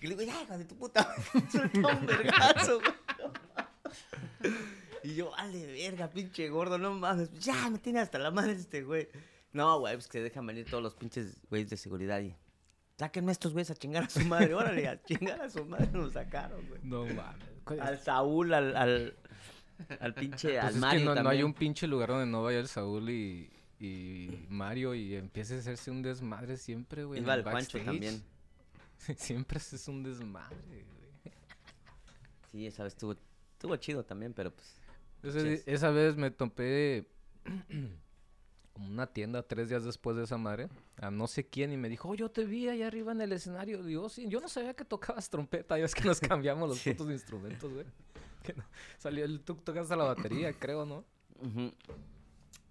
Y 0.00 0.06
le 0.06 0.16
digo, 0.16 0.22
ya, 0.22 0.42
hijo 0.42 0.58
de 0.58 0.64
tu 0.64 0.76
puta, 0.76 1.08
madre", 1.34 1.48
soltó 1.50 1.88
un 1.88 2.06
vergazo, 2.06 2.80
güey. 2.80 2.92
Y 5.04 5.16
yo, 5.16 5.32
vale, 5.32 5.66
verga, 5.66 6.08
pinche 6.08 6.48
gordo, 6.48 6.78
no 6.78 6.94
mames. 6.94 7.30
Ya, 7.38 7.68
me 7.68 7.78
tiene 7.78 8.00
hasta 8.00 8.18
la 8.18 8.30
madre 8.30 8.52
este 8.52 8.82
güey. 8.82 9.06
No, 9.52 9.78
güey, 9.78 9.94
pues 9.96 10.08
que 10.08 10.22
dejan 10.22 10.46
venir 10.46 10.64
todos 10.64 10.82
los 10.82 10.94
pinches 10.94 11.36
güeyes 11.50 11.68
de 11.68 11.76
seguridad 11.76 12.20
y... 12.20 12.34
Sáquenme 12.98 13.30
estos 13.32 13.52
güeyes 13.52 13.70
a 13.70 13.74
chingar 13.74 14.04
a 14.04 14.08
su 14.08 14.20
madre. 14.20 14.54
Órale, 14.54 14.88
a 14.88 15.02
chingar 15.02 15.42
a 15.42 15.50
su 15.50 15.62
madre 15.66 15.90
nos 15.92 16.14
sacaron, 16.14 16.66
güey. 16.68 16.80
No 16.82 17.04
mames. 17.04 17.80
Al 17.80 17.98
Saúl, 18.00 18.54
al... 18.54 18.74
al... 18.74 19.16
Al 20.00 20.14
pinche, 20.14 20.52
Pues 20.52 20.64
al 20.64 20.74
es 20.74 20.76
Mario 20.76 21.00
que 21.00 21.04
no, 21.04 21.14
no 21.14 21.20
hay 21.20 21.24
también. 21.24 21.44
un 21.44 21.54
pinche 21.54 21.86
lugar 21.86 22.08
donde 22.08 22.26
no 22.26 22.42
vaya 22.42 22.60
el 22.60 22.68
Saúl 22.68 23.10
y, 23.10 23.50
y 23.78 24.46
Mario 24.48 24.94
y 24.94 25.16
empiece 25.16 25.56
a 25.56 25.58
hacerse 25.58 25.90
un 25.90 26.00
desmadre 26.00 26.56
siempre, 26.56 27.04
güey. 27.04 27.20
Iba 27.20 27.34
el 27.34 27.42
Juancho 27.42 27.78
también. 27.84 28.22
siempre 29.16 29.58
es 29.58 29.88
un 29.88 30.02
desmadre, 30.02 30.56
güey. 30.66 31.34
Sí, 32.50 32.66
esa 32.66 32.84
vez 32.84 32.94
estuvo, 32.94 33.16
estuvo 33.64 33.76
chido 33.76 34.04
también, 34.04 34.34
pero 34.34 34.52
pues... 34.52 34.76
Ese- 35.22 35.62
esa 35.66 35.90
vez 35.90 36.16
me 36.16 36.30
topé 36.30 37.06
como 38.74 38.88
una 38.88 39.06
tienda 39.06 39.42
tres 39.42 39.70
días 39.70 39.84
después 39.84 40.16
de 40.16 40.24
esa 40.24 40.36
madre 40.36 40.68
a 40.98 41.10
no 41.10 41.26
sé 41.26 41.46
quién 41.46 41.72
y 41.72 41.76
me 41.78 41.88
dijo, 41.88 42.10
oh, 42.10 42.14
yo 42.14 42.30
te 42.30 42.44
vi 42.44 42.68
allá 42.68 42.88
arriba 42.88 43.12
en 43.12 43.22
el 43.22 43.32
escenario. 43.32 43.82
Digo, 43.82 44.08
sí, 44.10 44.26
yo 44.28 44.40
no 44.40 44.48
sabía 44.48 44.74
que 44.74 44.84
tocabas 44.84 45.30
trompeta. 45.30 45.78
Ya 45.78 45.86
es 45.86 45.94
que 45.94 46.04
nos 46.04 46.20
cambiamos 46.20 46.68
los 46.68 46.80
putos 46.82 47.10
instrumentos, 47.10 47.72
güey. 47.72 47.86
Que 48.42 48.52
no- 48.52 48.64
Salió 48.98 49.24
el 49.24 49.40
tú 49.40 49.54
tocaste 49.54 49.96
la 49.96 50.04
batería, 50.04 50.52
creo, 50.52 50.84
¿no? 50.84 51.04
ujú. 51.40 51.72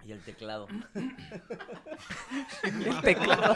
Y 0.05 0.11
el 0.11 0.19
teclado. 0.21 0.67
El 2.63 3.01
teclado. 3.01 3.55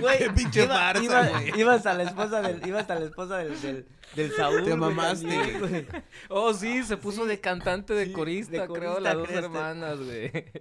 Güey, 0.00 0.30
pinche 0.34 0.64
iba- 0.64 0.74
farsa, 0.74 1.02
iba- 1.04 1.28
güey. 1.28 1.60
Ibas 1.60 1.86
a 1.86 1.94
la 1.94 2.02
esposa 2.04 2.40
del, 2.42 2.66
ibas 2.66 2.88
a 2.90 2.94
la 2.94 3.04
esposa 3.06 3.36
del, 3.38 3.60
del, 3.60 3.86
del 4.14 4.32
Saúl. 4.32 4.64
Te 4.64 4.74
mamaste. 4.74 5.58
güey. 5.58 5.86
Oh, 6.30 6.54
sí, 6.54 6.82
se 6.84 6.96
puso 6.96 7.26
de 7.26 7.40
cantante, 7.40 7.92
de 7.94 8.06
sí, 8.06 8.12
corista, 8.12 8.52
de 8.52 8.66
creo, 8.68 8.94
corista, 8.94 9.00
las 9.00 9.14
dos 9.16 9.26
creste. 9.26 9.44
hermanas, 9.44 9.98
güey. 10.00 10.30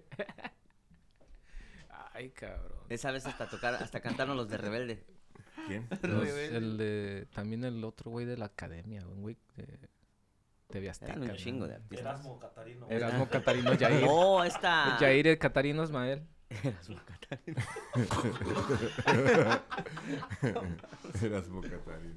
Ay, 2.14 2.30
cabrón. 2.32 2.80
Esa 2.90 3.12
vez 3.12 3.26
hasta 3.26 3.48
tocar, 3.50 3.76
hasta 3.76 4.00
cantaron 4.02 4.38
los 4.38 4.50
de 4.50 4.58
Rebelde. 4.58 5.04
¿Quién? 5.68 5.88
Los- 6.04 6.28
el 6.28 6.78
de, 6.78 7.28
también 7.34 7.64
el 7.64 7.84
otro 7.84 8.12
güey 8.12 8.26
de 8.26 8.38
la 8.38 8.46
academia, 8.46 9.06
un 9.08 9.22
güey 9.22 9.38
de 9.56 9.66
TV 10.70 10.90
Azteca. 10.90 11.12
Eran 11.14 11.22
un 11.24 11.28
¿no? 11.30 11.36
chingo 11.36 11.68
de 11.68 11.76
artistas. 11.76 12.00
Erasmo 12.02 12.40
Catarino. 12.40 12.88
Erasmo 12.90 13.30
Catarino 13.30 13.72
Jair. 13.80 14.06
No, 14.06 14.44
esta. 14.44 14.98
Jair 15.00 15.38
Catarino 15.38 15.84
Ismael. 15.84 16.28
Erasmo 16.50 16.98
Catarino. 17.06 17.62
Eras 21.22 21.48
Catarino. 21.50 22.16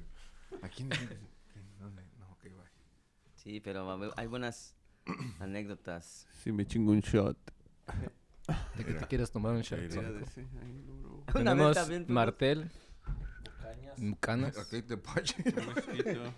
¿A 0.61 0.69
quién? 0.69 0.89
¿Dónde? 1.79 2.03
No, 2.19 2.37
que 2.41 2.49
va. 2.53 2.63
Sí, 3.35 3.59
pero 3.61 4.11
hay 4.17 4.27
buenas 4.27 4.75
anécdotas. 5.39 6.27
Sí, 6.43 6.51
me 6.51 6.65
chingo 6.65 6.91
un 6.91 6.99
shot. 7.01 7.37
¿De 8.75 8.83
qué 8.83 8.93
te 8.93 9.05
quieres 9.07 9.31
tomar 9.31 9.53
un 9.53 9.61
shot? 9.61 9.79
Tenemos 11.31 11.77
fuimos- 11.77 12.09
Martel. 12.09 12.69
Canas, 14.19 14.55
te. 14.69 14.83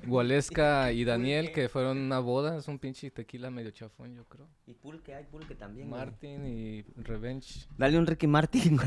Gualesca 0.06 0.91
y 0.91 1.04
Daniel, 1.04 1.52
que 1.52 1.69
fueron 1.69 1.97
una 1.97 2.19
boda. 2.19 2.58
Es 2.58 2.67
un 2.67 2.80
pinche 2.80 3.12
tequila 3.12 3.50
medio 3.52 3.71
chafón, 3.71 4.15
yo 4.15 4.26
creo. 4.26 4.47
Y 4.67 4.74
pulque, 4.74 5.13
hay 5.15 5.26
pulque 5.26 5.56
también. 5.56 5.89
güey. 5.89 6.00
Martin 6.00 6.45
y 6.45 6.82
Revenge. 7.02 7.67
Dale 7.78 7.97
un 7.97 8.08
Ricky 8.08 8.28
Martin. 8.28 8.80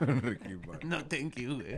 Ricky 0.00 0.54
Martin. 0.66 0.88
No, 0.88 1.04
thank 1.06 1.34
you, 1.36 1.54
güey. 1.56 1.76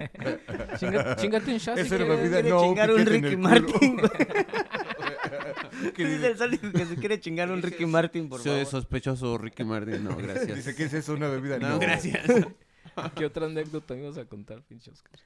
Chinga- 0.78 1.16
chingate 1.16 1.52
un 1.52 1.58
shot 1.58 1.76
si 1.76 1.82
Esa 1.82 1.94
era 1.96 2.06
quieres. 2.06 2.30
bebida, 2.30 2.42
no, 2.50 2.62
chingar 2.62 2.90
un 2.90 3.06
Ricky 3.06 3.36
Martin, 3.36 3.96
güey. 3.96 4.10
Dice 5.96 6.26
el 6.28 6.36
Sónico 6.38 6.70
que 6.70 6.86
se 6.86 6.96
quiere 6.96 7.18
chingar 7.20 7.50
un 7.50 7.60
Ricky 7.62 7.86
Martin, 7.86 8.28
por 8.28 8.40
Soy 8.40 8.52
favor. 8.52 8.66
sospechoso, 8.66 9.38
Ricky 9.38 9.64
Martin. 9.64 10.04
No, 10.04 10.16
gracias. 10.18 10.54
Dice, 10.56 10.74
¿qué 10.74 10.84
es 10.84 10.92
eso? 10.94 11.14
¿Una 11.14 11.28
bebida? 11.28 11.58
No, 11.58 11.78
gracias. 11.78 12.24
¿Qué 13.16 13.24
otra 13.24 13.46
anécdota 13.46 13.96
ibas 13.96 14.18
a 14.18 14.26
contar, 14.26 14.62
pinche 14.62 14.90
Oscar? 14.90 15.18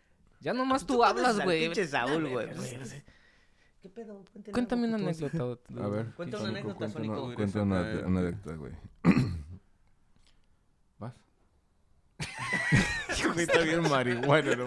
Ya 0.47 0.55
nomás 0.55 0.87
tú, 0.87 1.03
hablas, 1.03 1.43
güey. 1.43 1.65
pinche 1.65 1.89
Saúl, 1.89 2.29
güey. 2.29 2.47
¿Qué 3.83 3.89
pedo? 3.89 4.25
Cuéntenme 4.33 4.53
Cuéntame 4.53 4.85
algo, 4.85 4.97
una 4.97 5.09
anécdota. 5.09 5.83
A 5.83 5.89
ver. 5.89 6.07
Cuenta 6.15 6.39
una 6.39 6.49
anécdota, 6.51 6.89
Sónico. 6.89 7.25
una- 7.25 7.35
Cuenta 7.35 7.63
una 7.63 7.81
anécdota, 8.21 8.55
güey. 8.55 8.73
¿Vas? 11.01 11.15
Güey, 13.35 13.41
está 13.41 13.61
bien 13.63 13.83
marihuana, 13.91 14.55
no. 14.55 14.67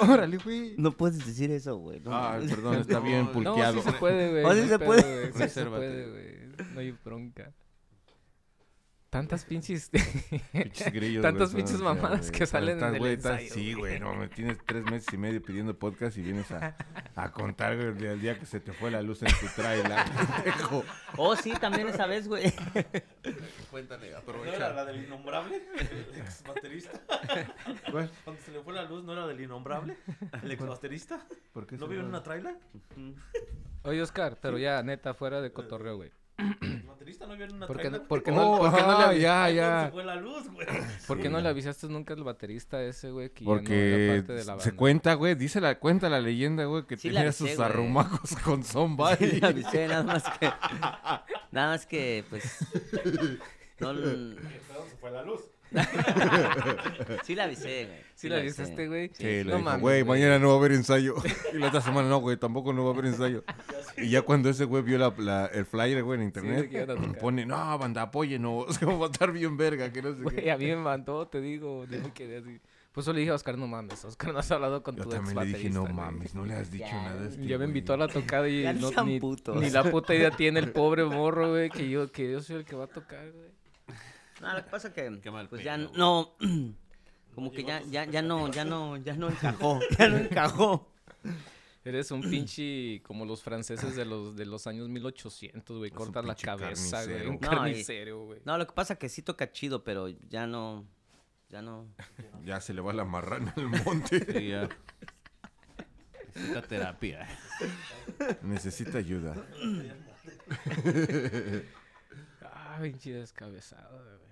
Órale, 0.12 0.36
güey. 0.36 0.74
No 0.76 0.92
puedes 0.92 1.24
decir 1.24 1.50
eso, 1.52 1.78
güey. 1.78 2.00
no 2.00 2.14
Ah, 2.14 2.38
perdón, 2.46 2.74
está 2.82 3.00
bien 3.08 3.32
pulqueado. 3.32 3.76
No, 3.76 3.82
sí 3.82 3.90
se 3.90 3.96
puede, 3.96 4.30
güey. 4.30 4.44
Oh, 4.44 4.50
sí 4.52 4.56
no 4.58 4.62
hay 4.64 4.68
se 4.68 4.78
puede. 4.78 5.32
Sí 5.32 5.48
se 5.48 5.64
puede, 5.64 6.10
güey. 6.10 6.64
No 6.74 6.80
hay 6.80 6.90
bronca. 7.02 7.50
Tantas 9.10 9.44
pinches... 9.44 9.90
Pinches 10.52 10.92
grillos, 10.92 11.20
Tantas 11.22 11.50
güey, 11.52 11.64
pinches 11.64 11.80
mamadas 11.82 12.28
güey, 12.28 12.30
que 12.38 12.46
salen 12.46 12.76
estás- 12.76 12.88
en 12.90 12.94
el 12.94 13.00
güey, 13.00 13.12
estás- 13.14 13.40
ensayo, 13.40 13.54
Sí, 13.54 13.74
güey. 13.74 13.98
no, 13.98 14.14
me 14.14 14.28
tienes 14.28 14.58
tres 14.64 14.84
meses 14.84 15.12
y 15.12 15.16
medio 15.18 15.42
pidiendo 15.42 15.76
podcast 15.76 16.16
y 16.16 16.22
vienes 16.22 16.48
a, 16.52 16.76
a 17.16 17.32
contar, 17.32 17.74
güey, 17.74 17.88
el 17.88 17.98
día, 17.98 18.12
el 18.12 18.20
día 18.20 18.38
que 18.38 18.46
se 18.46 18.60
te 18.60 18.72
fue 18.72 18.92
la 18.92 19.02
luz 19.02 19.22
en 19.24 19.28
tu 19.40 19.46
trailer. 19.56 19.98
pendejo. 20.44 20.84
Oh, 21.16 21.34
sí, 21.34 21.52
también 21.60 21.88
esa 21.88 22.06
vez, 22.06 22.28
güey. 22.28 22.52
Cuéntale, 23.72 24.02
¿No 24.02 24.08
era 24.10 24.18
aprovecha. 24.20 24.70
la 24.72 24.84
del 24.84 25.04
innombrable? 25.04 25.60
El 25.76 26.20
ex 26.20 26.44
baterista. 26.44 27.00
¿Cuál? 27.90 28.10
Cuando 28.22 28.42
se 28.42 28.52
le 28.52 28.60
fue 28.62 28.72
la 28.74 28.84
luz, 28.84 29.02
¿no 29.02 29.12
era 29.12 29.26
del 29.26 29.40
innombrable? 29.40 29.96
El 30.40 30.52
ex 30.52 30.64
baterista. 30.64 31.26
¿Por 31.52 31.66
qué 31.66 31.76
¿No 31.76 31.88
vive 31.88 32.00
en 32.02 32.06
una 32.06 32.22
traila? 32.22 32.54
Oye, 33.82 34.02
Oscar, 34.02 34.38
pero 34.40 34.56
ya, 34.56 34.84
neta, 34.84 35.14
fuera 35.14 35.40
de 35.40 35.52
cotorreo, 35.52 35.96
güey. 35.96 36.12
El 36.60 36.82
baterista 36.82 37.26
no 37.28 37.34
en 37.34 37.54
una 37.54 37.66
¿Por 37.66 37.80
qué 37.80 37.90
no, 37.90 38.02
por 38.04 38.22
qué 38.22 38.30
no, 38.32 38.52
Oh, 38.54 38.58
por 38.58 38.74
qué 38.74 38.82
no 38.82 38.98
le, 38.98 39.04
avi- 39.06 39.20
ya, 39.20 39.44
Ahí 39.44 39.56
cuando 39.56 39.78
ya. 39.80 39.84
Se 39.86 39.92
fue 39.92 40.04
la 40.04 40.16
luz, 40.16 40.50
güey. 40.52 40.66
por 41.06 41.20
qué 41.20 41.28
no 41.28 41.40
le 41.40 41.48
avisaste 41.48 41.88
nunca 41.88 42.14
al 42.14 42.24
baterista 42.24 42.82
ese, 42.82 43.10
güey? 43.10 43.30
Que 43.30 43.44
ya 43.44 43.50
no 43.50 43.56
era 43.56 43.60
Porque 43.60 44.12
parte 44.16 44.32
de 44.32 44.44
la 44.44 44.60
se 44.60 44.72
cuenta, 44.72 45.14
güey, 45.14 45.34
dice 45.34 45.60
la 45.60 45.78
cuenta 45.78 46.08
la 46.08 46.20
leyenda, 46.20 46.64
güey, 46.64 46.86
que 46.86 46.96
Sí 46.96 47.08
tenía 47.08 47.20
avisé, 47.22 47.38
sus 47.48 47.56
güey. 47.56 47.68
arrumacos 47.68 48.36
con 48.44 48.64
Sí, 49.18 49.40
avisé, 49.42 49.88
nada 49.88 50.02
más 50.02 50.24
que. 50.38 50.50
Nada 51.52 51.68
más 51.68 51.86
que, 51.86 52.24
pues. 52.30 52.58
No, 53.80 53.90
l- 53.90 54.36
Pero 54.68 54.84
se 54.88 54.96
fue 54.96 55.10
la 55.10 55.22
luz. 55.22 55.40
sí 57.24 57.34
le 57.34 57.42
avisé, 57.42 57.86
güey. 57.86 57.98
¿Sí 58.14 58.28
la 58.28 58.36
avisaste, 58.36 58.88
güey? 58.88 59.10
Sí, 59.14 59.24
le 59.24 59.44
No 59.44 59.58
mames, 59.60 59.80
güey, 59.80 60.04
mañana 60.04 60.38
no 60.38 60.48
va 60.48 60.54
a 60.54 60.56
haber 60.58 60.72
ensayo. 60.72 61.14
Y 61.54 61.58
la 61.58 61.68
otra 61.68 61.80
semana 61.80 62.08
no, 62.08 62.18
güey, 62.18 62.36
tampoco 62.36 62.72
no 62.72 62.84
va 62.84 62.90
a 62.90 62.92
haber 62.94 63.06
ensayo. 63.06 63.44
Y 63.96 64.08
ya 64.10 64.22
cuando 64.22 64.48
ese 64.48 64.64
güey 64.64 64.82
vio 64.82 64.98
la, 64.98 65.12
la- 65.18 65.46
el 65.46 65.66
flyer, 65.66 66.02
güey, 66.02 66.18
en 66.20 66.24
internet, 66.26 66.70
tocar. 66.86 67.18
pone, 67.18 67.44
no, 67.46 67.78
banda, 67.78 68.02
apóyenos, 68.02 68.78
que 68.78 68.86
va 68.86 69.06
a 69.06 69.10
estar 69.10 69.30
bien 69.32 69.56
verga, 69.56 69.92
que 69.92 70.00
no 70.02 70.14
sé 70.14 70.22
Güey, 70.22 70.36
qué. 70.36 70.50
a 70.50 70.56
mí 70.56 70.66
me 70.66 70.76
mandó, 70.76 71.26
te 71.28 71.40
digo, 71.40 71.84
yo 71.86 72.00
me 72.00 72.12
quedé 72.12 72.38
así. 72.38 72.60
Pues 72.92 73.06
yo 73.06 73.12
le 73.12 73.20
dije 73.20 73.30
a 73.30 73.34
Oscar, 73.34 73.56
no 73.58 73.66
mames, 73.68 74.04
Oscar, 74.04 74.32
no 74.32 74.38
has 74.40 74.50
hablado 74.50 74.82
con 74.82 74.96
Yo 74.96 75.04
tu 75.04 75.10
también 75.10 75.36
ex 75.38 75.46
le 75.46 75.58
dije, 75.58 75.70
no 75.70 75.82
baterista, 75.82 76.02
güey". 76.02 76.12
mames, 76.12 76.34
no 76.34 76.44
le 76.46 76.54
has 76.54 76.70
dicho 76.72 76.86
Ya, 76.86 77.02
nada. 77.02 77.20
a 77.22 77.28
este 77.28 77.42
Ya 77.42 77.48
me 77.50 77.56
güey". 77.58 77.68
invitó 77.68 77.92
a 77.94 77.96
la 77.98 78.08
tocada 78.08 78.48
y 78.48 78.64
no 78.80 78.90
ni, 79.04 79.20
putos. 79.20 79.60
ni 79.60 79.70
la 79.70 79.84
puta 79.84 80.14
idea 80.14 80.30
tiene 80.32 80.58
el 80.60 80.72
pobre 80.72 81.04
morro, 81.04 81.50
güey, 81.50 81.70
que 81.70 81.88
yo, 81.88 82.10
que 82.10 82.32
yo 82.32 82.40
soy 82.40 82.56
el 82.56 82.64
que 82.64 82.74
va 82.76 82.84
a 82.84 82.88
tocar, 82.88 83.30
güey. 83.30 83.48
No, 84.40 84.52
lo 84.54 84.64
que 84.64 84.70
pasa 84.70 84.92
que. 84.92 85.20
Qué 85.22 85.30
mal 85.30 85.48
Pues 85.48 85.62
ya 85.70 85.76
no. 85.76 86.36
Como 87.34 87.52
que 87.52 87.62
ya, 87.62 87.80
ya, 87.82 88.04
ya 88.04 88.22
no, 88.22 88.50
ya 88.50 88.64
no, 88.64 88.96
ya 88.96 89.12
no 89.16 89.28
encajó. 89.28 89.80
Ya 89.98 90.08
no 90.08 90.16
encajó. 90.18 90.90
Eres 91.84 92.10
un 92.10 92.20
pinche 92.30 93.02
como 93.02 93.24
los 93.24 93.42
franceses 93.42 93.96
de 93.96 94.04
los 94.04 94.36
de 94.36 94.46
los 94.46 94.66
años 94.66 94.88
1800, 94.88 95.78
güey. 95.78 95.90
Cortas 95.90 96.24
la 96.24 96.34
cabeza, 96.34 97.04
güey. 97.04 97.26
Un 97.26 97.34
No, 97.34 97.40
carnicero, 97.40 98.24
güey. 98.26 98.40
No, 98.44 98.58
lo 98.58 98.66
que 98.66 98.72
pasa 98.72 98.96
que 98.96 99.08
sí 99.08 99.22
toca 99.22 99.52
chido, 99.52 99.84
pero 99.84 100.08
ya 100.08 100.46
no. 100.46 100.86
Ya 101.48 101.62
no. 101.62 101.88
Ya 102.44 102.60
se 102.60 102.74
le 102.74 102.80
va 102.80 102.92
la 102.92 103.04
marrana 103.04 103.52
al 103.56 103.68
monte. 103.68 104.20
Sí, 104.40 104.48
ya. 104.48 104.68
Necesita 106.34 106.62
terapia. 106.62 107.28
Necesita 108.42 108.98
ayuda. 108.98 109.34
Ah, 112.42 112.78
pinche 112.80 113.12
descabezado, 113.12 113.98
güey. 114.04 114.29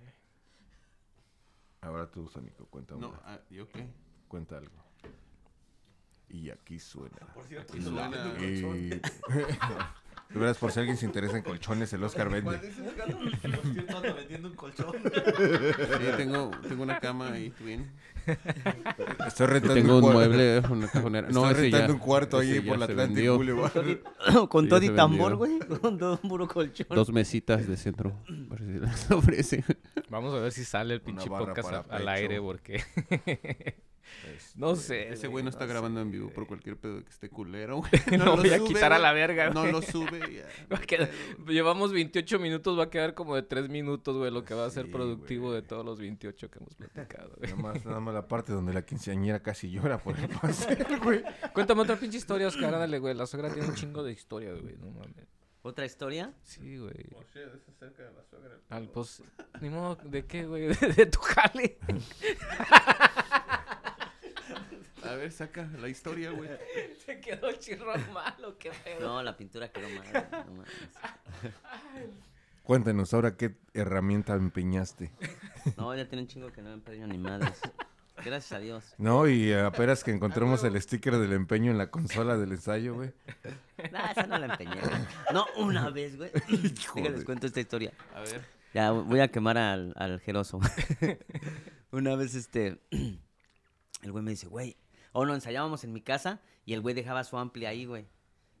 Ahora 1.81 2.09
tú, 2.11 2.27
Sónico, 2.27 2.65
cuenta 2.67 2.95
No, 2.95 3.09
una. 3.09 3.19
ah, 3.25 3.39
¿yo 3.49 3.67
qué? 3.69 3.87
Cuenta 4.27 4.57
algo. 4.57 4.75
Y 6.27 6.49
aquí 6.51 6.77
suena. 6.79 7.17
Por 7.33 7.45
cierto, 7.45 7.73
Aquí 7.73 7.81
suena. 7.81 8.35
Y... 8.39 8.89
De 10.29 10.37
veras, 10.39 10.59
por 10.59 10.71
si 10.71 10.77
alguien 10.79 10.95
se 10.95 11.07
interesa 11.07 11.37
en 11.37 11.43
colchones, 11.43 11.91
el 11.91 12.03
Oscar 12.03 12.29
vende. 12.29 12.51
Por 12.55 12.59
cierto, 13.73 13.97
anda 13.97 14.13
vendiendo 14.13 14.47
un 14.49 14.55
colchón. 14.55 14.93
Sí, 14.93 16.05
tengo, 16.17 16.51
tengo 16.67 16.83
una 16.83 16.99
cama 16.99 17.31
ahí, 17.31 17.49
twin. 17.49 17.89
Estoy 19.27 19.47
rentando 19.47 19.73
tengo 19.73 19.97
un 19.97 20.03
cuar- 20.03 20.13
mueble, 20.13 20.59
una 20.69 20.87
cajonera. 20.87 21.29
No, 21.29 21.47
Estoy 21.49 21.67
ese 21.67 21.71
ya, 21.71 21.77
rentando 21.77 21.93
un 21.93 21.99
cuarto 21.99 22.37
ahí 22.39 22.59
por 22.61 22.77
la 22.79 22.85
Atlantic. 22.85 23.27
Boulevard. 23.29 23.97
Con 24.49 24.67
todo 24.69 24.83
y 24.83 24.89
tambor, 24.89 25.35
güey. 25.35 25.59
Con 25.59 25.97
todo 25.97 26.19
un 26.21 26.29
puro 26.29 26.47
colchón. 26.47 26.87
Dos 26.89 27.11
mesitas 27.11 27.67
de 27.67 27.77
centro. 27.77 28.13
Por 28.47 28.59
si 28.59 28.79
las 28.79 29.11
ofrece. 29.11 29.63
Vamos 30.09 30.33
a 30.33 30.39
ver 30.39 30.51
si 30.51 30.63
sale 30.65 30.93
el 30.95 31.01
pinche 31.01 31.27
podcast 31.27 31.71
al 31.73 31.83
pecho. 31.83 32.09
aire 32.09 32.41
porque 32.41 32.83
Este, 34.35 34.59
no 34.59 34.75
sé. 34.75 35.09
Ese 35.09 35.27
güey 35.27 35.43
no 35.43 35.49
está 35.49 35.65
grabando 35.65 36.01
en 36.01 36.11
vivo 36.11 36.29
por 36.29 36.45
cualquier 36.47 36.77
pedo 36.77 37.03
que 37.03 37.09
esté 37.09 37.29
culero, 37.29 37.77
güey. 37.77 37.91
No 38.17 38.25
lo 38.25 38.37
voy 38.37 38.49
a 38.51 38.59
quitar 38.59 38.91
a 38.91 38.97
güey. 38.97 39.01
la 39.03 39.13
verga, 39.13 39.49
No 39.51 39.61
güey. 39.61 39.71
lo 39.71 39.81
sube 39.81 40.19
y 40.29 40.35
ya. 40.35 40.45
Va 40.71 40.77
a 40.77 40.81
quedar- 40.81 41.09
Llevamos 41.47 41.91
28 41.93 42.39
minutos, 42.39 42.77
va 42.77 42.83
a 42.83 42.89
quedar 42.89 43.13
como 43.13 43.35
de 43.35 43.43
3 43.43 43.69
minutos, 43.69 44.15
güey, 44.17 44.31
lo 44.31 44.43
que 44.43 44.53
va 44.53 44.65
a 44.65 44.69
ser 44.69 44.85
Sí, 44.85 44.91
productivo 44.91 45.53
de 45.53 45.61
todos 45.61 45.85
los 45.85 45.99
28 45.99 46.49
que 46.51 46.59
hemos 46.59 46.75
platicado, 46.75 47.31
güey. 47.37 47.51
Nada 47.51 47.61
más, 47.61 47.85
nada 47.85 47.99
más 47.99 48.13
la 48.13 48.27
parte 48.27 48.51
donde 48.53 48.73
la 48.73 48.83
quinceañera 48.85 49.41
casi 49.41 49.69
llora 49.71 49.97
por 49.97 50.17
el 50.19 50.27
pastel, 50.41 50.99
güey. 51.03 51.23
Cuéntame 51.53 51.81
otra 51.81 51.95
pinche 51.95 52.17
historia, 52.17 52.47
Oscar, 52.47 52.73
ándale, 52.73 52.99
güey. 52.99 53.13
La 53.15 53.25
suegra 53.25 53.49
tiene 53.53 53.67
un 53.69 53.75
chingo 53.75 54.03
de 54.03 54.11
historias, 54.11 54.61
güey, 54.61 54.75
no 54.77 54.91
mames. 54.91 55.27
¿Otra 55.61 55.85
historia? 55.85 56.33
Sí, 56.41 56.77
güey. 56.77 56.93
O 57.15 57.23
sea, 57.33 57.43
es 57.43 57.67
acerca 57.67 58.03
de 58.03 58.13
la 58.13 58.23
suegra. 58.23 58.57
Al, 58.69 58.87
pues, 58.89 59.21
ni 59.59 59.69
modo, 59.69 59.97
¿de 60.05 60.25
qué, 60.25 60.45
güey? 60.45 60.67
De, 60.67 60.93
de 60.93 61.05
tu 61.05 61.19
jale. 61.19 61.77
A 65.03 65.15
ver, 65.15 65.31
saca 65.31 65.67
la 65.79 65.87
historia, 65.87 66.31
güey. 66.31 66.49
Se 67.05 67.19
quedó 67.19 67.51
chirrón 67.53 68.01
malo, 68.13 68.57
qué 68.57 68.71
pedo. 68.83 69.07
No, 69.07 69.23
la 69.23 69.35
pintura 69.37 69.71
quedó 69.71 69.87
mal. 69.89 70.27
No. 70.31 70.63
Cuéntanos 72.63 73.13
ahora 73.13 73.35
qué 73.35 73.57
herramienta 73.73 74.35
empeñaste. 74.35 75.11
No, 75.77 75.95
ya 75.95 76.07
tiene 76.07 76.23
un 76.23 76.27
chingo 76.27 76.51
que 76.51 76.61
no 76.61 76.69
me 76.69 76.75
empeño 76.75 77.07
ni 77.07 77.17
madres. 77.17 77.59
Gracias 78.23 78.51
a 78.51 78.59
Dios. 78.59 78.93
No, 78.97 79.27
y 79.27 79.53
apenas 79.53 80.03
que 80.03 80.11
encontramos 80.11 80.63
el 80.63 80.79
sticker 80.81 81.17
del 81.17 81.33
empeño 81.33 81.71
en 81.71 81.77
la 81.77 81.89
consola 81.89 82.37
del 82.37 82.51
ensayo, 82.51 82.95
güey. 82.95 83.13
Nah, 83.91 84.11
esa 84.11 84.27
no 84.27 84.37
la 84.37 84.47
empeñé. 84.47 84.75
güey. 84.81 84.93
No, 85.33 85.45
una 85.55 85.89
vez, 85.89 86.17
güey. 86.17 86.31
Déjales 86.95 87.23
cuento 87.23 87.47
esta 87.47 87.61
historia. 87.61 87.93
A 88.13 88.19
ver. 88.19 88.43
Ya 88.73 88.91
voy 88.91 89.21
a 89.21 89.29
quemar 89.29 89.57
al, 89.57 89.93
al 89.95 90.19
jeroso. 90.19 90.59
Una 91.91 92.15
vez, 92.17 92.35
este, 92.35 92.77
el 92.91 94.11
güey 94.11 94.23
me 94.23 94.31
dice, 94.31 94.47
güey, 94.47 94.75
o 95.19 95.25
no, 95.25 95.35
ensayábamos 95.35 95.83
en 95.83 95.93
mi 95.93 96.01
casa 96.01 96.41
y 96.65 96.73
el 96.73 96.81
güey 96.81 96.95
dejaba 96.95 97.23
su 97.23 97.37
ampli 97.37 97.65
ahí, 97.65 97.85
güey. 97.85 98.05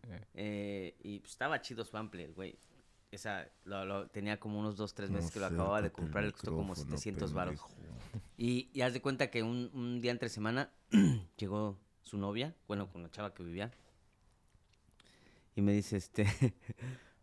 Eh. 0.07 0.25
Eh, 0.33 0.95
y 1.03 1.19
pues, 1.19 1.31
estaba 1.33 1.61
chido 1.61 1.83
su 1.85 1.97
ampli, 1.97 2.23
el 2.23 2.33
güey. 2.33 2.57
Esa, 3.11 3.47
lo, 3.65 3.85
lo- 3.85 4.07
tenía 4.07 4.39
como 4.39 4.59
unos 4.59 4.77
dos, 4.77 4.93
tres 4.93 5.09
meses 5.09 5.25
No 5.29 5.33
que 5.33 5.39
lo 5.39 5.45
acababa 5.47 5.81
de 5.81 5.91
comprar, 5.91 6.23
le 6.23 6.31
costó 6.31 6.51
como 6.51 6.69
micrófono, 6.69 6.97
700 6.97 7.33
baros. 7.33 7.61
pendejo. 7.61 7.89
Y, 8.37 8.69
y 8.73 8.81
haz 8.81 8.93
de 8.93 9.01
cuenta 9.01 9.29
que 9.31 9.41
un, 9.43 9.71
un 9.73 9.99
día 10.01 10.11
entre 10.11 10.29
semana 10.29 10.71
llegó 11.37 11.77
su 12.03 12.17
novia, 12.17 12.55
bueno, 12.67 12.87
con 12.91 13.01
la 13.03 13.09
chava 13.09 13.33
que 13.33 13.43
vivía. 13.43 13.71
Y 15.55 15.61
me 15.61 15.73
dice, 15.73 15.97
este, 15.97 16.25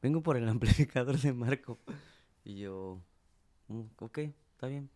vengo 0.02 0.22
por 0.22 0.36
el 0.36 0.48
amplificador 0.48 1.18
de 1.18 1.32
Marco. 1.32 1.78
Y 2.44 2.58
yo, 2.58 3.00
"Mm, 3.68 3.82
ok, 4.00 4.18
está 4.52 4.66
bien. 4.66 4.90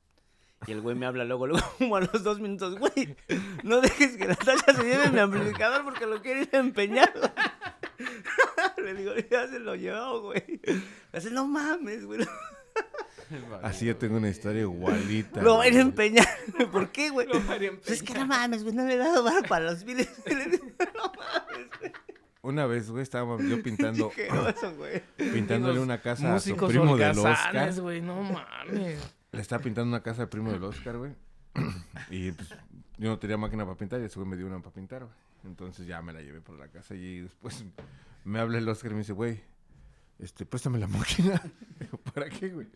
Y 0.67 0.73
el 0.73 0.81
güey 0.83 0.95
me 0.95 1.07
habla 1.07 1.25
luego, 1.25 1.47
luego, 1.47 1.67
como 1.79 1.97
a 1.97 2.01
los 2.01 2.23
dos 2.23 2.39
minutos, 2.41 2.79
güey, 2.79 3.17
no 3.63 3.81
dejes 3.81 4.17
que 4.17 4.27
Natasha 4.27 4.75
se 4.75 4.83
lleve 4.85 5.11
mi 5.11 5.19
amplificador 5.19 5.85
porque 5.85 6.07
lo 6.07 6.21
quiere 6.21 6.43
ir 6.43 6.51
a 6.53 6.59
empeñar. 6.59 7.13
Le 8.85 8.95
digo, 8.95 9.13
ya 9.31 9.47
se 9.49 9.59
lo 9.59 9.75
llevó, 9.75 10.23
güey. 10.23 10.61
Me 11.13 11.19
hace, 11.19 11.31
no 11.31 11.47
mames, 11.47 12.05
güey. 12.05 12.21
Así 13.63 13.87
yo 13.87 13.97
tengo 13.97 14.17
una 14.17 14.29
historia 14.29 14.63
igualita. 14.63 15.41
Lo 15.43 15.59
va 15.59 15.65
a 15.65 15.69
ir 15.69 15.77
a 15.77 15.81
empeñar. 15.81 16.27
¿Por 16.73 16.91
qué, 16.91 17.11
güey? 17.11 17.27
Lo 17.27 17.35
va 17.47 17.55
a 17.55 17.57
ir 17.57 17.71
a 17.71 17.73
Pues 17.73 17.91
es 17.91 18.03
que 18.03 18.15
no 18.15 18.27
mames, 18.27 18.63
güey, 18.63 18.75
no 18.75 18.85
le 18.85 18.95
he 18.95 18.97
dado 18.97 19.23
bar 19.23 19.47
para 19.49 19.67
los. 19.67 19.85
Le 19.85 19.95
digo, 19.95 20.13
no 20.95 21.13
mames, 21.17 21.69
güey. 21.79 21.93
Una 22.43 22.67
vez, 22.67 22.91
güey, 22.91 23.03
estábamos 23.03 23.43
yo 23.45 23.63
pintando, 23.63 24.09
oso, 24.09 24.75
güey. 24.77 25.03
pintándole 25.17 25.79
una 25.79 26.01
casa 26.01 26.35
a 26.35 26.41
su 26.41 26.51
Músicos 26.51 26.71
primo 26.71 26.97
del 26.97 27.19
Oscar. 27.19 27.73
güey, 27.81 28.01
no 28.01 28.23
mames. 28.23 28.99
Le 29.33 29.41
estaba 29.41 29.63
pintando 29.63 29.89
una 29.89 30.03
casa 30.03 30.23
al 30.23 30.29
primo 30.29 30.51
del 30.51 30.65
Oscar, 30.65 30.97
güey. 30.99 31.15
Y 32.11 32.33
pues, 32.33 32.49
yo 32.99 33.09
no 33.09 33.19
tenía 33.19 33.37
máquina 33.37 33.65
para 33.65 33.77
pintar 33.77 34.01
y 34.01 34.05
ese 34.05 34.17
güey 34.19 34.29
me 34.29 34.37
dio 34.37 34.47
una 34.47 34.59
para 34.59 34.73
pintar, 34.73 35.05
güey. 35.05 35.17
Entonces 35.45 35.87
ya 35.87 36.03
me 36.03 36.13
la 36.13 36.21
llevé 36.21 36.41
por 36.41 36.59
la 36.59 36.69
casa 36.69 36.95
y 36.95 37.21
después 37.21 37.65
me 38.25 38.41
habla 38.41 38.59
el 38.59 38.69
Oscar 38.69 38.91
y 38.91 38.95
me 38.95 39.01
dice, 39.01 39.13
güey, 39.13 39.43
este, 40.19 40.45
préstame 40.45 40.79
la 40.79 40.87
máquina. 40.89 41.41
Digo, 41.79 41.99
¿para 41.99 42.29
qué, 42.29 42.51
güey? 42.51 42.69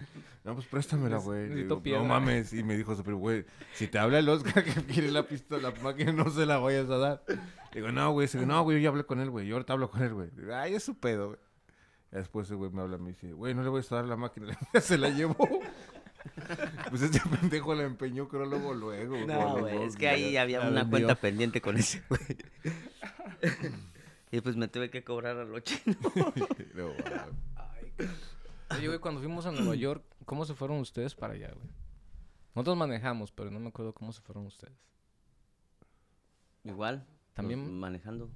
No, 0.44 0.54
pues 0.54 0.66
préstamela, 0.66 1.18
güey. 1.18 1.48
Digo, 1.48 1.80
no 1.84 2.04
mames. 2.04 2.52
Y 2.52 2.62
me 2.62 2.76
dijo 2.76 2.96
primo, 3.02 3.18
güey, 3.18 3.44
si 3.74 3.86
te 3.86 3.98
habla 3.98 4.18
el 4.18 4.28
Oscar 4.28 4.64
que 4.64 4.72
quiere 4.86 5.10
la 5.10 5.26
pistola, 5.26 5.70
la 5.70 5.82
máquina, 5.82 6.12
no 6.12 6.30
se 6.30 6.46
la 6.46 6.58
vayas 6.58 6.88
a 6.88 6.96
dar. 6.96 7.24
Digo, 7.72 7.92
no, 7.92 8.12
güey. 8.12 8.26
Dice, 8.26 8.44
no, 8.46 8.62
güey, 8.62 8.78
yo 8.78 8.84
ya 8.84 8.88
hablé 8.88 9.04
con 9.04 9.20
él, 9.20 9.30
güey. 9.30 9.46
Yo 9.46 9.56
ahorita 9.56 9.74
hablo 9.74 9.90
con 9.90 10.02
él, 10.02 10.14
güey. 10.14 10.30
Digo, 10.30 10.54
Ay, 10.54 10.74
es 10.74 10.84
su 10.84 10.98
pedo, 10.98 11.28
güey. 11.28 11.38
Y 12.12 12.16
después 12.16 12.46
ese 12.46 12.54
güey 12.54 12.70
me 12.70 12.80
habla 12.80 12.96
y 12.96 13.00
me 13.00 13.08
dice, 13.08 13.32
güey, 13.32 13.54
no 13.54 13.62
le 13.62 13.68
voy 13.68 13.82
a 13.88 13.94
dar 13.94 14.04
la 14.04 14.16
máquina. 14.16 14.56
se 14.80 14.96
la 14.96 15.10
llevó. 15.10 15.36
pues 16.90 17.02
este 17.02 17.20
pendejo 17.20 17.74
la 17.74 17.84
empeñó, 17.84 18.28
creo, 18.28 18.44
luego, 18.46 18.74
luego. 18.74 19.16
No, 19.26 19.58
güey, 19.58 19.82
es 19.82 19.96
que 19.96 20.08
ahí 20.08 20.36
había 20.36 20.60
una 20.60 20.82
vendió. 20.84 20.90
cuenta 20.90 21.14
pendiente 21.16 21.60
con 21.60 21.76
ese, 21.76 22.02
güey. 22.08 22.20
Y 24.32 24.40
pues 24.40 24.56
me 24.56 24.66
tuve 24.66 24.90
que 24.90 25.04
cobrar 25.04 25.36
a 25.38 25.44
los 25.44 25.62
chinos. 25.62 25.96
No. 26.74 26.90
Oye, 28.76 28.88
güey, 28.88 28.98
cuando 28.98 29.20
fuimos 29.20 29.46
a 29.46 29.52
Nueva 29.52 29.76
York, 29.76 30.02
¿cómo 30.24 30.44
se 30.44 30.54
fueron 30.54 30.78
ustedes 30.78 31.14
para 31.14 31.34
allá, 31.34 31.52
güey? 31.54 31.68
Nosotros 32.56 32.76
manejamos, 32.76 33.30
pero 33.30 33.52
no 33.52 33.60
me 33.60 33.68
acuerdo 33.68 33.92
cómo 33.92 34.12
se 34.12 34.20
fueron 34.22 34.46
ustedes. 34.46 34.74
Igual. 36.64 37.06
También- 37.34 37.60
pues, 37.62 37.72
manejando. 37.72 38.28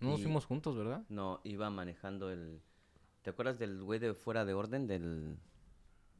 No 0.00 0.10
nos 0.10 0.20
fuimos 0.22 0.44
juntos, 0.44 0.76
¿verdad? 0.76 1.04
No, 1.08 1.40
iba 1.44 1.70
manejando 1.70 2.30
el. 2.30 2.60
¿Te 3.22 3.30
acuerdas 3.30 3.58
del 3.58 3.82
güey 3.82 3.98
de 3.98 4.12
fuera 4.14 4.44
de 4.44 4.52
orden? 4.54 4.86
Del. 4.86 5.38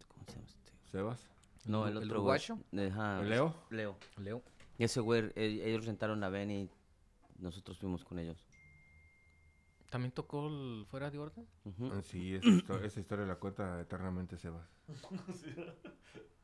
¿Cómo 0.08 0.24
se 0.26 0.32
llama 0.34 0.46
este? 0.46 0.59
¿Sebas? 0.90 1.28
No, 1.66 1.84
el 1.86 1.92
¿El 1.92 1.96
otro. 1.98 2.22
güey. 2.22 2.40
uruguayo? 2.40 2.58
Ajá, 2.90 3.22
¿Leo? 3.22 3.54
Leo. 3.70 3.96
Leo. 4.18 4.42
Y 4.78 4.84
ese 4.84 5.00
güey, 5.00 5.30
e- 5.36 5.68
ellos 5.68 5.84
rentaron 5.86 6.20
la 6.20 6.28
ven 6.30 6.50
y 6.50 6.70
nosotros 7.38 7.78
fuimos 7.78 8.04
con 8.04 8.18
ellos. 8.18 8.46
¿También 9.90 10.12
tocó 10.12 10.46
el 10.46 10.86
fuera 10.86 11.10
de 11.10 11.18
orden? 11.18 11.46
Ah, 11.92 12.00
Sí, 12.02 12.34
esa, 12.34 12.46
histo- 12.46 12.82
esa 12.84 13.00
historia 13.00 13.26
la 13.26 13.36
cuenta 13.36 13.80
eternamente 13.80 14.36
Sebas. 14.38 14.66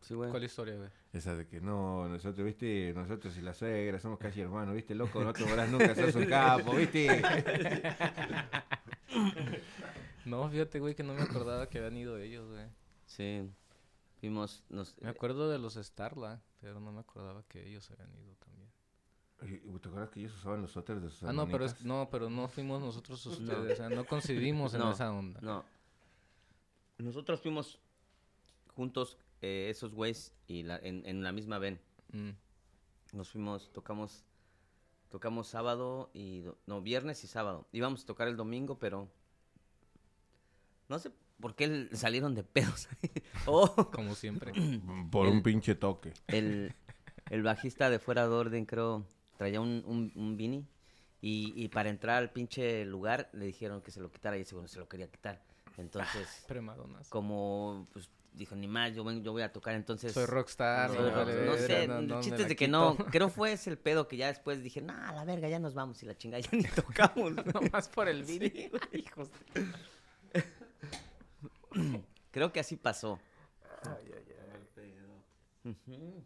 Sí, 0.02 0.14
güey. 0.14 0.30
¿Cuál 0.30 0.44
historia, 0.44 0.76
güey? 0.76 0.88
Esa 1.12 1.34
de 1.34 1.48
que 1.48 1.60
no, 1.60 2.06
nosotros, 2.08 2.46
viste, 2.46 2.92
nosotros 2.94 3.36
y 3.38 3.40
la 3.40 3.54
suegra 3.54 3.98
somos 3.98 4.20
casi 4.20 4.40
hermanos, 4.40 4.72
viste, 4.76 4.94
loco, 4.94 5.24
no 5.24 5.32
te 5.32 5.42
verás 5.42 5.68
nunca, 5.68 5.96
sos 5.96 6.14
un 6.14 6.26
capo, 6.26 6.76
viste. 6.76 7.08
No, 10.24 10.48
fíjate, 10.48 10.80
güey, 10.80 10.94
que 10.94 11.02
no 11.02 11.14
me 11.14 11.22
acordaba 11.22 11.68
que 11.68 11.78
habían 11.78 11.96
ido 11.96 12.18
ellos, 12.18 12.48
güey. 12.48 12.66
Sí. 13.06 13.48
Fuimos. 14.20 14.64
Nos, 14.68 14.96
Me 15.00 15.08
acuerdo 15.10 15.48
de 15.50 15.58
los 15.58 15.74
Starla, 15.74 16.42
pero 16.60 16.80
no 16.80 16.92
me 16.92 17.00
acordaba 17.00 17.42
que 17.48 17.66
ellos 17.68 17.90
habían 17.90 18.14
ido 18.16 18.34
también. 18.36 18.70
¿Te 19.38 19.88
acuerdas 19.88 20.08
que 20.10 20.20
ellos 20.20 20.34
usaban 20.34 20.62
los 20.62 20.70
suéteres 20.72 21.02
de 21.02 21.10
sus 21.10 21.24
Ah, 21.24 21.32
no, 21.32 21.46
pero 21.46 21.66
es, 21.66 21.84
no, 21.84 22.08
pero 22.10 22.30
no 22.30 22.48
fuimos 22.48 22.80
nosotros 22.80 23.24
ustedes, 23.26 23.72
o 23.72 23.76
sea, 23.76 23.88
no 23.90 24.06
coincidimos 24.06 24.72
en 24.74 24.80
No, 24.80 24.92
esa 24.92 25.12
onda. 25.12 25.40
No. 25.42 25.64
Nosotros 26.98 27.40
fuimos 27.42 27.78
juntos, 28.74 29.18
eh, 29.42 29.68
esos 29.70 29.94
güeyes, 29.94 30.32
y 30.46 30.62
la, 30.62 30.78
en, 30.78 31.04
en 31.04 31.22
la 31.22 31.32
misma 31.32 31.58
ven. 31.58 31.78
Mm. 32.12 32.30
Nos 33.12 33.28
fuimos, 33.28 33.70
tocamos, 33.74 34.24
tocamos 35.10 35.48
sábado 35.48 36.10
y, 36.14 36.40
do- 36.40 36.56
no, 36.66 36.80
viernes 36.80 37.22
y 37.22 37.26
sábado. 37.26 37.66
Íbamos 37.72 38.02
a 38.04 38.06
tocar 38.06 38.28
el 38.28 38.36
domingo, 38.38 38.78
pero 38.78 39.10
no 40.88 40.98
sé 40.98 41.12
por 41.40 41.54
qué 41.54 41.88
salieron 41.92 42.34
de 42.34 42.42
pedos. 42.44 42.88
oh, 43.46 43.90
Como 43.90 44.14
siempre. 44.14 44.52
Por 45.10 45.26
un 45.28 45.42
pinche 45.42 45.74
toque. 45.74 46.12
el, 46.28 46.74
el 47.30 47.42
bajista 47.42 47.90
de 47.90 47.98
fuera 47.98 48.22
de 48.26 48.34
orden, 48.34 48.64
creo, 48.66 49.06
traía 49.36 49.60
un, 49.60 49.82
un, 49.86 50.12
un 50.14 50.36
beanie 50.36 50.64
Y, 51.20 51.52
y 51.56 51.68
para 51.68 51.90
entrar 51.90 52.16
al 52.18 52.30
pinche 52.30 52.84
lugar 52.84 53.28
le 53.32 53.46
dijeron 53.46 53.82
que 53.82 53.90
se 53.90 54.00
lo 54.00 54.10
quitara 54.10 54.36
y 54.38 54.42
ese 54.42 54.54
bueno 54.54 54.68
se 54.68 54.78
lo 54.78 54.88
quería 54.88 55.08
quitar. 55.10 55.42
Entonces, 55.78 56.44
Premadonas. 56.48 57.08
como 57.10 57.86
pues 57.92 58.08
dijo 58.32 58.54
ni 58.56 58.66
más, 58.68 58.94
yo, 58.94 59.10
yo 59.12 59.32
voy 59.32 59.42
a 59.42 59.52
tocar 59.52 59.74
entonces. 59.74 60.12
Soy 60.12 60.24
rockstar. 60.26 60.90
Soy 60.90 61.10
no 61.46 61.54
sé, 61.56 61.86
no- 61.88 62.20
chiste 62.20 62.42
es 62.42 62.48
de 62.48 62.56
que 62.56 62.66
quito. 62.66 62.70
no, 62.78 62.96
creo 62.96 63.28
fue 63.28 63.52
ese 63.52 63.68
el 63.70 63.78
pedo 63.78 64.08
que 64.08 64.16
ya 64.16 64.28
después 64.28 64.62
dije, 64.62 64.80
no, 64.80 64.94
a 64.94 65.12
la 65.12 65.24
verga, 65.24 65.48
ya 65.48 65.58
nos 65.58 65.74
vamos 65.74 66.02
y 66.02 66.06
la 66.06 66.16
chingada 66.16 66.40
ya 66.42 66.50
ni 66.52 66.62
tocamos. 66.74 67.32
Nomás 67.52 67.88
por 67.88 68.08
el 68.08 68.24
Sí, 68.26 68.38
video. 68.38 68.70
güey, 68.70 69.02
hijos 69.04 69.30
de- 69.54 69.66
Creo 72.36 72.52
que 72.52 72.60
así 72.60 72.76
pasó. 72.76 73.18
Ujú. 75.64 76.22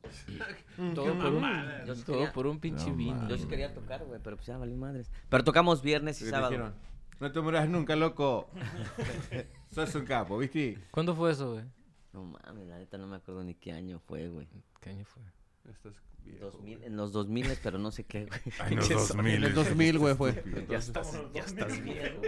Todo, 0.96 1.16
por 1.16 1.32
un, 1.34 1.44
Yo 1.86 1.94
sí 1.94 2.02
todo 2.02 2.16
quería- 2.16 2.32
por 2.32 2.46
un 2.48 2.58
pinche 2.58 2.90
No 2.90 2.96
vino. 2.96 3.28
Yo 3.28 3.38
sí 3.38 3.46
quería 3.46 3.72
tocar, 3.72 4.04
güey, 4.04 4.18
pero 4.20 4.34
pues 4.36 4.48
ya 4.48 4.58
valió 4.58 4.76
madres. 4.76 5.08
Pero 5.28 5.44
tocamos 5.44 5.82
viernes 5.82 6.20
y 6.20 6.24
¿Qué 6.24 6.24
te 6.24 6.30
sábado. 6.32 6.50
dijeron? 6.50 6.74
No 7.20 7.30
te 7.30 7.40
mueras 7.40 7.68
nunca, 7.68 7.94
loco. 7.94 8.50
Sos 9.70 9.94
un 9.94 10.04
capo, 10.04 10.36
¿viste? 10.36 10.78
¿Cuándo 10.90 11.14
fue 11.14 11.30
eso, 11.30 11.52
güey? 11.52 11.64
No 12.12 12.24
mames, 12.24 12.66
la 12.66 12.78
neta 12.78 12.98
no 12.98 13.06
me 13.06 13.14
acuerdo 13.14 13.44
ni 13.44 13.54
qué 13.54 13.70
año 13.70 14.00
fue, 14.00 14.28
güey. 14.28 14.48
¿Qué 14.80 14.90
año 14.90 15.04
fue? 15.04 15.22
Estás 15.70 15.94
viejo, 16.24 16.46
2000, 16.46 16.82
en 16.82 16.96
los 16.96 17.12
2000, 17.12 17.56
pero 17.62 17.78
no 17.78 17.92
sé 17.92 18.02
qué, 18.02 18.26
güey. 18.26 18.40
Ay, 18.58 18.74
no, 18.74 18.82
2000. 18.82 19.26
En 19.36 19.44
el 19.44 19.54
2000, 19.54 19.98
güey, 19.98 20.16
fue. 20.16 20.42
Ya 20.68 20.78
estás, 20.78 21.16
ya 21.32 21.42
estás 21.42 21.80
viejo. 21.84 22.20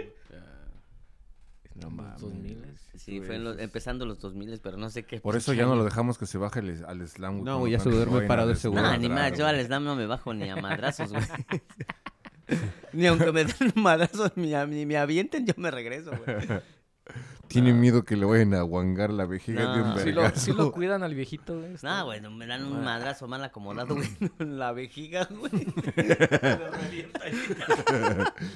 No 1.75 1.81
Los 1.87 1.91
mames. 1.93 2.21
2000. 2.21 2.63
Sí, 2.95 3.19
fue 3.21 3.35
en 3.37 3.43
los- 3.43 3.59
empezando 3.59 4.05
los 4.05 4.19
2000, 4.19 4.59
pero 4.61 4.77
no 4.77 4.89
sé 4.89 5.03
qué. 5.03 5.19
Por 5.19 5.35
eso 5.35 5.53
ya 5.53 5.65
no 5.65 5.75
lo 5.75 5.83
dejamos 5.83 6.17
que 6.17 6.25
se 6.27 6.37
baje 6.37 6.59
el- 6.59 6.85
al 6.85 7.07
slam. 7.07 7.33
güey, 7.39 7.43
No, 7.45 7.59
güey, 7.59 7.71
ya 7.71 7.79
se 7.79 7.89
duerme 7.89 8.21
parado 8.21 8.51
ese 8.51 8.67
güey. 8.67 8.81
Nah, 8.83 8.91
desmadrar, 8.91 9.09
ni 9.09 9.29
más, 9.31 9.37
yo 9.39 9.47
al 9.47 9.65
slam 9.65 9.83
no 9.83 9.95
me 9.95 10.05
bajo 10.05 10.33
ni 10.33 10.49
a 10.49 10.55
madrazos, 10.55 11.11
güey. 11.11 11.23
ni 12.93 13.07
aunque 13.07 13.31
me 13.31 13.45
den 13.45 13.73
un 13.75 13.81
madrazo 13.83 14.31
ni, 14.35 14.85
me 14.85 14.97
avienten, 14.97 15.45
yo 15.47 15.53
me 15.57 15.71
regreso, 15.71 16.11
güey. 16.11 16.37
Tiene 17.49 17.73
miedo 17.73 18.03
que 18.05 18.15
le 18.15 18.25
vayan 18.25 18.53
a 18.53 18.61
guangar 18.61 19.11
la 19.11 19.25
vejiga 19.25 19.73
de 19.75 19.81
un 19.81 19.89
No. 19.89 19.99
Sí 19.99 20.11
lo, 20.11 20.21
vergazo. 20.21 20.45
sí 20.45 20.53
lo 20.53 20.71
cuidan 20.71 21.03
al 21.03 21.13
viejito, 21.13 21.59
güey. 21.59 21.75
No, 21.83 22.05
güey, 22.05 22.21
no 22.21 22.31
me 22.31 22.47
dan 22.47 22.63
un 22.65 22.83
madrazo 22.83 23.27
mal 23.27 23.43
acomodado, 23.43 23.95
güey, 23.95 24.07
en 24.39 24.57
la 24.57 24.71
vejiga, 24.71 25.27
güey. 25.29 25.51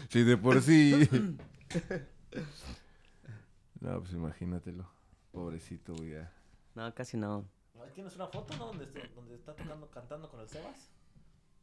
Sí, 0.10 0.24
de 0.24 0.38
por 0.38 0.62
sí. 0.62 1.10
No, 3.88 4.00
pues 4.02 4.12
imagínatelo. 4.14 4.86
Pobrecito, 5.32 5.94
güey. 5.96 6.12
ya. 6.12 6.32
No, 6.76 6.94
casi 6.94 7.16
no. 7.18 7.46
¿Tienes 7.94 8.16
una 8.16 8.28
foto, 8.28 8.54
no? 8.58 8.66
Donde, 8.68 8.84
está- 8.84 9.08
donde 9.16 9.36
está 9.36 9.56
tocando, 9.56 9.90
cantando 9.90 10.30
con 10.30 10.42
el 10.42 10.50
Sebas. 10.50 10.90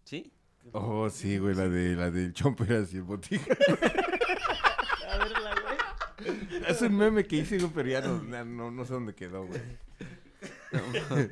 ¿Sí? 0.04 0.32
Oh, 0.72 1.10
sí, 1.10 1.36
güey, 1.38 1.54
la 1.54 1.68
de 1.68 1.94
la 1.96 2.10
del 2.10 2.32
Chomperas 2.32 2.92
y 2.94 2.96
el 2.96 3.02
Botija. 3.02 3.52
A 5.10 5.18
verla, 5.18 5.54
güey. 5.62 6.38
Es 6.66 6.80
un 6.80 6.96
meme 6.96 7.26
que 7.26 7.36
hice, 7.36 7.58
güey, 7.58 7.70
pero 7.74 7.88
ya 7.90 8.00
no, 8.00 8.22
na- 8.22 8.44
no, 8.44 8.70
no 8.70 8.84
sé 8.86 8.94
dónde 8.94 9.14
quedó, 9.14 9.44
güey. 9.46 9.60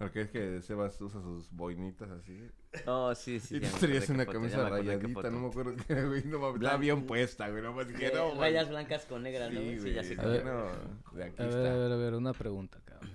Porque 0.00 0.22
es 0.22 0.30
que 0.30 0.62
Sebas 0.62 0.98
usa 1.02 1.20
sus 1.20 1.50
boinitas 1.52 2.10
así. 2.10 2.48
Oh, 2.86 3.14
sí, 3.14 3.38
sí. 3.38 3.56
y 3.56 3.60
tú 3.60 3.66
acordé 3.66 3.98
una 4.08 4.24
foto, 4.24 4.32
camisa 4.32 4.68
rayadita, 4.68 5.30
no 5.30 5.40
me 5.40 5.46
acuerdo 5.48 5.74
qué, 5.86 6.04
güey. 6.06 6.24
No 6.24 6.54
estaba 6.54 6.76
bien 6.78 7.06
puesta, 7.06 7.50
güey. 7.50 7.62
Nomás 7.62 7.86
dije, 7.86 8.06
Eh, 8.06 8.12
no, 8.14 8.28
mames. 8.28 8.40
Rayas 8.40 8.68
blancas 8.70 9.04
con 9.04 9.22
negras, 9.22 9.52
¿no? 9.52 9.60
Sí, 9.60 9.66
güey? 9.66 9.76
Sí, 9.76 9.82
güey. 9.82 9.94
ya 9.94 10.02
sé 10.02 10.14
A 10.14 10.22
qué. 10.22 10.26
ver. 10.26 10.44
No, 10.46 11.16
de 11.16 11.24
aquí 11.24 11.42
A 11.42 11.46
ver, 11.46 11.54
está. 11.54 11.72
a 11.72 11.76
ver, 11.76 11.92
a 11.92 11.96
ver, 11.96 12.14
una 12.14 12.32
pregunta, 12.32 12.80
cabrón. 12.84 13.10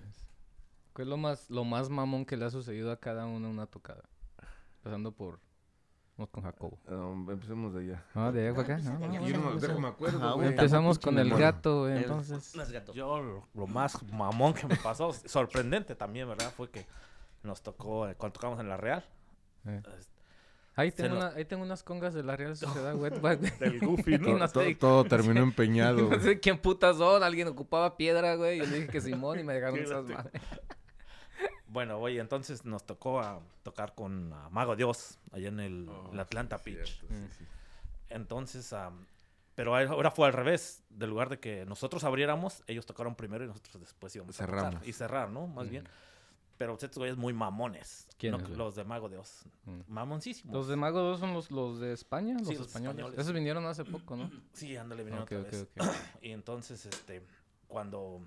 ¿Qué 0.95 1.01
es 1.01 1.07
lo 1.07 1.17
más, 1.17 1.49
lo 1.49 1.63
más 1.63 1.89
mamón 1.89 2.23
que 2.23 2.37
le 2.37 2.45
ha 2.45 2.51
sucedido 2.51 2.91
a 2.91 2.99
cada 2.99 3.25
uno 3.25 3.47
en 3.47 3.53
una 3.53 3.65
tocada? 3.65 4.07
Empezando 4.77 5.11
por... 5.11 5.39
Vamos 6.17 6.29
con 6.31 6.43
Jacobo. 6.43 6.77
Um, 6.87 7.29
empecemos 7.29 7.73
de 7.73 7.81
allá. 7.81 8.03
Ah, 8.13 8.31
de 8.31 8.47
allá 8.47 8.55
para 8.55 8.75
acá. 8.75 8.83
No, 8.89 8.99
no, 8.99 9.13
Yo 9.13 9.19
no, 9.19 9.19
no 9.19 9.43
no, 9.43 9.49
me, 9.49 9.55
no. 9.55 9.59
déjame 9.59 9.87
acuerdo, 9.89 10.35
güey. 10.35 10.47
Empezamos 10.47 10.97
con 10.97 11.19
el 11.19 11.29
gato, 11.35 11.81
güey, 11.81 11.91
El- 11.93 12.03
entonces... 12.03 12.53
Gato. 12.71 12.93
Yo 12.93 13.21
lo, 13.21 13.47
lo 13.53 13.67
más 13.67 14.01
mamón 14.13 14.53
que 14.53 14.65
me 14.65 14.77
pasó, 14.77 15.11
sorprendente 15.25 15.93
también, 15.95 16.27
¿verdad? 16.29 16.51
Fue 16.55 16.69
que 16.69 16.85
nos 17.43 17.61
tocó 17.61 18.07
eh, 18.07 18.15
cuando 18.15 18.33
tocamos 18.33 18.59
en 18.61 18.69
La 18.69 18.77
Real. 18.77 19.03
Eh. 19.65 19.81
eh, 19.85 19.89
Ahí 20.77 20.91
tengo, 20.91 21.15
lo- 21.15 21.21
una, 21.21 21.27
ahí 21.29 21.45
tengo 21.45 21.63
unas 21.63 21.83
congas 21.83 22.13
de 22.13 22.21
la 22.23 22.35
Real 22.35 22.55
Sociedad 22.55 22.95
Wetback, 22.95 23.39
güey. 23.39 23.51
Del 23.59 23.79
Goofy, 23.79 24.17
¿no? 24.17 24.37
Todo, 24.51 24.63
sé- 24.63 24.75
todo 24.75 25.03
terminó 25.05 25.41
empeñado, 25.41 26.09
No 26.09 26.19
sé 26.19 26.39
quién 26.39 26.57
putas 26.59 26.97
son, 26.97 27.23
alguien 27.23 27.47
ocupaba 27.49 27.97
piedra, 27.97 28.35
güey. 28.35 28.59
Yo 28.59 28.65
le 28.65 28.75
dije 28.77 28.87
que 28.87 29.01
Simón 29.01 29.39
y 29.39 29.43
me 29.43 29.53
dejaron 29.53 29.79
esas 29.79 30.05
madres. 30.05 30.41
Bueno, 31.75 31.99
oye, 31.99 32.19
entonces 32.21 32.63
nos 32.63 32.85
tocó 32.85 33.19
a 33.19 33.41
tocar 33.63 33.93
con 33.95 34.31
ah, 34.33 34.47
Mago 34.49 34.75
Dios, 34.77 35.19
allá 35.33 35.49
en 35.49 35.59
el, 35.59 35.87
Oh, 35.89 36.09
el 36.13 36.19
Atlanta 36.21 36.57
sí, 36.57 36.63
Pitch. 36.71 36.85
cierto, 36.85 37.07
sí, 37.13 37.27
sí. 37.37 37.45
Entonces, 38.09 38.71
am, 38.71 39.05
pero 39.55 39.75
ahora 39.75 40.09
fue 40.09 40.27
al 40.27 40.33
revés. 40.33 40.83
Del 40.89 41.09
lugar 41.09 41.27
de 41.29 41.39
que 41.39 41.65
nosotros 41.65 42.03
abriéramos, 42.05 42.63
ellos 42.67 42.85
tocaron 42.85 43.15
primero 43.15 43.43
y 43.43 43.47
nosotros 43.47 43.79
después 43.81 44.15
íbamos 44.15 44.39
a 44.39 44.45
Cerramos. 44.45 44.73
tocar. 44.75 44.87
Y 44.87 44.93
cerrar, 44.93 45.29
¿no? 45.29 45.47
Más 45.47 45.67
Mm. 45.67 45.69
bien. 45.69 45.89
Pero 46.57 46.71
estos 46.75 46.97
güeyes 46.97 47.17
muy 47.17 47.33
mamones. 47.33 48.07
¿Quiénes, 48.17 48.47
No, 48.49 48.55
los 48.55 48.75
de 48.75 48.85
Mago 48.85 49.09
Dios. 49.09 49.41
Mm. 49.65 49.79
Mamoncísimos. 49.89 50.53
Los 50.55 50.67
de 50.69 50.77
Mago 50.77 51.01
2 51.01 51.19
son 51.19 51.33
los, 51.33 51.51
los 51.51 51.81
de 51.81 51.91
España, 51.91 52.35
los, 52.39 52.47
Sí, 52.47 52.53
los 52.55 52.67
españoles. 52.67 52.95
españoles. 52.99 53.19
Esos 53.19 53.33
vinieron 53.33 53.65
hace 53.65 53.83
poco, 53.83 54.15
¿no? 54.15 54.31
Sí, 54.53 54.77
ándale, 54.77 55.03
vinieron 55.03 55.23
Ok, 55.23 55.31
otra 55.33 55.39
ok, 55.41 55.51
vez. 55.51 55.67
ok. 55.77 55.95
Y 56.21 56.31
entonces, 56.31 56.85
este, 56.85 57.21
cuando, 57.67 58.21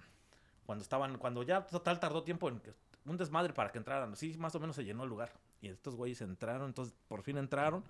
cuando 0.67 0.83
estaban, 0.83 1.17
cuando 1.17 1.43
ya 1.43 1.67
total 1.67 1.99
tardó 2.01 2.23
tiempo 2.23 2.51
en 2.51 2.61
que, 2.61 2.75
un 3.09 3.17
desmadre 3.17 3.53
para 3.53 3.71
que 3.73 3.79
entraran, 3.79 4.15
sí, 4.17 4.37
más 4.39 4.55
o 4.55 4.61
menos 4.61 4.77
se 4.77 4.85
llenó 4.85 5.05
el 5.05 5.11
lugar. 5.11 5.33
Y 5.61 5.69
estos 5.69 5.97
güeyes 5.97 6.21
entraron, 6.21 6.69
entonces 6.69 6.95
por 7.09 7.23
fin 7.23 7.39
entraron 7.39 7.85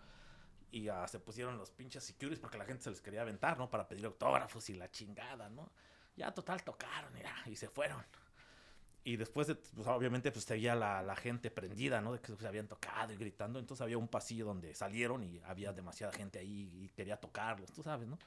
y 0.71 0.83
ya 0.83 1.07
se 1.09 1.19
pusieron 1.19 1.57
los 1.59 1.71
pinches 1.71 2.05
securities 2.05 2.41
porque 2.41 2.59
la 2.59 2.65
gente 2.65 2.85
se 2.85 2.91
les 2.91 3.01
quería 3.01 3.23
aventar, 3.23 3.59
¿no? 3.59 3.71
Para 3.71 3.89
pedir 3.89 4.05
autógrafos 4.07 4.69
y 4.71 4.75
la 4.75 4.91
chingada, 4.91 5.49
¿no? 5.49 5.71
Ya 6.17 6.33
total 6.33 6.63
tocaron 6.63 7.17
y, 7.17 7.23
ya, 7.23 7.35
y 7.47 7.57
se 7.57 7.69
fueron. 7.69 8.05
Y 9.05 9.17
después, 9.17 9.47
de, 9.47 9.55
pues, 9.55 9.87
obviamente, 9.87 10.31
pues 10.31 10.45
seguía 10.45 10.75
la, 10.75 11.03
la 11.03 11.17
gente 11.17 11.51
prendida, 11.51 12.01
¿no? 12.01 12.13
De 12.13 12.21
que 12.21 12.37
se 12.37 12.47
habían 12.47 12.69
tocado 12.69 13.13
y 13.13 13.17
gritando. 13.17 13.59
Entonces 13.59 13.83
había 13.83 13.97
un 13.97 14.09
pasillo 14.09 14.45
donde 14.45 14.75
salieron 14.75 15.23
y 15.25 15.41
había 15.47 15.73
demasiada 15.73 16.13
gente 16.13 16.39
ahí 16.39 16.71
y 16.75 16.89
quería 16.91 17.17
tocarlos, 17.17 17.73
tú 17.73 17.83
sabes, 17.83 18.07
¿no? 18.09 18.19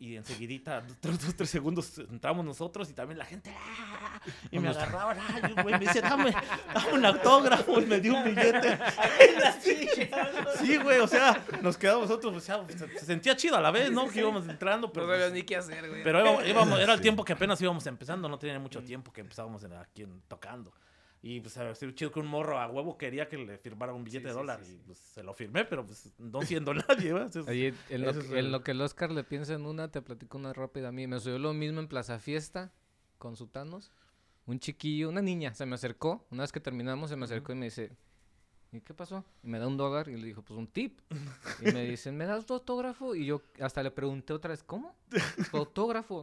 Y 0.00 0.14
enseguidita, 0.14 0.80
dos, 1.02 1.18
dos, 1.18 1.34
tres 1.34 1.50
segundos, 1.50 1.98
entramos 1.98 2.44
nosotros 2.44 2.88
y 2.88 2.92
también 2.92 3.18
la 3.18 3.24
gente. 3.24 3.52
¡ah! 3.52 4.20
Y 4.50 4.58
me 4.60 4.68
agarraban. 4.68 5.18
¡Ay, 5.20 5.52
güey! 5.60 5.74
Me 5.74 5.80
dice, 5.80 6.00
dame, 6.00 6.32
dame 6.72 6.92
un 6.92 7.04
autógrafo. 7.04 7.80
Y 7.80 7.86
me 7.86 7.98
dio 8.00 8.14
un 8.14 8.24
billete. 8.24 8.78
Sí, 10.58 10.76
güey. 10.78 11.00
O 11.00 11.08
sea, 11.08 11.44
nos 11.62 11.76
quedamos 11.76 12.02
nosotros. 12.08 12.34
O 12.36 12.40
sea, 12.40 12.64
se, 12.68 12.76
se 12.98 13.04
sentía 13.06 13.36
chido 13.36 13.56
a 13.56 13.60
la 13.60 13.70
vez, 13.70 13.90
¿no? 13.90 14.08
Que 14.08 14.20
íbamos 14.20 14.48
entrando. 14.48 14.92
Pero, 14.92 15.06
pues, 15.06 15.44
qué 15.44 15.56
hacer, 15.56 15.88
güey. 15.88 16.02
pero 16.02 16.20
íbamos- 16.20 16.46
íbamos- 16.46 16.78
era 16.80 16.94
el 16.94 17.00
tiempo 17.00 17.24
que 17.24 17.32
apenas 17.32 17.60
íbamos 17.60 17.86
empezando. 17.86 18.28
No 18.28 18.38
tenía 18.38 18.58
mucho 18.58 18.82
tiempo 18.82 19.12
que 19.12 19.20
empezábamos 19.20 19.62
en- 19.64 19.72
aquí 19.74 20.02
en- 20.02 20.20
tocando. 20.28 20.72
Y 21.20 21.40
pues 21.40 21.56
a 21.58 21.74
ser 21.74 21.94
chido 21.94 22.12
que 22.12 22.20
un 22.20 22.26
morro 22.28 22.58
a 22.60 22.68
huevo 22.68 22.96
quería 22.96 23.28
que 23.28 23.36
le 23.38 23.58
firmara 23.58 23.92
un 23.92 24.04
billete 24.04 24.28
de 24.28 24.34
dólar. 24.34 24.60
Y 24.64 24.76
pues 24.86 24.98
se 24.98 25.22
lo 25.24 25.34
firmé, 25.34 25.64
pero 25.64 25.84
pues 25.84 26.12
no 26.18 26.42
siendo 26.42 26.72
nadie, 26.88 27.12
¿verdad? 27.12 27.48
Oye, 27.48 27.74
en 27.88 28.02
lo, 28.02 28.10
es 28.10 28.18
que, 28.18 28.26
en 28.32 28.36
el- 28.38 28.52
lo 28.52 28.62
que 28.62 28.70
el 28.70 28.80
Oscar 28.80 29.10
le 29.10 29.24
piensa 29.24 29.54
en 29.54 29.66
una, 29.66 29.90
te 29.90 30.00
platico 30.00 30.38
una 30.38 30.52
rápida 30.52 30.88
a 30.88 30.92
mí. 30.92 31.06
Me 31.08 31.16
sucedió 31.18 31.38
lo 31.40 31.52
mismo 31.54 31.80
en 31.80 31.88
Plaza 31.88 32.18
Fiesta 32.20 32.72
con 33.18 33.36
Sutanos. 33.36 33.90
Un 34.46 34.60
chiquillo, 34.60 35.08
una 35.08 35.20
niña, 35.20 35.52
se 35.54 35.66
me 35.66 35.74
acercó. 35.74 36.24
Una 36.30 36.44
vez 36.44 36.52
que 36.52 36.60
terminamos, 36.60 37.10
se 37.10 37.16
me 37.16 37.24
acercó 37.24 37.52
y 37.52 37.56
me 37.56 37.66
dice, 37.66 37.90
¿y 38.72 38.80
qué 38.80 38.94
pasó? 38.94 39.24
Y 39.42 39.48
me 39.48 39.58
da 39.58 39.66
un 39.66 39.76
dólar 39.76 40.08
y 40.08 40.16
le 40.16 40.26
dijo, 40.26 40.42
pues 40.42 40.56
un 40.56 40.68
tip. 40.68 41.00
Y 41.60 41.72
me 41.72 41.84
dicen, 41.90 42.16
¿me 42.16 42.26
das 42.26 42.46
tu 42.46 42.54
autógrafo? 42.54 43.14
Y 43.16 43.26
yo 43.26 43.42
hasta 43.60 43.82
le 43.82 43.90
pregunté 43.90 44.32
otra 44.32 44.50
vez, 44.50 44.62
¿cómo? 44.62 44.96
¿Tu 45.50 45.56
autógrafo? 45.56 46.22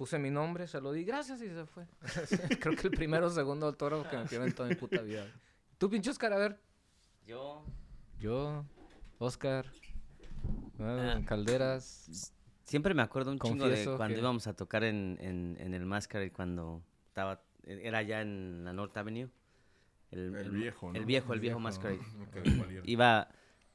Puse 0.00 0.18
mi 0.18 0.30
nombre, 0.30 0.66
se 0.66 0.80
lo 0.80 0.92
di, 0.92 1.04
gracias 1.04 1.42
y 1.42 1.48
se 1.50 1.66
fue. 1.66 1.84
Creo 2.58 2.74
que 2.74 2.86
el 2.86 2.90
primero 2.94 3.26
o 3.26 3.30
segundo 3.30 3.66
autógrafo 3.66 4.08
que 4.08 4.16
me 4.16 4.24
pidieron 4.24 4.48
en 4.48 4.54
toda 4.54 4.70
mi 4.70 4.74
puta 4.74 5.02
vida. 5.02 5.26
¿Tú, 5.76 5.90
pinche 5.90 6.08
Oscar? 6.08 6.32
A 6.32 6.38
ver. 6.38 6.58
Yo. 7.26 7.62
Yo, 8.18 8.64
Oscar, 9.18 9.66
ah. 10.78 11.20
Calderas. 11.26 12.32
Siempre 12.64 12.94
me 12.94 13.02
acuerdo 13.02 13.30
un 13.30 13.38
chingo 13.38 13.68
de 13.68 13.84
cuando 13.84 14.14
que- 14.14 14.20
íbamos 14.20 14.46
a 14.46 14.54
tocar 14.54 14.84
en, 14.84 15.18
en, 15.20 15.58
en 15.60 15.74
el 15.74 15.84
Masquerade 15.84 16.32
cuando 16.32 16.82
estaba, 17.08 17.42
era 17.64 17.98
allá 17.98 18.22
en 18.22 18.64
la 18.64 18.72
North 18.72 18.96
Avenue. 18.96 19.28
El, 20.10 20.34
El 20.34 20.50
viejo, 20.50 20.92
¿no? 20.92 20.98
El 20.98 21.04
viejo, 21.04 21.34
el 21.34 21.40
viejo 21.40 21.58
Masquerade. 21.60 21.98
Ok, 22.26 22.36
valieron. 22.58 22.88
Iba, 22.88 23.28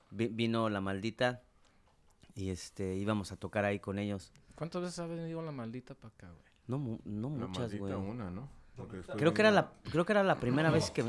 vi- 0.10 0.30
vino 0.30 0.70
la 0.72 0.82
maldita 0.82 1.44
y 2.34 2.50
este, 2.50 2.96
íbamos 2.96 3.32
a 3.32 3.36
tocar 3.38 3.64
ahí 3.64 3.80
con 3.80 4.00
ellos. 4.00 4.32
¿Cuántas 4.56 4.82
veces 4.82 5.00
ha 5.00 5.06
venido 5.08 5.42
la 5.42 5.52
maldita 5.52 5.94
para 5.96 6.14
acá, 6.14 6.28
güey? 6.32 6.46
No, 6.68 6.78
mu- 6.80 7.00
no 7.06 7.30
La 7.30 7.48
muchas, 7.48 7.60
maldita 7.60 7.84
güey. 7.96 8.10
una, 8.10 8.30
¿no? 8.32 8.50
Creo 9.18 9.34
que 9.34 9.42
era 9.42 9.52
la, 9.52 9.72
creo 9.92 10.06
que 10.06 10.12
era 10.14 10.24
la 10.24 10.40
primera 10.40 10.70
vez 10.70 10.92
que, 10.92 11.06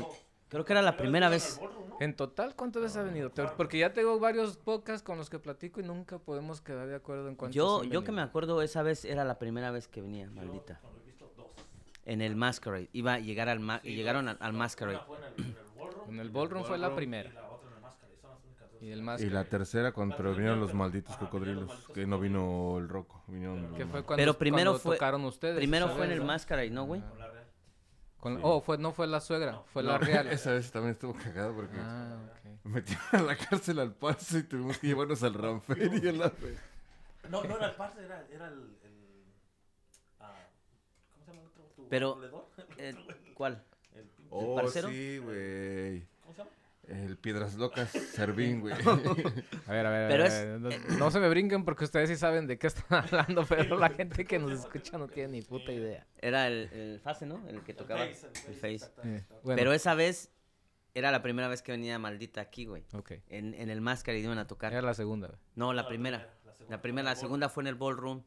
creo 0.47 0.63
que 0.63 0.73
era 0.73 0.81
la 0.81 0.95
primera 0.95 1.27
vez. 1.29 1.59
En 1.99 2.15
total, 2.15 2.55
¿cuántas 2.55 2.81
veces 2.83 2.97
ha 2.97 3.03
venido? 3.03 3.31
Porque 3.57 3.77
ya 3.79 3.91
tengo 3.93 4.19
varios 4.19 4.57
podcasts 4.57 5.03
con 5.03 5.17
los 5.17 5.29
que 5.29 5.39
platico 5.39 5.79
y 5.81 5.83
nunca 5.83 6.19
podemos 6.19 6.61
quedar 6.61 6.87
de 6.87 6.95
acuerdo 6.95 7.27
en 7.27 7.35
cuántos 7.35 7.55
Yo, 7.55 7.83
yo 7.83 8.03
que 8.03 8.11
me 8.11 8.21
acuerdo 8.21 8.61
esa 8.61 8.83
vez 8.83 9.03
era 9.03 9.25
la 9.25 9.37
primera 9.39 9.71
vez 9.71 9.87
que 9.87 10.01
venía, 10.01 10.29
maldita. 10.29 10.79
En 12.05 12.21
el 12.21 12.37
Masquerade. 12.37 12.89
Iba 12.93 13.15
a 13.15 13.19
llegar 13.19 13.49
al 13.49 13.59
ma- 13.59 13.81
llegaron 13.81 14.29
al, 14.29 14.37
al 14.39 14.53
Masquerade. 14.53 14.99
En 16.07 16.19
el 16.19 16.29
ballroom 16.29 16.63
fue 16.63 16.77
la 16.77 16.95
primera. 16.95 17.31
Y 18.81 18.91
el 18.91 18.99
Y 18.99 19.01
Máscara. 19.01 19.33
la 19.33 19.43
tercera 19.45 19.91
cuando 19.91 20.15
pero 20.17 20.31
vinieron 20.33 20.59
los 20.59 20.73
malditos 20.73 21.15
cocodrilos, 21.17 21.71
que 21.93 22.05
no 22.05 22.19
vino 22.19 22.77
el 22.77 22.87
roco, 22.89 23.23
vinieron 23.27 23.61
los 23.63 23.71
¿Qué 23.77 23.85
fue 23.85 24.03
cuando, 24.03 24.21
Pero 24.21 24.33
primero 24.37 24.71
cuando 24.71 24.79
fue- 24.83 24.95
tocaron 24.97 25.25
ustedes? 25.25 25.57
Primero 25.57 25.89
fue 25.89 26.05
en 26.05 26.11
el. 26.11 26.23
Máscara 26.23 26.63
y 26.65 26.69
no, 26.69 26.85
güey. 26.85 27.01
Con- 28.19 28.39
Oh, 28.43 28.61
fue, 28.61 28.77
no 28.77 28.91
fue 28.93 29.05
la 29.07 29.21
suegra, 29.21 29.61
fue 29.71 29.83
la 29.83 29.93
No, 29.93 29.99
real. 29.99 30.27
Esa 30.31 30.51
vez 30.51 30.71
también 30.71 30.93
estuvo 30.93 31.13
cagado 31.13 31.53
porque 31.55 31.77
Ah, 31.79 32.17
metieron 32.63 33.05
a 33.11 33.21
la 33.21 33.35
cárcel 33.37 33.79
al 33.79 33.93
paso 33.93 34.37
y 34.39 34.43
tuvimos 34.43 34.77
que 34.79 34.87
llevarnos 34.87 35.21
al 35.23 35.33
Ranfer 35.35 36.03
y 36.03 36.07
a 36.07 36.11
la 36.13 36.31
No, 37.29 37.43
no 37.43 37.55
era 37.57 37.67
el 37.67 37.75
parce, 37.75 38.03
era, 38.03 38.25
era 38.31 38.47
el. 38.47 38.53
el 38.83 39.23
ah, 40.19 40.33
¿Cómo 41.13 41.25
se 41.25 41.31
llama 41.31 41.41
el 41.41 41.47
otro? 41.47 41.63
¿Tu 41.75 41.87
Pero-? 41.89 42.17
Eh, 42.77 42.95
¿Cuál? 43.33 43.63
El 43.95 44.09
Oh, 44.29 44.55
parcero? 44.55 44.89
sí, 44.89 45.19
güey. 45.19 46.05
¿Cómo 46.21 46.33
se 46.33 46.37
llama? 46.39 46.49
El 46.87 47.17
Piedras 47.17 47.55
Locas, 47.55 47.89
Servín, 47.91 48.61
güey. 48.61 48.73
A 49.67 49.71
ver, 49.71 49.85
a 49.85 49.89
ver, 49.89 50.03
a 50.05 50.07
ver, 50.07 50.21
es- 50.21 50.59
No, 50.59 50.69
no 50.97 51.11
se 51.11 51.19
me 51.19 51.27
brinquen 51.29 51.65
porque 51.65 51.83
ustedes 51.83 52.09
sí 52.09 52.15
saben 52.15 52.47
de 52.47 52.57
qué 52.57 52.67
están 52.67 52.85
hablando, 53.05 53.45
pero 53.45 53.77
la 53.77 53.89
gente 53.89 54.23
que 54.25 54.39
nos 54.39 54.51
escucha 54.53 54.97
no 54.97 55.07
tiene 55.07 55.33
ni 55.33 55.41
puta 55.41 55.71
idea. 55.71 56.07
Era 56.19 56.47
el, 56.47 56.69
el 56.71 56.99
Fase, 57.01 57.25
¿no? 57.25 57.45
El 57.47 57.61
que 57.63 57.73
tocaba. 57.73 58.03
El 58.05 58.15
Face, 58.15 58.27
El 58.47 58.53
el 58.53 58.59
Face. 58.59 58.73
exacto. 58.75 59.01
Eh, 59.05 59.25
bueno, 59.43 59.57
Pero 59.57 59.73
esa 59.73 59.95
vez 59.95 60.31
era 60.93 61.11
la 61.11 61.21
primera 61.21 61.47
vez 61.47 61.61
que 61.61 61.71
venía 61.73 61.99
maldita 61.99 62.41
aquí, 62.41 62.65
güey. 62.65 62.83
ok. 62.93 63.11
En, 63.27 63.53
en 63.53 63.69
el 63.69 63.81
Máscara 63.81 64.17
y 64.17 64.21
iban 64.23 64.37
a 64.39 64.47
tocar. 64.47 64.71
Era 64.71 64.81
la 64.81 64.93
segunda. 64.93 65.27
güey. 65.27 65.39
No, 65.55 65.73
la 65.73 65.87
primera. 65.87 66.33
La 66.69 66.81
primera, 66.81 67.09
la 67.09 67.15
segunda 67.15 67.49
fue 67.49 67.63
en 67.63 67.67
el 67.67 67.75
Ballroom. 67.75 68.23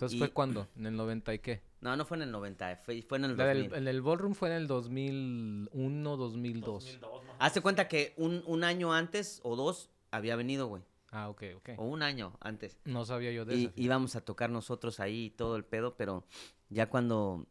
Entonces, 0.00 0.16
Y- 0.16 0.18
¿fue 0.18 0.30
cuándo? 0.30 0.66
¿En 0.76 0.86
el 0.86 0.96
90 0.96 1.34
y 1.34 1.38
qué? 1.40 1.60
No, 1.82 1.94
no 1.94 2.06
fue 2.06 2.16
en 2.16 2.22
el 2.22 2.30
90, 2.32 2.76
fue, 2.84 3.02
fue 3.02 3.18
en 3.18 3.24
el 3.24 3.36
La 3.36 3.44
del- 3.46 3.64
2000. 3.64 3.78
en 3.78 3.88
el 3.88 4.00
ballroom 4.02 4.34
fue 4.34 4.48
en 4.48 4.54
el 4.54 4.66
2001, 4.66 6.16
2002. 6.16 6.84
2002, 6.84 7.24
más 7.24 7.34
o 7.34 7.36
Hazte 7.38 7.60
cuenta 7.60 7.86
que 7.86 8.14
un, 8.16 8.42
un 8.46 8.64
año 8.64 8.92
antes 8.94 9.40
o 9.44 9.56
dos 9.56 9.90
había 10.10 10.36
venido, 10.36 10.68
güey. 10.68 10.82
Ah, 11.10 11.28
ok, 11.28 11.42
ok. 11.56 11.70
O 11.76 11.84
un 11.84 12.02
año 12.02 12.32
antes. 12.40 12.78
No 12.84 13.04
sabía 13.04 13.30
yo 13.32 13.44
de 13.44 13.56
Y 13.56 13.64
eso. 13.66 13.72
íbamos 13.76 14.16
a 14.16 14.20
tocar 14.22 14.48
nosotros 14.48 15.00
ahí 15.00 15.26
y 15.26 15.30
todo 15.30 15.56
el 15.56 15.64
pedo, 15.64 15.96
pero 15.96 16.24
ya 16.70 16.88
cuando 16.88 17.46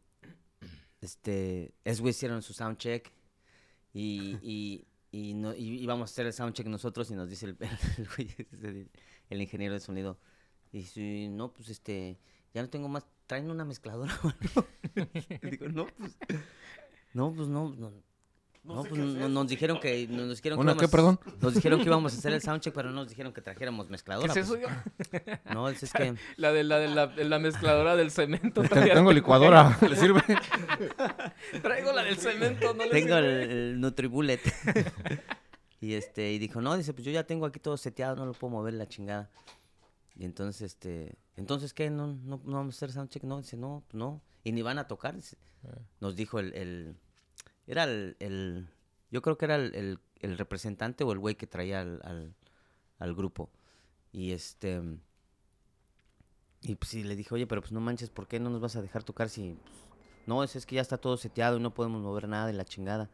este 1.00 1.72
es 1.84 2.00
güey 2.00 2.10
hicieron 2.10 2.42
su 2.42 2.52
soundcheck 2.52 3.10
y, 3.92 4.36
y, 4.42 4.86
y, 5.12 5.34
no, 5.34 5.54
y 5.54 5.80
íbamos 5.82 6.10
a 6.10 6.12
hacer 6.12 6.26
el 6.26 6.32
soundcheck 6.32 6.66
nosotros 6.66 7.10
y 7.10 7.14
nos 7.14 7.28
dice 7.28 7.46
el, 7.46 7.56
el, 8.62 8.90
el 9.28 9.40
ingeniero 9.42 9.74
de 9.74 9.80
sonido. 9.80 10.18
Y 10.72 10.78
dice, 10.78 11.28
no, 11.30 11.52
pues 11.52 11.68
este, 11.68 12.16
ya 12.54 12.62
no 12.62 12.68
tengo 12.68 12.88
más, 12.88 13.04
traen 13.26 13.50
una 13.50 13.64
mezcladora. 13.64 14.18
o 14.22 14.28
algo?" 14.28 14.66
Y 15.42 15.50
digo, 15.50 15.68
no, 15.68 15.86
pues, 15.86 16.12
no, 17.14 17.32
pues 17.32 17.48
no, 17.48 17.74
no, 17.76 17.92
no, 18.62 18.82
pues 18.84 19.00
no- 19.00 19.28
nos 19.28 19.48
dijeron 19.48 19.80
que, 19.80 20.06
nos 20.08 20.36
dijeron 20.36 20.58
que 20.58 20.62
¿Una 20.62 20.72
íbamos- 20.72 20.80
qué, 20.80 20.88
perdón? 20.88 21.18
Nos 21.40 21.54
dijeron 21.54 21.80
que 21.80 21.86
íbamos 21.86 22.12
a 22.14 22.18
hacer 22.18 22.32
el 22.34 22.42
soundcheck, 22.42 22.74
pero 22.74 22.90
no 22.90 22.96
nos 22.96 23.08
dijeron 23.08 23.32
que 23.32 23.40
trajéramos 23.40 23.86
¿Qué 23.86 23.92
mezcladora. 23.92 24.32
es 24.32 24.36
eso, 24.36 24.56
pues. 24.58 24.78
yo? 25.16 25.52
No, 25.54 25.68
es, 25.68 25.82
es 25.82 25.92
que... 25.92 26.14
La 26.36 26.52
de 26.52 26.62
la, 26.64 26.78
de 26.78 26.88
la, 26.88 27.06
de 27.06 27.24
la 27.24 27.38
mezcladora 27.38 27.96
del 27.96 28.10
cemento. 28.10 28.62
Tengo 28.68 29.12
licuadora, 29.12 29.78
¿le 29.88 29.96
sirve? 29.96 30.22
Traigo 31.62 31.92
la 31.92 32.02
del 32.04 32.16
cemento, 32.18 32.74
no 32.74 32.84
le 32.84 32.90
Tengo 32.90 33.16
el, 33.16 33.24
sirve. 33.42 33.52
el 33.70 33.80
Nutribullet. 33.80 34.40
y 35.80 35.94
este, 35.94 36.32
y 36.32 36.38
dijo, 36.38 36.60
no, 36.60 36.76
dice, 36.76 36.92
pues 36.92 37.04
yo 37.06 37.12
ya 37.12 37.24
tengo 37.24 37.46
aquí 37.46 37.58
todo 37.60 37.76
seteado, 37.76 38.16
no 38.16 38.26
lo 38.26 38.32
puedo 38.34 38.52
mover 38.52 38.74
la 38.74 38.86
chingada. 38.86 39.30
Y 40.20 40.26
entonces, 40.26 40.60
este, 40.60 41.16
entonces, 41.36 41.72
¿qué? 41.72 41.88
¿No, 41.88 42.08
no, 42.08 42.42
no 42.44 42.56
vamos 42.58 42.74
a 42.74 42.76
hacer 42.76 42.92
soundcheck? 42.92 43.22
No, 43.24 43.38
dice, 43.38 43.56
no, 43.56 43.82
pues 43.88 43.98
no. 43.98 44.20
Y 44.44 44.52
ni 44.52 44.60
van 44.60 44.78
a 44.78 44.86
tocar. 44.86 45.16
dice. 45.16 45.38
Nos 45.98 46.14
dijo 46.14 46.38
el, 46.38 46.52
el- 46.52 46.94
era 47.66 47.84
el, 47.84 48.16
el- 48.20 48.68
yo 49.10 49.22
creo 49.22 49.38
que 49.38 49.46
era 49.46 49.54
el, 49.56 49.74
el- 49.74 49.98
el 50.20 50.36
representante 50.36 51.04
o 51.04 51.12
el 51.12 51.18
güey 51.18 51.36
que 51.36 51.46
traía 51.46 51.80
al, 51.80 52.02
al, 52.04 52.34
al 52.98 53.14
grupo. 53.14 53.48
Y 54.12 54.32
este, 54.32 54.82
y 56.60 56.74
pues 56.74 56.90
sí, 56.90 57.02
le 57.02 57.16
dije, 57.16 57.34
oye, 57.34 57.46
pero 57.46 57.62
pues 57.62 57.72
no 57.72 57.80
manches, 57.80 58.10
¿por 58.10 58.28
qué 58.28 58.38
no 58.38 58.50
nos 58.50 58.60
vas 58.60 58.76
a 58.76 58.82
dejar 58.82 59.02
tocar 59.02 59.30
si 59.30 59.54
pues, 59.54 59.74
no, 60.26 60.44
es, 60.44 60.54
es 60.54 60.66
que 60.66 60.76
ya 60.76 60.82
está 60.82 60.98
todo 60.98 61.16
seteado 61.16 61.56
y 61.56 61.60
no 61.62 61.72
podemos 61.72 62.02
mover 62.02 62.28
nada 62.28 62.46
de 62.46 62.52
la 62.52 62.66
chingada. 62.66 63.08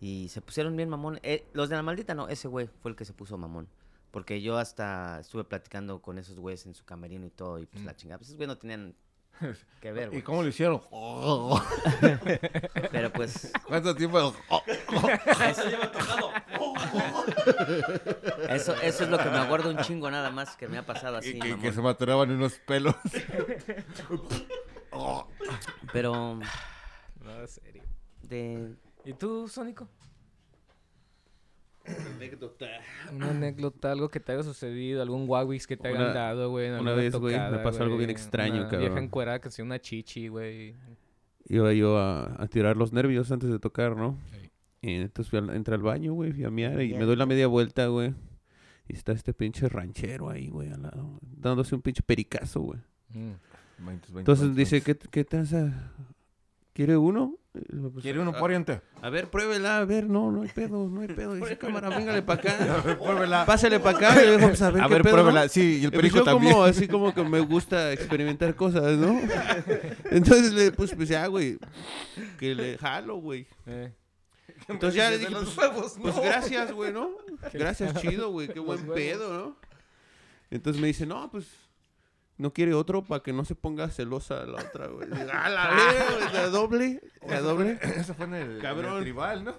Y 0.00 0.28
se 0.30 0.40
pusieron 0.40 0.76
bien 0.76 0.88
mamón. 0.88 1.20
Eh, 1.22 1.46
los 1.52 1.68
de 1.68 1.76
la 1.76 1.82
maldita 1.82 2.14
no, 2.14 2.28
ese 2.28 2.48
güey 2.48 2.68
fue 2.80 2.90
el 2.90 2.96
que 2.96 3.04
se 3.04 3.12
puso 3.12 3.36
mamón. 3.36 3.68
Porque 4.16 4.40
yo 4.40 4.56
hasta 4.56 5.20
estuve 5.20 5.44
platicando 5.44 6.00
con 6.00 6.16
esos 6.16 6.40
güeyes 6.40 6.64
en 6.64 6.74
su 6.74 6.86
camerino 6.86 7.26
y 7.26 7.30
todo. 7.30 7.58
Y 7.58 7.66
pues 7.66 7.84
la 7.84 7.94
chingada. 7.94 8.16
Pues 8.16 8.28
esos 8.28 8.38
güeyes 8.38 8.48
no 8.48 8.56
tenían 8.56 8.96
que 9.82 9.92
ver, 9.92 10.06
¿Y 10.06 10.10
güey. 10.12 10.22
cómo 10.22 10.42
lo 10.42 10.48
hicieron? 10.48 10.80
Pero 12.92 13.12
pues 13.12 13.52
¿Cuánto 13.68 13.94
tiempo? 13.94 14.34
eso, 18.48 18.72
eso 18.80 19.04
es 19.04 19.10
lo 19.10 19.18
que 19.18 19.28
me 19.28 19.36
acuerdo 19.36 19.68
un 19.68 19.76
chingo 19.82 20.10
nada 20.10 20.30
más 20.30 20.56
que 20.56 20.66
me 20.66 20.78
ha 20.78 20.86
pasado 20.86 21.18
así, 21.18 21.36
Y 21.36 21.38
que, 21.38 21.48
mamón. 21.50 21.60
que 21.60 21.72
se 21.74 21.82
maturaban 21.82 22.30
unos 22.30 22.54
pelos. 22.60 22.94
Pero 25.92 26.40
No, 27.22 27.40
en 27.40 27.48
serio. 27.48 27.82
de... 28.22 28.76
¿Y 29.04 29.12
tú, 29.12 29.46
Sónico? 29.46 29.86
Anécdota. 32.16 32.66
Una 33.12 33.30
anécdota, 33.30 33.92
algo 33.92 34.08
que 34.08 34.20
te 34.20 34.32
haya 34.32 34.42
sucedido, 34.42 35.02
algún 35.02 35.28
Wawix 35.28 35.66
que 35.66 35.76
te 35.76 35.88
hayan 35.88 36.02
Una- 36.02 36.12
dado, 36.12 36.50
güey. 36.50 36.70
una 36.70 36.92
vez, 36.94 37.14
güey, 37.14 37.38
me 37.38 37.58
pasó 37.58 37.82
algo 37.82 37.96
bien 37.96 38.10
extraño, 38.10 38.54
una 38.56 38.68
cabrón. 38.68 38.80
Vieja 38.88 39.04
encuerada 39.04 39.40
que 39.40 39.48
hacía 39.48 39.64
una 39.64 39.80
chichi, 39.80 40.28
güey. 40.28 40.74
Iba 41.48 41.72
yo 41.72 41.96
a, 41.98 42.42
a 42.42 42.48
tirar 42.48 42.76
los 42.76 42.92
nervios 42.92 43.30
antes 43.30 43.48
de 43.50 43.58
tocar, 43.58 43.96
¿no? 43.96 44.18
Sí. 44.32 44.50
Y 44.82 44.94
entonces 44.94 45.30
fui 45.30 45.38
al, 45.38 45.50
entré 45.50 45.74
al 45.74 45.82
baño, 45.82 46.12
güey, 46.14 46.32
fui 46.32 46.44
a 46.44 46.50
miar 46.50 46.80
y 46.82 46.94
me 46.94 47.04
doy 47.04 47.16
la 47.16 47.26
media 47.26 47.46
vuelta, 47.46 47.86
güey. 47.86 48.14
Y 48.88 48.94
está 48.94 49.12
este 49.12 49.32
pinche 49.32 49.68
ranchero 49.68 50.28
ahí, 50.30 50.48
güey, 50.48 50.70
al 50.70 50.82
lado, 50.82 51.18
dándose 51.22 51.74
un 51.74 51.82
pinche 51.82 52.02
pericazo, 52.02 52.60
güey. 52.60 52.80
Mm. 53.10 53.32
Entonces 54.18 54.54
dice, 54.56 54.80
¿qué, 54.80 54.96
qué 54.96 55.24
te 55.24 55.38
hace? 55.38 55.72
¿Quiere 56.72 56.96
uno? 56.96 57.34
Pues, 57.92 58.02
¿Quiere 58.02 58.20
uno 58.20 58.32
"Ah, 58.34 58.38
pariente? 58.40 58.80
A 59.02 59.10
ver, 59.10 59.28
pruébela, 59.28 59.78
a 59.78 59.84
ver, 59.84 60.08
no, 60.08 60.30
no 60.30 60.42
hay 60.42 60.48
pedo, 60.48 60.88
no 60.88 61.00
hay 61.00 61.08
pedo. 61.08 61.34
Dice, 61.34 61.56
cámara, 61.58 61.88
véngale 61.88 62.22
para 62.22 62.40
acá. 62.40 62.82
Pruébela. 62.98 63.46
Pásale 63.46 63.80
para 63.80 63.96
acá. 63.96 64.22
Y 64.22 64.26
yo 64.26 64.36
digo, 64.36 64.48
pues, 64.48 64.62
a 64.62 64.70
ver, 64.70 64.82
A 64.84 64.88
qué 64.88 64.94
ver, 64.94 65.02
pedo, 65.02 65.14
pruébela. 65.14 65.42
¿no? 65.44 65.48
Sí, 65.48 65.78
y 65.80 65.84
el 65.84 65.90
Pues 65.90 66.00
perico 66.02 66.16
yo 66.18 66.24
también. 66.24 66.52
como, 66.52 66.64
así 66.64 66.88
como 66.88 67.14
que 67.14 67.22
me 67.24 67.40
gusta 67.40 67.92
experimentar 67.92 68.54
cosas, 68.54 68.96
¿no? 68.98 69.18
Entonces 70.10 70.52
le 70.52 70.72
puse, 70.72 70.96
pues 70.96 71.08
ya, 71.08 71.26
güey, 71.26 71.58
que 72.38 72.54
le 72.54 72.78
jalo, 72.78 73.16
güey. 73.16 73.46
Eh. 73.66 73.92
Entonces 74.68 74.94
ya 74.96 75.10
le 75.10 75.18
dije, 75.18 75.34
pues, 75.34 75.96
pues 76.00 76.16
gracias, 76.20 76.72
güey, 76.72 76.92
¿no? 76.92 77.10
Gracias, 77.52 77.94
chido, 78.00 78.30
güey, 78.30 78.48
qué 78.48 78.60
buen 78.60 78.86
pedo, 78.88 79.32
¿no? 79.36 79.56
Entonces 80.50 80.80
me 80.80 80.88
dice, 80.88 81.06
no, 81.06 81.30
pues, 81.30 81.46
no 82.38 82.52
quiere 82.52 82.74
otro 82.74 83.02
para 83.04 83.22
que 83.22 83.32
no 83.32 83.44
se 83.44 83.54
ponga 83.54 83.88
celosa 83.88 84.44
la 84.46 84.60
otra, 84.62 84.86
güey. 84.88 85.08
"A 85.32 85.48
la 85.48 85.70
la 86.32 86.48
doble, 86.48 87.00
la 87.26 87.40
doble. 87.40 87.78
Eso 87.82 88.14
fue 88.14 88.26
en 88.26 88.34
el, 88.34 88.50
en 88.56 88.60
Cabrón. 88.60 88.96
el 88.98 89.02
tribal, 89.02 89.44
¿no? 89.44 89.54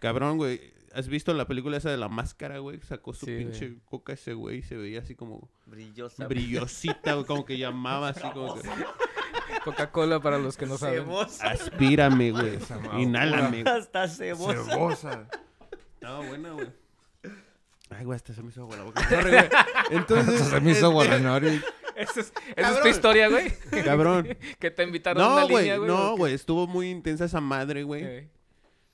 Cabrón, 0.00 0.36
güey. 0.36 0.76
¿Has 0.94 1.06
visto 1.08 1.34
la 1.34 1.46
película 1.46 1.76
esa 1.76 1.90
de 1.90 1.96
la 1.98 2.08
máscara, 2.08 2.58
güey? 2.58 2.80
Sacó 2.80 3.12
su 3.12 3.26
Sí, 3.26 3.32
güey. 3.32 3.44
pinche 3.44 3.76
coca 3.84 4.14
ese 4.14 4.32
güey 4.32 4.58
y 4.58 4.62
se 4.62 4.76
veía 4.76 5.00
así 5.00 5.14
como 5.14 5.48
Brillosa. 5.66 6.26
brillosita, 6.26 7.12
güey, 7.14 7.26
como 7.26 7.44
que 7.44 7.58
llamaba 7.58 8.08
así 8.08 8.22
como 8.32 8.54
que... 8.60 8.68
Coca-Cola 9.64 10.20
para 10.20 10.38
los 10.38 10.56
que 10.56 10.66
no 10.66 10.78
saben. 10.78 11.00
Cebosa. 11.04 11.50
Aspírame, 11.50 12.30
güey. 12.32 12.58
Inhálame. 12.98 13.62
güey. 13.62 13.76
Hasta 13.78 14.08
cebosa. 14.08 14.64
Cebosa. 14.64 15.28
Estaba 15.94 16.20
buena, 16.26 16.52
güey. 16.52 16.68
Ay, 17.90 18.04
güey, 18.04 18.16
hasta 18.16 18.32
se 18.34 18.42
me 18.42 18.48
hizo 18.50 18.62
agua 18.62 18.76
la 18.76 18.84
boca. 18.84 19.08
Sorry, 19.08 19.30
güey. 19.30 19.48
Entonces, 19.90 20.40
Se 20.48 20.60
me 20.60 20.70
hizo 20.72 20.86
agua 20.86 21.04
la 21.04 21.18
nariz. 21.18 21.62
Esa 21.98 22.20
es, 22.20 22.32
esa 22.56 22.70
es 22.76 22.80
tu 22.82 22.88
historia, 22.88 23.28
güey. 23.28 23.52
cabrón. 23.84 24.28
que 24.58 24.70
te 24.70 24.82
invitaron 24.84 25.22
a 25.22 25.26
una 25.26 25.40
No, 25.42 25.48
güey, 25.48 25.64
línea, 25.64 25.78
güey. 25.78 25.88
no, 25.90 26.16
güey. 26.16 26.34
Estuvo 26.34 26.66
muy 26.66 26.88
intensa 26.90 27.24
esa 27.24 27.40
madre, 27.40 27.82
güey. 27.82 28.28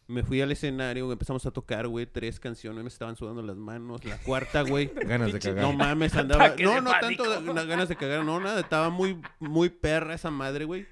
Me 0.07 0.23
fui 0.23 0.41
al 0.43 0.53
escenario, 0.53 1.05
güey. 1.07 1.15
Empezamos 1.15 1.47
a 1.47 1.51
tocar, 1.51 1.87
güey, 1.89 2.05
tres 2.07 2.39
canciones. 2.39 2.83
Me 2.83 2.89
estaban 2.89 3.17
sudando 3.17 3.41
las 3.43 3.57
manos. 3.57 4.05
La 4.05 4.19
cuarta, 4.19 4.63
güey. 4.63 4.91
Ganas 5.07 5.33
de 5.33 5.39
cagar. 5.39 5.63
No 5.65 5.73
mames, 5.73 6.15
andaba. 6.17 6.55
No, 6.59 6.81
no 6.81 6.91
pánico. 6.91 7.25
tanto 7.25 7.55
ganas 7.67 7.89
de 7.89 7.97
cagar, 7.97 8.25
no, 8.25 8.39
nada. 8.41 8.61
Estaba 8.61 8.91
muy, 8.91 9.19
muy 9.39 9.71
perra 9.71 10.15
esa 10.15 10.31
madre, 10.31 10.65
güey. 10.67 10.87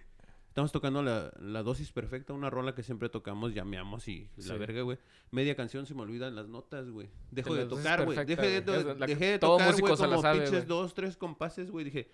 Estamos 0.53 0.71
tocando 0.71 1.03
la, 1.03 1.33
la 1.41 1.63
dosis 1.63 1.93
perfecta, 1.93 2.35
una 2.35 2.51
rola 2.51 2.75
que 2.75 2.83
siempre 2.83 3.09
tocamos, 3.09 3.55
llameamos 3.55 4.07
y 4.07 4.29
la 4.37 4.43
Sí. 4.53 4.59
verga, 4.59 4.83
güey. 4.83 4.99
Media 5.31 5.57
canción 5.57 5.87
se 5.87 5.95
me 5.95 6.03
olvidan 6.03 6.35
las 6.35 6.47
notas, 6.47 6.91
güey. 6.91 7.09
Dejo 7.31 7.55
De 7.55 7.65
tocar, 7.65 8.05
güey. 8.05 8.23
Dejé 8.27 8.47
de, 8.49 8.61
to- 8.61 8.95
la 8.95 9.07
dejé 9.07 9.25
de 9.33 9.39
todo 9.39 9.57
tocar, 9.57 9.81
güey, 9.81 9.97
como 9.97 10.21
sabe, 10.21 10.41
pinches 10.41 10.51
güey. 10.53 10.67
dos, 10.67 10.93
tres 10.93 11.17
compases, 11.17 11.71
güey. 11.71 11.87
Dije, 11.87 12.11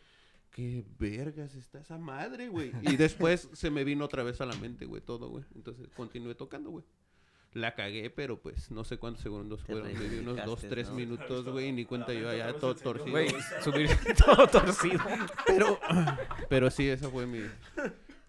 qué 0.53 0.85
vergas 1.01 1.57
está 1.57 1.81
esa 1.81 1.99
madre, 1.99 2.49
güey. 2.49 2.71
Y 2.83 2.95
después 2.97 3.49
se 3.55 3.71
me 3.71 3.83
vino 3.83 4.05
otra 4.05 4.23
vez 4.23 4.41
a 4.41 4.47
la 4.47 4.55
mente, 4.55 4.85
güey, 4.87 5.03
todo, 5.03 5.29
güey. 5.31 5.43
Entonces 5.57 5.89
continué 5.97 6.37
tocando, 6.37 6.71
güey. 6.71 6.85
La 7.55 7.75
cagué, 7.75 8.09
pero 8.09 8.41
pues 8.41 8.71
no 8.71 8.85
sé 8.85 8.99
cuántos 8.99 9.25
segundos 9.25 9.65
fueron. 9.65 9.93
Maybe 9.93 10.21
unos 10.21 10.45
dos, 10.45 10.61
tres 10.61 10.91
¿no? 10.91 10.95
minutos, 10.95 11.49
güey. 11.49 11.71
y 11.71 11.73
Ni 11.73 11.85
cuenta 11.87 12.13
yo 12.13 12.29
allá 12.29 12.53
todo 12.57 12.77
torcido. 12.77 13.11
Güey, 13.11 13.31
subir 13.65 13.91
todo 14.25 14.47
torcido. 14.47 15.01
Pero, 15.45 15.81
pero 16.49 16.71
sí, 16.71 16.89
esa 16.89 17.09
fue 17.09 17.27
mi, 17.27 17.41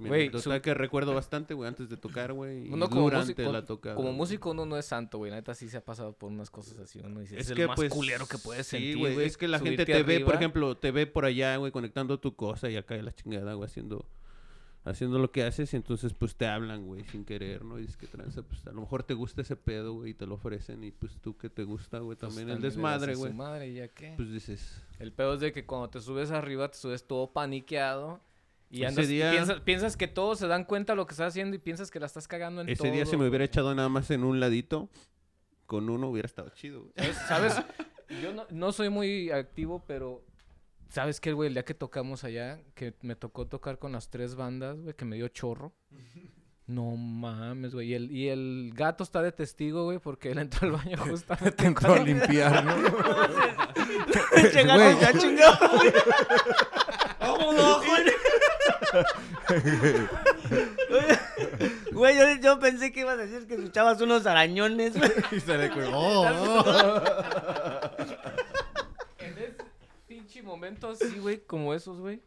Güey, 0.08 0.32
su- 0.40 0.62
que 0.62 0.74
recuerdo 0.74 1.14
bastante, 1.14 1.54
güey, 1.54 1.68
antes 1.68 1.90
de 1.90 1.98
tocar, 1.98 2.32
güey. 2.34 2.68
y 2.68 2.72
Uno 2.74 2.90
como 2.90 3.04
durante 3.04 3.34
músico, 3.34 3.52
la 3.52 3.66
tocada. 3.66 3.96
como 3.96 4.14
músico 4.14 4.52
uno 4.52 4.66
no 4.66 4.78
es 4.78 4.86
santo, 4.86 5.18
güey. 5.18 5.30
La 5.30 5.38
neta 5.38 5.54
sí 5.54 5.70
se 5.70 5.78
ha 5.78 5.84
pasado 5.84 6.14
por 6.14 6.32
unas 6.32 6.50
cosas 6.50 6.80
así. 6.80 7.00
Uno 7.04 7.20
dice, 7.20 7.38
es, 7.38 7.50
Es 7.50 7.58
el 7.58 7.68
más 7.68 7.76
pues 7.76 7.92
culero 7.94 8.26
que 8.26 8.38
puedes 8.38 8.66
sí, 8.68 8.78
sentir, 8.78 8.98
güey. 8.98 9.20
Es 9.22 9.38
que 9.38 9.48
la 9.48 9.60
gente 9.60 9.86
te 9.86 10.04
ve, 10.04 10.22
por 10.22 10.36
ejemplo, 10.36 10.76
te 10.78 10.92
ve 10.92 11.06
por 11.06 11.26
allá, 11.26 11.58
güey, 11.58 11.72
conectando 11.72 12.20
tu 12.20 12.36
cosa 12.36 12.70
y 12.70 12.78
acá 12.78 12.96
de 12.96 13.04
la 13.04 13.12
chingada, 13.12 13.54
güey, 13.54 13.68
haciendo 13.68 14.06
haciendo 14.86 15.20
lo 15.20 15.30
que 15.32 15.44
haces 15.44 15.74
y 15.74 15.76
entonces 15.76 16.14
pues 16.14 16.36
te 16.36 16.48
hablan, 16.48 16.88
güey, 16.88 17.04
sin 17.04 17.26
querer, 17.26 17.64
¿no? 17.64 17.78
Y 17.78 17.82
dices 17.82 17.98
que 17.98 18.08
tranza, 18.08 18.42
pues 18.42 18.66
a 18.66 18.72
lo 18.72 18.80
mejor 18.82 19.04
te 19.04 19.14
gusta 19.14 19.42
ese 19.42 19.56
pedo, 19.58 19.94
güey, 19.94 20.12
y 20.12 20.14
te 20.14 20.26
lo 20.26 20.36
ofrecen 20.36 20.84
y 20.84 20.92
pues 20.92 21.18
tú 21.22 21.38
que 21.38 21.50
te 21.50 21.64
gusta, 21.64 22.00
güey, 22.00 22.18
Pues, 22.18 22.34
también 22.34 22.50
el 22.50 22.62
desmadre, 22.62 23.14
güey. 23.16 23.34
madre 23.34 23.72
ya 23.74 23.90
qué. 23.90 24.14
Pues 24.16 24.32
dices, 24.32 24.82
El 24.98 25.12
pedo 25.12 25.34
es 25.36 25.42
de 25.42 25.52
que 25.52 25.66
cuando 25.66 25.90
te 25.90 26.00
subes 26.00 26.32
arriba, 26.32 26.70
te 26.72 26.78
subes 26.78 27.06
todo 27.06 27.28
paniqueado. 27.32 28.22
Y 28.72 28.80
Ese 28.84 28.88
andas, 28.88 29.08
día- 29.08 29.32
piensas, 29.32 29.60
piensas 29.62 29.98
que 29.98 30.08
todos 30.08 30.38
se 30.40 30.48
dan 30.48 30.64
cuenta 30.64 30.94
de 30.94 30.98
lo 30.98 31.08
que 31.08 31.14
estás 31.14 31.30
haciendo 31.30 31.56
y 31.56 31.60
piensas 31.60 31.90
que 31.90 32.00
la 32.00 32.06
estás 32.06 32.28
cagando 32.28 32.62
en 32.62 32.70
ese 32.70 32.92
día 32.92 33.04
todo, 33.04 33.12
se 33.12 33.18
me 33.18 33.24
hubiera 33.24 33.38
güey. 33.44 33.48
echado 33.48 33.74
nada 33.74 33.90
más 33.90 34.12
en 34.12 34.24
un 34.24 34.40
ladito, 34.40 34.90
con 35.66 35.90
uno 35.90 36.10
hubiera 36.10 36.28
estado 36.28 36.50
chido, 36.50 36.82
güey. 36.82 36.94
¿Sabes? 36.96 37.18
¿Sabes? 37.54 37.62
Yo 38.22 38.34
no, 38.34 38.46
no 38.50 38.72
soy 38.72 38.90
muy 38.90 39.32
activo, 39.32 39.84
pero... 39.88 40.24
¿Sabes 40.90 41.20
qué, 41.22 41.34
güey? 41.34 41.48
El 41.48 41.54
día 41.54 41.66
que 41.66 41.76
tocamos 41.76 42.24
allá, 42.24 42.60
que 42.74 42.96
me 43.02 43.16
tocó 43.16 43.46
tocar 43.48 43.78
con 43.78 43.92
las 43.92 44.10
tres 44.10 44.34
bandas, 44.36 44.80
güey, 44.82 44.96
que 44.96 45.06
me 45.06 45.16
dio 45.18 45.28
chorro. 45.28 45.72
No 46.66 46.96
mames, 46.96 47.74
güey. 47.76 47.90
Y 47.90 47.94
el, 47.96 48.12
y 48.12 48.30
el 48.30 48.72
gato 48.76 49.04
está 49.04 49.22
de 49.22 49.32
testigo, 49.32 49.84
güey, 49.86 50.00
porque 50.00 50.32
él 50.32 50.40
entró 50.40 50.68
al 50.68 50.72
baño 50.74 50.98
justamente. 50.98 51.66
Entró 51.68 51.94
a 51.94 52.00
limpiar, 52.00 52.64
¿no? 52.66 52.76
Gato 52.82 52.94
Güey. 54.76 55.00
ya 55.00 55.14
chingado. 55.18 55.58
¡Vámonos, 57.20 57.86
Güey, 57.86 58.04
yo, 61.92 62.36
yo 62.42 62.60
pensé 62.60 62.92
que 62.92 63.02
ibas 63.02 63.20
a 63.20 63.26
decir 63.26 63.46
que 63.48 63.54
escuchabas 63.56 64.02
unos 64.02 64.26
arañones, 64.26 64.98
güey. 64.98 65.12
Y 65.32 65.40
se 65.40 65.58
le 65.58 65.70
oh, 65.94 66.26
oh. 66.34 66.64
En 69.20 69.38
ese 69.38 69.56
pinche 70.08 70.42
momento 70.42 70.90
así, 70.90 71.20
güey, 71.20 71.46
como 71.46 71.74
esos, 71.74 72.00
güey. 72.00 72.22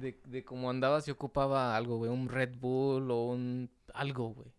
De, 0.00 0.18
de 0.24 0.44
cómo 0.44 0.70
andabas 0.70 1.06
y 1.08 1.10
ocupaba 1.10 1.76
algo, 1.76 1.98
güey. 1.98 2.10
Un 2.10 2.28
Red 2.28 2.56
Bull 2.58 3.10
o 3.10 3.26
un... 3.26 3.70
Algo, 3.92 4.30
güey. 4.30 4.52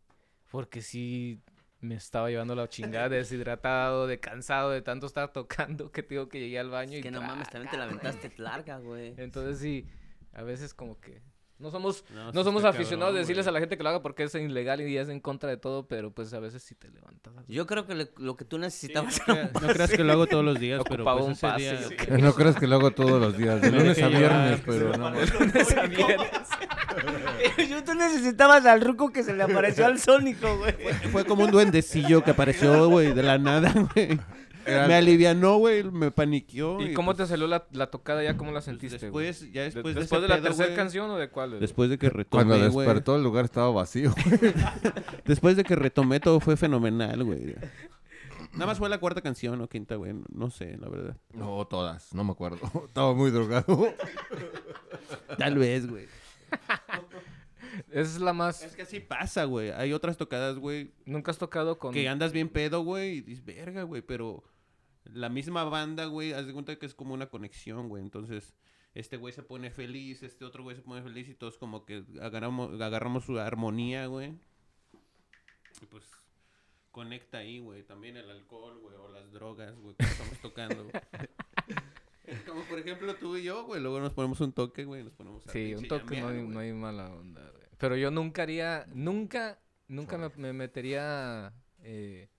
Porque 0.52 0.82
sí 0.82 1.42
me 1.84 1.96
estaba 1.96 2.30
llevando 2.30 2.56
la 2.56 2.70
chingada, 2.70 3.10
deshidratado, 3.10 4.08
de 4.08 4.20
cansado 4.20 4.72
de 4.72 4.82
tanto 4.82 5.06
estar 5.06 5.32
tocando 5.34 5.92
que 5.92 6.02
tengo 6.02 6.30
que 6.30 6.40
llegué 6.40 6.60
al 6.60 6.70
baño 6.70 6.94
y... 6.94 6.98
Es 6.98 7.04
que 7.04 7.12
no 7.12 7.22
mames, 7.22 7.50
también 7.50 7.72
te 7.72 7.78
la 7.78 7.86
aventaste 7.86 8.32
larga, 8.38 8.80
güey. 8.80 9.14
Entonces 9.18 9.60
sí, 9.60 9.88
a 10.34 10.44
veces 10.44 10.74
como 10.74 11.00
que... 11.00 11.22
No 11.60 11.72
somos, 11.72 12.04
No, 12.14 12.26
no, 12.26 12.42
sí 12.42 12.44
somos 12.44 12.66
aficionados 12.66 13.00
cabrón, 13.12 13.14
de 13.16 13.20
decirles 13.22 13.46
güey. 13.46 13.50
a 13.50 13.54
la 13.54 13.60
gente 13.62 13.78
que 13.78 13.84
lo 13.84 13.90
haga 13.90 14.02
porque 14.02 14.24
es 14.24 14.36
ilegal 14.36 14.82
y 14.82 14.98
es 14.98 15.08
en 15.08 15.20
contra 15.22 15.50
de 15.50 15.56
todo, 15.58 15.88
pero 15.88 16.12
pues 16.12 16.34
a 16.34 16.40
veces 16.40 16.62
sí 16.64 16.76
te 16.76 16.90
levantas. 16.90 17.32
Yo 17.48 17.66
creo 17.68 17.86
que 17.86 17.96
le- 17.96 18.12
lo 18.18 18.36
que 18.36 18.44
tú 18.44 18.58
necesitabas 18.58 19.22
No 19.28 19.34
era 19.36 19.44
un 19.44 19.50
creas- 19.50 19.62
no 19.68 19.74
creas 19.74 19.90
que 19.92 20.04
lo 20.04 20.12
hago 20.14 20.28
todos 20.28 20.44
los 20.44 20.60
días, 20.60 20.82
pero 20.90 21.04
pues 21.06 21.24
un 21.26 21.32
ese 21.34 21.42
pase, 21.48 21.62
día... 21.62 21.82
yo 21.82 21.90
creo. 21.96 22.18
No 22.18 22.34
creas 22.34 22.56
que 22.58 22.68
lo 22.68 22.76
hago 22.76 22.92
todos 22.92 23.22
los 23.22 23.38
días, 23.38 23.62
de 23.62 23.72
lunes 23.72 24.02
a 24.02 24.08
viernes, 24.10 24.62
pero 24.66 24.98
no. 24.98 25.10
Lunes 25.12 25.78
a 25.78 25.82
viernes. 25.84 26.30
Yo 27.70 27.84
tú 27.84 27.94
necesitabas 27.94 28.66
al 28.66 28.82
ruco 28.82 29.12
que 29.12 29.24
se 29.24 29.34
le 29.34 29.44
apareció 29.44 29.86
al 29.86 30.00
sónico, 30.00 30.58
güey. 30.58 30.74
Fue 31.12 31.24
como 31.26 31.44
un 31.46 31.52
duendecillo 31.52 32.24
que 32.24 32.32
apareció, 32.32 32.90
güey, 32.90 33.14
de 33.14 33.24
la 33.24 33.38
nada, 33.38 33.74
güey. 33.94 34.20
Era- 34.66 34.88
Me 34.88 34.96
alivianó, 34.96 35.58
güey, 35.58 35.84
me 35.84 36.12
paniqueó. 36.12 36.82
¿Y 36.82 36.94
cómo 36.94 37.14
pues, 37.14 37.18
te 37.18 37.28
salió 37.28 37.48
la, 37.48 37.66
la 37.72 37.88
tocada 37.88 38.24
ya? 38.24 38.38
¿Cómo 38.38 38.52
la 38.52 38.56
pues, 38.56 38.66
sentiste, 38.66 39.10
güey? 39.10 39.28
Después, 39.28 39.52
ya 39.52 39.62
De- 39.62 39.66
después 39.72 39.96
de, 39.96 40.02
¿Después 40.02 40.20
ese 40.20 40.22
de 40.22 40.28
la 40.28 40.36
pedo, 40.36 40.56
tercera 40.56 40.76
canción 40.76 41.10
o 41.12 41.18
de 41.18 41.30
cuál? 41.30 41.60
Después 41.60 41.90
de 41.90 41.98
que 41.98 42.10
retomé, 42.10 42.46
Cuando 42.46 42.64
despertó 42.64 43.16
el 43.16 43.24
lugar 43.24 43.46
estaba 43.46 43.70
vacío. 43.72 44.14
Después 45.26 45.58
de 45.58 45.64
que 45.64 45.76
retomé 45.76 46.20
todo 46.20 46.40
fue 46.40 46.58
fenomenal, 46.58 47.24
güey. 47.24 47.56
Nada 48.54 48.68
más 48.68 48.78
fue 48.78 48.88
la 48.88 49.00
cuarta 49.00 49.22
canción 49.22 49.60
o 49.62 49.68
quinta, 49.68 49.96
güey. 49.96 50.14
No, 50.14 50.24
no 50.30 50.50
sé, 50.52 50.78
la 50.78 50.88
verdad. 50.88 51.18
No, 51.34 51.66
todas, 51.66 52.14
no 52.14 52.24
me 52.24 52.32
acuerdo. 52.32 52.60
Estaba 52.86 53.14
muy 53.14 53.32
drogado. 53.32 53.88
Tal 55.38 55.58
vez, 55.58 55.88
güey. 55.88 56.06
Esa 57.90 58.02
es 58.02 58.20
la 58.20 58.34
más... 58.34 58.62
Es 58.62 58.76
que 58.76 58.84
así 58.84 59.00
pasa, 59.00 59.46
güey. 59.46 59.72
Hay 59.72 59.94
otras 59.94 60.18
tocadas, 60.18 60.58
güey, 60.60 60.92
Nunca 61.06 61.32
has 61.32 61.40
tocado 61.40 61.80
con... 61.80 61.92
que 61.92 62.08
andas 62.08 62.32
bien 62.32 62.50
pedo, 62.50 62.84
güey, 62.84 63.18
y 63.18 63.22
dices, 63.22 63.44
verga, 63.44 63.82
güey, 63.82 64.04
pero 64.04 64.44
la 65.06 65.30
misma 65.30 65.64
banda, 65.66 66.06
güey, 66.06 66.34
haz 66.34 66.46
de 66.46 66.54
cuenta 66.54 66.78
que 66.78 66.86
es 66.86 66.96
como 66.96 67.14
una 67.14 67.30
conexión, 67.30 67.90
güey. 67.90 68.02
Entonces, 68.02 68.54
este 68.94 69.18
güey 69.18 69.34
se 69.34 69.44
pone 69.44 69.72
feliz, 69.72 70.24
este 70.24 70.46
otro 70.46 70.64
güey 70.64 70.76
se 70.76 70.82
pone 70.82 71.02
feliz 71.02 71.28
y 71.28 71.36
todos 71.36 71.58
como 71.58 71.86
que 71.86 72.04
agarramos, 72.22 72.80
agarramos 72.80 73.26
su 73.26 73.40
armonía, 73.40 74.08
güey. 74.08 74.34
Y 75.82 75.86
pues 75.88 76.04
conecta 76.92 77.40
ahí, 77.40 77.60
güey. 77.60 77.84
También 77.84 78.18
el 78.18 78.30
alcohol, 78.30 78.80
güey, 78.80 78.96
o 78.96 79.10
las 79.10 79.32
drogas, 79.32 79.78
güey, 79.80 79.96
que 79.96 80.06
estamos 80.06 80.40
tocando. 80.40 80.88
Como 82.48 82.64
por 82.64 82.80
ejemplo 82.80 83.16
tú 83.16 83.36
y 83.36 83.44
yo, 83.44 83.66
güey, 83.66 83.82
luego 83.82 84.00
nos 84.00 84.14
ponemos 84.14 84.40
un 84.40 84.54
toque, 84.54 84.86
güey, 84.86 85.04
nos 85.04 85.14
ponemos 85.14 85.46
a 85.46 85.52
Sí, 85.52 85.76
un 85.76 85.88
toque 85.88 86.22
no 86.22 86.30
hay, 86.30 86.42
no 86.48 86.60
hay 86.60 86.72
mala 86.72 87.14
onda, 87.14 87.42
güey. 87.52 87.64
Pero 87.78 87.98
yo 87.98 88.12
nunca 88.12 88.44
haría... 88.44 88.86
Nunca, 88.94 89.60
nunca 89.90 90.18
me, 90.18 90.30
me 90.38 90.54
metería... 90.54 91.54
eh, 91.80 92.30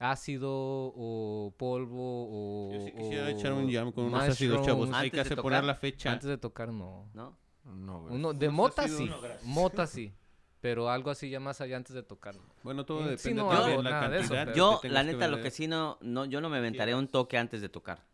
ácido 0.00 0.50
o 0.50 1.54
polvo 1.56 2.26
o... 2.28 2.72
Yo 2.72 2.80
sí 2.80 2.92
quisiera 2.92 3.26
o 3.26 3.28
echar 3.28 3.52
un 3.52 3.70
jam 3.70 3.92
con 3.92 4.06
unos 4.06 4.22
ácidos, 4.22 4.66
chavos. 4.66 4.88
Hay 4.88 4.94
Antes 4.94 5.10
que 5.10 5.16
de 5.16 5.20
hacer 5.20 5.36
tocar. 5.36 5.42
poner 5.42 5.64
la 5.64 5.74
fecha. 5.76 6.10
Antes 6.10 6.28
de 6.28 6.38
tocar, 6.38 6.72
no. 6.72 7.08
¿No? 7.14 7.36
No, 7.64 8.00
güey. 8.02 8.14
Uno, 8.16 8.32
de 8.32 8.48
mota 8.48 8.88
sí. 8.88 9.04
no. 9.04 9.18
Mota 9.44 9.86
sí. 9.86 10.12
Pero 10.60 10.90
algo 10.90 11.10
así 11.10 11.30
ya 11.30 11.40
más 11.40 11.60
allá 11.60 11.76
antes 11.76 11.94
de 11.94 12.02
tocar. 12.02 12.34
no. 12.34 12.42
Bueno, 12.62 12.84
todo 12.84 13.02
sí, 13.04 13.10
depende 13.10 13.42
no 13.42 13.64
de 13.64 13.82
la 13.82 13.90
nada 13.90 14.08
de 14.08 14.20
eso, 14.20 14.34
cantidad. 14.34 14.44
pero- 14.54 14.56
Yo, 14.56 14.80
la 14.90 15.02
neta, 15.04 15.28
lo 15.28 15.40
que 15.40 15.50
sí 15.50 15.68
no, 15.68 15.98
no, 16.00 16.24
yo 16.24 16.40
no 16.40 16.48
me 16.50 16.58
aventaría 16.58 16.96
un 16.96 17.08
toque 17.08 17.38
antes 17.38 17.60
de 17.60 17.68
tocar. 17.68 18.04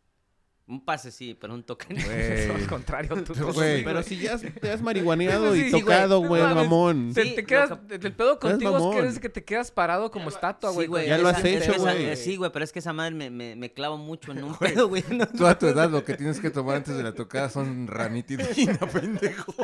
Un 0.68 0.84
pase 0.84 1.12
sí, 1.12 1.36
pero 1.40 1.54
un 1.54 1.62
toque 1.62 1.94
no. 1.94 2.00
Eso, 2.00 2.52
al 2.56 2.66
contrario, 2.66 3.22
tú 3.22 3.34
Pero, 3.34 3.52
güey. 3.52 3.84
si 4.02 4.18
ya 4.18 4.34
has- 4.34 4.42
te 4.42 4.68
has 4.72 4.82
marihuaneado 4.82 5.54
Sí, 5.54 5.66
y 5.68 5.70
tocado, 5.70 6.20
No 6.22 6.26
güey, 6.28 6.42
mames. 6.42 6.56
mamón. 6.56 7.14
Te, 7.14 7.22
Sí, 7.22 7.34
te 7.36 7.42
lo 7.42 7.46
quedas, 7.46 7.70
que- 7.88 7.94
el 7.94 8.12
pedo 8.12 8.40
contigo 8.40 8.70
es 8.72 8.76
que 8.76 8.84
mamón. 8.84 8.96
eres 8.98 9.18
que 9.20 9.28
te 9.28 9.44
quedas 9.44 9.70
parado 9.70 10.10
como 10.10 10.28
estatua, 10.28 10.70
güey. 10.72 10.86
Sí, 10.86 10.90
güey. 10.90 11.06
Ya 11.06 11.18
lo 11.18 11.28
has 11.28 11.38
esa- 11.38 11.48
hecho, 11.48 11.70
esa- 11.72 11.94
güey. 11.94 12.16
Sí, 12.16 12.34
güey, 12.34 12.50
pero 12.50 12.64
es 12.64 12.72
que 12.72 12.80
esa 12.80 12.92
madre 12.92 13.14
me, 13.14 13.30
me, 13.30 13.54
me 13.54 13.72
clava 13.72 13.96
mucho 13.96 14.32
en 14.32 14.42
un 14.42 14.56
pedo, 14.56 14.88
güey. 14.88 15.04
No, 15.08 15.24
Tú 15.28 15.46
a 15.46 15.56
tu 15.56 15.66
edad 15.68 15.88
lo 15.88 16.04
que 16.04 16.14
tienes 16.14 16.40
que 16.40 16.50
tomar 16.50 16.76
antes 16.78 16.96
de 16.96 17.02
la 17.04 17.12
tocada 17.12 17.48
son 17.48 17.86
ranitidina, 17.86 18.76
pendejo. 18.92 19.54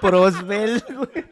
Prosbel, 0.00 0.84
güey. 0.88 1.31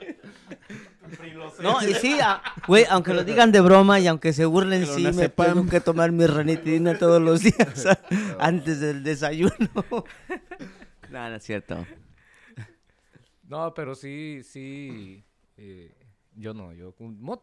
No, 1.62 1.82
y 1.86 1.94
sí, 1.94 2.18
a- 2.20 2.42
güey, 2.66 2.84
aunque 2.88 3.12
lo 3.14 3.24
digan 3.24 3.52
de 3.52 3.60
broma 3.60 4.00
y 4.00 4.06
aunque 4.06 4.32
se 4.32 4.44
burlen, 4.46 4.86
sí, 4.86 5.02
me 5.02 5.10
Clonazepam. 5.10 5.46
tengo 5.54 5.68
que 5.70 5.80
tomar 5.80 6.12
mi 6.12 6.26
ranitidina 6.26 6.98
todos 6.98 7.20
los 7.20 7.42
días 7.42 7.86
a- 7.86 7.98
antes 8.40 8.80
del 8.80 9.02
desayuno. 9.02 9.54
no, 11.10 11.28
no 11.28 11.34
es 11.34 11.42
cierto. 11.44 11.86
No, 13.44 13.74
pero 13.74 13.94
sí, 13.94 14.42
sí. 14.44 15.24
eh, 15.56 15.92
yo 16.36 16.54
no, 16.54 16.72
yo. 16.72 16.94
Mot, 16.98 17.42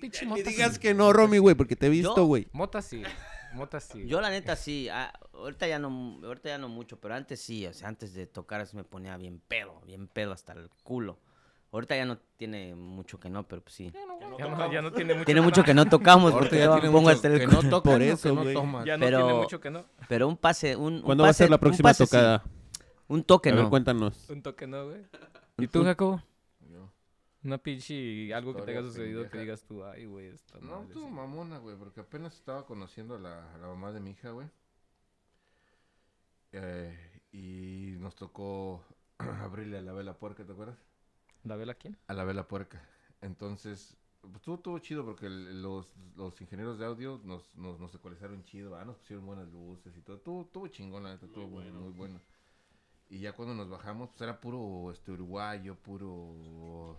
pinche 0.00 0.26
mota 0.26 0.42
digas 0.50 0.74
sí. 0.74 0.80
que 0.80 0.94
no, 0.94 1.12
Romy, 1.12 1.38
güey, 1.38 1.54
porque 1.54 1.76
te 1.76 1.86
he 1.86 1.90
visto, 1.90 2.14
Yo- 2.16 2.26
güey. 2.26 2.46
Mota 2.52 2.82
sí. 2.82 3.02
Mota 3.54 3.80
sí. 3.80 4.06
Yo 4.06 4.20
la 4.20 4.28
neta 4.28 4.54
sí, 4.54 4.88
ah, 4.90 5.10
ahorita 5.32 5.66
ya 5.66 5.78
no, 5.78 6.20
ahorita 6.22 6.50
ya 6.50 6.58
no 6.58 6.68
mucho, 6.68 7.00
pero 7.00 7.14
antes 7.14 7.40
sí, 7.40 7.66
o 7.66 7.72
sea, 7.72 7.88
antes 7.88 8.12
de 8.12 8.26
tocar 8.26 8.66
me 8.74 8.84
ponía 8.84 9.16
bien 9.16 9.40
pedo, 9.48 9.80
bien 9.86 10.08
pedo 10.08 10.32
hasta 10.32 10.52
el 10.52 10.68
culo. 10.82 11.18
Ahorita 11.76 11.94
ya 11.94 12.06
no 12.06 12.16
tiene 12.38 12.74
mucho 12.74 13.20
que 13.20 13.28
no, 13.28 13.46
pero 13.46 13.60
pues 13.62 13.74
sí. 13.74 13.92
ya, 13.92 14.48
no, 14.48 14.72
ya 14.72 14.80
no 14.80 14.92
tiene 14.92 15.12
mucho 15.12 15.24
Tiene 15.26 15.40
mucho 15.42 15.62
que 15.62 15.74
no 15.74 15.84
tocamos 15.86 16.32
porque 16.32 16.56
ya 16.58 16.72
tiene 16.72 16.86
pongo 16.88 17.02
mucho 17.02 17.12
hasta 17.14 17.28
el 17.28 17.38
que 17.38 17.46
no 17.46 17.60
tocan 17.68 17.92
Por 17.92 18.02
eso, 18.02 18.34
que 18.34 18.44
no 18.44 18.52
toman. 18.54 18.84
Ya 18.86 18.96
no 18.96 19.04
Pero- 19.04 19.18
tiene 19.26 19.40
mucho 19.40 19.60
que 19.60 19.70
no. 19.70 19.84
Pero 20.08 20.26
un 20.28 20.36
pase, 20.38 20.74
un, 20.74 20.94
un 20.94 21.02
¿Cuándo 21.02 21.24
va 21.24 21.30
a 21.30 21.32
ser 21.34 21.50
la 21.50 21.56
un 21.56 21.60
próxima 21.60 21.92
sí. 21.92 22.04
tocada? 22.04 22.42
Un 23.08 23.22
toque 23.24 23.50
A 23.50 23.54
ver, 23.54 23.64
no. 23.64 23.70
cuéntanos. 23.70 24.28
Un 24.30 24.40
toque 24.42 24.66
no, 24.66 24.86
güey. 24.86 25.02
¿Y 25.58 25.66
tú, 25.68 25.84
Jacobo? 25.84 26.22
Yo. 26.70 26.90
Una 27.44 27.58
pinche. 27.58 28.32
Algo 28.32 28.54
que 28.56 28.62
te 28.62 28.70
haya 28.70 28.82
sucedido 28.82 29.28
que 29.28 29.38
digas 29.38 29.62
tú, 29.64 29.84
ay, 29.84 30.06
güey. 30.06 30.28
esta 30.28 30.58
No, 30.60 30.80
tú 30.90 31.00
sí". 31.02 31.06
mamona, 31.10 31.58
güey, 31.58 31.76
porque 31.76 32.00
apenas 32.00 32.34
estaba 32.34 32.64
conociendo 32.64 33.16
a 33.16 33.18
la, 33.18 33.54
a 33.54 33.58
la 33.58 33.66
mamá 33.68 33.92
de 33.92 34.00
mi 34.00 34.12
hija, 34.12 34.30
güey. 34.30 34.48
Eh, 36.52 37.20
y 37.32 37.96
nos 37.98 38.14
tocó 38.16 38.82
abrirle 39.18 39.76
a 39.78 39.82
la 39.82 39.92
vela 39.92 40.14
puerca, 40.14 40.44
¿te 40.44 40.52
acuerdas? 40.52 40.78
¿La 41.46 41.56
vela 41.56 41.74
quién? 41.74 41.96
A 42.08 42.14
la 42.14 42.24
vela 42.24 42.46
puerca. 42.48 42.82
Entonces, 43.20 43.96
pues, 44.20 44.34
estuvo, 44.36 44.56
estuvo 44.56 44.78
chido 44.80 45.04
porque 45.04 45.26
el- 45.26 45.62
los, 45.62 45.86
los 46.16 46.40
ingenieros 46.40 46.78
de 46.78 46.86
audio 46.86 47.20
nos, 47.24 47.54
nos, 47.54 47.78
nos 47.80 47.94
ecualizaron 47.94 48.44
chido, 48.44 48.70
¿verdad? 48.72 48.86
nos 48.86 48.96
pusieron 48.96 49.26
buenas 49.26 49.48
luces 49.48 49.96
y 49.96 50.02
todo. 50.02 50.16
Estuvo, 50.16 50.42
estuvo 50.42 50.66
chingón, 50.68 51.04
la 51.04 51.10
neta, 51.12 51.26
estuvo 51.26 51.46
muy, 51.48 51.64
muy 51.80 51.92
bueno. 51.92 52.20
Y 53.08 53.20
ya 53.20 53.32
cuando 53.34 53.54
nos 53.54 53.68
bajamos, 53.68 54.10
pues 54.10 54.20
era 54.22 54.40
puro 54.40 54.90
este, 54.90 55.12
uruguayo, 55.12 55.76
puro 55.76 56.96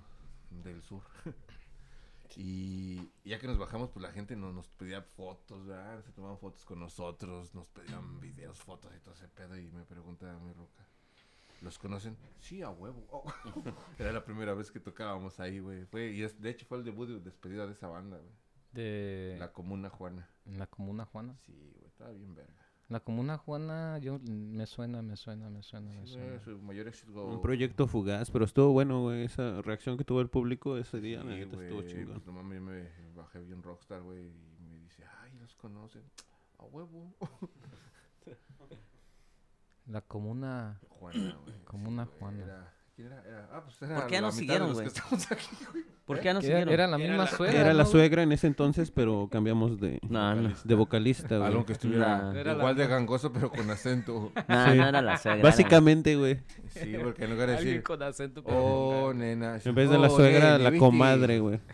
del 0.49 0.81
sur. 0.81 1.01
y 2.37 3.11
ya 3.25 3.39
que 3.39 3.47
nos 3.47 3.57
bajamos, 3.57 3.89
pues 3.89 4.03
la 4.03 4.11
gente 4.11 4.35
nos, 4.37 4.53
nos 4.53 4.67
pedía 4.69 5.01
fotos, 5.01 5.65
¿verdad? 5.65 6.01
Se 6.03 6.11
tomaban 6.13 6.37
fotos 6.37 6.63
con 6.65 6.79
nosotros, 6.79 7.53
nos 7.53 7.67
pedían 7.67 8.19
videos, 8.21 8.59
fotos 8.59 8.93
y 8.95 8.99
todo 9.01 9.13
ese 9.15 9.27
pedo. 9.27 9.57
Y 9.57 9.69
me 9.71 9.83
pregunta 9.83 10.37
mi 10.39 10.53
roca, 10.53 10.86
¿Los 11.62 11.80
conocen? 11.80 12.16
Sí, 12.39 12.62
a 12.62 12.70
huevo. 12.70 13.05
Oh. 13.10 13.24
Era 13.99 14.12
la 14.12 14.24
primera 14.24 14.53
vez 14.53 14.72
que 14.72 14.80
tocábamos 14.80 15.39
ahí, 15.39 15.60
güey. 15.60 15.86
Fue, 15.86 16.12
y 16.12 16.22
es, 16.24 16.39
de 16.41 16.49
hecho 16.51 16.66
fue 16.68 16.78
el 16.78 16.84
debut 16.84 17.08
de 17.10 17.20
despedida 17.20 17.66
de 17.66 17.74
esa 17.74 17.88
banda, 17.88 18.18
güey. 18.18 18.32
De 18.74 19.36
La 19.39 19.51
Comuna 19.53 19.89
Juana. 19.89 20.30
en 20.45 20.60
la 20.60 20.68
Comuna 20.68 21.05
Juana. 21.05 21.36
Sí, 21.45 21.53
güey, 21.74 21.86
estaba 21.88 22.12
bien 22.12 22.36
verga. 22.36 22.53
La 22.89 22.99
Comuna 23.01 23.38
Juana, 23.38 23.97
yo 23.97 24.20
me 24.20 24.66
suena, 24.66 25.01
me 25.01 25.18
suena, 25.18 25.49
me 25.49 25.62
suena, 25.64 25.91
me 25.91 26.05
Sí, 26.05 26.14
suena. 26.14 26.28
güey, 26.28 26.39
su 26.39 26.58
mayor 26.60 26.88
éxito. 26.88 27.26
Un 27.26 27.41
proyecto 27.41 27.88
fugaz, 27.88 28.30
pero 28.32 28.45
estuvo 28.45 28.72
bueno, 28.72 29.01
güey. 29.01 29.24
Esa 29.26 29.62
reacción 29.62 29.97
que 29.97 30.03
tuvo 30.05 30.22
el 30.22 30.30
público 30.30 30.78
ese 30.78 31.01
día, 31.01 31.24
la 31.24 31.34
Sí, 31.34 31.39
neta, 31.39 31.62
estuvo 31.64 31.82
chingón. 31.82 32.14
pues, 32.14 32.26
no 32.28 32.32
mames, 32.34 32.60
yo 32.60 32.66
me 32.66 32.89
bajé 33.16 33.39
bien 33.39 33.62
rockstar, 33.64 34.01
güey, 34.03 34.28
y 34.28 34.64
me 34.70 34.78
dice, 34.80 35.03
ay, 35.22 35.34
los 35.39 35.53
conocen. 35.55 36.03
A 36.60 36.64
huevo. 36.66 37.14
La 39.88 40.01
Comuna, 40.01 40.79
Juana, 40.89 41.38
güey. 41.43 41.55
Comuna 41.65 42.05
Juana. 42.19 42.43
Era, 42.43 42.73
¿Quién 42.95 43.07
era? 43.07 43.23
Era- 43.25 43.49
ah, 43.53 43.61
pues 43.63 43.81
era 43.81 43.95
¿Por 43.95 44.07
qué 44.07 44.13
ya 44.13 44.21
nos 44.21 44.35
siguieron, 44.35 44.73
güey? 44.73 44.88
¿Por 46.05 46.19
qué 46.19 46.25
ya 46.25 46.33
no 46.33 46.39
Era, 46.39 46.47
siguieron? 46.47 46.73
era 46.73 46.88
la 46.88 46.97
misma 46.97 47.27
suegra. 47.27 47.59
Era 47.61 47.73
la 47.73 47.83
¿no? 47.83 47.89
suegra 47.89 48.23
en 48.23 48.31
ese 48.31 48.47
entonces, 48.47 48.91
pero 48.91 49.27
cambiamos 49.31 49.79
de, 49.79 49.99
No, 50.09 50.35
no. 50.35 50.53
de 50.63 50.75
vocalista, 50.75 51.38
güey. 51.38 51.47
Algo 51.49 51.65
que 51.65 51.73
estuviera 51.73 52.31
Nah. 52.33 52.53
Igual 52.53 52.75
de 52.75 52.88
gangoso, 52.88 53.31
pero 53.33 53.49
con 53.51 53.69
acento. 53.69 54.31
No, 54.47 54.71
Sí. 54.71 54.77
no 54.77 54.88
era 54.88 55.01
la 55.01 55.17
suegra. 55.17 55.43
Básicamente, 55.43 56.15
güey. 56.15 56.39
Sí, 56.69 56.95
porque 57.03 57.25
en 57.25 57.31
lugar 57.31 57.49
de 57.49 57.55
decir, 57.57 57.83
con 57.83 58.01
acento. 58.01 58.43
pero 58.43 58.57
oh, 58.57 59.13
nena. 59.13 59.59
En 59.63 59.75
vez 59.75 59.89
de 59.89 59.97
la 59.99 60.07
oh, 60.07 60.15
suegra, 60.15 60.57
la 60.57 60.69
¿viste?" 60.69 60.85
comadre, 60.85 61.39
güey. 61.39 61.59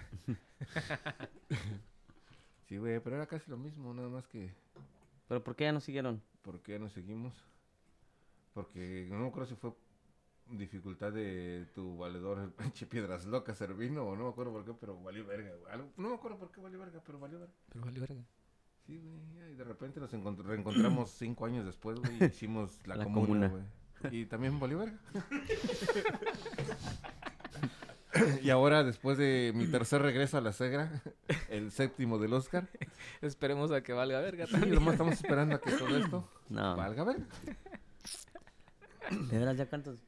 Sí, 2.67 2.77
güey, 2.77 2.99
pero 3.01 3.17
era 3.17 3.27
casi 3.27 3.51
lo 3.51 3.57
mismo, 3.57 3.93
nada 3.93 4.09
más 4.09 4.25
que, 4.27 4.51
¿Pero 5.27 5.43
por 5.43 5.55
qué 5.55 5.65
ya 5.65 5.71
no 5.71 5.79
siguieron? 5.79 6.21
¿por 6.41 6.59
qué 6.61 6.79
no 6.79 6.89
seguimos? 6.89 7.33
Porque 8.53 9.07
no 9.09 9.19
me 9.19 9.27
acuerdo 9.27 9.47
si 9.49 9.55
fue 9.55 9.73
dificultad 10.49 11.11
de 11.13 11.65
tu 11.73 11.97
valedor, 11.97 12.39
el 12.39 12.51
pinche 12.51 12.85
Piedras 12.85 13.25
Locas, 13.25 13.57
Servino, 13.57 14.03
o 14.05 14.15
no 14.15 14.25
me 14.25 14.29
acuerdo 14.29 14.51
por 14.51 14.65
qué, 14.65 14.73
pero 14.79 15.01
valió 15.01 15.25
verga, 15.25 15.51
no 15.97 16.09
me 16.09 16.15
acuerdo 16.15 16.37
por 16.37 16.51
qué 16.51 16.61
valió 16.61 16.79
verga, 16.79 17.01
pero 17.05 17.19
valió 17.19 17.39
verga. 17.39 17.53
Pero 17.69 17.85
vale 17.85 17.99
verga. 17.99 18.21
Sí, 18.85 18.99
güey, 18.99 19.53
y 19.53 19.55
de 19.55 19.63
repente 19.63 19.99
nos 20.01 20.13
encont- 20.13 20.43
reencontramos 20.43 21.09
cinco 21.11 21.45
años 21.45 21.65
después, 21.65 21.97
güey, 21.99 22.17
y 22.21 22.25
hicimos 22.25 22.79
la, 22.85 22.97
La 22.97 23.05
comuna, 23.05 23.25
comuna. 23.25 23.47
güey. 23.47 23.63
Y 24.11 24.25
también 24.25 24.59
valió 24.59 24.79
verga. 24.79 24.99
y 28.43 28.49
ahora, 28.49 28.83
después 28.83 29.17
de 29.17 29.51
mi 29.55 29.65
tercer 29.67 30.01
regreso 30.01 30.37
a 30.37 30.41
la 30.41 30.51
Segra, 30.53 31.01
el 31.49 31.71
séptimo 31.71 32.19
del 32.19 32.33
Oscar, 32.33 32.67
Esperemos 33.21 33.71
a 33.71 33.81
que 33.81 33.93
valga 33.93 34.19
verga 34.19 34.45
y 34.47 34.51
también. 34.51 34.75
nomás 34.75 34.93
estamos 34.95 35.13
esperando 35.15 35.55
a 35.55 35.61
que 35.61 35.71
todo 35.71 35.95
esto 35.97 36.29
No. 36.49 36.75
valga 36.75 37.03
verga. 37.05 37.25
¿De 39.31 39.39
veras 39.39 39.57
ya 39.57 39.65
cuántos? 39.67 39.99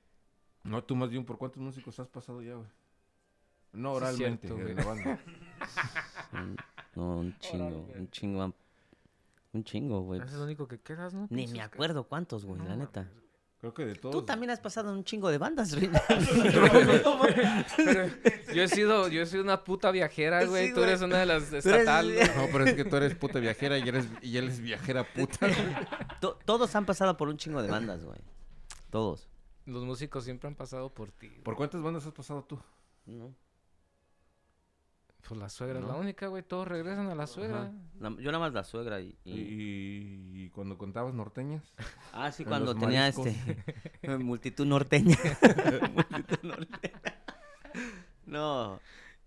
No, 0.64 0.84
tú 0.84 0.96
más 0.96 1.10
bien, 1.10 1.26
¿por 1.26 1.38
cuántos 1.38 1.62
músicos 1.62 2.00
has 2.00 2.08
pasado 2.08 2.42
ya, 2.42 2.56
güey? 2.56 2.68
No 3.74 3.92
Sí, 3.92 3.96
oralmente, 3.98 4.48
cierto, 4.48 4.66
de 4.66 4.74
güey. 4.84 5.18
No, 6.96 7.18
un 7.18 7.38
chingo. 7.40 7.90
Un 7.98 8.10
chingo. 8.10 8.54
Un 9.54 9.64
chingo, 9.64 10.02
güey. 10.02 10.22
Es 10.22 10.32
lo 10.34 10.44
único 10.44 10.68
que 10.68 10.80
quedas, 10.80 11.14
¿no? 11.14 11.28
Ni 11.30 11.48
me 11.48 11.62
acuerdo 11.62 12.06
cuántos, 12.06 12.46
güey, 12.46 12.62
No 12.62 12.70
la 12.70 12.76
neta. 12.78 13.10
Creo 13.60 13.74
que 13.74 13.86
de 13.86 13.96
todos. 13.96 14.14
Tú 14.14 14.22
también 14.24 14.50
has 14.52 14.60
pasado 14.60 14.92
en 14.92 14.98
un 14.98 15.04
chingo 15.04 15.30
de 15.30 15.38
bandas, 15.38 15.72
Reina. 15.80 16.02
Yo 18.54 18.62
he 18.64 18.68
sido, 18.68 19.08
yo 19.08 19.22
he 19.22 19.26
sido 19.26 19.44
una 19.44 19.64
puta 19.64 19.92
viajera, 19.92 20.46
güey. 20.46 20.68
Sí, 20.68 20.74
Tú 20.74 20.84
eres 20.84 21.00
güey. 21.00 21.10
una 21.10 21.20
de 21.20 21.26
las 21.26 21.52
eres- 21.52 21.66
estatales. 21.66 22.36
No, 22.36 22.48
pero 22.52 22.66
es 22.66 22.74
que 22.76 22.86
tú 22.86 22.96
eres 22.96 23.16
puta 23.16 23.40
viajera 23.40 23.78
y 23.78 23.88
eres, 23.88 24.08
y 24.22 24.38
él 24.38 24.50
es 24.50 24.60
viajera 24.60 25.04
puta. 25.04 25.48
To- 26.22 26.38
Todos 26.46 26.76
han 26.76 26.86
pasado 26.86 27.18
por 27.18 27.28
un 27.30 27.38
chingo 27.38 27.62
de 27.62 27.70
bandas, 27.70 28.04
güey. 28.06 28.20
Todos. 28.96 29.28
Los 29.66 29.84
músicos 29.84 30.24
siempre 30.24 30.48
han 30.48 30.56
pasado 30.56 30.94
por 30.94 31.12
ti. 31.12 31.28
güey. 31.28 31.42
¿Por 31.42 31.58
cuántas 31.58 31.82
bandas 31.82 32.06
has 32.06 32.14
pasado 32.14 32.46
tú? 32.46 32.58
¿no? 33.06 33.36
Pues 35.28 35.38
la 35.38 35.50
suegra 35.50 35.80
es 35.80 35.86
¿No? 35.86 35.92
la 35.92 35.98
única, 35.98 36.28
güey. 36.28 36.44
Todos 36.44 36.66
regresan 36.66 37.08
a 37.10 37.16
la 37.16 37.28
suegra. 37.28 37.64
Ajá. 37.64 37.74
La- 38.00 38.12
yo 38.12 38.32
nada 38.32 38.40
más 38.40 38.54
la 38.54 38.64
suegra 38.64 39.02
y... 39.02 39.18
Y, 39.26 39.32
y- 39.34 40.44
y 40.46 40.50
cuando 40.52 40.78
contabas 40.78 41.14
norteñas. 41.14 41.74
Ah, 42.14 42.32
sí, 42.32 42.44
en 42.44 42.48
cuando 42.50 42.72
los 42.74 42.80
tenía 42.82 43.02
mariscos. 43.02 43.28
este... 43.28 44.18
multitud 44.18 44.66
norteña. 44.66 45.18
multitud 45.94 46.40
norteña. 46.44 47.02
no, 48.28 48.80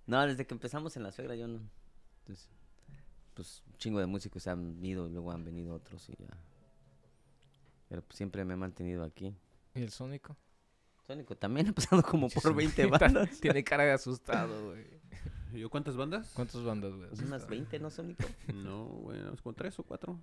no, 0.07 0.27
desde 0.27 0.47
que 0.47 0.55
empezamos 0.55 0.97
en 0.97 1.03
la 1.03 1.13
suegra 1.13 1.35
yo 1.37 1.47
no... 1.47 1.61
Entonces, 2.21 2.49
pues 3.35 3.63
un 3.67 3.77
chingo 3.77 4.01
de 4.01 4.07
músicos 4.07 4.47
han 4.47 4.83
ido 4.83 5.07
y 5.09 5.13
luego 5.13 5.31
han 5.31 5.45
venido 5.45 5.75
otros 5.75 6.09
y 6.09 6.15
ya. 6.17 6.35
Pero 7.91 8.01
pues, 8.01 8.17
siempre 8.17 8.47
me 8.47 8.55
he 8.55 8.57
mantenido 8.57 9.05
aquí. 9.05 9.37
¿Y 9.79 9.83
el 9.83 9.91
sónico? 9.91 10.37
Sónico 11.07 11.37
también 11.37 11.69
ha 11.69 11.73
pasado 11.73 12.03
como 12.03 12.29
por 12.43 12.53
20 12.53 12.87
bandas. 12.99 13.41
Tiene 13.41 13.63
cara 13.63 13.85
de 13.85 13.93
asustado, 13.93 14.71
güey. 14.71 14.85
¿Yo 15.53 15.71
cuántas 15.71 15.97
bandas? 15.97 16.33
¿Cuántas 16.35 16.65
bandas, 16.65 16.93
güey? 16.93 17.09
Pues 17.09 17.21
unas 17.21 17.47
20, 17.49 17.79
¿no, 17.79 17.91
Sónico? 17.91 18.25
No, 18.53 18.87
güey, 18.87 19.21
unas 19.21 19.41
como 19.41 19.55
tres 19.55 19.79
o 19.79 19.85
cuatro. 19.85 20.19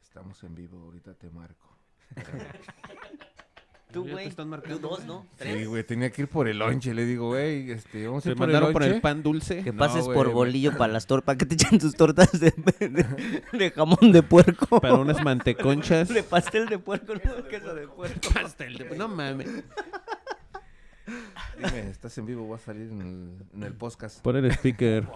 Estamos 0.00 0.42
en 0.44 0.54
vivo, 0.54 0.82
ahorita 0.82 1.14
te 1.14 1.28
marco. 1.28 1.76
Tú, 3.92 4.00
Ya 4.02 4.06
te 4.06 4.12
güey. 4.12 4.26
están 4.28 4.46
Tú 4.46 4.50
marcando, 4.50 4.88
dos. 4.88 5.04
¿no? 5.04 5.26
Sí, 5.40 5.64
güey, 5.66 5.84
tenía 5.84 6.10
que 6.10 6.22
ir 6.22 6.28
por 6.28 6.48
el 6.48 6.58
lonche. 6.58 6.94
Le 6.94 7.04
digo, 7.04 7.28
güey, 7.28 7.70
este, 7.70 8.06
vamos 8.06 8.24
a 8.26 8.30
ir 8.30 8.36
por 8.36 8.48
el 8.48 8.52
mandaron 8.52 8.72
por 8.72 8.82
el 8.82 8.88
lonche. 8.90 9.02
pan 9.02 9.22
dulce. 9.22 9.62
Que 9.62 9.72
pases 9.72 10.04
por 10.06 10.30
bolillo 10.32 10.76
para 10.76 10.92
las 10.92 11.06
tortas, 11.06 11.36
que 11.36 11.46
te 11.46 11.54
echen 11.54 11.78
tus 11.78 11.94
tortas 11.94 12.32
de, 12.32 12.50
de- 12.78 13.42
de 13.52 13.70
jamón 13.70 14.10
de 14.12 14.22
puerco. 14.22 14.80
Para 14.80 14.94
unas 14.94 15.22
manteconchas. 15.22 16.08
De 16.08 16.22
pastel 16.22 16.66
de 16.68 16.78
puerco, 16.78 17.14
no 17.14 17.48
queso 17.48 17.74
de 17.74 17.86
puerco. 17.88 18.28
pastel 18.34 18.76
de... 18.78 18.96
No 18.96 19.08
mames. 19.08 19.48
Dime, 21.58 21.90
estás 21.90 22.16
en 22.18 22.26
vivo, 22.26 22.44
voy 22.44 22.56
a 22.56 22.58
salir 22.58 22.88
en 22.90 23.00
el, 23.02 23.36
en 23.54 23.62
el 23.64 23.74
podcast. 23.74 24.20
Pon 24.22 24.36
el 24.36 24.50
speaker. 24.52 25.08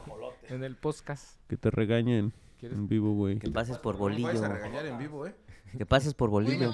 En 0.49 0.65
el 0.65 0.77
podcast. 0.77 1.41
Que 1.49 1.57
te 1.57 1.71
regañen 1.71 2.33
¿Quieres? 2.61 2.77
en 2.79 2.89
vivo, 2.89 3.15
güey. 3.15 3.39
Que 3.39 3.51
pases 3.51 3.79
por 3.79 3.97
bolillo. 3.97 4.27
vayas 4.27 4.43
a 4.43 4.49
regañar 4.49 4.87
en 4.87 4.99
vivo, 4.99 5.27
eh. 5.27 5.35
Que 5.79 5.87
pases 5.87 6.15
por 6.15 6.31
bolillo. 6.31 6.73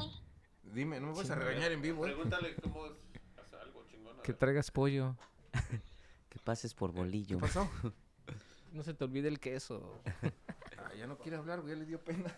Dime, 0.72 1.00
no 1.00 1.08
me 1.08 1.12
vas 1.14 1.30
a 1.30 1.34
regañar 1.34 1.72
en 1.72 1.82
vivo, 1.82 2.06
eh. 2.06 2.12
Pregúntale 2.12 2.54
cómo 2.62 2.86
es 2.86 3.52
algo 3.60 3.84
chingón. 3.90 4.16
Que 4.22 4.32
traigas 4.32 4.70
pollo. 4.70 5.16
Que 6.28 6.38
pases 6.38 6.72
por 6.72 6.92
bolillo. 6.92 7.36
¿Qué 7.36 7.42
pasó? 7.42 7.70
No 8.72 8.82
se 8.82 8.94
te 8.94 9.04
olvide 9.04 9.28
el 9.28 9.38
queso. 9.38 10.00
Ah, 10.78 10.94
ya 10.96 11.06
no 11.06 11.18
quiere 11.18 11.36
hablar, 11.36 11.60
güey, 11.60 11.74
ya 11.74 11.78
le 11.80 11.84
dio 11.84 12.02
pena. 12.02 12.34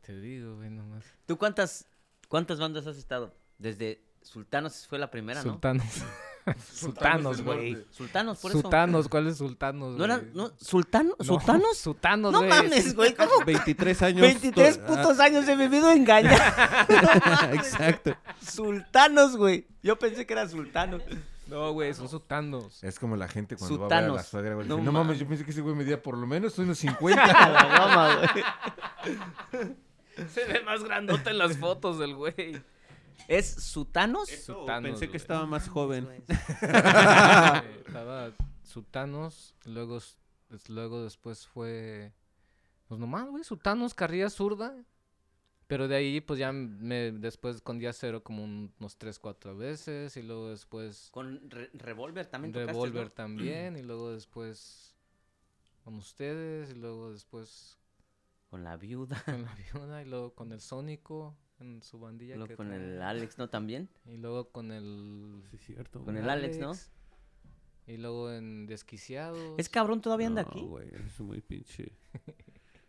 Te 0.00 0.18
digo, 0.18 0.56
güey, 0.56 0.68
nomás. 0.68 1.04
¿Tú 1.26 1.38
cuántas, 1.38 1.86
cuántas 2.28 2.58
bandas 2.58 2.88
has 2.88 2.96
estado? 2.96 3.32
Desde 3.56 4.04
Sultanos 4.20 4.88
fue 4.88 4.98
la 4.98 5.12
primera, 5.12 5.44
¿no? 5.44 5.52
Sultanos. 5.52 6.02
Sultanos, 6.74 7.42
güey. 7.42 7.84
Sultanos, 7.90 8.38
por 8.38 8.50
eso. 8.50 8.60
Sultanos, 8.60 9.08
¿cuáles 9.08 9.36
sultanos? 9.38 9.96
¿No 9.96 10.04
eran, 10.04 10.20
güey? 10.20 10.32
no, 10.34 10.52
¿Sultano? 10.58 11.14
No, 11.18 11.24
¿Sultanos? 11.24 11.76
Sultanos, 11.78 12.32
No 12.32 12.38
güey. 12.38 12.50
mames, 12.50 12.94
güey, 12.94 13.14
¿cómo? 13.16 13.30
23 13.46 14.02
años. 14.02 14.20
23 14.20 14.78
to- 14.78 14.86
putos 14.86 15.20
años 15.20 15.48
he 15.48 15.56
vivido 15.56 15.90
engañado. 15.90 16.36
Ah, 16.40 17.50
Exacto. 17.52 18.14
Sultanos, 18.40 19.36
güey. 19.36 19.66
Yo 19.82 19.98
pensé 19.98 20.26
que 20.26 20.32
era 20.34 20.48
sultano. 20.48 20.98
No, 21.46 21.72
güey, 21.72 21.92
son 21.92 22.08
sultanos. 22.08 22.82
Es 22.82 22.98
como 22.98 23.16
la 23.16 23.28
gente 23.28 23.54
cuando 23.56 23.78
va 23.80 23.86
a 23.86 23.88
ver 23.88 23.96
a 23.98 24.00
la 24.00 24.06
Sutanos. 24.22 24.26
suegra, 24.28 24.54
güey. 24.54 24.66
No 24.68 24.78
mames, 24.92 25.18
yo 25.18 25.26
pensé 25.28 25.44
que 25.44 25.50
ese 25.50 25.60
güey 25.60 25.74
medía 25.74 26.02
por 26.02 26.16
lo 26.16 26.26
menos 26.26 26.58
unos 26.58 26.78
A 26.78 26.80
50. 26.80 27.26
la 27.50 27.66
gama, 27.66 28.16
güey. 28.16 29.68
Se 30.28 30.44
ve 30.46 30.62
más 30.64 30.82
grandote 30.84 31.30
en 31.30 31.38
las 31.38 31.56
fotos 31.58 31.98
del 31.98 32.14
güey. 32.14 32.62
¿Es 33.28 33.46
Sutanos? 33.54 34.28
Sultanos. 34.28 34.90
Pensé 34.90 35.10
que 35.10 35.16
estaba 35.16 35.46
más 35.46 35.68
joven. 35.68 36.08
Estaba 37.86 38.32
Sultanos, 38.62 39.54
luego, 39.64 39.98
luego 40.68 41.04
después 41.04 41.46
fue, 41.46 42.12
pues 42.88 42.98
nomás, 43.00 43.28
güey, 43.28 43.44
Sultanos, 43.44 43.94
carrilla 43.94 44.30
zurda. 44.30 44.74
Pero 45.66 45.88
de 45.88 45.96
ahí, 45.96 46.20
pues 46.20 46.38
ya 46.38 46.52
me, 46.52 47.10
después 47.12 47.62
con 47.62 47.78
día 47.78 47.92
cero 47.94 48.22
como 48.22 48.44
un- 48.44 48.70
unos 48.78 48.98
tres, 48.98 49.18
cuatro 49.18 49.56
veces. 49.56 50.14
Y 50.18 50.22
luego 50.22 50.50
después 50.50 51.08
Con 51.10 51.48
re- 51.50 51.70
Revolver 51.72 52.26
también 52.26 52.52
tocaste, 52.52 52.72
Revolver 52.72 53.04
¿no? 53.06 53.10
también. 53.14 53.76
Y 53.78 53.82
luego 53.82 54.12
después 54.12 54.94
con 55.82 55.94
ustedes. 55.94 56.70
Y 56.70 56.74
luego 56.74 57.12
después 57.12 57.78
Con 58.50 58.62
la 58.62 58.76
viuda. 58.76 59.22
con 59.24 59.42
la 59.42 59.54
viuda. 59.54 60.02
Y 60.02 60.04
luego 60.04 60.34
con 60.34 60.52
el 60.52 60.60
Sónico 60.60 61.34
en 61.60 61.82
su 61.82 61.98
bandilla. 61.98 62.34
Luego 62.36 62.48
que 62.48 62.56
con 62.56 62.68
trae. 62.68 62.78
el 62.80 63.02
Alex, 63.02 63.38
¿no? 63.38 63.48
También. 63.48 63.88
Y 64.06 64.16
luego 64.16 64.50
con 64.50 64.70
el... 64.72 65.42
Sí, 65.50 65.58
cierto. 65.58 66.00
Con 66.04 66.16
el 66.16 66.28
Alex, 66.28 66.58
¿no? 66.58 66.72
Y 67.86 67.96
luego 67.98 68.32
en 68.32 68.66
Desquiciados. 68.66 69.38
Es 69.58 69.68
cabrón, 69.68 70.00
todavía 70.00 70.26
anda 70.26 70.42
No, 70.42 70.48
aquí. 70.48 70.62
güey, 70.62 70.88
es 70.94 71.20
muy 71.20 71.40
pinche. 71.42 71.92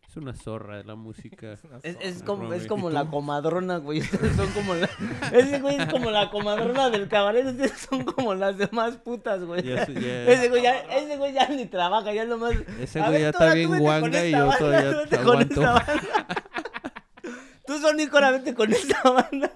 Es 0.08 0.16
una 0.16 0.34
zorra 0.34 0.78
de 0.78 0.86
la 0.86 0.96
música. 0.96 1.58
Es, 1.84 1.98
es 2.00 2.14
zorra. 2.20 2.26
como, 2.26 2.54
es 2.54 2.66
como 2.68 2.90
¿Y 2.90 2.94
la 2.94 3.06
comadrona, 3.10 3.78
güey. 3.78 4.00
Ustedes 4.00 4.34
son 4.38 4.50
como 4.54 4.74
la... 4.76 4.90
Ese 5.34 5.60
güey 5.60 5.76
es 5.76 5.88
como 5.92 6.12
la 6.12 6.30
comadrona 6.32 6.90
del 6.90 7.10
cabaret. 7.10 7.46
Ustedes 7.46 7.74
son 7.90 8.06
como 8.06 8.34
las 8.36 8.58
demás 8.58 8.96
putas, 8.98 9.44
güey. 9.44 9.64
Sé- 9.64 9.94
ya- 9.96 10.26
Ese 10.32 10.48
güey 10.48 10.64
ya, 10.64 10.80
ese 10.96 11.18
güey 11.18 11.34
ya 11.34 11.50
ni 11.50 11.66
trabaja, 11.66 12.14
ya 12.14 12.24
nomás... 12.24 12.54
Ese 12.80 13.00
güey 13.02 13.12
ver, 13.12 13.22
ya 13.22 13.30
está 13.32 13.54
bien 13.54 13.78
guanga 13.78 14.26
y 14.26 14.32
yo 14.32 14.50
todavía 14.58 15.02
aguanto. 15.20 15.62
Tú 17.76 17.82
Tú 17.82 17.88
son 17.88 17.96
únicamente 17.96 18.54
con 18.54 18.72
esta 18.72 19.02
banda. 19.10 19.52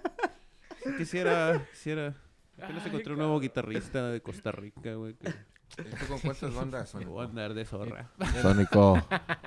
Quisiera, 0.97 1.65
quisiera. 1.71 2.15
Apenas 2.61 2.85
encontré 2.85 3.13
un 3.13 3.19
nuevo 3.19 3.39
guitarrista 3.39 4.09
de 4.09 4.21
Costa 4.21 4.51
Rica, 4.51 4.93
güey. 4.95 5.13
Que 5.15 5.29
¿Y 5.29 5.83
tú 5.83 6.07
con 6.07 6.19
cuántas 6.19 6.53
bandas, 6.53 6.93
voy 6.93 7.01
a 7.01 7.05
Sónico? 7.05 7.21
andar 7.21 7.53
de 7.53 7.65
zorra. 7.65 8.11
Sónico, 8.41 8.97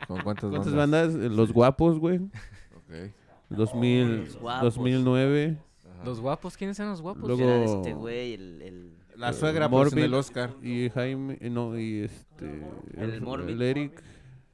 ¿con 0.09 0.21
cuántas, 0.25 0.51
¿Cuántas 0.51 0.75
bandas? 0.75 1.15
Eh, 1.15 1.29
Los 1.29 1.53
Guapos, 1.53 1.99
güey. 1.99 2.19
Ok. 2.19 3.13
2000, 3.51 4.17
Los 4.25 4.37
Guapos. 4.37 4.63
2009. 4.77 5.59
Ajá. 5.95 6.05
Los 6.05 6.21
guapos, 6.21 6.57
¿quiénes 6.57 6.79
eran 6.79 6.91
los 6.93 7.03
guapos? 7.03 7.23
Luego- 7.29 7.43
Era 7.43 7.65
este 7.65 7.93
güey, 7.93 8.35
el, 8.35 8.63
el... 8.63 8.97
La 9.17 9.33
suegra 9.35 9.69
por 9.69 9.87
Morbid 9.89 10.05
el 10.05 10.15
Oscar. 10.15 10.55
Y 10.63 10.89
Jaime, 10.89 11.37
eh, 11.41 11.51
no, 11.51 11.79
y 11.79 12.01
este. 12.05 12.63
El 12.97 13.21
Morbid. 13.21 13.51
El 13.51 13.63
Eric, 13.63 14.03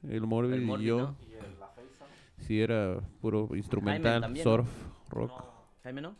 el 0.03 0.21
Morbid 0.27 0.53
el 0.53 0.61
y 0.63 0.65
Morbid, 0.65 0.85
yo. 0.85 0.97
¿no? 0.97 1.15
Sí, 2.49 2.59
era 2.59 2.99
puro 3.21 3.47
instrumental, 3.55 4.21
también, 4.21 4.43
surf, 4.43 4.67
rock 5.09 5.31
Jaime, 5.83 6.01
¿no? 6.01 6.15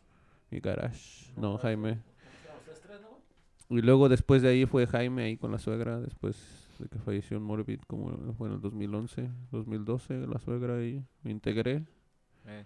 y 0.51 0.59
garage. 0.59 1.33
No, 1.35 1.57
Jaime. 1.57 1.97
Y 3.67 3.81
luego 3.81 4.09
después 4.09 4.43
de 4.43 4.49
ahí 4.49 4.65
fue 4.67 4.85
Jaime 4.85 5.23
ahí 5.23 5.37
con 5.37 5.51
la 5.51 5.57
suegra, 5.57 5.99
después 5.99 6.37
de 6.77 6.87
que 6.87 6.99
falleció 6.99 7.37
en 7.37 7.41
Morbid, 7.43 7.79
como 7.87 8.15
fue 8.35 8.47
en 8.47 8.53
el 8.53 8.61
2011, 8.61 9.27
2012, 9.51 10.27
la 10.27 10.37
suegra 10.37 10.77
ahí, 10.77 11.03
me 11.23 11.31
integré. 11.31 11.83
Eh. 12.45 12.63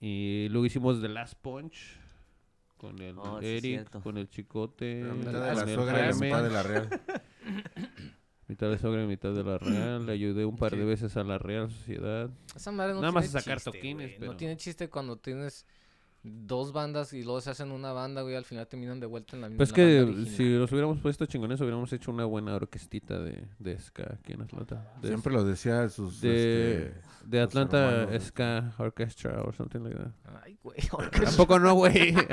Y 0.00 0.48
luego 0.50 0.66
hicimos 0.66 1.00
The 1.02 1.08
Last 1.08 1.34
Punch 1.42 1.98
con 2.76 3.02
el 3.02 3.18
Oh, 3.18 3.40
sí, 3.40 3.46
Eric, 3.46 3.62
cierto. 3.62 4.00
con 4.00 4.16
el 4.16 4.28
Chicote, 4.28 5.02
La 5.02 5.12
mitad 5.14 5.32
con 5.32 5.40
de 5.42 5.54
la 5.56 5.62
el 5.62 5.74
suegra 5.74 5.98
y 5.98 6.02
la 6.06 6.14
Jaime. 6.14 6.42
de 6.42 6.50
la 6.50 6.62
real. 6.62 6.88
Mitad 8.48 8.70
de 8.70 8.78
sogra 8.78 9.02
y 9.02 9.06
mitad 9.06 9.32
de 9.32 9.42
la 9.44 9.58
Real. 9.58 10.06
Le 10.06 10.12
ayudé 10.12 10.44
un 10.44 10.56
par 10.56 10.76
de 10.76 10.84
veces 10.84 11.16
a 11.16 11.24
la 11.24 11.38
Real 11.38 11.70
Sociedad. 11.70 12.30
Esa 12.54 12.70
madre 12.72 12.94
no 12.94 13.00
Nada 13.00 13.12
tiene 13.12 13.26
más 13.26 13.34
a 13.34 13.40
sacar 13.40 13.58
chiste, 13.58 13.70
toquines, 13.72 14.06
güey. 14.08 14.18
pero- 14.20 14.32
No 14.32 14.36
tiene 14.36 14.56
chiste 14.56 14.88
cuando 14.88 15.16
tienes 15.16 15.66
dos 16.28 16.72
bandas 16.72 17.12
y 17.12 17.22
luego 17.22 17.40
se 17.40 17.50
hacen 17.50 17.70
una 17.70 17.92
banda, 17.92 18.22
güey, 18.22 18.34
al 18.34 18.44
final 18.44 18.66
terminan 18.66 18.98
de 18.98 19.06
vuelta 19.06 19.36
en 19.36 19.42
la 19.42 19.48
misma 19.48 19.58
Pues 19.58 19.70
la 19.70 19.76
que 19.76 20.24
si 20.36 20.56
los 20.56 20.72
hubiéramos 20.72 20.98
puesto 20.98 21.24
chingones, 21.26 21.60
hubiéramos 21.60 21.92
hecho 21.92 22.10
una 22.10 22.24
buena 22.24 22.56
orquestita 22.56 23.20
de, 23.20 23.46
de 23.60 23.78
ska 23.78 24.14
aquí 24.18 24.32
en 24.32 24.42
Atlanta. 24.42 24.92
De, 25.00 25.06
Siempre 25.08 25.32
lo 25.32 25.44
decía 25.44 25.88
sus... 25.88 26.20
de, 26.20 26.88
este, 26.88 27.00
de 27.26 27.40
Atlanta 27.40 28.02
hermanos. 28.02 28.24
Ska 28.24 28.74
Orchestra 28.78 29.40
or 29.42 29.54
something 29.54 29.80
like 29.80 29.96
that. 29.96 30.10
Ay, 30.42 30.58
güey. 30.64 30.78
Tampoco 31.24 31.60
no, 31.60 31.74
güey. 31.74 32.12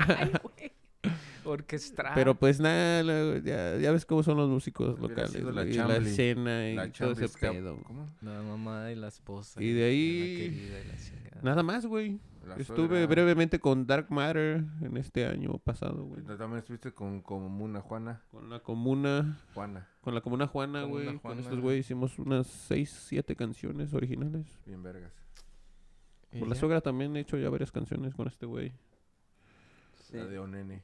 orquestra. 1.46 2.12
Pero 2.16 2.36
pues 2.36 2.60
nada, 2.60 3.40
ya, 3.40 3.78
ya 3.78 3.92
ves 3.92 4.06
cómo 4.06 4.24
son 4.24 4.38
los 4.38 4.50
músicos 4.50 5.00
locales. 5.00 5.44
la 5.44 5.66
y 5.66 5.74
la 5.74 5.98
escena 5.98 6.70
y 6.70 6.76
la 6.76 6.92
todo 6.92 7.12
ese 7.12 7.30
pedo. 7.30 7.78
¿Cómo? 7.84 8.06
La 8.22 8.42
mamá 8.42 8.92
y 8.92 8.96
la 8.96 9.08
esposa. 9.08 9.62
Y 9.62 9.72
de 9.74 9.84
ahí- 9.86 10.42
y 10.44 10.70
la. 10.70 11.42
Nada 11.42 11.64
más, 11.64 11.86
güey. 11.86 12.20
La 12.48 12.56
Estuve 12.56 13.06
brevemente 13.06 13.58
con 13.60 13.88
Dark 13.88 14.08
Matter 14.10 14.66
en 14.82 14.98
este 14.98 15.26
año 15.26 15.58
pasado, 15.60 16.04
güey. 16.04 16.24
También 16.24 16.58
estuviste 16.58 16.92
con 16.92 17.22
Comuna 17.22 17.80
Juana. 17.80 18.22
Con 18.32 18.50
la 18.50 18.60
comuna, 18.60 19.40
Juana, 19.54 19.88
con 20.02 20.14
la 20.14 20.20
comuna 20.20 20.48
Juana, 20.48 20.82
Comuna 20.82 21.04
güey. 21.06 21.20
Con 21.20 21.40
estos 21.40 21.60
güey 21.62 21.80
hicimos 21.80 22.20
unas 22.20 22.48
6, 22.48 23.06
7 23.08 23.36
canciones 23.38 23.94
originales. 23.94 24.46
bien 24.66 24.84
vergas. 24.84 25.14
Por 26.38 26.48
la 26.50 26.56
ya. 26.56 26.60
suegra 26.60 26.82
también 26.82 27.16
he 27.16 27.22
hecho 27.22 27.38
ya 27.38 27.50
varias 27.50 27.72
canciones 27.72 28.14
con 28.14 28.28
este 28.28 28.46
güey. 28.46 28.74
Sí. 30.10 30.18
La 30.18 30.26
de 30.26 30.40
Onene. 30.40 30.82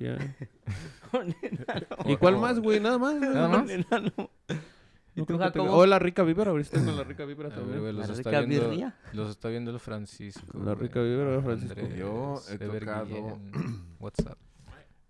Ya. 0.00 0.16
¿Y 2.06 2.16
cuál 2.16 2.38
más, 2.38 2.60
güey? 2.60 2.80
Nada 2.80 2.98
más. 2.98 3.18
güey. 3.18 3.30
Nada 3.30 3.48
más. 3.48 3.70
enano. 3.70 4.12
No 4.16 5.22
¿Y 5.22 5.26
tú, 5.26 5.36
Jacobo? 5.38 5.72
Oh, 5.72 5.86
la 5.86 5.98
rica 5.98 6.22
vibra. 6.22 6.50
Ahorita 6.50 6.82
con 6.84 6.96
la 6.96 7.02
rica 7.04 7.24
vibra 7.24 7.46
A 7.46 7.50
ver, 7.50 7.58
también. 7.58 7.80
güey, 7.80 7.92
los 7.92 8.06
La 8.08 8.14
está 8.14 8.30
rica 8.30 8.40
viendo, 8.46 8.68
birria. 8.70 8.94
los 9.12 9.30
está 9.30 9.48
viendo 9.48 9.70
el 9.72 9.80
Francisco. 9.80 10.58
La 10.58 10.74
güey. 10.74 10.86
rica 10.88 11.00
vibra, 11.02 11.42
Francisco. 11.42 11.80
Yo 11.96 12.40
he 12.48 12.54
Ever 12.54 12.84
tocado- 12.84 13.06
Guillén, 13.06 13.86
WhatsApp. 13.98 14.38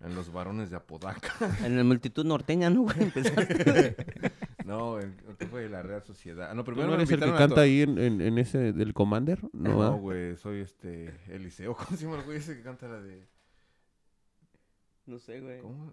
En 0.01 0.15
los 0.15 0.31
varones 0.31 0.69
de 0.71 0.77
Apodaca. 0.77 1.33
En 1.65 1.75
la 1.77 1.83
multitud 1.83 2.25
norteña, 2.25 2.69
¿no, 2.69 2.83
güey? 2.83 3.03
Empezaste. 3.03 3.95
no, 4.65 4.97
en, 4.99 5.15
¿qué 5.37 5.45
fue? 5.45 5.67
La 5.69 5.83
Real 5.83 6.01
Sociedad. 6.01 6.49
Ah, 6.49 6.53
no, 6.55 6.63
¿Tú 6.63 6.67
primero 6.71 6.87
no 6.89 6.91
me 6.97 7.03
eres 7.03 7.11
el 7.11 7.19
que 7.19 7.25
invitaron 7.25 7.35
a 7.35 7.39
canta 7.39 7.55
to- 7.55 7.61
ahí 7.61 7.81
en, 7.81 7.97
en, 7.99 8.21
en 8.21 8.37
ese 8.39 8.71
del 8.71 8.93
Commander? 8.93 9.39
No, 9.51 9.69
No, 9.71 9.77
¿va? 9.77 9.89
güey, 9.89 10.37
soy 10.37 10.61
este 10.61 11.13
Eliseo. 11.27 11.75
¿Cómo 11.75 11.97
se 11.97 12.05
llama 12.05 12.17
el 12.19 12.23
güey 12.23 12.37
ese 12.37 12.55
que 12.55 12.63
canta 12.63 12.87
la 12.87 13.01
de 13.01 13.27
No 15.09 15.17
sé, 15.17 15.41
güey. 15.41 15.59
¿Cómo? 15.61 15.91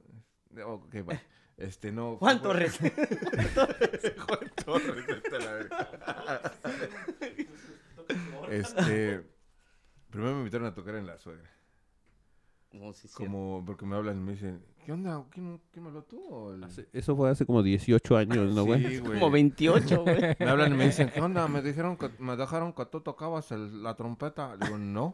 Oh, 0.67 0.75
ok, 0.75 0.95
va. 1.09 1.19
Este 1.57 1.91
no. 1.91 2.17
Juan 2.21 2.43
Torres. 2.43 2.79
Juan 2.79 4.51
Torres, 4.65 5.23
la. 5.33 6.53
Este 8.51 9.27
primero 10.11 10.35
me 10.35 10.39
invitaron 10.41 10.67
a 10.69 10.75
tocar 10.75 10.95
en 10.97 11.07
la 11.07 11.19
suegra. 11.19 11.51
No, 12.73 12.93
sí, 12.93 13.09
sí. 13.09 13.15
Como 13.15 13.63
porque 13.67 13.87
me 13.87 13.97
hablan 13.97 14.19
y 14.19 14.21
me 14.21 14.33
dicen, 14.33 14.63
¿qué 14.85 14.93
onda? 14.93 15.25
¿Quién, 15.31 15.61
quién 15.73 15.83
me 15.83 15.89
habló 15.89 16.03
tú? 16.05 16.23
o 16.29 16.53
el-?" 16.53 16.63
Hace- 16.65 16.89
Eso 16.93 17.17
fue 17.17 17.31
hace 17.31 17.47
como 17.47 17.63
18 17.63 18.17
años, 18.19 18.55
¿no, 18.55 18.65
güey? 18.65 18.85
Sí, 18.87 18.99
güey. 18.99 19.19
Como 19.19 19.31
28, 19.31 20.03
güey. 20.03 20.37
Me 20.39 20.51
hablan 20.51 20.75
y 20.75 20.77
me 20.77 20.85
dicen, 20.85 21.11
¿qué 21.13 21.21
onda? 21.23 21.49
Me 21.49 21.63
dijeron 21.63 21.97
que 21.97 22.11
me 22.19 22.37
dejaron 22.37 22.75
que 22.75 22.85
tú 22.87 23.01
tocabas 23.01 23.51
el- 23.53 23.83
la 23.83 23.95
trompeta. 23.97 24.57
Le 24.57 24.67
digo, 24.67 24.77
no. 24.79 25.13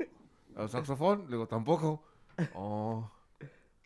¿El 0.57 0.69
saxofón? 0.69 1.23
Le 1.27 1.37
digo, 1.37 1.47
tampoco. 1.47 2.03
Oh. 2.55 3.09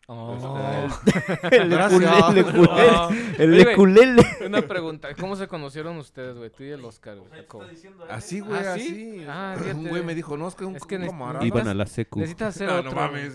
Oh. 0.09 0.87
El 1.51 1.69
Gracias. 1.69 2.01
ukulele, 2.01 2.39
el. 3.39 3.77
Oh. 3.77 3.85
El. 3.85 4.45
Una 4.45 4.61
pregunta, 4.61 5.13
¿cómo 5.15 5.35
se 5.35 5.47
conocieron 5.49 5.97
ustedes, 5.97 6.37
güey? 6.37 6.49
Tú 6.49 6.63
y 6.63 6.69
el 6.69 6.83
Oscar, 6.85 7.17
güey. 7.17 7.29
Jacobo? 7.29 7.65
Así, 8.09 8.39
güey, 8.39 8.59
¿Ah, 8.59 8.75
sí? 8.77 8.87
así. 8.87 9.25
Ah, 9.27 9.57
un 9.75 9.87
güey 9.89 10.03
me 10.03 10.15
dijo, 10.15 10.37
no, 10.37 10.47
es 10.47 10.55
que 10.55 10.63
un, 10.63 10.77
Es 10.77 10.85
que 10.85 10.97
camarada. 10.97 11.45
Iban 11.45 11.67
a 11.67 11.73
la 11.73 11.85
secu. 11.85 12.19
Necesitas 12.19 12.47
hacer 12.55 12.69
No, 12.69 12.75
otro. 12.77 12.91
no 12.91 12.95
mames. 12.95 13.33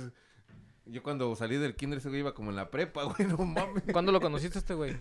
Yo 0.87 1.03
cuando 1.03 1.35
salí 1.37 1.57
del 1.59 1.77
kinder 1.77 1.99
ese 1.99 2.09
güey 2.09 2.21
iba 2.21 2.33
como 2.35 2.49
en 2.51 2.57
la 2.57 2.71
prepa, 2.71 3.03
güey, 3.05 3.29
no 3.29 3.37
mames. 3.45 3.83
¿Cuándo 3.93 4.11
lo 4.11 4.21
conociste 4.23 4.59
este 4.59 4.73
güey? 4.73 4.97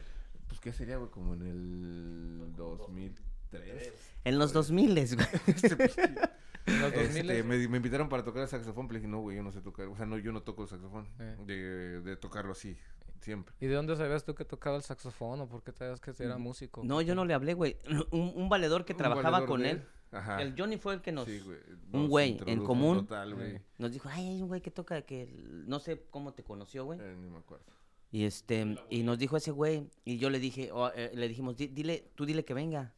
Pues, 0.50 0.60
¿qué 0.60 0.74
sería, 0.74 0.98
güey? 0.98 1.10
Como 1.10 1.34
en 1.36 1.42
el 1.44 2.54
2003. 2.58 3.94
En 4.24 4.38
los 4.40 4.54
2000, 4.54 4.94
güey. 4.94 5.08
En 6.68 6.80
los 6.80 6.94
2000. 6.94 7.32
Este, 7.32 7.44
me, 7.44 7.68
me 7.68 7.78
invitaron 7.78 8.08
para 8.08 8.24
tocar 8.24 8.44
el 8.44 8.48
saxofón, 8.48 8.88
pero 8.88 8.94
le 8.94 9.00
dije, 9.00 9.12
no, 9.12 9.20
güey, 9.22 9.36
yo 9.38 9.44
no 9.44 9.52
sé 9.52 9.62
tocar. 9.62 9.88
O 9.88 9.96
sea, 9.96 10.06
no, 10.06 10.18
yo 10.20 10.32
no 10.32 10.44
toco 10.44 10.62
el 10.64 10.70
saxofón. 10.70 11.08
Eh. 11.20 11.36
De, 11.46 12.02
de 12.02 12.16
tocarlo 12.18 12.52
así, 12.52 12.78
siempre. 13.20 13.56
¿Y 13.60 13.66
de 13.66 13.74
dónde 13.74 13.96
sabías 13.96 14.24
tú 14.24 14.36
que 14.36 14.46
tocaba 14.46 14.78
el 14.78 14.84
saxofón 14.84 15.42
o 15.42 15.50
por 15.50 15.64
qué 15.64 15.72
sabías 15.72 16.00
que 16.00 16.12
era 16.20 16.38
músico? 16.38 16.84
No, 16.84 17.02
yo 17.02 17.16
no 17.16 17.26
le 17.26 17.34
hablé, 17.34 17.56
güey. 17.56 17.78
Un, 18.12 18.32
un 18.36 18.48
valedor 18.48 18.86
que 18.86 18.94
Un 18.94 18.98
trabajaba 18.98 19.32
valedor 19.32 19.50
con 19.50 19.62
de 19.64 19.72
él. 19.72 19.84
Ajá. 20.12 20.42
El 20.42 20.54
Johnny 20.58 20.78
fue 20.78 20.94
el 20.94 21.02
que 21.02 21.12
nos, 21.14 21.26
Sí, 21.26 21.40
güey. 21.40 21.58
un 21.94 22.08
güey 22.10 22.38
en 22.46 22.64
común. 22.64 23.08
Total, 23.08 23.34
güey. 23.34 23.60
Nos 23.80 23.92
dijo, 23.94 24.10
ay, 24.12 24.28
hay 24.28 24.42
un 24.42 24.50
güey 24.50 24.62
que 24.62 24.70
toca 24.70 25.02
que 25.04 25.26
no 25.66 25.80
sé 25.80 26.06
cómo 26.12 26.34
te 26.34 26.44
conoció, 26.44 26.86
güey. 26.86 27.00
Eh, 27.02 27.16
ni 27.20 27.30
me 27.30 27.38
acuerdo. 27.40 27.66
Y 28.12 28.26
este, 28.26 28.76
y 28.90 29.04
nos 29.04 29.18
dijo 29.18 29.38
ese 29.38 29.52
güey, 29.52 29.90
y 30.04 30.18
yo 30.18 30.30
le 30.30 30.40
dije, 30.40 30.70
o, 30.74 30.92
eh, 30.94 31.12
le 31.16 31.30
dijimos, 31.30 31.56
"Di- 31.56 31.70
dile, 31.70 32.12
tú 32.14 32.26
dile 32.26 32.44
que 32.44 32.54
venga. 32.54 32.94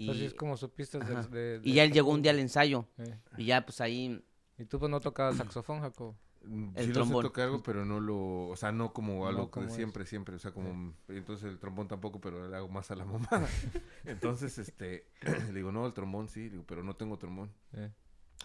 Y, 0.00 0.10
Así 0.10 0.24
es 0.24 0.34
como 0.34 0.56
supiste 0.56 0.98
de, 0.98 1.12
Ajá. 1.16 1.28
de- 1.28 1.60
y 1.62 1.70
de 1.70 1.76
ya 1.76 1.84
él 1.84 1.92
llegó 1.92 2.10
un 2.10 2.22
día 2.22 2.32
al 2.32 2.38
ensayo. 2.38 2.86
Eh. 2.98 3.14
Y 3.38 3.44
ya, 3.46 3.64
pues 3.66 3.80
ahí, 3.80 4.24
¿Y 4.58 4.64
tú 4.64 4.78
pues 4.78 4.90
no 4.90 5.00
tocabas 5.00 5.36
saxofón, 5.36 5.80
Jacobo? 5.80 6.16
Mm, 6.42 6.70
El 6.74 6.86
sí 6.86 6.92
trombón. 6.92 7.16
lo 7.16 7.20
sé 7.22 7.28
tocar 7.28 7.44
algo, 7.44 7.62
pero 7.62 7.84
no 7.84 8.00
lo... 8.00 8.48
O 8.48 8.56
sea, 8.56 8.72
no 8.72 8.92
como 8.94 9.24
No 9.24 9.26
algo 9.28 9.44
de 9.44 9.50
como 9.50 9.66
es. 9.66 9.74
siempre, 9.74 10.06
siempre. 10.06 10.36
O 10.36 10.38
sea, 10.38 10.52
como... 10.52 10.94
Entonces 11.08 11.50
el 11.50 11.58
trombón 11.58 11.86
tampoco, 11.88 12.18
pero 12.20 12.48
le 12.48 12.56
hago 12.56 12.68
más 12.68 12.90
a 12.90 12.94
la 12.96 13.04
mamada. 13.04 13.46
Entonces, 14.04 14.56
este... 14.58 15.06
le 15.46 15.52
digo, 15.52 15.70
no, 15.72 15.86
el 15.86 15.92
trombón 15.92 16.28
sí. 16.28 16.44
Le 16.44 16.50
digo, 16.50 16.64
pero 16.66 16.82
no 16.82 16.94
tengo 16.96 17.18
trombón. 17.18 17.50
Eh. 17.74 17.90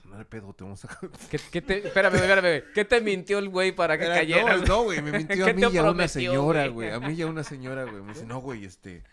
No 0.10 0.18
hay 0.18 0.26
pedo, 0.26 0.54
te 0.54 0.64
vamos 0.66 0.84
a... 0.86 0.90
¿Qué, 1.30 1.40
qué 1.52 1.62
te, 1.62 1.88
espérame, 1.88 2.16
espérame, 2.16 2.64
¿qué 2.74 2.84
te 2.86 3.00
mintió 3.00 3.40
el 3.40 3.48
güey 3.48 3.74
para 3.74 3.98
que 3.98 4.04
Era- 4.06 4.16
cayeras? 4.16 4.62
No, 4.62 4.68
no, 4.68 4.84
güey, 4.84 5.02
me 5.02 5.12
mintió 5.18 5.46
¿Qué 5.46 5.52
a 5.52 5.54
mí 5.54 5.62
y 5.74 5.78
a 5.78 5.90
una 5.90 6.08
señora, 6.10 6.68
güey? 6.68 6.90
güey. 6.90 6.92
A 6.92 7.00
mí 7.00 7.14
y 7.14 7.22
a 7.22 7.28
una 7.28 7.44
señora, 7.44 7.86
güey. 7.86 8.02
Me 8.04 8.10
dice, 8.14 8.26
no, 8.26 8.40
güey, 8.40 8.66
este... 8.66 9.04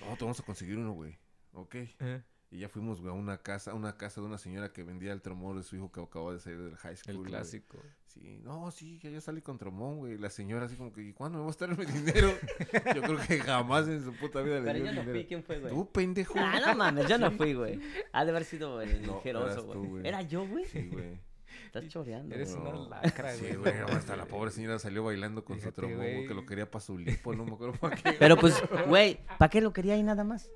No, 0.00 0.16
te 0.16 0.24
vamos 0.24 0.40
a 0.40 0.42
conseguir 0.42 0.78
uno, 0.78 0.92
güey. 0.92 1.18
Ok. 1.54 1.74
Eh, 2.00 2.22
Y 2.50 2.58
ya 2.58 2.68
fuimos, 2.68 3.00
güey, 3.00 3.12
a 3.12 3.16
una 3.16 3.38
casa, 3.38 3.72
a 3.72 3.74
una 3.74 3.96
casa 3.96 4.20
de 4.20 4.26
una 4.28 4.38
señora 4.38 4.72
que 4.72 4.84
vendía 4.84 5.12
el 5.12 5.20
trombón 5.22 5.56
de 5.56 5.64
su 5.64 5.74
hijo 5.74 5.90
que 5.90 6.00
acababa 6.00 6.32
de 6.34 6.38
salir 6.40 6.60
del 6.60 6.76
high 6.76 6.96
school. 6.96 7.10
el 7.10 7.16
güey. 7.18 7.30
clásico. 7.30 7.78
Sí, 8.06 8.38
no, 8.44 8.70
sí, 8.70 9.00
que 9.00 9.10
ya 9.10 9.20
salí 9.20 9.42
con 9.42 9.58
trombón, 9.58 9.98
güey. 9.98 10.18
La 10.18 10.30
señora 10.30 10.66
así 10.66 10.76
como 10.76 10.92
que, 10.92 11.02
¿y 11.02 11.12
cuándo 11.12 11.38
me 11.38 11.42
va 11.44 11.48
a 11.48 11.50
estar 11.50 11.76
mi 11.76 11.84
dinero? 11.84 12.30
Yo 12.94 13.02
creo 13.02 13.18
que 13.26 13.40
jamás 13.40 13.88
en 13.88 14.04
su 14.04 14.12
puta 14.14 14.40
vida 14.42 14.60
le 14.60 14.62
pero 14.66 14.74
dio 14.76 14.84
yo 14.86 14.92
no 14.92 15.00
dinero. 15.00 15.10
fui, 15.18 15.26
¿quién 15.26 15.42
fue, 15.42 15.58
güey? 15.58 15.72
Tú, 15.72 15.90
pendejo. 15.90 16.34
Ah, 16.38 16.60
no 16.64 16.76
mames, 16.76 17.08
yo 17.08 17.18
no 17.18 17.30
fui, 17.32 17.54
güey. 17.54 17.80
Ha 18.12 18.24
de 18.24 18.30
haber 18.30 18.44
sido 18.44 18.80
el 18.82 19.04
No, 19.04 19.16
ligeroso, 19.16 19.64
güey. 19.64 19.88
güey. 19.88 20.06
¿Era 20.06 20.22
yo, 20.22 20.46
güey? 20.46 20.64
Sí, 20.66 20.88
güey. 20.92 21.18
Estás 21.66 21.88
choreando, 21.88 22.34
Eres 22.36 22.54
güey. 22.54 22.70
una 22.72 22.88
lacra, 23.02 23.34
Sí, 23.34 23.46
güey. 23.46 23.56
güey, 23.56 23.74
no, 23.80 23.86
hasta 23.88 24.14
la 24.16 24.26
pobre 24.26 24.52
señora 24.52 24.78
salió 24.78 25.02
bailando 25.02 25.44
con 25.44 25.56
Fíjate, 25.56 25.74
su 25.74 25.80
trombón, 25.80 25.98
güey, 25.98 26.14
güey. 26.14 26.28
que 26.28 26.34
lo 26.34 26.46
quería 26.46 26.70
para 26.70 26.84
su 26.84 26.96
lipo, 26.98 27.34
no 27.34 27.44
me 27.44 27.54
acuerdo 27.54 27.74
para 27.80 27.96
qué. 27.96 28.12
Pero 28.16 28.36
pues, 28.36 28.54
güey, 28.86 29.18
¿para 29.38 29.48
qué 29.50 29.60
lo 29.60 29.72
quería 29.72 29.94
ahí 29.94 30.04
nada 30.04 30.22
más? 30.22 30.48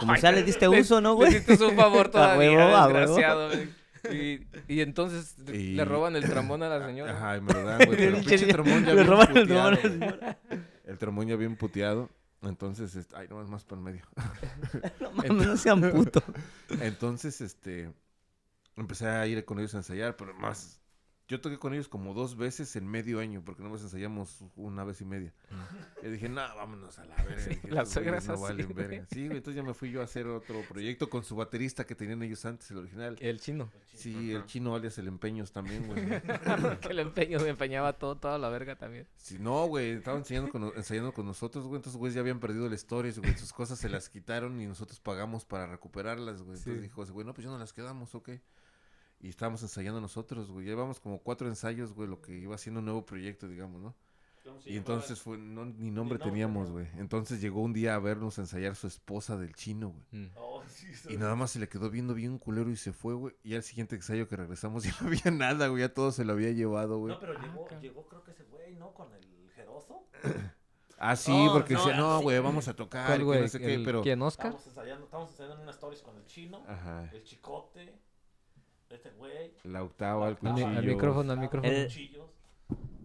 Como 0.00 0.16
sea, 0.16 0.32
le 0.32 0.42
diste 0.42 0.68
uso, 0.68 1.00
¿no, 1.00 1.10
Le 1.10 1.14
güey? 1.16 1.36
hiciste 1.36 1.64
un 1.64 1.76
favor 1.76 2.06
A 2.08 2.10
todavía, 2.10 2.50
huevo, 2.50 2.62
a 2.76 2.86
huevo. 2.86 2.98
desgraciado, 2.98 3.48
güey. 3.48 3.82
Y, 4.10 4.46
y 4.68 4.80
entonces 4.80 5.36
le- 5.38 5.56
Y- 5.56 5.72
le 5.74 5.84
roban 5.84 6.16
el 6.16 6.24
trombón 6.28 6.62
a 6.64 6.68
la 6.68 6.84
señora. 6.86 7.16
Ajá, 7.16 7.36
lo 7.36 7.62
dan, 7.64 7.78
güey, 7.86 7.96
pero 7.96 8.16
el 8.18 8.24
pinche 8.24 8.46
trombón 8.46 8.82
ya 8.84 8.88
Le 8.90 8.94
bien 8.94 9.06
roban 9.06 9.36
el 9.36 9.46
trombón 9.46 9.66
a 9.66 9.70
la 9.70 9.76
puteado, 9.76 9.92
señora. 9.94 10.38
El 10.86 10.98
trombón 10.98 11.28
ya 11.28 11.36
bien 11.36 11.56
puteado. 11.56 12.10
Entonces, 12.42 12.96
este, 12.96 13.14
ay, 13.16 13.28
no, 13.30 13.40
es 13.40 13.48
más 13.48 13.64
para 13.64 13.78
el 13.80 13.84
medio. 13.84 14.02
No 15.00 15.12
mames, 15.12 15.32
no 15.46 15.56
sean 15.56 15.80
puto. 15.92 16.20
Entonces, 16.80 17.40
este, 17.40 17.92
empecé 18.76 19.06
a 19.06 19.24
ir 19.28 19.44
con 19.44 19.60
ellos 19.60 19.72
a 19.74 19.78
ensayar, 19.78 20.16
pero 20.16 20.34
más... 20.34 20.80
Yo 21.28 21.40
toqué 21.40 21.56
con 21.58 21.72
ellos 21.72 21.88
como 21.88 22.12
dos 22.14 22.36
veces 22.36 22.74
en 22.76 22.86
medio 22.86 23.20
año, 23.20 23.42
porque 23.44 23.62
no 23.62 23.68
nos 23.70 23.80
ensayamos 23.82 24.44
una 24.56 24.84
vez 24.84 25.00
y 25.00 25.04
media. 25.04 25.32
Y 26.02 26.08
dije, 26.08 26.28
no, 26.28 26.42
vámonos 26.56 26.98
a 26.98 27.04
la 27.06 27.14
verga. 27.24 27.36
Dije, 27.46 27.68
las 27.70 27.88
"Estos 27.88 28.02
güeyes 28.04 28.24
suegras 28.24 28.26
no 28.28 28.34
así, 28.34 28.42
valen 28.42 28.66
güey. 28.72 28.86
verga". 28.88 29.06
Sí, 29.10 29.26
güey, 29.26 29.38
entonces 29.38 29.54
ya 29.56 29.62
me 29.62 29.72
fui 29.72 29.90
yo 29.92 30.00
a 30.00 30.04
hacer 30.04 30.26
otro 30.26 30.60
proyecto 30.68 31.08
con 31.08 31.22
su 31.24 31.36
baterista 31.36 31.84
que 31.86 31.94
tenían 31.94 32.22
ellos 32.22 32.44
antes, 32.44 32.70
el 32.72 32.78
original. 32.78 33.16
El 33.20 33.40
chino. 33.40 33.70
Sí, 33.94 34.32
el 34.32 34.44
chino 34.46 34.74
alias 34.74 34.98
el 34.98 35.06
empeños 35.08 35.52
también, 35.52 35.86
güey. 35.86 36.04
que 36.80 36.88
el 36.88 36.98
empeño 36.98 37.38
me 37.38 37.48
empeñaba 37.50 37.92
todo, 37.94 38.16
toda 38.18 38.36
la 38.38 38.48
verga 38.48 38.76
también. 38.76 39.06
Sí, 39.16 39.38
no, 39.38 39.66
güey, 39.66 39.92
estaban 39.92 40.18
ensayando 40.20 40.50
con, 40.50 40.64
ensayando 40.76 41.12
con 41.14 41.24
nosotros, 41.24 41.64
güey. 41.66 41.76
Entonces, 41.76 41.98
güey, 41.98 42.12
ya 42.12 42.20
habían 42.20 42.40
perdido 42.40 42.66
el 42.66 42.72
stories, 42.74 43.18
güey. 43.20 43.36
Sus 43.38 43.52
cosas 43.52 43.78
se 43.78 43.88
las 43.88 44.08
quitaron 44.08 44.60
y 44.60 44.66
nosotros 44.66 44.98
pagamos 45.00 45.44
para 45.46 45.66
recuperarlas, 45.66 46.42
güey. 46.42 46.58
Entonces 46.58 46.74
Sí. 46.74 46.80
dijo 46.82 47.02
güey, 47.12 47.26
no, 47.26 47.32
pues 47.34 47.44
ya 47.44 47.50
no 47.50 47.58
las 47.58 47.72
quedamos, 47.72 48.14
ok. 48.14 48.30
Y 49.22 49.28
estábamos 49.28 49.62
ensayando 49.62 50.00
nosotros, 50.00 50.50
güey. 50.50 50.66
Llevamos 50.66 50.98
como 51.00 51.18
cuatro 51.20 51.46
ensayos, 51.48 51.92
güey, 51.94 52.08
lo 52.08 52.20
que 52.20 52.36
iba 52.36 52.58
siendo 52.58 52.80
un 52.80 52.86
nuevo 52.86 53.06
proyecto, 53.06 53.48
digamos, 53.48 53.80
¿no? 53.80 53.94
y 54.64 54.76
entonces 54.76 55.20
fue, 55.20 55.38
no, 55.38 55.64
ni 55.64 55.92
nombre 55.92 56.18
teníamos, 56.18 56.70
güey. 56.70 56.88
Entonces 56.96 57.40
llegó 57.40 57.62
un 57.62 57.72
día 57.72 57.94
a 57.94 58.00
vernos 58.00 58.38
ensayar 58.38 58.74
su 58.74 58.88
esposa 58.88 59.36
del 59.36 59.54
chino, 59.54 59.90
güey. 59.90 60.24
Mm. 60.24 60.30
Oh, 60.34 60.62
sí, 60.68 61.14
Y 61.14 61.16
nada 61.16 61.36
más 61.36 61.52
se 61.52 61.60
le 61.60 61.68
quedó 61.68 61.90
viendo 61.90 62.12
bien 62.12 62.38
culero 62.38 62.68
y 62.70 62.76
se 62.76 62.92
fue, 62.92 63.14
güey. 63.14 63.36
Y 63.44 63.54
al 63.54 63.62
siguiente 63.62 63.94
ensayo 63.94 64.28
que 64.28 64.34
regresamos 64.36 64.82
ya 64.84 64.94
no 65.00 65.06
había 65.06 65.30
nada, 65.30 65.68
güey. 65.68 65.82
Ya 65.82 65.94
todo 65.94 66.10
se 66.10 66.24
lo 66.24 66.32
había 66.32 66.50
llevado, 66.50 66.98
güey. 66.98 67.14
No, 67.14 67.20
pero 67.20 67.34
llegó, 67.34 67.64
cabrón. 67.64 67.82
llegó 67.82 68.08
creo 68.08 68.24
que 68.24 68.32
ese 68.32 68.42
güey, 68.44 68.74
¿no? 68.74 68.92
Con 68.92 69.12
el 69.14 69.50
jeroso. 69.54 70.08
Ah, 71.04 71.16
sí, 71.16 71.32
No, 71.32 71.52
porque 71.52 71.74
no, 71.74 71.80
decía, 71.84 71.96
no, 71.96 72.18
sí. 72.18 72.22
güey, 72.22 72.38
vamos 72.38 72.68
a 72.68 72.76
tocar. 72.76 73.06
¿Cuál, 73.08 73.16
y 73.16 73.18
que 73.22 73.24
güey? 73.24 73.40
no 73.40 73.48
sé 73.48 73.58
qué, 73.58 73.74
¿El- 73.74 73.84
pero... 73.84 74.02
¿Quién, 74.02 74.22
Oscar? 74.22 74.46
Estábamos 74.52 74.66
ensayando, 74.68 75.04
estábamos 75.04 75.30
ensayando 75.32 75.56
en 75.56 75.62
una 75.62 75.70
stories 75.72 76.00
con 76.00 76.16
el 76.16 76.24
chino, 76.26 76.64
Ajá. 76.68 77.10
el 77.12 77.24
chicote, 77.24 77.92
este 78.94 79.10
güey. 79.12 79.52
La 79.64 79.82
octava, 79.82 80.28
el 80.28 80.36
cuchillo. 80.38 80.66
al 80.66 80.84
micrófono, 80.84 81.32
al 81.32 81.38
micrófono. 81.38 81.72
El-. 81.72 81.86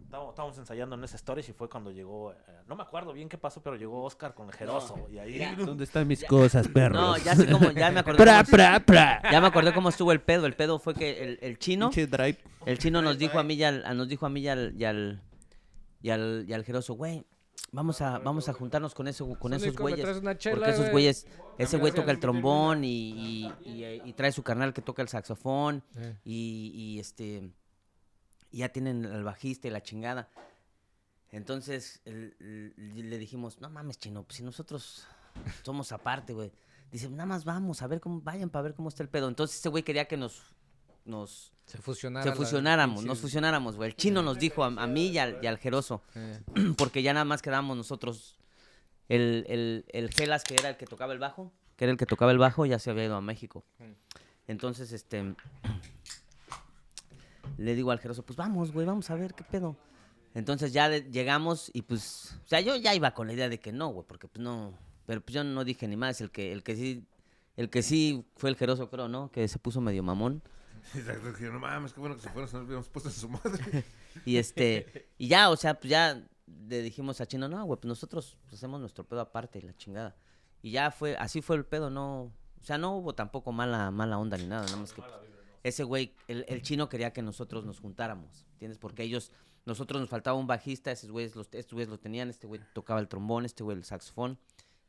Estábamos, 0.06 0.32
estábamos 0.32 0.58
ensayando 0.58 0.96
en 0.96 1.04
ese 1.04 1.18
stories 1.18 1.50
y 1.50 1.54
fue 1.54 1.70
cuando 1.70 1.92
llegó, 1.92 2.32
eh, 2.32 2.36
no 2.66 2.78
me 2.78 2.84
acuerdo 2.84 3.12
bien 3.12 3.28
qué 3.28 3.38
pasó, 3.38 3.62
pero 3.62 3.76
llegó 3.76 4.04
Oscar 4.04 4.34
con 4.34 4.48
el 4.48 4.54
jeroso 4.54 5.08
y 5.12 5.18
ahí 5.18 5.38
¿Dónde 5.58 5.84
están 5.84 6.08
mis 6.08 6.24
cosas, 6.24 6.70
perro? 6.70 6.96
No, 6.96 7.18
ya 7.18 7.36
sé 7.36 7.46
cómo, 7.52 7.72
ya 7.72 7.92
me 7.92 8.00
acordé. 8.00 8.18
Pra, 8.18 8.42
cómo- 8.46 8.52
pra, 8.56 8.80
pra. 8.80 9.22
ya 9.32 9.42
me 9.42 9.48
acordé 9.48 9.74
cómo 9.74 9.90
estuvo 9.90 10.14
el 10.14 10.22
pedo. 10.22 10.46
El 10.46 10.54
pedo 10.56 10.80
fue 10.80 10.94
que 10.94 11.22
el, 11.24 11.40
el 11.42 11.60
chino, 11.60 11.92
el 12.66 12.78
chino 12.80 13.02
nos 13.02 13.18
dijo 13.18 13.38
a 13.38 13.44
mí 13.44 13.56
y 13.56 13.64
al, 13.66 13.84
nos 13.98 14.08
dijo 14.08 14.26
a 14.26 14.30
mí 14.30 14.40
y 14.40 14.48
al, 14.48 14.74
y 14.80 14.86
al, 14.86 15.22
y 16.02 16.10
al, 16.10 16.46
y 16.48 16.54
al 16.54 16.64
jeroso, 16.64 16.94
güey, 16.94 17.26
vamos 17.72 18.02
a, 18.02 18.20
vamos 18.20 18.48
a 18.50 18.54
juntarnos 18.54 18.94
con 18.94 19.08
eso, 19.08 19.28
con 19.40 19.54
esos 19.54 19.66
Sónico, 19.74 19.84
¿me 19.84 19.92
güeyes. 19.92 20.06
Porque 20.50 20.70
esos 20.70 20.80
güey? 20.80 20.92
güeyes, 20.92 21.28
ese 21.58 21.78
güey 21.78 21.92
toca 21.94 22.12
el 22.12 22.20
trombón 22.20 22.84
y, 22.84 23.12
y, 23.12 23.54
y- 23.66 24.02
y 24.06 24.14
trae 24.14 24.32
su 24.32 24.44
carnal 24.44 24.74
que 24.74 24.82
toca 24.82 25.02
el 25.02 25.08
saxofón 25.10 25.84
Eh. 25.96 26.18
y, 26.24 26.72
y, 26.74 27.00
este 27.00 27.52
ya 28.52 28.70
tienen 28.70 29.04
el 29.06 29.24
bajista 29.24 29.68
y 29.68 29.72
la 29.72 29.82
chingada. 29.84 30.30
Entonces 31.32 32.02
el- 32.06 32.36
el- 32.40 33.10
le 33.10 33.18
dijimos, 33.18 33.60
no 33.60 33.70
mames, 33.70 33.98
chino, 34.00 34.24
pues 34.24 34.38
si 34.38 34.44
nosotros 34.44 35.06
somos 35.64 35.92
aparte, 35.92 36.34
güey. 36.34 36.52
Dice, 36.92 37.10
nada 37.10 37.26
más 37.26 37.44
vamos 37.44 37.82
a 37.82 37.88
ver 37.88 38.00
cómo, 38.00 38.22
vayan 38.22 38.50
para 38.50 38.64
ver 38.64 38.74
cómo 38.76 38.88
está 38.90 39.04
el 39.04 39.10
pedo. 39.10 39.28
Entonces 39.28 39.58
ese 39.60 39.68
güey 39.70 39.84
quería 39.84 40.08
que 40.08 40.16
nos, 40.16 40.42
nos 41.04 41.52
Se 41.68 41.78
fusionara. 41.78 42.24
se 42.24 42.30
la- 42.30 42.36
fusionáramos, 42.36 43.04
nos 43.06 43.20
fusionáramos, 43.20 43.76
güey. 43.76 43.90
El 43.90 43.96
chino 43.96 44.24
nos 44.24 44.40
dijo 44.40 44.64
a, 44.64 44.68
a 44.68 44.88
mí 44.88 45.08
y 45.10 45.18
al, 45.20 45.38
y 45.44 45.48
al 45.48 45.58
jeroso, 45.60 46.02
porque 46.78 47.04
ya 47.04 47.14
nada 47.14 47.26
más 47.26 47.42
quedábamos 47.42 47.78
nosotros. 47.78 48.40
El, 49.10 49.46
el, 49.48 49.86
el 49.90 50.10
Gelas, 50.14 50.44
que 50.44 50.56
era 50.56 50.70
el 50.70 50.78
que 50.78 50.86
tocaba 50.86 51.14
el 51.14 51.20
bajo, 51.20 51.52
que 51.76 51.86
era 51.86 51.92
el 51.92 51.98
que 51.98 52.06
tocaba 52.06 52.32
el 52.32 52.38
bajo, 52.40 52.66
ya 52.66 52.80
se 52.80 52.90
había 52.90 53.06
ido 53.06 53.16
a 53.16 53.22
México. 53.22 53.64
Entonces, 54.48 54.92
este. 54.92 55.36
Le 57.58 57.76
digo 57.76 57.92
al 57.92 58.00
Jeroso, 58.00 58.24
pues 58.24 58.38
vamos, 58.38 58.72
güey, 58.72 58.86
vamos 58.86 59.10
a 59.10 59.16
ver 59.16 59.34
qué 59.34 59.44
pedo. 59.44 59.76
Entonces 60.36 60.74
ya 60.74 60.90
de- 60.90 61.10
llegamos 61.12 61.72
y 61.74 61.82
pues. 61.84 62.38
O 62.46 62.48
sea, 62.48 62.62
yo 62.62 62.76
ya 62.76 62.94
iba 62.94 63.12
con 63.12 63.28
la 63.28 63.34
idea 63.34 63.50
de 63.50 63.60
que 63.60 63.72
no, 63.72 63.90
güey, 63.90 64.06
porque 64.08 64.28
pues 64.28 64.42
no. 64.44 64.74
Pero 65.06 65.22
pues 65.22 65.34
yo 65.34 65.44
no 65.44 65.64
dije 65.64 65.88
ni 65.88 65.96
más. 65.96 66.22
El 66.22 66.32
que, 66.32 66.52
el 66.52 66.64
que 66.64 66.76
sí. 66.76 67.04
El 67.56 67.70
que 67.72 67.82
sí 67.82 68.24
fue 68.36 68.52
el 68.52 68.56
Jeroso, 68.56 68.90
creo, 68.90 69.08
¿no? 69.08 69.32
Que 69.32 69.48
se 69.48 69.58
puso 69.58 69.82
medio 69.82 70.04
mamón. 70.04 70.44
Exacto, 70.96 71.30
dije, 71.30 71.50
no 71.50 71.60
mames, 71.60 71.94
qué 71.94 72.00
bueno 72.00 72.16
que 72.16 72.22
se 72.22 72.30
fueron, 72.30 72.48
si 72.48 72.54
no 72.54 72.60
nos 72.60 72.68
hubiéramos 72.68 72.90
puesto 72.90 73.10
a 73.10 73.12
su 73.12 73.30
madre. 73.30 73.84
Y 74.26 74.38
este, 74.38 75.12
y 75.20 75.28
ya, 75.28 75.52
o 75.52 75.56
sea, 75.56 75.80
pues 75.80 75.92
ya 75.92 76.28
le 76.48 76.82
dijimos 76.82 77.22
a 77.22 77.28
Chino, 77.28 77.48
no, 77.48 77.64
güey, 77.66 77.80
pues 77.80 77.88
nosotros 77.88 78.36
pues, 78.42 78.56
hacemos 78.56 78.80
nuestro 78.80 79.04
pedo 79.04 79.22
aparte, 79.22 79.62
la 79.62 79.76
chingada. 79.76 80.16
Y 80.64 80.72
ya 80.72 80.90
fue, 80.90 81.16
así 81.18 81.42
fue 81.42 81.56
el 81.56 81.66
pedo, 81.66 81.92
no, 81.92 82.24
o 82.24 82.64
sea, 82.64 82.80
no 82.80 82.98
hubo 82.98 83.14
tampoco 83.14 83.52
mala, 83.52 83.92
mala 83.92 84.18
onda 84.18 84.38
ni 84.38 84.48
nada, 84.48 84.66
nada 84.66 84.78
más 84.78 84.92
que 84.92 85.02
pues, 85.04 85.14
ese 85.64 85.84
güey, 85.84 86.16
el, 86.28 86.46
el 86.48 86.62
chino 86.64 86.90
quería 86.90 87.14
que 87.14 87.22
nosotros 87.22 87.64
nos 87.64 87.80
juntáramos, 87.80 88.48
¿entiendes? 88.54 88.80
Porque 88.80 89.04
ellos, 89.04 89.32
nosotros 89.66 90.02
nos 90.02 90.10
faltaba 90.10 90.38
un 90.38 90.48
bajista, 90.48 90.92
esos 90.92 91.12
güeyes, 91.12 91.36
los, 91.36 91.48
estos 91.52 91.74
güeyes 91.74 91.90
lo 91.90 92.00
tenían, 92.00 92.30
este 92.30 92.48
güey 92.48 92.62
tocaba 92.74 93.00
el 93.00 93.08
trombón, 93.08 93.46
este 93.46 93.64
güey 93.64 93.78
el 93.78 93.84
saxofón, 93.84 94.40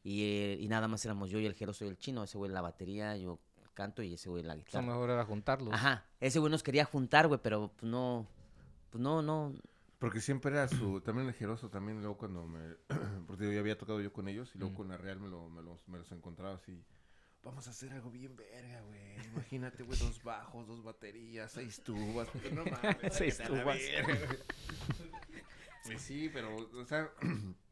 y, 0.02 0.22
eh, 0.22 0.56
y 0.58 0.68
nada 0.68 0.88
más 0.88 1.04
éramos 1.04 1.28
yo 1.28 1.38
y 1.38 1.46
el 1.46 1.54
jeroso 1.54 1.84
y 1.84 1.88
el 1.88 1.98
chino, 1.98 2.24
ese 2.24 2.38
güey 2.38 2.50
la 2.50 2.62
batería, 2.62 3.16
yo 3.16 3.40
canto 3.78 4.02
y 4.02 4.14
ese 4.14 4.28
güey 4.28 4.42
la 4.42 4.54
Lo 4.56 4.64
guitarra. 4.64 4.84
mejor 4.86 5.10
era 5.10 5.24
juntarlos. 5.24 5.72
Ajá, 5.72 6.04
ese 6.18 6.40
güey 6.40 6.50
nos 6.50 6.64
quería 6.64 6.84
juntar, 6.84 7.28
güey, 7.28 7.38
pero 7.40 7.70
pues 7.76 7.88
no, 7.90 8.26
pues 8.90 9.00
no, 9.00 9.22
no, 9.22 9.54
Porque 10.00 10.20
siempre 10.20 10.50
era 10.50 10.66
su... 10.66 11.00
También 11.00 11.28
el 11.28 11.34
Jeroso, 11.34 11.68
también 11.70 12.00
luego 12.00 12.16
cuando 12.18 12.44
me... 12.46 12.74
Porque 13.28 13.44
yo 13.44 13.52
ya 13.52 13.60
había 13.60 13.78
tocado 13.78 14.00
yo 14.00 14.12
con 14.12 14.26
ellos 14.28 14.50
y 14.54 14.58
luego 14.58 14.72
Mm. 14.74 14.76
con 14.76 14.88
la 14.88 14.96
Real 14.96 15.20
me, 15.20 15.28
lo, 15.28 15.48
me, 15.48 15.62
los, 15.62 15.86
me 15.88 15.98
los 15.98 16.10
encontraba 16.12 16.54
así. 16.56 16.82
Vamos 17.44 17.66
a 17.68 17.70
hacer 17.70 17.92
algo 17.92 18.10
bien 18.10 18.34
verga, 18.36 18.80
güey. 18.82 19.26
Imagínate, 19.32 19.84
güey, 19.84 19.96
dos 19.98 20.20
bajos, 20.24 20.66
dos 20.66 20.82
baterías, 20.82 21.52
seis 21.52 21.80
tubas. 21.84 22.28
Porque 22.28 22.50
no 22.50 22.64
mames. 22.64 23.12
Seis 23.14 23.38
tubas. 23.38 23.76
verga, 23.78 24.14
güey. 24.26 24.38
Pues 25.84 26.02
sí, 26.02 26.28
pero, 26.32 26.54
o 26.56 26.84
sea... 26.84 27.10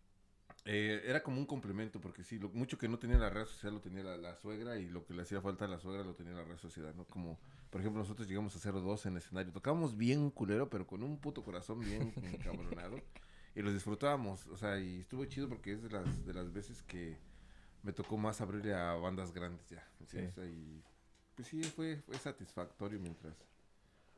eh, 0.66 1.02
era 1.04 1.22
como 1.22 1.38
un 1.38 1.46
complemento, 1.46 2.00
porque 2.00 2.24
sí, 2.24 2.38
lo 2.38 2.48
mucho 2.50 2.76
que 2.76 2.88
no 2.88 2.98
tenía 2.98 3.18
la 3.18 3.30
red 3.30 3.46
social 3.46 3.74
lo 3.74 3.80
tenía 3.80 4.02
la, 4.02 4.16
la 4.16 4.34
suegra 4.36 4.76
y 4.78 4.88
lo 4.88 5.04
que 5.06 5.14
le 5.14 5.22
hacía 5.22 5.40
falta 5.40 5.64
a 5.64 5.68
la 5.68 5.78
suegra 5.78 6.02
lo 6.02 6.14
tenía 6.14 6.32
la 6.32 6.44
red 6.44 6.58
social, 6.58 6.92
¿no? 6.96 7.04
Como, 7.04 7.38
por 7.70 7.80
ejemplo, 7.80 8.00
nosotros 8.00 8.28
llegamos 8.28 8.54
a 8.54 8.58
hacer 8.58 8.74
dos 8.74 9.06
en 9.06 9.16
escenario. 9.16 9.52
Tocábamos 9.52 9.96
bien 9.96 10.30
culero, 10.30 10.68
pero 10.68 10.86
con 10.86 11.02
un 11.02 11.18
puto 11.20 11.44
corazón 11.44 11.80
bien 11.80 12.12
encabronado. 12.22 13.00
y 13.54 13.62
lo 13.62 13.72
disfrutábamos, 13.72 14.46
o 14.48 14.56
sea, 14.56 14.78
y 14.80 15.00
estuvo 15.00 15.24
chido 15.26 15.48
porque 15.48 15.72
es 15.72 15.82
de 15.82 15.90
las, 15.90 16.26
de 16.26 16.34
las 16.34 16.52
veces 16.52 16.82
que 16.82 17.16
me 17.82 17.92
tocó 17.92 18.16
más 18.18 18.40
abrirle 18.40 18.74
a 18.74 18.94
bandas 18.94 19.32
grandes 19.32 19.68
ya. 19.68 19.88
¿sí? 19.98 20.04
Sí. 20.08 20.18
O 20.18 20.32
sea, 20.32 20.44
y 20.46 20.82
pues 21.36 21.48
sí, 21.48 21.62
fue, 21.62 21.98
fue 21.98 22.18
satisfactorio 22.18 22.98
mientras, 22.98 23.36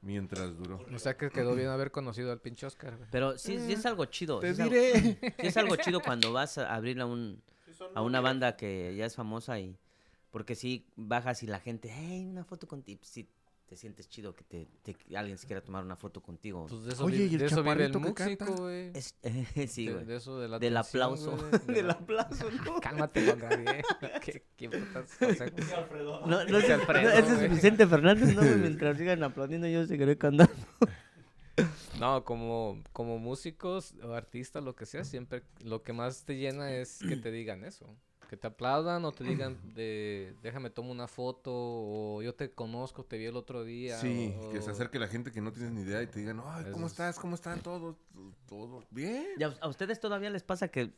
mientras 0.03 0.57
duró. 0.57 0.81
O 0.95 0.99
sea 0.99 1.17
que 1.17 1.31
quedó 1.31 1.55
bien 1.55 1.69
haber 1.69 1.91
conocido 1.91 2.31
al 2.33 2.41
pinche 2.41 2.67
Oscar, 2.67 2.97
güey. 2.97 3.09
pero 3.11 3.37
sí, 3.39 3.59
sí 3.59 3.73
es 3.73 3.85
algo 3.87 4.05
chido. 4.07 4.41
Te 4.41 4.49
sí 4.49 4.53
es 4.53 4.61
algo- 4.61 4.75
diré. 4.75 5.35
Sí 5.41 5.47
es 5.47 5.57
algo 5.57 5.77
chido 5.77 6.01
cuando 6.01 6.33
vas 6.33 6.59
a 6.59 6.75
abrirle 6.75 7.03
a, 7.03 7.07
un, 7.07 7.43
a 7.95 8.03
una 8.03 8.21
banda 8.21 8.57
que 8.57 8.95
ya 8.97 9.07
es 9.07 9.15
famosa 9.17 9.59
y... 9.61 9.77
Porque 10.31 10.55
sí 10.55 10.87
bajas 10.95 11.43
y 11.43 11.47
la 11.47 11.59
gente, 11.59 11.91
hey, 11.91 12.27
una 12.31 12.45
foto 12.45 12.69
contigo. 12.69 13.01
Sí 13.03 13.27
te 13.69 13.77
sientes 13.77 14.09
chido 14.09 14.35
que 14.35 14.45
te, 14.45 14.67
te- 14.83 14.95
que 14.95 15.17
alguien 15.17 15.37
se 15.37 15.47
quiera 15.47 15.61
tomar 15.63 15.85
una 15.85 15.95
foto 15.97 16.23
contigo. 16.23 16.67
Pues 16.69 16.85
de 16.85 16.93
eso, 16.95 17.05
Oye, 17.05 17.19
vive, 17.19 17.29
¿y 17.31 17.33
el 17.35 17.39
de 17.41 17.47
eso 17.47 17.63
vive 17.63 17.85
el 17.85 17.93
chaparrito 17.93 18.01
que 18.17 18.23
músico, 18.25 18.45
canta? 18.47 18.63
güey. 18.63 18.91
Es- 18.95 19.15
sí, 19.73 19.87
De- 19.87 19.93
güey. 19.93 20.05
de, 20.07 20.17
eso 20.17 20.41
de 20.41 20.49
la 20.49 20.59
Del 20.59 20.77
atención, 20.77 21.03
aplauso. 21.03 21.37
güey, 21.37 21.51
de 21.67 21.73
Del 21.75 21.87
la- 21.87 21.93
aplauso, 21.93 22.51
¿no? 22.51 22.81
Cálmate, 22.81 23.25
Juan 23.27 23.39
Gabriel. 23.39 23.83
¿Qué, 24.25 24.43
qué 24.57 24.71
putas 24.71 25.17
consejos? 25.19 25.53
No, 26.27 26.27
no, 26.27 26.41
Ese 26.41 26.59
ese, 26.59 26.73
Alfredo, 26.73 27.03
no, 27.03 27.11
ese 27.11 27.35
güey. 27.35 27.45
es 27.47 27.51
Vicente 27.53 27.87
Fernández, 27.87 28.35
¿no? 28.35 28.41
güey? 28.43 28.57
Mientras 28.57 28.97
sigan 28.99 29.23
aplaudiendo, 29.23 29.69
yo 29.69 29.87
seguiré 29.87 30.17
cantando. 30.17 30.53
No, 31.99 32.25
como, 32.25 32.81
como 32.93 33.19
músicos 33.19 33.95
o 34.05 34.13
artistas, 34.15 34.63
lo 34.63 34.77
que 34.77 34.87
sea, 34.87 35.03
siempre 35.05 35.43
lo 35.65 35.83
que 35.83 35.93
más 35.93 36.25
te 36.25 36.37
llena 36.37 36.71
es 36.73 37.01
que 37.01 37.17
te 37.17 37.33
digan 37.33 37.65
eso. 37.65 37.87
Que 38.29 38.37
te 38.37 38.47
aplaudan 38.47 39.05
o 39.07 39.11
te 39.13 39.25
digan 39.25 39.57
de 39.75 40.35
déjame 40.43 40.71
tomo 40.71 40.93
una 40.93 41.09
foto 41.09 41.51
o 41.53 42.23
yo 42.23 42.35
te 42.35 42.51
conozco, 42.51 43.03
te 43.05 43.17
vi 43.19 43.25
el 43.25 43.37
otro 43.37 43.65
día. 43.65 43.99
Sí, 43.99 44.35
o- 44.39 44.51
que 44.53 44.61
se 44.63 44.71
acerque 44.71 44.99
la 44.99 45.09
gente 45.09 45.33
que 45.33 45.41
no 45.41 45.51
tienes 45.53 45.73
ni 45.73 45.81
idea 45.81 46.03
y 46.03 46.07
te 46.07 46.21
digan, 46.21 46.41
ay, 46.45 46.67
¿cómo 46.73 46.87
es- 46.87 46.93
estás? 46.93 47.19
¿Cómo 47.19 47.35
están 47.35 47.61
todos? 47.63 47.97
¿Todo 48.47 48.85
bien? 48.91 49.27
¿Y 49.39 49.43
a, 49.43 49.55
a 49.61 49.69
ustedes 49.69 49.99
todavía 49.99 50.31
les 50.31 50.43
pasa 50.43 50.69
que 50.69 50.93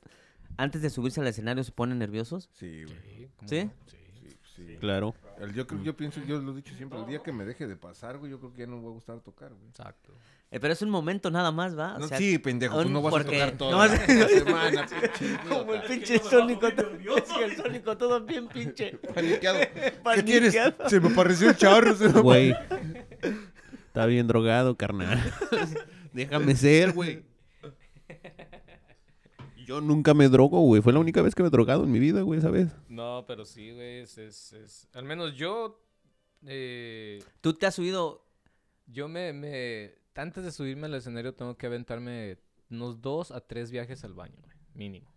antes 0.56 0.82
de 0.82 0.90
subirse 0.90 1.20
al 1.20 1.26
escenario 1.28 1.62
se 1.64 1.72
ponen 1.72 1.98
nerviosos? 1.98 2.50
Sí, 2.52 2.82
güey. 2.84 2.96
Sí, 3.00 3.28
¿cómo 3.36 3.48
¿Sí? 3.48 3.64
no? 3.64 3.72
Sí. 3.86 3.96
Sí, 4.20 4.36
sí. 4.66 4.76
Claro. 4.80 5.14
El- 5.38 5.54
yo, 5.54 5.66
creo- 5.66 5.82
yo 5.82 5.96
pienso, 5.96 6.20
yo 6.24 6.40
lo 6.40 6.52
he 6.52 6.56
dicho 6.56 6.74
siempre, 6.74 6.98
el 6.98 7.06
día 7.06 7.22
que 7.22 7.32
me 7.32 7.44
deje 7.44 7.66
de 7.66 7.76
pasar, 7.76 8.18
güey, 8.18 8.30
yo 8.32 8.38
creo 8.40 8.52
que 8.52 8.58
ya 8.58 8.66
no 8.66 8.76
me 8.76 8.82
va 8.82 8.88
a 8.90 8.92
gustar 8.94 9.20
tocar, 9.20 9.54
güey. 9.54 9.68
Exacto. 9.68 10.12
Eh, 10.52 10.58
pero 10.58 10.72
es 10.72 10.82
un 10.82 10.90
momento 10.90 11.30
nada 11.30 11.52
más, 11.52 11.78
¿va? 11.78 11.94
O 11.94 11.98
No, 12.00 12.08
sí, 12.08 12.38
pendejo, 12.38 12.80
tú 12.82 12.88
un- 12.88 12.92
no 12.92 13.02
vas 13.02 13.12
porque- 13.12 13.40
a 13.40 13.46
tocar 13.52 13.56
toda 13.58 13.70
no, 13.70 13.94
la, 13.94 14.28
semana, 14.28 14.86
pinche 15.18 15.38
Como 15.48 15.74
el 15.74 15.82
pinche 15.82 16.18
sónico. 16.18 16.72
to- 16.72 16.90
Es 17.16 17.22
que 17.32 17.44
el 17.44 17.56
sónico 17.56 17.96
todo 17.96 18.20
bien 18.24 18.48
pinche. 18.48 18.98
Paniqueado. 19.14 19.60
¿Qué 19.60 19.92
Paniqueado. 20.02 20.24
tienes? 20.24 20.90
Se 20.90 20.98
me 21.00 21.10
pareció 21.10 21.50
el 21.50 21.56
charro. 21.56 21.94
Güey. 22.22 22.52
Está 23.86 24.06
bien 24.06 24.26
drogado, 24.26 24.76
carnal. 24.76 25.20
Déjame 26.12 26.56
ser, 26.56 26.92
güey. 26.94 27.22
Yo 29.66 29.80
nunca 29.80 30.14
me 30.14 30.28
drogo, 30.28 30.60
güey. 30.62 30.82
Fue 30.82 30.92
la 30.92 30.98
única 30.98 31.22
vez 31.22 31.34
que 31.34 31.42
me 31.42 31.48
he 31.48 31.50
drogado 31.52 31.84
en 31.84 31.92
mi 31.92 32.00
vida, 32.00 32.22
güey, 32.22 32.40
¿sabes? 32.40 32.68
No, 32.88 33.24
pero 33.28 33.44
sí, 33.44 33.70
güey, 33.70 34.00
es, 34.00 34.18
es, 34.18 34.52
es- 34.52 34.88
Al 34.94 35.04
menos 35.04 35.36
yo 35.36 35.80
eh, 36.46 37.22
¿Tú 37.40 37.52
te 37.52 37.66
has 37.66 37.74
subido 37.76 38.26
yo 38.86 39.06
me, 39.08 39.32
me... 39.32 39.99
Antes 40.20 40.44
de 40.44 40.52
subirme 40.52 40.86
al 40.86 40.94
escenario 40.94 41.34
tengo 41.34 41.56
que 41.56 41.66
aventarme 41.66 42.36
unos 42.68 43.00
dos 43.00 43.30
a 43.30 43.40
tres 43.40 43.70
viajes 43.70 44.04
al 44.04 44.12
baño, 44.12 44.36
güey, 44.42 44.56
mínimo. 44.74 45.10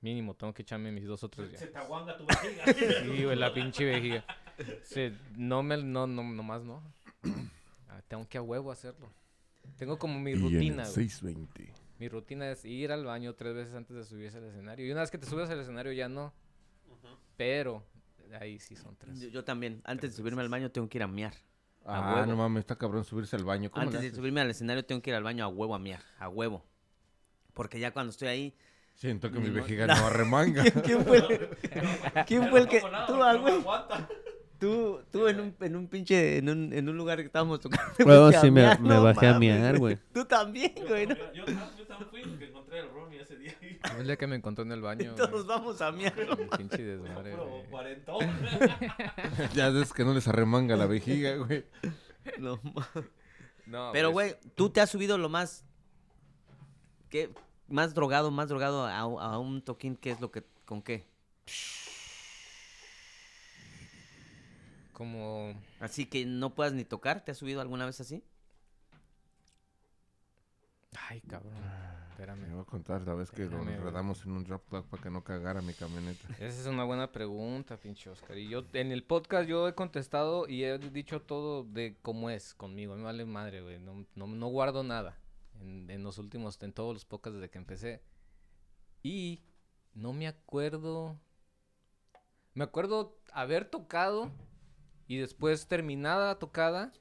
Mínimo, 0.00 0.34
tengo 0.34 0.54
que 0.54 0.62
echarme 0.62 0.92
mis 0.92 1.04
dos 1.04 1.24
o 1.24 1.28
tres 1.28 1.46
Se 1.48 1.52
viajes. 1.56 1.72
te 1.72 1.78
aguanga 1.78 2.16
tu 2.16 2.24
vejiga. 2.26 2.64
Sí, 3.16 3.24
güey, 3.24 3.36
la 3.36 3.52
pinche 3.52 3.84
vejiga. 3.84 4.24
Sí, 4.84 5.12
no 5.36 5.64
me, 5.64 5.76
no, 5.78 6.06
no, 6.06 6.22
nomás 6.22 6.62
no. 6.62 6.82
Ah, 7.88 8.02
tengo 8.08 8.28
que 8.28 8.36
a 8.38 8.42
huevo 8.42 8.70
hacerlo. 8.70 9.10
Tengo 9.78 9.98
como 9.98 10.20
mi 10.20 10.34
rutina, 10.34 10.82
güey. 10.82 10.94
620. 11.08 11.72
Mi 11.98 12.08
rutina 12.08 12.50
es 12.50 12.64
ir 12.64 12.92
al 12.92 13.04
baño 13.04 13.34
tres 13.34 13.54
veces 13.54 13.74
antes 13.74 13.96
de 13.96 14.04
subirse 14.04 14.38
al 14.38 14.44
escenario. 14.44 14.86
Y 14.86 14.90
una 14.92 15.00
vez 15.00 15.10
que 15.10 15.18
te 15.18 15.26
subes 15.26 15.48
al 15.50 15.60
escenario 15.60 15.92
ya 15.92 16.08
no. 16.08 16.32
Pero 17.36 17.82
ahí 18.38 18.58
sí 18.58 18.76
son 18.76 18.96
tres. 18.96 19.18
Yo, 19.18 19.28
yo 19.28 19.44
también. 19.44 19.80
Antes 19.84 20.10
de 20.10 20.16
subirme 20.18 20.42
al 20.42 20.48
baño 20.50 20.70
tengo 20.70 20.88
que 20.88 20.98
ir 20.98 21.02
a 21.02 21.08
miar. 21.08 21.32
A 21.86 21.96
Ah, 22.10 22.14
huevo. 22.16 22.26
no 22.26 22.36
mames, 22.36 22.60
está 22.60 22.76
cabrón 22.76 23.04
subirse 23.04 23.36
al 23.36 23.44
baño. 23.44 23.70
¿Cómo 23.70 23.82
Antes 23.86 24.02
de 24.02 24.10
subirme 24.12 24.40
al 24.40 24.50
escenario 24.50 24.84
tengo 24.84 25.00
que 25.02 25.10
ir 25.10 25.16
al 25.16 25.22
baño 25.22 25.44
a 25.44 25.48
huevo 25.48 25.74
a 25.74 25.78
miar. 25.78 26.00
A 26.18 26.28
huevo. 26.28 26.64
Porque 27.54 27.78
ya 27.78 27.92
cuando 27.92 28.10
estoy 28.10 28.28
ahí... 28.28 28.54
Siento 28.94 29.30
que 29.30 29.38
mi 29.38 29.50
vejiga 29.50 29.86
no 29.86 29.94
arremanga. 30.06 30.64
¿Quién 30.82 31.04
fue 31.04 31.18
el, 31.18 31.48
¿quién 32.26 32.48
fue 32.48 32.60
el 32.60 32.68
que... 32.68 32.80
No, 32.80 32.90
nada, 32.90 33.06
Tú, 33.06 33.22
ah, 33.22 33.32
no 33.34 33.40
güey. 33.42 33.54
Tú, 34.58 35.00
tú 35.12 35.28
en 35.28 35.38
un, 35.40 35.54
en 35.60 35.76
un 35.76 35.86
pinche... 35.86 36.38
En 36.38 36.48
un, 36.48 36.72
en 36.72 36.88
un 36.88 36.96
lugar 36.96 37.18
que 37.18 37.26
estábamos 37.26 37.60
tocando. 37.60 37.92
Bueno, 38.04 38.32
sí, 38.40 38.50
me- 38.50 38.74
no 38.78 39.02
bajé 39.02 39.26
a 39.28 39.38
miar, 39.38 39.78
güey. 39.78 39.98
Tú 40.12 40.24
también, 40.24 40.72
güey. 40.88 41.06
¿no? 41.06 41.14
Yo, 41.34 41.44
yo, 41.44 41.54
yo 41.78 41.86
también 41.86 42.10
fui 42.10 42.22
porque 42.22 42.46
encontré 42.46 42.80
al 42.80 42.90
Romy 42.90 43.18
ese 43.18 43.36
día. 43.36 43.54
y 43.60 43.66
Es 43.66 43.75
el 43.98 44.06
día 44.06 44.16
que 44.16 44.26
me 44.26 44.36
encontró 44.36 44.64
en 44.64 44.72
el 44.72 44.80
baño. 44.80 45.14
Todos 45.14 45.30
güey. 45.30 45.46
vamos 45.46 45.80
a 45.80 45.92
miar. 45.92 46.14
Un 46.38 46.48
pinche 46.48 46.82
desmadre, 46.82 47.34
güey. 47.36 47.64
cuarentón. 47.70 48.20
ya 49.54 49.70
ves 49.70 49.92
que 49.92 50.04
no 50.04 50.14
les 50.14 50.28
arremanga 50.28 50.76
la 50.76 50.86
vejiga, 50.86 51.36
güey. 51.36 51.64
No, 52.38 52.60
Pero, 53.92 54.12
pues, 54.12 54.36
güey, 54.38 54.52
tú 54.54 54.70
te 54.70 54.80
has 54.80 54.90
subido 54.90 55.18
lo 55.18 55.28
más... 55.28 55.64
¿Qué? 57.10 57.32
Más 57.68 57.94
drogado, 57.94 58.30
más 58.30 58.48
drogado 58.48 58.86
a, 58.86 58.98
a 58.98 59.38
un 59.38 59.62
toquín, 59.62 59.96
¿qué 59.96 60.10
es 60.10 60.20
lo 60.20 60.30
que... 60.30 60.44
¿Con 60.64 60.82
qué? 60.82 61.06
Como... 64.92 65.54
Así 65.80 66.06
que 66.06 66.24
no 66.24 66.54
puedas 66.54 66.72
ni 66.72 66.84
tocar, 66.84 67.24
¿te 67.24 67.32
has 67.32 67.38
subido 67.38 67.60
alguna 67.60 67.86
vez 67.86 68.00
así? 68.00 68.24
Ay, 71.08 71.20
cabrón. 71.20 71.52
Me 72.18 72.24
Espérame. 72.24 72.52
voy 72.52 72.62
a 72.62 72.64
contar 72.64 73.02
la 73.02 73.14
vez 73.14 73.30
que 73.30 73.44
lo 73.44 73.60
enredamos 73.62 74.24
en 74.24 74.32
un 74.32 74.44
drop 74.44 74.66
tag 74.70 74.84
para 74.84 75.02
que 75.02 75.10
no 75.10 75.22
cagara 75.22 75.60
mi 75.60 75.74
camioneta. 75.74 76.26
Esa 76.40 76.60
es 76.62 76.66
una 76.66 76.84
buena 76.84 77.12
pregunta, 77.12 77.76
pinche 77.76 78.08
Oscar. 78.08 78.38
Y 78.38 78.48
yo, 78.48 78.64
en 78.72 78.90
el 78.90 79.04
podcast 79.04 79.46
yo 79.46 79.68
he 79.68 79.74
contestado 79.74 80.48
y 80.48 80.64
he 80.64 80.78
dicho 80.78 81.20
todo 81.20 81.64
de 81.64 81.98
cómo 82.00 82.30
es 82.30 82.54
conmigo. 82.54 82.96
Me 82.96 83.02
vale 83.02 83.26
madre, 83.26 83.60
güey. 83.60 83.78
No, 83.78 84.06
no, 84.14 84.26
no 84.26 84.46
guardo 84.48 84.82
nada 84.82 85.18
en, 85.60 85.90
en 85.90 86.02
los 86.02 86.16
últimos, 86.16 86.62
en 86.62 86.72
todos 86.72 86.94
los 86.94 87.04
podcasts 87.04 87.34
desde 87.38 87.50
que 87.50 87.58
empecé. 87.58 88.02
Y 89.02 89.42
no 89.92 90.14
me 90.14 90.26
acuerdo. 90.26 91.20
Me 92.54 92.64
acuerdo 92.64 93.18
haber 93.32 93.66
tocado 93.68 94.32
y 95.06 95.18
después 95.18 95.68
terminada 95.68 96.38
tocada. 96.38 96.94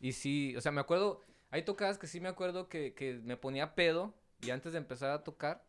Y 0.00 0.12
sí, 0.12 0.56
o 0.56 0.62
sea, 0.62 0.72
me 0.72 0.80
acuerdo. 0.80 1.20
Hay 1.50 1.66
tocadas 1.66 1.98
que 1.98 2.06
sí 2.06 2.18
me 2.18 2.30
acuerdo 2.30 2.70
que, 2.70 2.94
que 2.94 3.20
me 3.22 3.36
ponía 3.36 3.74
pedo 3.74 4.14
y 4.42 4.50
antes 4.50 4.72
de 4.72 4.78
empezar 4.78 5.10
a 5.10 5.22
tocar, 5.22 5.64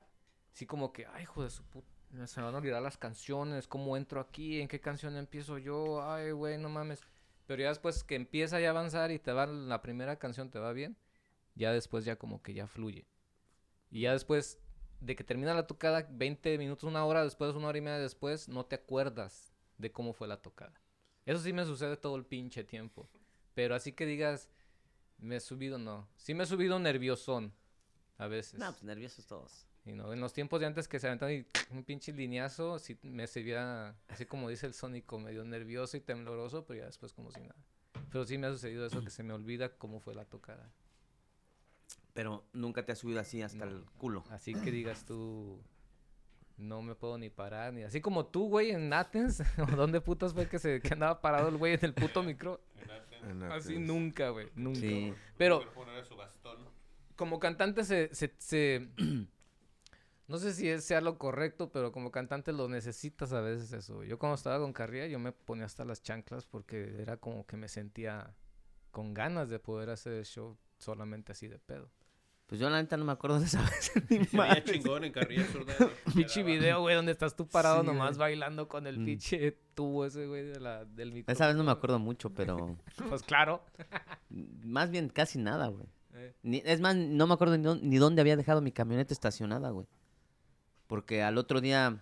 sí 0.51 0.65
como 0.65 0.91
que, 0.91 1.05
ay, 1.05 1.23
hijo 1.23 1.43
de 1.43 1.49
su 1.49 1.63
puta. 1.63 1.87
Se 2.25 2.39
me 2.39 2.45
van 2.45 2.55
a 2.55 2.57
olvidar 2.57 2.81
las 2.81 2.97
canciones, 2.97 3.67
cómo 3.67 3.97
entro 3.97 4.19
aquí, 4.19 4.61
en 4.61 4.67
qué 4.67 4.79
canción 4.79 5.15
empiezo 5.15 5.57
yo, 5.57 6.03
ay, 6.03 6.31
güey, 6.31 6.57
no 6.57 6.69
mames. 6.69 7.01
Pero 7.45 7.61
ya 7.61 7.69
después 7.69 8.03
que 8.03 8.15
empieza 8.15 8.59
ya 8.59 8.67
a 8.67 8.71
avanzar 8.71 9.11
y 9.11 9.19
te 9.19 9.31
va 9.31 9.45
la 9.45 9.81
primera 9.81 10.17
canción, 10.17 10.49
te 10.49 10.59
va 10.59 10.73
bien, 10.73 10.97
ya 11.55 11.71
después 11.71 12.05
ya 12.05 12.17
como 12.17 12.41
que 12.41 12.53
ya 12.53 12.67
fluye. 12.67 13.07
Y 13.89 14.01
ya 14.01 14.13
después 14.13 14.59
de 15.01 15.15
que 15.15 15.23
termina 15.23 15.53
la 15.53 15.67
tocada, 15.67 16.07
20 16.09 16.57
minutos, 16.57 16.83
una 16.83 17.05
hora 17.05 17.23
después, 17.23 17.53
una 17.55 17.67
hora 17.67 17.77
y 17.77 17.81
media 17.81 17.99
después, 17.99 18.47
no 18.47 18.65
te 18.65 18.75
acuerdas 18.75 19.53
de 19.77 19.91
cómo 19.91 20.13
fue 20.13 20.27
la 20.27 20.41
tocada. 20.41 20.81
Eso 21.25 21.39
sí 21.39 21.53
me 21.53 21.65
sucede 21.65 21.97
todo 21.97 22.15
el 22.15 22.25
pinche 22.25 22.63
tiempo. 22.63 23.09
Pero 23.53 23.75
así 23.75 23.91
que 23.91 24.05
digas, 24.05 24.49
me 25.17 25.37
he 25.37 25.39
subido, 25.39 25.77
no. 25.77 26.07
Sí 26.15 26.33
me 26.33 26.43
he 26.43 26.47
subido 26.47 26.79
nerviosón, 26.79 27.53
a 28.17 28.27
veces. 28.27 28.59
No, 28.59 28.71
pues 28.71 28.83
nerviosos 28.83 29.25
todos. 29.25 29.67
Y 29.85 29.91
no, 29.91 30.13
en 30.13 30.21
los 30.21 30.31
tiempos 30.31 30.61
de 30.61 30.65
antes 30.65 30.87
que 30.87 30.99
se 30.99 31.07
aventaban 31.07 31.33
y 31.33 31.45
un 31.71 31.83
pinche 31.83 32.13
lineazo, 32.13 32.79
sí 32.79 32.97
me 33.03 33.27
servía, 33.27 33.95
así 34.07 34.25
como 34.25 34.49
dice 34.49 34.65
el 34.65 34.73
Sónico, 34.73 35.19
medio 35.19 35.43
nervioso 35.43 35.97
y 35.97 35.99
tembloroso, 36.01 36.65
pero 36.65 36.79
ya 36.79 36.85
después 36.85 37.11
como 37.11 37.31
si 37.31 37.41
nada. 37.41 37.55
Pero 38.09 38.25
sí 38.25 38.37
me 38.37 38.47
ha 38.47 38.51
sucedido 38.51 38.85
eso, 38.85 39.03
que 39.03 39.09
se 39.09 39.23
me 39.23 39.33
olvida 39.33 39.77
cómo 39.77 39.99
fue 39.99 40.15
la 40.15 40.23
tocada. 40.25 40.71
Pero 42.13 42.45
nunca 42.53 42.85
te 42.85 42.91
has 42.91 42.99
subido 42.99 43.19
así 43.19 43.41
hasta 43.41 43.65
el 43.65 43.83
culo. 43.97 44.23
Así 44.29 44.53
que 44.53 44.71
digas 44.71 45.03
tú, 45.03 45.59
no 46.57 46.81
me 46.81 46.95
puedo 46.95 47.17
ni 47.17 47.29
parar, 47.29 47.73
ni 47.73 47.83
así 47.83 47.99
como 47.99 48.27
tú, 48.27 48.47
güey, 48.47 48.71
en 48.71 48.93
Athens, 48.93 49.41
¿o 49.57 49.75
dónde 49.75 49.99
putas 49.99 50.33
fue 50.33 50.47
que, 50.47 50.59
se, 50.59 50.79
que 50.79 50.93
andaba 50.93 51.19
parado 51.21 51.49
el 51.49 51.57
güey 51.57 51.73
en 51.73 51.83
el 51.83 51.93
puto 51.93 52.23
micro? 52.23 52.61
En 53.23 53.43
Así 53.43 53.73
Athens. 53.73 53.87
nunca, 53.87 54.29
güey, 54.29 54.49
nunca. 54.55 54.79
Sí. 54.79 55.13
Pero 55.37 55.73
poner 55.73 56.05
su 56.05 56.15
Gastón. 56.15 56.72
Como 57.15 57.39
cantante 57.39 57.83
se, 57.83 58.13
se, 58.13 58.33
se- 58.37 58.87
no 60.27 60.37
sé 60.37 60.53
si 60.53 60.69
es- 60.69 60.83
sea 60.85 61.01
lo 61.01 61.17
correcto, 61.17 61.71
pero 61.71 61.91
como 61.91 62.11
cantante 62.11 62.51
lo 62.53 62.67
necesitas 62.69 63.33
a 63.33 63.41
veces 63.41 63.71
eso. 63.73 64.03
Yo 64.03 64.17
cuando 64.19 64.35
estaba 64.35 64.59
con 64.59 64.73
Carrilla 64.73 65.07
yo 65.07 65.19
me 65.19 65.31
ponía 65.31 65.65
hasta 65.65 65.85
las 65.85 66.01
chanclas 66.01 66.45
porque 66.45 66.95
era 67.01 67.17
como 67.17 67.45
que 67.45 67.57
me 67.57 67.67
sentía 67.67 68.33
con 68.91 69.13
ganas 69.13 69.49
de 69.49 69.59
poder 69.59 69.89
hacer 69.89 70.13
el 70.13 70.25
show 70.25 70.57
solamente 70.77 71.31
así 71.31 71.47
de 71.47 71.59
pedo. 71.59 71.89
Pues 72.45 72.59
yo 72.59 72.69
la 72.69 72.79
neta 72.81 72.97
no 72.97 73.05
me 73.05 73.13
acuerdo 73.13 73.39
de 73.39 73.45
esa 73.45 73.61
vez. 73.69 73.91
ni 74.09 74.63
chingón 74.65 75.05
en 75.05 75.11
Carrilla 75.13 75.45
Zurda. 75.51 75.73
Pinche 76.13 76.43
video, 76.43 76.81
güey, 76.81 76.95
donde 76.95 77.11
estás 77.13 77.35
tú 77.35 77.47
parado 77.47 77.81
Sí, 77.81 77.87
nomás 77.87 78.09
güey. 78.17 78.19
bailando 78.31 78.67
con 78.67 78.85
el 78.85 78.99
Mm. 78.99 79.05
pinche 79.05 79.57
tubo 79.73 80.05
ese, 80.05 80.27
güey, 80.27 80.43
de 80.43 80.59
la, 80.59 80.85
del 80.85 81.13
micrófono. 81.13 81.33
Esa 81.33 81.47
vez 81.47 81.55
no 81.55 81.63
me 81.63 81.71
acuerdo 81.71 81.99
mucho, 81.99 82.31
pero... 82.33 82.77
Pues 83.09 83.23
claro. 83.23 83.63
Más 84.29 84.91
bien 84.91 85.09
casi 85.09 85.39
nada, 85.39 85.67
güey. 85.69 85.87
Eh. 86.23 86.33
Ni- 86.43 86.61
es 86.65 86.79
más, 86.81 86.95
no 86.95 87.27
me 87.27 87.33
acuerdo 87.33 87.57
ni, 87.57 87.63
dó- 87.63 87.79
ni 87.81 87.97
dónde 87.97 88.21
había 88.21 88.35
dejado 88.37 88.61
mi 88.61 88.71
camioneta 88.71 89.13
estacionada, 89.13 89.69
güey. 89.71 89.87
Porque 90.87 91.23
al 91.23 91.37
otro 91.37 91.59
día, 91.61 92.01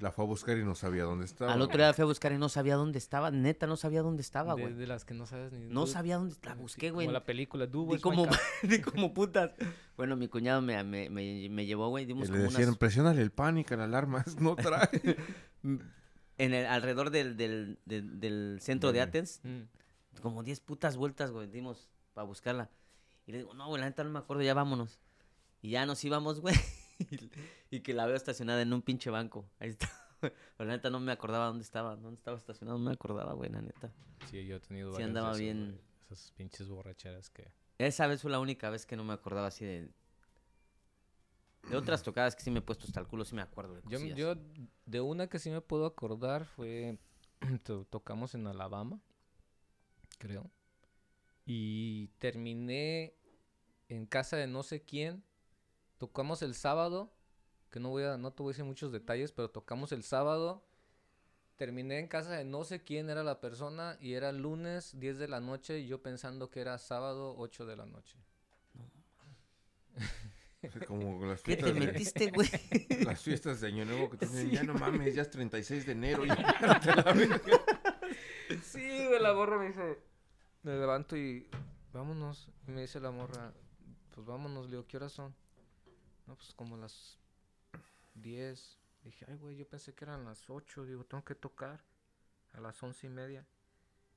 La 0.00 0.10
fue 0.10 0.24
a 0.24 0.28
buscar 0.28 0.58
y 0.58 0.64
no 0.64 0.74
sabía 0.74 1.04
dónde 1.04 1.24
estaba. 1.24 1.52
al 1.52 1.62
otro 1.62 1.76
día 1.78 1.86
la 1.88 1.94
fui 1.94 2.02
a 2.02 2.06
buscar 2.06 2.32
y 2.32 2.38
no 2.38 2.48
sabía 2.48 2.74
dónde 2.76 2.98
estaba. 2.98 3.30
Neta, 3.30 3.66
no 3.66 3.76
sabía 3.76 4.02
dónde 4.02 4.22
estaba, 4.22 4.54
güey. 4.54 4.72
de 4.74 4.86
las 4.86 5.04
que 5.04 5.14
no 5.14 5.26
sabes 5.26 5.52
ni... 5.52 5.66
No 5.66 5.86
sabía 5.86 6.16
dónde 6.16 6.34
la 6.42 6.54
busqué, 6.54 6.90
güey. 6.90 7.06
Como 7.06 7.12
la 7.12 7.24
película, 7.24 7.66
Du, 7.66 7.82
Di 7.84 7.86
where's 7.90 8.04
my 8.04 8.10
como, 8.10 8.26
como 8.92 9.14
putas. 9.14 9.52
Bueno, 9.96 10.16
mi 10.16 10.26
cuñado 10.28 10.60
me, 10.62 10.82
me, 10.82 11.08
me, 11.10 11.48
me 11.48 11.64
llevó, 11.66 11.88
güey. 11.90 12.04
Y 12.04 12.06
Dimos 12.08 12.28
le 12.28 12.32
como 12.38 12.50
decían, 12.50 12.68
unas... 12.68 12.78
presiónale 12.78 13.22
el 13.22 13.30
pánico, 13.30 13.76
la 13.76 13.84
alarma, 13.84 14.24
no 14.40 14.56
trae. 14.56 14.88
En 16.36 16.52
el, 16.52 16.66
alrededor 16.66 17.10
del, 17.10 17.36
del, 17.36 17.78
del, 17.86 18.18
del 18.18 18.58
centro 18.60 18.90
de. 18.92 19.00
Athens. 19.00 19.40
Mm. 19.44 20.20
Como 20.20 20.42
10 20.42 20.58
putas 20.60 20.96
vueltas, 20.96 21.30
güey, 21.30 21.46
dimos 21.46 21.88
para 22.12 22.26
buscarla. 22.26 22.70
Y 23.26 23.32
le 23.32 23.38
digo, 23.38 23.54
no, 23.54 23.68
güey, 23.68 23.80
la 23.80 23.86
neta 23.88 24.04
no 24.04 24.10
me 24.10 24.18
acuerdo, 24.18 24.42
ya 24.42 24.54
vámonos. 24.54 24.98
Y 25.62 25.70
ya 25.70 25.86
nos 25.86 26.04
íbamos, 26.04 26.40
güey. 26.40 26.54
y 27.70 27.80
que 27.80 27.94
la 27.94 28.06
veo 28.06 28.16
estacionada 28.16 28.60
en 28.62 28.72
un 28.72 28.82
pinche 28.82 29.10
banco. 29.10 29.48
Ahí 29.58 29.70
está. 29.70 29.88
Pero 30.20 30.34
la 30.68 30.76
neta 30.76 30.90
no 30.90 31.00
me 31.00 31.12
acordaba 31.12 31.46
dónde 31.46 31.64
estaba. 31.64 31.96
¿Dónde 31.96 32.16
estaba 32.18 32.36
estacionado? 32.36 32.78
No 32.78 32.84
me 32.84 32.92
acordaba, 32.92 33.32
güey, 33.32 33.50
la 33.50 33.62
neta. 33.62 33.92
Sí, 34.30 34.44
yo 34.46 34.56
he 34.56 34.60
tenido 34.60 34.90
Sí 34.90 34.94
varias 34.94 35.12
de 35.12 35.18
andaba 35.18 35.36
bien. 35.36 35.70
güey, 35.72 35.80
Esas 36.10 36.32
pinches 36.32 36.68
borracheras 36.68 37.30
que... 37.30 37.50
Esa 37.78 38.06
vez 38.06 38.22
fue 38.22 38.30
la 38.30 38.38
única 38.40 38.70
vez 38.70 38.86
que 38.86 38.96
no 38.96 39.04
me 39.04 39.12
acordaba 39.14 39.48
así 39.48 39.64
de... 39.64 39.90
De 41.70 41.76
otras 41.76 42.02
tocadas 42.04 42.36
que 42.36 42.42
sí 42.42 42.50
me 42.50 42.58
he 42.58 42.62
puesto 42.62 42.86
hasta 42.86 43.00
el 43.00 43.06
culo, 43.06 43.24
sí 43.24 43.34
me 43.34 43.42
acuerdo 43.42 43.74
de 43.74 43.82
Yo, 43.84 43.98
cosillas. 43.98 44.16
yo 44.18 44.34
de 44.86 45.00
una 45.00 45.28
que 45.28 45.38
sí 45.38 45.50
me 45.50 45.60
puedo 45.62 45.86
acordar 45.86 46.44
fue... 46.44 46.98
to- 47.64 47.84
tocamos 47.86 48.34
en 48.34 48.46
Alabama, 48.46 49.00
creo. 50.18 50.50
Y 51.46 52.08
terminé 52.18 53.14
en 53.88 54.06
casa 54.06 54.36
de 54.36 54.46
no 54.46 54.62
sé 54.62 54.82
quién. 54.82 55.22
Tocamos 55.98 56.42
el 56.42 56.54
sábado, 56.54 57.12
que 57.70 57.80
no 57.80 57.90
voy 57.90 58.04
a, 58.04 58.16
no 58.16 58.32
te 58.32 58.42
voy 58.42 58.50
a 58.50 58.52
decir 58.52 58.64
muchos 58.64 58.92
detalles, 58.92 59.32
pero 59.32 59.50
tocamos 59.50 59.92
el 59.92 60.02
sábado. 60.02 60.64
Terminé 61.56 61.98
en 62.00 62.08
casa 62.08 62.32
de 62.32 62.44
no 62.44 62.64
sé 62.64 62.82
quién 62.82 63.10
era 63.10 63.22
la 63.22 63.40
persona 63.40 63.96
y 64.00 64.14
era 64.14 64.32
lunes 64.32 64.98
10 64.98 65.18
de 65.18 65.28
la 65.28 65.40
noche 65.40 65.78
y 65.78 65.86
yo 65.86 66.02
pensando 66.02 66.50
que 66.50 66.60
era 66.60 66.78
sábado 66.78 67.36
8 67.38 67.66
de 67.66 67.76
la 67.76 67.86
noche. 67.86 68.18
Como 70.86 71.24
las 71.26 71.42
¿Qué 71.42 71.56
te 71.56 71.72
metiste, 71.72 72.30
güey? 72.30 72.48
las 73.04 73.22
fiestas 73.22 73.60
de 73.60 73.68
Año 73.68 73.84
Nuevo 73.84 74.10
que 74.10 74.16
te 74.16 74.26
dicen, 74.26 74.50
ya 74.50 74.62
no 74.62 74.74
mames, 74.74 75.14
ya 75.14 75.22
es 75.22 75.30
36 75.30 75.86
de 75.86 75.92
enero. 75.92 76.22
verga". 77.14 77.40
Sí, 78.62 79.06
güey, 79.06 79.20
la 79.20 79.34
morra 79.34 79.58
me 79.58 79.68
dice, 79.68 79.98
me 80.64 80.72
levanto 80.72 81.16
y 81.16 81.48
vámonos. 81.92 82.48
Y 82.66 82.72
me 82.72 82.80
dice 82.80 82.98
la 82.98 83.10
morra, 83.10 83.52
pues 84.14 84.26
vámonos, 84.26 84.64
le 84.64 84.72
digo, 84.72 84.86
¿qué 84.86 84.96
horas 84.96 85.12
son? 85.12 85.34
No, 86.26 86.34
pues 86.34 86.52
como 86.54 86.76
las 86.76 87.18
10. 88.14 88.78
Dije, 89.04 89.26
ay, 89.28 89.36
güey, 89.36 89.56
yo 89.56 89.68
pensé 89.68 89.94
que 89.94 90.04
eran 90.04 90.24
las 90.24 90.48
8. 90.48 90.86
Digo, 90.86 91.04
tengo 91.04 91.24
que 91.24 91.34
tocar 91.34 91.84
a 92.52 92.60
las 92.60 92.82
once 92.82 93.06
y 93.06 93.10
media. 93.10 93.46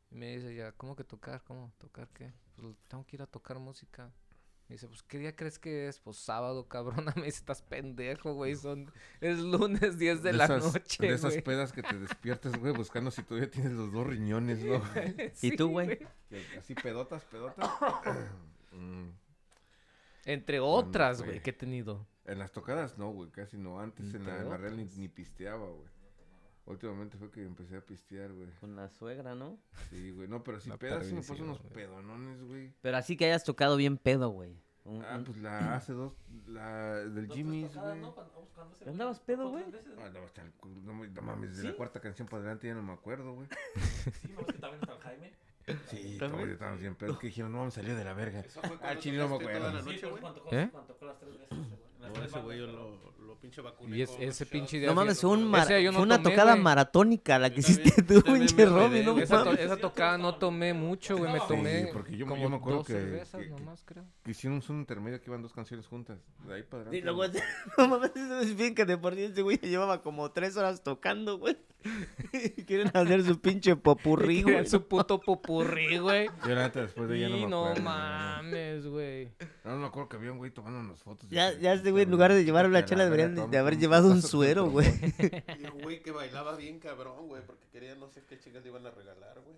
Y 0.10 0.16
me 0.16 0.38
dice 0.38 0.56
ya, 0.56 0.72
¿cómo 0.72 0.96
que 0.96 1.04
tocar? 1.04 1.44
¿Cómo? 1.44 1.74
¿Tocar 1.78 2.08
qué? 2.10 2.34
Pues 2.56 2.76
tengo 2.88 3.06
que 3.06 3.18
ir 3.18 3.22
a 3.22 3.28
tocar 3.28 3.60
música. 3.60 4.12
Me 4.70 4.74
dice, 4.76 4.88
pues, 4.88 5.02
¿qué 5.04 5.18
día 5.18 5.34
crees 5.34 5.60
que 5.60 5.88
es? 5.88 6.00
Pues 6.00 6.18
sábado, 6.18 6.68
cabrona. 6.68 7.14
Me 7.16 7.24
dice, 7.24 7.38
estás 7.38 7.62
pendejo, 7.62 8.34
güey. 8.34 8.56
Son... 8.56 8.92
Es 9.22 9.40
lunes 9.40 9.98
10 9.98 10.24
de, 10.24 10.34
la 10.34 10.44
esas, 10.46 10.74
noche, 10.74 11.08
De 11.08 11.14
esas 11.14 11.32
güey. 11.32 11.44
pedas 11.44 11.72
que 11.72 11.84
te 11.84 11.98
despiertas, 11.98 12.58
güey, 12.58 12.74
buscando 12.74 13.10
si 13.10 13.24
todavía 13.24 13.50
tienes 13.50 13.72
los 13.74 13.94
dos 13.94 14.06
riñones, 14.06 14.64
¿no? 14.64 14.82
¿Y 15.42 15.56
tú, 15.56 15.70
güey? 15.70 16.00
Así 16.60 16.76
pedotas, 16.76 17.24
pedotas. 17.26 17.70
Mm, 18.70 19.10
Entre 20.26 20.60
¿Cuándo 20.60 20.76
otras, 20.90 21.18
fue? 21.20 21.28
güey, 21.28 21.42
que 21.42 21.50
he 21.52 21.54
tenido. 21.54 22.06
En 22.26 22.38
las 22.38 22.52
tocadas 22.52 22.98
no, 22.98 23.10
güey, 23.12 23.32
casi 23.32 23.58
no. 23.58 23.80
Antes 23.80 24.14
en 24.14 24.26
la, 24.26 24.38
en 24.42 24.50
la 24.50 24.58
real 24.58 24.76
ni, 24.78 24.84
ni 24.98 25.08
pisteaba, 25.08 25.66
güey. 25.66 25.88
Últimamente 26.68 27.18
fue 27.18 27.32
que 27.32 27.44
empecé 27.44 27.78
a 27.78 27.82
pistear, 27.82 28.32
güey. 28.34 28.50
Con 28.60 28.76
la 28.76 28.90
suegra, 28.90 29.34
¿no? 29.36 29.58
Sí, 29.90 30.12
güey. 30.12 30.28
No, 30.28 30.44
pero 30.44 30.60
si 30.60 30.70
La 30.70 30.78
pedas 30.78 31.06
sí 31.08 31.14
me 31.14 31.22
perdición, 31.22 31.48
unos 31.48 31.62
güey. 31.62 31.74
pedonones, 31.74 32.44
güey. 32.44 32.74
Pero 32.82 32.98
así 32.98 33.16
que 33.18 33.26
hayas 33.26 33.44
tocado 33.46 33.78
bien 33.78 33.98
pedo, 33.98 34.30
güey. 34.30 34.56
Un- 34.84 35.04
Ah, 35.04 35.16
un- 35.18 35.24
pues 35.24 35.38
la 35.38 35.76
hace 35.76 35.94
dos, 35.94 36.14
la 36.46 36.96
del 36.96 37.28
Jimmy's, 37.32 37.74
güey. 37.76 38.02
¿Andabas 38.86 39.20
pedo, 39.22 39.50
güey? 39.50 39.64
No, 39.70 39.78
hasta 40.26 40.42
el 40.42 40.52
no, 40.86 40.94
me- 40.94 41.08
no 41.10 41.22
mames, 41.22 41.58
de 41.58 41.64
la 41.70 41.76
cuarta 41.76 42.00
canción 42.00 42.28
para 42.28 42.42
adelante 42.42 42.68
ya 42.68 42.74
no 42.76 42.84
me 42.84 42.94
acuerdo, 42.94 43.34
güey. 43.34 43.48
Sí, 44.22 44.30
no, 44.34 44.42
es 44.42 44.46
que 44.48 44.54
también 44.60 44.82
está 44.82 44.94
el 44.94 45.00
Jaime. 45.02 45.34
Sí, 45.90 46.18
¿También? 46.18 46.32
todos 46.32 46.48
estábamos 46.50 46.80
bien 46.82 46.96
pedos 46.96 47.20
que 47.20 47.28
dijeron, 47.28 47.52
no, 47.52 47.66
me 47.66 47.72
salió 47.72 47.96
de 47.96 48.04
la 48.06 48.14
verga. 48.14 48.40
Eso 48.40 48.62
fue 48.62 48.78
Ah, 48.82 48.98
chile, 48.98 49.18
no 49.18 49.28
me 49.28 49.34
tocaste 49.38 49.58
toda 49.60 49.70
acuerdo. 49.70 49.74
la 49.78 49.82
Sí, 49.84 49.88
noche, 49.90 50.00
pero 50.00 50.10
güey. 50.12 50.22
cuando 50.22 50.40
tocó, 50.42 50.56
¿Eh? 50.56 50.70
cuando 50.72 50.94
tocó 50.94 51.06
las 51.06 51.20
tres 51.20 51.32
veces. 51.38 51.50
güey. 51.50 51.87
No, 52.00 52.24
ese 52.24 52.40
güey 52.40 52.60
yo 52.60 52.68
lo, 52.68 52.98
lo 53.26 53.36
pinche 53.40 53.62
vacuné 53.62 53.98
Y 53.98 54.02
es- 54.04 54.10
con 54.12 54.22
ese 54.22 54.44
shots. 54.44 54.52
pinche 54.52 54.78
día 54.80 54.88
No 54.88 54.96
mames, 54.96 55.20
fue, 55.22 55.30
un 55.32 55.40
Ese 55.40 55.48
mara- 55.50 55.66
día 55.66 55.80
yo 55.82 55.92
no 55.92 55.98
fue 55.98 56.06
una 56.06 56.18
tomé, 56.22 56.30
tocada 56.36 56.52
güey. 56.54 56.64
maratónica 56.64 57.40
la 57.40 57.50
que 57.50 57.60
hiciste 57.60 58.02
tú, 58.04 58.22
pinche 58.24 58.66
Robin, 58.66 59.06
no. 59.06 59.18
Esa, 59.20 59.40
to- 59.40 59.46
mames. 59.46 59.60
esa 59.62 59.78
tocada 59.78 60.18
no 60.18 60.36
tomé 60.36 60.74
mucho, 60.74 61.18
güey. 61.18 61.32
Me 61.34 61.40
Sí, 61.40 61.46
tomé 61.48 61.90
porque 61.92 62.16
yo 62.18 62.26
me- 62.26 62.32
como 62.32 62.44
yo 62.44 62.50
me 62.50 62.56
acuerdo 62.58 62.78
dos 62.80 62.88
que- 62.88 62.94
cervezas 62.94 63.42
que- 63.42 63.50
nomás, 63.50 63.84
creo. 63.86 64.06
Que 64.24 64.32
hicimos 64.32 64.70
un 64.70 64.80
intermedio 64.80 65.20
que 65.20 65.30
iban 65.30 65.42
dos 65.42 65.54
canciones 65.54 65.88
juntas. 65.88 66.20
De 66.46 66.54
ahí 66.56 66.64
para 66.64 66.84
adelante. 66.84 66.98
Y 66.98 67.02
luego, 67.02 67.24
no 67.78 67.88
mames, 67.88 68.12
eso 68.16 68.40
es 68.40 68.56
bien 68.56 68.74
que 68.76 68.86
de 68.86 68.98
por 68.98 69.16
sí 69.16 69.24
este 69.24 69.42
güey 69.42 69.60
ya 69.62 69.68
llevaba 69.68 70.02
como 70.02 70.32
tres 70.32 70.56
horas 70.58 70.84
tocando, 70.84 71.38
güey. 71.38 71.58
Y 72.34 72.64
Quieren 72.66 72.92
hacer 72.94 73.24
su 73.24 73.40
pinche 73.40 73.76
popurrí, 73.76 74.42
güey. 74.44 74.66
Su 74.68 74.88
puto 74.88 75.20
popurrí, 75.20 75.98
güey. 76.00 76.28
Yo 76.46 76.56
la 76.56 76.64
neta 76.64 76.82
después 76.82 77.08
de 77.08 77.18
ella 77.18 77.30
no 77.30 77.38
Y 77.38 77.46
no 77.46 77.66
acuerdo. 77.66 77.84
mames, 77.84 78.88
güey. 78.88 79.26
No, 79.64 79.72
no 79.72 79.78
me 79.78 79.86
acuerdo 79.88 80.10
que 80.10 80.18
había 80.18 80.32
un 80.32 80.38
güey 80.38 80.52
tomando 80.52 80.80
unas 80.80 81.02
fotos. 81.02 81.30
Ya, 81.30 81.54
ya 81.60 81.72
este 81.88 81.92
güey, 81.92 82.04
en 82.04 82.10
"Puta 82.10 82.16
lugar 82.16 82.34
de 82.34 82.44
llevar 82.46 82.66
una 82.68 82.86
chela, 82.86 83.04
deberían 83.06 83.50
de- 83.52 83.58
haber 83.58 83.78
llevado 83.78 84.10
un 84.10 84.22
suero, 84.22 84.66
güey. 84.70 84.88
Y 85.60 85.66
un 85.68 85.82
güey 85.82 86.02
que 86.02 86.12
bailaba 86.12 86.56
bien 86.56 86.80
cabrón, 86.80 87.28
güey, 87.28 87.42
porque 87.46 87.66
quería 87.72 87.96
no 87.96 88.08
sé 88.10 88.24
qué 88.28 88.40
chicas 88.40 88.64
le 88.64 88.70
iban 88.70 88.86
a 88.86 88.92
regalar, 88.92 89.40
güey. 89.42 89.58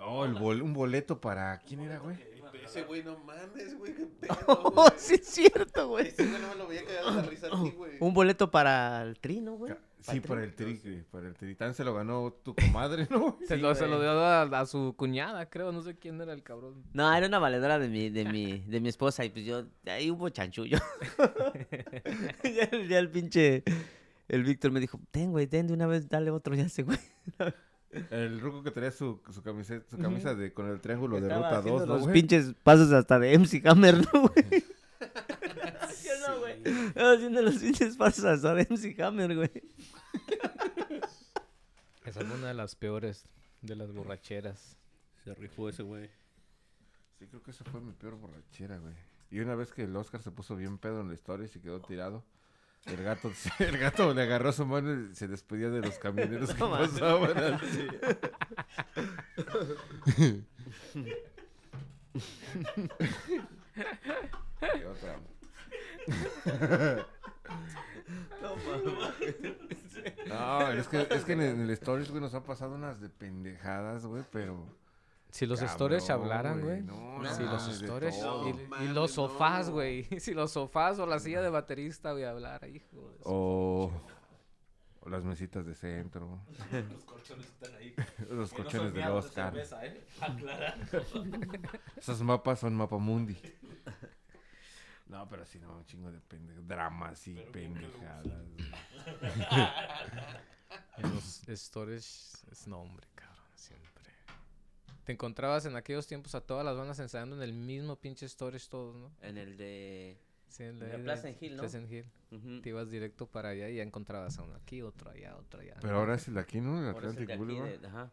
Oh, 0.00 0.24
el 0.24 0.34
bol- 0.34 0.62
un 0.62 0.72
boleto 0.74 1.20
para. 1.20 1.58
¿Quién 1.66 1.80
era, 1.80 1.98
güey? 1.98 2.16
Ese 2.64 2.82
güey, 2.84 3.02
no 3.02 3.18
mames, 3.18 3.76
güey, 3.78 3.94
qué 3.94 4.06
pedo, 4.06 4.34
Oh, 4.46 4.70
güey. 4.70 4.88
sí 4.96 5.14
es 5.14 5.26
cierto, 5.26 5.88
güey. 5.88 6.08
Ese 6.08 6.26
güey 6.26 6.40
no 6.40 6.48
me 6.48 6.54
lo 6.54 6.66
veía 6.68 6.84
cagar 6.84 7.04
de 7.06 7.22
la 7.22 7.22
risa 7.22 7.46
a 7.48 7.62
ti, 7.62 7.70
güey. 7.76 7.92
Un 8.00 8.14
boleto 8.14 8.50
para 8.50 9.02
el 9.02 9.18
trino, 9.18 9.52
güey. 9.56 9.74
Sí, 10.00 10.20
para 10.20 10.44
el 10.44 10.54
tri, 10.54 10.80
güey, 10.82 11.02
para 11.10 11.28
el 11.28 11.34
tri. 11.34 11.54
Tan 11.54 11.74
se 11.74 11.84
lo 11.84 11.92
ganó 11.92 12.32
tu 12.44 12.54
comadre, 12.54 13.06
¿no? 13.10 13.36
Se, 13.46 13.56
lo, 13.56 13.74
se 13.74 13.86
lo 13.86 14.00
dio 14.00 14.10
a, 14.10 14.42
a 14.42 14.66
su 14.66 14.94
cuñada, 14.96 15.50
creo. 15.50 15.72
No 15.72 15.82
sé 15.82 15.96
quién 15.96 16.20
era 16.20 16.32
el 16.32 16.42
cabrón. 16.42 16.84
No, 16.92 17.12
era 17.12 17.26
una 17.26 17.38
valedora 17.38 17.78
de 17.78 17.88
mi, 17.88 18.08
de 18.08 18.24
mi, 18.24 18.60
de 18.60 18.80
mi 18.80 18.88
esposa 18.88 19.24
y 19.24 19.30
pues 19.30 19.44
yo, 19.44 19.64
ahí 19.86 20.10
hubo 20.10 20.28
chanchullo. 20.28 20.78
ya, 22.44 22.70
ya 22.88 22.98
el 22.98 23.10
pinche, 23.10 23.64
el 24.28 24.44
Víctor 24.44 24.70
me 24.70 24.80
dijo, 24.80 25.00
ten, 25.10 25.30
güey, 25.32 25.46
ten 25.46 25.66
de 25.66 25.74
una 25.74 25.86
vez, 25.86 26.08
dale 26.08 26.30
otro 26.30 26.54
ya 26.54 26.64
ese, 26.64 26.84
güey. 26.84 26.98
El 28.10 28.40
ruco 28.40 28.62
que 28.62 28.70
tenía 28.70 28.90
su, 28.90 29.20
su, 29.30 29.42
camiseta, 29.42 29.84
su 29.90 29.98
camisa 29.98 30.34
de, 30.34 30.52
con 30.52 30.68
el 30.68 30.80
triángulo 30.80 31.16
de 31.16 31.22
Estaba 31.22 31.46
ruta 31.48 31.58
haciendo 31.58 31.80
2, 31.80 31.88
¿no, 31.88 31.94
los 31.94 32.02
güey? 32.02 32.14
pinches 32.14 32.54
pasos 32.62 32.92
hasta 32.92 33.18
de 33.18 33.36
MC 33.38 33.66
Hammer, 33.66 33.96
¿no, 33.96 34.20
güey? 34.28 34.64
Yo 36.04 36.28
no, 36.28 36.40
güey. 36.40 36.62
Estaba 36.88 37.12
haciendo 37.12 37.42
los 37.42 37.56
pinches 37.56 37.96
pasos 37.96 38.42
de 38.42 38.66
MC 38.68 39.00
Hammer, 39.02 39.34
güey. 39.34 39.50
Esa 42.04 42.20
fue 42.20 42.36
una 42.36 42.48
de 42.48 42.54
las 42.54 42.74
peores 42.74 43.24
de 43.60 43.76
las 43.76 43.92
borracheras. 43.92 44.76
Se 45.24 45.34
rifó 45.34 45.68
ese 45.68 45.82
güey. 45.82 46.08
Sí, 47.18 47.26
creo 47.26 47.42
que 47.42 47.50
esa 47.50 47.64
fue 47.64 47.80
mi 47.80 47.92
peor 47.92 48.16
borrachera, 48.16 48.78
güey. 48.78 48.94
Y 49.30 49.40
una 49.40 49.54
vez 49.54 49.72
que 49.72 49.82
el 49.82 49.94
Oscar 49.96 50.22
se 50.22 50.30
puso 50.30 50.56
bien 50.56 50.78
pedo 50.78 51.02
en 51.02 51.08
la 51.08 51.14
historia 51.14 51.44
y 51.44 51.48
se 51.48 51.60
quedó 51.60 51.80
tirado, 51.80 52.24
el 52.86 53.02
gato, 53.02 53.30
el 53.58 53.78
gato 53.78 54.14
le 54.14 54.22
agarró 54.22 54.52
su 54.52 54.64
mano 54.64 55.10
y 55.10 55.14
se 55.14 55.28
despedía 55.28 55.68
de 55.68 55.80
los 55.80 55.98
camioneros 55.98 56.54
que 56.54 56.60
pasaban 56.60 57.54
así. 57.54 57.88
Y 64.60 64.82
otra. 64.82 65.20
No, 70.28 70.70
es 70.72 70.88
que, 70.88 71.06
es 71.10 71.24
que 71.24 71.32
en 71.32 71.40
el, 71.40 71.70
Stories, 71.70 72.10
güey, 72.10 72.20
nos 72.22 72.34
han 72.34 72.42
pasado 72.44 72.74
unas 72.74 73.00
de 73.00 73.08
pendejadas, 73.08 74.06
güey, 74.06 74.24
pero... 74.30 74.64
Si 75.30 75.44
los 75.44 75.58
Cabrón, 75.60 75.72
stories 75.74 76.10
hablaran, 76.10 76.60
güey, 76.62 76.80
no, 76.82 77.20
si 77.34 77.42
no 77.42 77.52
los 77.52 77.68
stories 77.82 78.18
todo. 78.18 78.48
y, 78.48 78.52
No 78.54 78.84
y 78.84 78.88
los 78.88 79.10
sofás, 79.12 79.66
no. 79.68 79.74
güey. 79.74 80.04
Si 80.20 80.32
los 80.32 80.52
sofás 80.52 80.98
o 80.98 81.06
la 81.06 81.18
silla 81.18 81.42
de 81.42 81.50
baterista, 81.50 82.12
güey, 82.12 82.24
hablara, 82.24 82.66
hijo 82.66 83.10
de 83.10 83.18
su- 83.22 83.28
O, 83.28 83.92
o 85.00 85.08
las 85.10 85.24
mesitas 85.24 85.66
de 85.66 85.74
centro. 85.74 86.40
Los 86.90 87.04
colchones 87.04 87.44
están 87.46 87.74
ahí. 87.76 87.94
Los 88.30 88.52
no 88.52 88.56
colchones 88.56 88.92
del 88.94 89.02
miados 89.02 89.24
de 89.24 89.28
Oscar. 89.28 89.52
cerveza, 89.52 89.84
¿eh? 89.84 90.06
Esos 91.98 92.22
mapas 92.22 92.60
son 92.60 92.74
mapamundi. 92.74 93.36
No, 95.08 95.26
pero 95.28 95.44
sí, 95.46 95.58
no, 95.58 95.74
un 95.76 95.84
chingo 95.86 96.10
de 96.12 96.20
pendejadas. 96.20 96.68
Dramas 96.68 97.26
y 97.28 97.34
pendejadas. 97.34 98.42
En 100.98 101.14
los 101.14 101.48
stories 101.48 102.44
es 102.50 102.66
nombre, 102.66 103.06
cabrón, 103.14 103.36
siempre. 103.54 103.88
Te 105.04 105.12
encontrabas 105.12 105.64
en 105.64 105.76
aquellos 105.76 106.06
tiempos 106.06 106.34
a 106.34 106.40
todas 106.40 106.64
las 106.64 106.76
bandas 106.76 106.98
ensayando 106.98 107.36
en 107.36 107.42
el 107.42 107.52
mismo 107.54 107.96
pinche 107.96 108.26
stories 108.26 108.68
todos, 108.68 108.96
¿no? 108.96 109.10
En 109.22 109.38
el 109.38 109.56
de... 109.56 110.18
Sí, 110.48 110.64
en 110.64 110.78
la 110.80 110.86
de- 110.86 110.98
Plaza 110.98 111.28
en 111.28 111.36
Hill, 111.40 111.56
¿no? 111.56 111.62
Plaza 111.62 111.78
en 111.78 111.92
Hill. 111.92 112.60
Te 112.62 112.68
ibas 112.70 112.90
directo 112.90 113.26
para 113.26 113.50
allá 113.50 113.68
y 113.70 113.76
ya 113.76 113.82
encontrabas 113.82 114.38
a 114.38 114.42
uno 114.42 114.54
aquí, 114.56 114.82
otro 114.82 115.10
allá, 115.10 115.36
otro 115.36 115.60
allá. 115.60 115.76
Pero 115.80 115.98
ahora 115.98 116.16
es 116.16 116.26
el 116.28 116.34
de 116.34 116.40
aquí, 116.40 116.60
¿no? 116.60 116.78
El 116.80 116.88
Ahora 116.94 117.10
es 117.10 117.16
el 117.16 117.26
de 117.26 117.32
Atlantic 117.32 117.48
aquí, 117.48 117.58
Boulevard. 117.60 117.80
de- 117.80 117.86
ajá. 117.86 118.10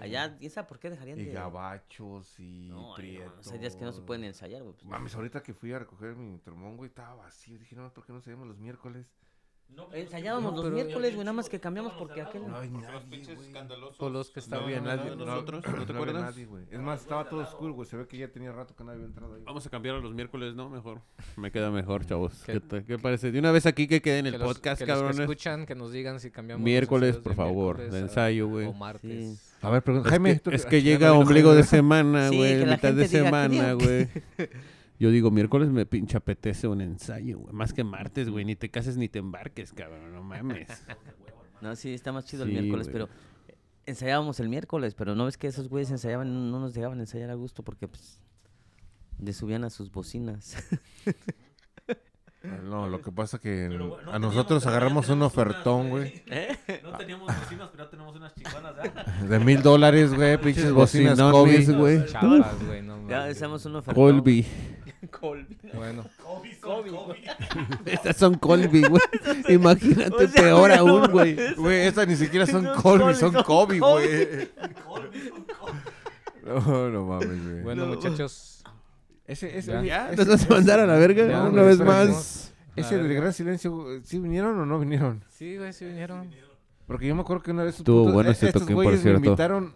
Allá, 0.00 0.36
¿quién 0.38 0.50
sabe 0.50 0.68
por 0.68 0.78
qué 0.78 0.90
dejarían 0.90 1.18
Y 1.20 1.24
de...? 1.24 1.32
gabachos 1.32 2.38
y 2.40 2.68
No, 2.68 2.78
ay, 2.78 2.82
no, 2.90 2.94
prietos. 2.94 3.52
hay 3.52 3.58
días 3.58 3.76
que 3.76 3.84
no 3.84 3.92
se 3.92 4.02
pueden 4.02 4.24
ensayar, 4.24 4.62
güey. 4.62 4.74
pues, 4.74 4.86
Mames, 4.86 5.14
ahorita 5.14 5.42
que 5.42 5.54
fui 5.54 5.72
a 5.72 5.78
recoger 5.78 6.14
mi 6.16 6.38
tromón, 6.38 6.76
güey, 6.76 6.88
estaba 6.88 7.14
vacío. 7.14 7.58
Dije, 7.58 7.74
no, 7.76 7.92
¿por 7.92 8.04
qué 8.04 8.12
no 8.12 8.18
ensayamos 8.18 8.46
los 8.48 8.58
miércoles? 8.58 9.06
No, 9.68 9.88
pero 9.88 10.02
Ensayábamos 10.02 10.52
No, 10.54 10.62
los 10.64 10.70
miércoles, 10.70 11.14
güey, 11.14 11.24
nada 11.24 11.32
más 11.32 11.48
que 11.48 11.58
cambiamos 11.58 11.94
porque 11.94 12.20
aquel... 12.20 12.46
No 12.46 12.58
hay 12.58 12.68
Los 12.68 12.82
nadie, 12.82 13.22
escandalosos. 13.22 13.96
Por 13.96 14.12
los 14.12 14.28
que 14.30 14.40
No 14.40 14.44
estaban 14.44 14.68
en 14.70 14.84
nadie. 14.84 15.16
no, 15.16 15.24
nosotros, 15.24 15.64
¿no 15.66 15.86
te 15.86 15.92
no 15.94 15.98
acuerdas? 16.00 16.22
nadie, 16.24 16.44
güey. 16.44 16.64
Es 16.70 16.78
más, 16.78 17.00
estaba 17.00 17.26
todo 17.26 17.40
oscuro, 17.40 17.72
güey. 17.72 17.88
Se 17.88 17.96
ve 17.96 18.06
que 18.06 18.18
ya 18.18 18.28
tenía 18.28 18.52
rato 18.52 18.76
que 18.76 18.84
nadie 18.84 18.96
había 18.96 19.06
entrado 19.06 19.34
ahí. 19.34 19.42
Vamos 19.46 19.64
a 19.66 19.70
cambiar 19.70 19.94
a 19.96 20.00
los 20.00 20.12
miércoles, 20.12 20.54
¿no? 20.54 20.68
Mejor. 20.68 21.00
Me 21.38 21.50
queda 21.50 21.70
mejor, 21.70 22.04
chavos. 22.04 22.42
¿Qué? 22.44 22.60
¿Qué, 22.60 22.84
qué 22.84 22.98
parece? 22.98 23.32
De 23.32 23.38
una 23.38 23.50
vez 23.50 23.64
aquí 23.64 23.86
que 23.88 24.02
quede 24.02 24.18
en 24.18 24.26
el 24.26 24.32
que 24.32 24.38
los- 24.40 24.48
podcast, 24.52 24.78
que 24.78 24.84
los 24.86 24.94
que 24.94 25.00
cabrones. 25.00 25.20
escuchan, 25.20 25.64
que 25.64 25.74
nos 25.74 25.90
digan 25.90 26.20
si 26.20 26.30
cambiamos. 26.30 26.62
Miércoles, 26.62 27.16
por 27.16 27.34
favor, 27.34 27.78
de 27.78 27.98
ensayo, 27.98 28.48
güey. 28.48 28.66
O 28.66 28.74
martes. 28.74 29.51
A 29.62 29.70
ver, 29.70 29.82
pregunta. 29.82 30.08
Es 30.08 30.10
Jaime, 30.10 30.34
que, 30.34 30.40
¿tú 30.40 30.50
es 30.50 30.64
qué- 30.64 30.70
que 30.70 30.76
Ah, 30.76 30.80
llega 30.80 31.08
no, 31.08 31.18
ombligo 31.20 31.50
no, 31.50 31.54
de 31.56 31.62
semana, 31.64 32.28
güey, 32.28 32.64
mitad 32.66 32.92
de 32.92 33.08
semana, 33.08 33.72
güey. 33.74 34.08
Yo 34.98 35.10
digo, 35.10 35.30
miércoles 35.30 35.68
me 35.70 35.86
pinche 35.86 36.16
apetece 36.16 36.68
un 36.68 36.80
ensayo, 36.80 37.38
güey. 37.40 37.52
Más 37.54 37.72
que 37.72 37.82
martes, 37.84 38.28
güey. 38.28 38.44
Ni 38.44 38.54
te 38.56 38.70
cases 38.70 38.96
ni 38.96 39.08
te 39.08 39.18
embarques, 39.18 39.72
cabrón. 39.72 40.12
No 40.12 40.22
mames. 40.22 40.68
No, 41.60 41.74
sí, 41.76 41.94
está 41.94 42.12
más 42.12 42.24
chido 42.24 42.44
el 42.44 42.50
miércoles, 42.52 42.88
pero 42.92 43.08
ensayábamos 43.86 44.38
el 44.40 44.48
miércoles, 44.48 44.94
pero 44.94 45.14
no 45.14 45.24
ves 45.24 45.36
que 45.38 45.46
esos 45.48 45.68
güeyes 45.68 45.90
ensayaban, 45.90 46.50
no 46.50 46.60
nos 46.60 46.74
dejaban 46.74 47.00
ensayar 47.00 47.30
a 47.30 47.34
gusto 47.34 47.62
porque 47.64 47.88
pues 47.88 48.20
le 49.20 49.32
subían 49.32 49.64
a 49.64 49.70
sus 49.70 49.90
bocinas. 49.90 50.56
No, 52.64 52.88
lo 52.88 53.00
que 53.00 53.12
pasa 53.12 53.38
que 53.38 53.66
Pero, 53.70 53.88
güey, 53.90 54.04
no 54.04 54.12
a 54.12 54.18
nosotros 54.18 54.66
agarramos 54.66 55.08
un 55.08 55.22
ofertón, 55.22 55.90
güey. 55.90 56.24
No 56.82 56.96
teníamos 56.96 57.26
bocinas, 57.26 57.68
pero 57.70 57.84
ya 57.84 57.90
tenemos 57.90 58.16
unas 58.16 58.34
chingonas, 58.34 58.74
¿eh? 58.84 58.92
De 59.28 59.38
mil 59.38 59.62
dólares, 59.62 60.12
güey. 60.14 60.36
Pinches 60.38 60.72
bocinas 60.72 61.18
Kobe. 61.18 61.64
güey. 61.66 61.98
Güey, 62.66 62.82
no 62.82 62.92
ya 63.08 63.24
hacemos 63.24 63.64
un 63.66 63.76
ofertón. 63.76 63.94
Colby. 65.20 65.58
Bueno, 65.74 66.04
Kobe, 66.22 66.54
son 66.60 66.88
Kobe. 66.88 67.22
Estas 67.86 68.16
son 68.16 68.34
Colby, 68.36 68.82
güey. 68.82 69.02
Imagínate, 69.48 70.24
O 70.24 70.28
sea, 70.28 70.42
peor 70.42 70.70
no 70.70 70.76
aún, 70.76 71.10
güey. 71.10 71.54
Güey, 71.54 71.86
estas 71.86 72.06
ni 72.06 72.16
siquiera 72.16 72.46
son 72.46 72.64
Son 72.64 72.80
Colby, 72.80 73.14
son 73.14 73.32
Kobe, 73.42 73.78
güey. 73.78 74.08
Kobe, 74.08 74.50
son 74.58 74.72
Kobe. 74.74 75.72
No, 76.44 76.90
no 76.90 77.04
mames, 77.04 77.42
güey. 77.44 77.62
bueno 77.62 77.86
muchachos. 77.86 78.61
Ese, 79.32 79.58
ese, 79.58 79.72
Ya. 79.72 79.82
Ya, 79.82 80.10
ese- 80.12 80.24
nos 80.24 80.46
vas 80.48 80.68
a 80.68 80.76
la 80.86 80.94
verga 80.94 81.26
Ya, 81.26 81.42
una 81.44 81.62
vez 81.62 81.78
más. 81.80 82.52
ese 82.76 82.98
del 82.98 83.14
gran 83.14 83.32
silencio, 83.32 83.86
¿sí 84.04 84.18
vinieron 84.18 84.58
o 84.60 84.66
no 84.66 84.78
vinieron? 84.78 85.24
Sí, 85.30 85.56
güey, 85.56 85.72
sí 85.72 85.84
vinieron. 85.84 86.30
Porque 86.86 87.06
yo 87.06 87.14
me 87.14 87.22
acuerdo 87.22 87.42
que 87.42 87.50
una 87.52 87.64
vez... 87.64 87.78
Estuvo 87.78 88.02
puto- 88.04 88.12
bueno 88.12 88.30
eh, 88.30 88.32
ese 88.32 88.46
estos 88.48 88.62
toquín, 88.62 88.74
por 88.76 88.84
güeyes 88.84 89.00
me 89.04 89.10
cierto. 89.10 89.26
invitaron 89.26 89.74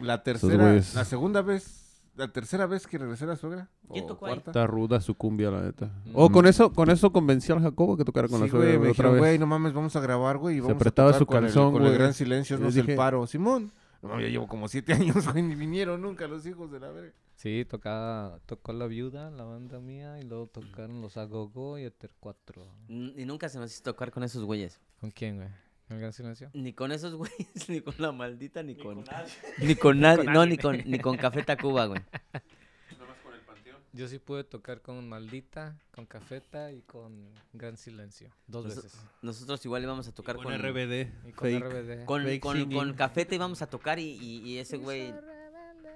La 0.00 0.22
tercera, 0.22 0.72
la 0.94 1.04
segunda 1.04 1.42
vez, 1.42 2.00
la 2.16 2.28
tercera 2.32 2.66
vez 2.66 2.86
que 2.86 2.98
regresé 2.98 3.24
a 3.24 3.28
la 3.28 3.36
suegra. 3.36 3.68
¿Quién 3.90 4.04
o 4.04 4.08
tocó 4.08 4.20
cuarta. 4.20 4.50
Está 4.50 4.66
ruda 4.66 5.00
su 5.00 5.14
cumbia, 5.14 5.50
la 5.50 5.62
neta. 5.62 5.86
Mm. 6.04 6.10
O 6.14 6.30
con 6.30 6.46
eso, 6.46 6.72
con 6.72 6.90
eso 6.90 7.12
convenció 7.12 7.54
al 7.56 7.62
Jacobo 7.62 7.96
que 7.96 8.04
tocara 8.04 8.28
con 8.28 8.38
Sí, 8.38 8.44
la 8.44 8.50
suegra 8.50 8.68
güey, 8.68 8.78
me 8.78 8.90
otra 8.90 8.90
dijeron, 8.90 9.12
vez. 9.14 9.20
güey, 9.20 9.38
no 9.38 9.46
mames, 9.46 9.72
vamos 9.72 9.96
a 9.96 10.00
grabar, 10.00 10.38
güey, 10.38 10.56
y 10.56 10.58
Se 10.58 10.62
vamos 10.62 10.76
apretaba 10.76 11.10
a 11.10 11.12
tocar 11.12 11.18
su 11.20 11.26
con 11.26 11.40
calzón, 11.40 11.66
el, 11.68 11.72
con 11.72 11.86
el 11.86 11.94
gran 11.98 12.14
silencio, 12.14 12.58
no 12.58 12.66
Les 12.66 12.74
sé 12.74 12.80
el 12.80 12.86
dije- 12.86 12.96
paro. 12.96 13.26
Simón, 13.26 13.72
no 14.02 14.10
mames, 14.10 14.26
ya 14.26 14.30
llevo 14.30 14.46
como 14.46 14.68
siete 14.68 14.92
años, 14.94 15.26
güey, 15.32 15.42
ni 15.42 15.54
vinieron 15.54 16.00
nunca 16.02 16.26
los 16.28 16.46
hijos 16.46 16.70
de 16.70 16.78
la 16.80 16.90
verga. 16.90 17.12
Sí, 17.44 17.66
tocaba, 17.68 18.40
tocó 18.46 18.72
la 18.72 18.86
viuda, 18.86 19.30
la 19.30 19.44
banda 19.44 19.78
mía, 19.78 20.18
y 20.18 20.22
luego 20.24 20.46
tocaron 20.46 21.02
los 21.02 21.18
Agogo 21.18 21.78
y 21.78 21.82
Eter 21.84 22.10
4. 22.18 22.66
N- 22.88 23.12
Y 23.20 23.26
nunca 23.26 23.50
se 23.50 23.58
nos 23.58 23.70
hizo 23.70 23.82
tocar 23.82 24.10
con 24.10 24.24
esos 24.24 24.44
güeyes. 24.44 24.80
¿Con 24.98 25.10
quién, 25.10 25.36
güey? 25.36 25.48
¿Con 25.86 25.96
el 25.96 26.00
Gran 26.00 26.14
Silencio? 26.14 26.48
Ni 26.54 26.72
con 26.72 26.90
esos 26.90 27.14
güeyes, 27.14 27.36
ni 27.68 27.82
con 27.82 27.94
la 27.98 28.12
maldita, 28.12 28.62
ni, 28.62 28.74
con, 28.74 28.94
con 28.94 29.04
nadie. 29.04 29.30
Ni 29.58 29.74
con 29.74 30.00
nadie. 30.00 30.24
no, 30.24 30.46
ni 30.46 30.56
con, 30.56 30.78
ni 30.86 30.98
con 30.98 31.18
Café 31.18 31.42
Tacuba, 31.42 31.84
güey. 31.84 32.00
Nomás 32.98 33.18
con 33.22 33.34
el 33.34 33.40
panteón. 33.42 33.76
Yo 33.92 34.08
sí 34.08 34.18
pude 34.18 34.44
tocar 34.44 34.80
con 34.80 35.06
Maldita, 35.06 35.76
con 35.94 36.06
Cafeta 36.06 36.72
y 36.72 36.80
con 36.80 37.28
Gran 37.52 37.76
Silencio. 37.76 38.30
Dos 38.46 38.64
veces. 38.68 38.98
Nosotros 39.20 39.62
igual 39.66 39.82
íbamos 39.82 40.08
a 40.08 40.12
tocar 40.14 40.36
con... 40.36 40.44
Con 40.46 40.54
RBD. 40.58 41.28
Y 41.28 41.32
con 41.32 41.50
fake. 41.50 41.62
RBD. 41.62 42.04
Con, 42.06 42.38
con, 42.38 42.72
con 42.72 42.94
Cafeta 42.94 43.34
íbamos 43.34 43.60
a 43.60 43.66
tocar 43.66 43.98
y, 43.98 44.12
y, 44.12 44.38
y 44.48 44.56
ese 44.56 44.78
güey 44.78 45.12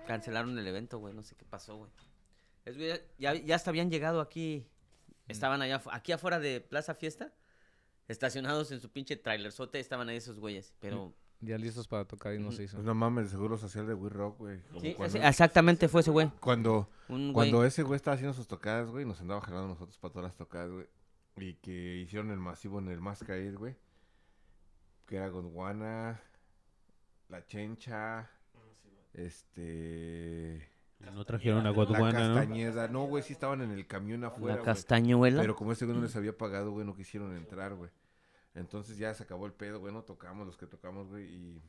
cancelaron 0.08 0.58
el 0.58 0.66
evento, 0.66 0.98
güey. 0.98 1.12
No 1.12 1.22
sé 1.22 1.36
qué 1.36 1.44
pasó, 1.44 1.76
güey. 1.76 1.90
Es, 2.64 2.78
güey, 2.78 2.98
ya, 3.18 3.34
ya 3.34 3.54
hasta 3.54 3.68
habían 3.68 3.90
llegado 3.90 4.22
aquí. 4.22 4.66
Estaban 5.28 5.60
allá, 5.60 5.82
aquí 5.92 6.12
afuera 6.12 6.40
de 6.40 6.62
Plaza 6.62 6.94
Fiesta. 6.94 7.34
Estacionados 8.08 8.72
en 8.72 8.80
su 8.80 8.90
pinche 8.90 9.16
trailerzote. 9.16 9.78
Estaban 9.78 10.08
ahí 10.08 10.16
esos 10.16 10.40
güeyes. 10.40 10.72
Pero... 10.80 11.14
Ya 11.40 11.56
listos 11.56 11.86
para 11.86 12.04
tocar 12.04 12.34
y 12.34 12.38
no 12.40 12.50
se 12.50 12.64
hizo. 12.64 12.78
Pues 12.78 12.86
no 12.86 12.94
mames, 12.96 13.24
el 13.26 13.30
seguro 13.30 13.58
social 13.58 13.86
de 13.86 13.94
We 13.94 14.08
Rock, 14.08 14.38
güey. 14.38 14.60
Sí, 14.80 14.94
cuando, 14.94 15.18
exactamente 15.18 15.86
fue 15.86 16.00
ese 16.00 16.10
güey. 16.10 16.32
cuando, 16.40 16.88
Un 17.08 17.32
güey. 17.32 17.50
cuando 17.50 17.64
ese 17.64 17.84
güey 17.84 17.94
estaba 17.94 18.14
haciendo 18.16 18.34
sus 18.34 18.48
tocadas, 18.48 18.90
güey, 18.90 19.04
nos 19.04 19.20
andaba 19.20 19.40
jalando 19.42 19.68
nosotros 19.68 19.96
para 19.98 20.12
todas 20.12 20.24
las 20.30 20.36
tocadas, 20.36 20.72
güey. 20.72 20.86
Y 21.36 21.54
que 21.54 21.98
hicieron 21.98 22.32
el 22.32 22.38
masivo 22.38 22.80
en 22.80 22.88
el 22.88 23.00
Más 23.00 23.22
Caír, 23.22 23.56
güey. 23.56 23.76
Que 25.06 25.16
era 25.16 25.28
Gondwana, 25.28 26.20
La 27.28 27.46
Chencha, 27.46 28.28
este... 29.18 30.68
No 31.00 31.24
trajeron 31.24 31.60
a 31.60 31.64
La 31.64 31.70
Godwana, 31.70 32.28
¿no? 32.28 32.34
Castañeda. 32.34 32.88
No, 32.88 33.04
güey, 33.04 33.22
sí 33.22 33.32
estaban 33.32 33.62
en 33.62 33.70
el 33.70 33.86
camión 33.86 34.24
afuera, 34.24 34.56
La 34.56 34.62
castañuela. 34.62 35.40
Pero 35.40 35.54
como 35.54 35.72
ese 35.72 35.84
güey 35.84 35.96
no 35.96 36.02
les 36.02 36.16
había 36.16 36.36
pagado, 36.36 36.72
güey, 36.72 36.84
no 36.84 36.94
quisieron 36.94 37.36
entrar, 37.36 37.74
güey. 37.74 37.90
Entonces 38.54 38.98
ya 38.98 39.14
se 39.14 39.22
acabó 39.22 39.46
el 39.46 39.52
pedo, 39.52 39.78
güey, 39.78 39.92
no 39.92 40.02
tocamos 40.02 40.46
los 40.46 40.56
que 40.56 40.66
tocamos, 40.66 41.08
güey. 41.08 41.24
Y 41.24 41.62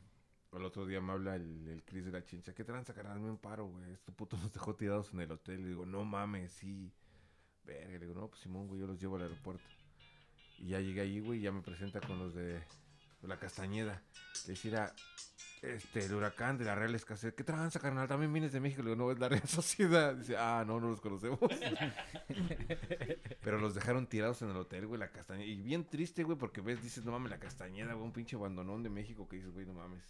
el 0.53 0.65
otro 0.65 0.85
día 0.85 0.99
me 0.99 1.11
habla 1.11 1.35
el, 1.35 1.67
el 1.67 1.83
Cris 1.83 2.05
de 2.05 2.11
la 2.11 2.23
chincha. 2.25 2.53
¿Qué 2.53 2.63
tranza, 2.63 2.93
carnal? 2.93 3.19
Me 3.19 3.29
un 3.29 3.37
paro, 3.37 3.67
güey. 3.67 3.91
Este 3.91 4.11
puto 4.11 4.35
nos 4.37 4.51
dejó 4.51 4.75
tirados 4.75 5.13
en 5.13 5.21
el 5.21 5.31
hotel. 5.31 5.61
Le 5.61 5.69
digo, 5.69 5.85
no 5.85 6.03
mames, 6.03 6.51
sí. 6.51 6.91
Verga, 7.65 7.91
le 7.91 7.99
digo, 7.99 8.15
no, 8.15 8.27
pues 8.27 8.41
Simón, 8.41 8.67
güey, 8.67 8.81
yo 8.81 8.87
los 8.87 8.99
llevo 8.99 9.17
al 9.17 9.23
aeropuerto. 9.23 9.63
Y 10.57 10.69
ya 10.69 10.79
llegué 10.79 11.01
ahí, 11.01 11.19
güey, 11.19 11.39
y 11.39 11.43
ya 11.43 11.51
me 11.51 11.61
presenta 11.61 12.01
con 12.01 12.17
los 12.17 12.33
de 12.33 12.63
la 13.21 13.37
Castañeda. 13.37 14.01
Le 14.47 14.53
decía, 14.53 14.91
este, 15.61 16.05
el 16.05 16.13
huracán 16.13 16.57
de 16.57 16.65
la 16.65 16.75
Real 16.75 16.95
Escasez. 16.95 17.33
¿Qué 17.33 17.43
tranza, 17.43 17.79
carnal? 17.79 18.07
También 18.07 18.31
vienes 18.31 18.51
de 18.53 18.59
México. 18.59 18.81
Le 18.81 18.91
digo, 18.91 19.03
no, 19.03 19.11
es 19.11 19.19
la 19.19 19.29
Real 19.29 19.47
Sociedad. 19.47 20.15
Dice, 20.15 20.35
ah, 20.37 20.63
no, 20.65 20.79
no 20.79 20.89
los 20.89 21.01
conocemos. 21.01 21.39
Pero 23.41 23.59
los 23.59 23.75
dejaron 23.75 24.07
tirados 24.07 24.41
en 24.41 24.49
el 24.49 24.57
hotel, 24.57 24.87
güey, 24.87 24.99
la 24.99 25.11
Castañeda. 25.11 25.45
Y 25.45 25.61
bien 25.61 25.85
triste, 25.85 26.23
güey, 26.23 26.37
porque 26.37 26.61
ves, 26.61 26.81
dices, 26.81 27.05
no 27.05 27.11
mames, 27.11 27.31
la 27.31 27.39
Castañeda, 27.39 27.93
güey, 27.93 28.05
un 28.05 28.13
pinche 28.13 28.35
abandonón 28.35 28.83
de 28.83 28.89
México 28.89 29.27
que 29.27 29.37
dices, 29.37 29.51
güey, 29.51 29.65
no 29.65 29.73
mames. 29.73 30.03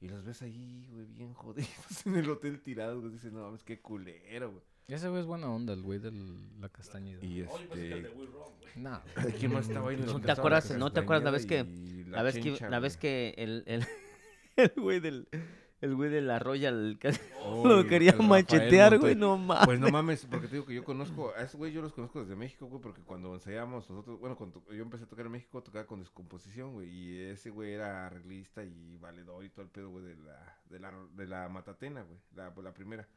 Y 0.00 0.08
los 0.08 0.24
ves 0.24 0.40
ahí, 0.42 0.88
güey, 0.92 1.06
bien 1.06 1.34
jodidos 1.34 1.68
en 2.06 2.16
el 2.16 2.30
hotel 2.30 2.60
tirados, 2.60 3.00
güey. 3.00 3.12
Dices, 3.12 3.32
no 3.32 3.42
mames, 3.42 3.62
qué 3.62 3.80
culero, 3.80 4.50
güey. 4.52 4.62
Ese 4.88 5.08
güey 5.08 5.20
es 5.20 5.26
buena 5.26 5.48
onda, 5.48 5.72
el 5.72 5.82
güey 5.82 6.00
de 6.00 6.10
la 6.58 6.68
Castañeda. 6.68 7.24
Y 7.24 7.42
Oye, 7.42 7.44
pues 7.44 7.60
es 7.60 7.70
el 7.70 7.78
de 8.02 8.08
este. 8.08 8.18
Will 8.18 8.32
Rock, 8.32 8.52
güey. 8.58 8.72
No, 8.76 9.00
¿Quién 9.38 9.52
más 9.52 9.68
estaba 9.68 9.90
ahí 9.90 9.96
¿No 9.96 10.20
te 10.20 10.32
acuerdas- 10.32 10.70
la 10.70 10.78
no 10.78 10.92
te 10.92 11.00
acuerdas 11.00 11.24
la 11.24 11.30
vez 11.30 11.46
que- 11.46 11.60
y 11.60 12.04
La 12.04 12.22
vez 12.24 12.34
que, 12.38 12.58
la 12.68 12.78
vez 12.80 12.96
que 12.96 13.34
el, 13.38 13.62
el, 13.66 13.86
el 14.62 14.72
güey 14.76 15.00
del... 15.00 15.28
El 15.80 15.94
güey 15.94 16.10
de 16.10 16.20
la 16.20 16.38
Royal 16.38 16.98
Oh, 17.42 17.66
lo 17.66 17.86
quería 17.86 18.12
machetear, 18.12 18.98
güey, 18.98 19.14
no 19.14 19.38
mames. 19.38 19.64
Pues 19.64 19.80
no 19.80 19.88
mames, 19.88 20.26
porque 20.26 20.46
te 20.46 20.56
digo 20.56 20.66
que 20.66 20.74
yo 20.74 20.84
conozco, 20.84 21.32
a 21.34 21.40
ese 21.40 21.56
güey 21.56 21.72
yo 21.72 21.80
los 21.80 21.94
conozco 21.94 22.20
desde 22.20 22.36
México, 22.36 22.66
güey, 22.66 22.82
porque 22.82 23.00
cuando 23.00 23.32
ensayábamos 23.32 23.88
nosotros, 23.88 24.20
bueno, 24.20 24.36
cuando 24.36 24.62
yo 24.70 24.82
empecé 24.82 25.04
a 25.04 25.08
tocar 25.08 25.24
en 25.24 25.32
México, 25.32 25.62
tocaba 25.62 25.86
con 25.86 26.00
descomposición, 26.00 26.74
güey, 26.74 26.90
y 26.90 27.20
ese 27.22 27.48
güey 27.48 27.72
era 27.72 28.06
arreglista 28.06 28.62
y 28.62 28.98
valedor 28.98 29.42
y 29.42 29.48
todo 29.48 29.62
el 29.62 29.70
pedo, 29.70 29.88
güey, 29.88 30.04
de 30.04 30.16
la, 30.16 30.58
de 30.68 30.80
la, 30.80 30.92
de 31.16 31.26
la 31.26 31.48
Matatena, 31.48 32.02
güey, 32.02 32.18
la, 32.36 32.52
la 32.62 32.74
primera. 32.74 33.08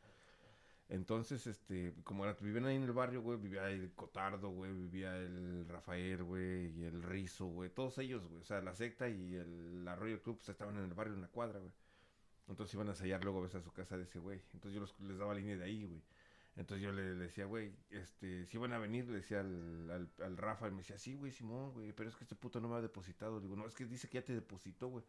Entonces, 0.90 1.48
este, 1.48 1.94
como 2.04 2.26
era, 2.26 2.34
vivían 2.40 2.66
ahí 2.66 2.76
en 2.76 2.84
el 2.84 2.92
barrio, 2.94 3.22
güey, 3.22 3.40
vivía 3.40 3.70
el 3.70 3.94
Cotardo, 3.94 4.50
güey, 4.50 4.72
vivía 4.74 5.18
el 5.18 5.66
Rafael, 5.68 6.24
güey, 6.24 6.68
y 6.80 6.84
el 6.84 7.02
Rizo, 7.04 7.46
güey, 7.48 7.70
todos 7.70 7.98
ellos, 7.98 8.24
güey, 8.28 8.42
o 8.42 8.44
sea, 8.46 8.62
la 8.62 8.76
secta 8.76 9.10
y 9.10 9.36
el 9.36 9.86
Royal 9.98 10.22
Club 10.22 10.38
pues, 10.38 10.50
estaban 10.50 10.78
en 10.78 10.84
el 10.86 10.94
barrio, 10.94 11.14
en 11.16 11.22
la 11.22 11.30
cuadra, 11.30 11.60
güey. 11.60 11.72
Entonces 12.48 12.74
iban 12.76 12.88
a 12.88 12.92
ensayar 12.92 13.24
luego 13.24 13.40
a 13.40 13.44
veces 13.44 13.62
a 13.62 13.64
su 13.64 13.72
casa 13.72 13.98
de 13.98 14.04
ese 14.04 14.20
güey. 14.20 14.42
Entonces 14.54 14.74
yo 14.74 14.82
los- 14.82 15.00
les 15.02 15.18
daba 15.18 15.34
línea 15.34 15.58
de 15.58 15.64
ahí, 15.64 15.86
güey. 15.86 16.02
Entonces 16.56 16.84
yo 16.84 16.92
le, 16.92 17.02
decía, 17.16 17.46
güey, 17.46 17.74
este, 17.90 18.46
si 18.46 18.58
van 18.58 18.74
a 18.74 18.78
venir, 18.80 19.08
le 19.08 19.16
decía 19.18 19.40
al, 19.40 19.90
al, 19.90 20.10
al 20.24 20.38
Rafa, 20.38 20.70
me 20.70 20.78
decía, 20.78 20.98
sí, 20.98 21.16
güey, 21.16 21.32
Simón, 21.32 21.72
güey, 21.74 21.94
pero 21.94 22.10
es 22.10 22.16
que 22.16 22.24
este 22.26 22.36
puto 22.36 22.60
no 22.62 22.68
me 22.70 22.76
ha 22.76 22.82
depositado. 22.82 23.38
Le 23.38 23.44
digo, 23.44 23.56
no, 23.56 23.66
es 23.66 23.74
que 23.76 23.86
dice 23.86 24.08
que 24.10 24.20
ya 24.20 24.26
te 24.26 24.34
depositó, 24.36 24.88
güey. 24.90 25.04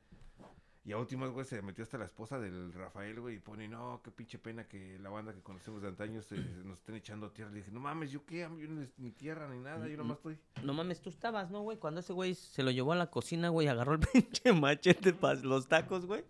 Y 0.87 0.93
a 0.93 0.99
últimas, 0.99 1.31
güey, 1.31 1.47
se 1.47 1.63
metió 1.63 1.83
hasta 1.83 1.97
la 1.97 2.05
esposa 2.05 2.39
del 2.39 2.71
Rafael, 2.75 3.19
güey, 3.19 3.37
y 3.37 3.39
pone, 3.39 3.67
no, 3.69 4.03
qué 4.05 4.11
pinche 4.11 4.39
pena 4.39 4.69
que 4.69 4.99
la 4.99 5.09
banda 5.09 5.33
que 5.33 5.41
conocemos 5.41 5.81
de 5.81 5.89
antaño 5.89 6.21
se, 6.21 6.37
nos 6.65 6.79
estén 6.79 6.95
echando 6.97 7.31
tierra. 7.31 7.51
Le 7.51 7.59
dije, 7.59 7.71
no 7.71 7.81
mames, 7.81 8.11
¿yo 8.11 8.27
qué? 8.27 8.41
Yo 8.41 8.69
no 8.69 8.83
es 8.83 8.99
ni 8.99 9.11
tierra 9.11 9.49
ni 9.49 9.59
nada, 9.61 9.89
yo 9.89 9.97
nomás 9.97 10.19
estoy... 10.19 10.39
No 10.63 10.75
mames, 10.75 11.01
tú 11.01 11.09
estabas, 11.09 11.51
¿no, 11.51 11.63
güey? 11.63 11.79
Cuando 11.79 12.01
ese 12.01 12.13
güey 12.13 12.35
se 12.35 12.63
lo 12.63 12.71
llevó 12.71 12.93
a 12.93 12.97
la 12.97 13.11
cocina, 13.11 13.49
güey, 13.49 13.67
agarró 13.67 13.95
el 13.95 14.01
pinche 14.13 14.53
machete 14.53 15.15
para 15.15 15.41
los 15.41 15.69
tacos, 15.69 16.05
güey. 16.05 16.25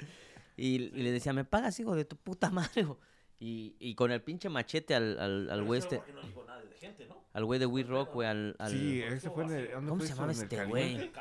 Y, 0.57 0.75
y 0.75 1.03
le 1.03 1.11
decía, 1.11 1.33
me 1.33 1.45
pagas, 1.45 1.81
hijo 1.81 1.97
de 1.97 2.05
tu 2.05 2.17
puta 2.17 2.51
madre, 2.51 2.85
güey. 2.85 2.99
Y, 3.41 3.75
y 3.81 3.97
con 3.97 4.13
el 4.13 4.23
pinche 4.23 4.49
machete 4.49 4.95
al, 4.95 5.19
al, 5.19 5.51
al 5.51 5.65
güey 5.65 5.81
este, 5.81 5.97
porque 5.97 6.13
no 6.13 6.23
llegó 6.23 6.45
nadie 6.45 6.69
de 6.69 6.77
gente, 6.77 7.07
¿no? 7.07 7.25
al 7.33 7.45
güey 7.45 7.59
de 7.59 7.67
We 7.67 7.83
Rock, 7.83 8.15
güey, 8.15 8.29
al, 8.29 8.55
al... 8.61 8.71
Sí, 8.71 9.03
ese 9.03 9.29
fue 9.29 9.43
en 9.45 9.51
el... 9.51 9.71
¿dónde 9.73 9.89
¿Cómo 9.89 9.99
fue 9.99 10.07
se 10.07 10.15
llamaba 10.15 10.33
¿En 10.33 10.39
el 10.39 10.45
este 10.45 10.65
güey? 10.67 11.13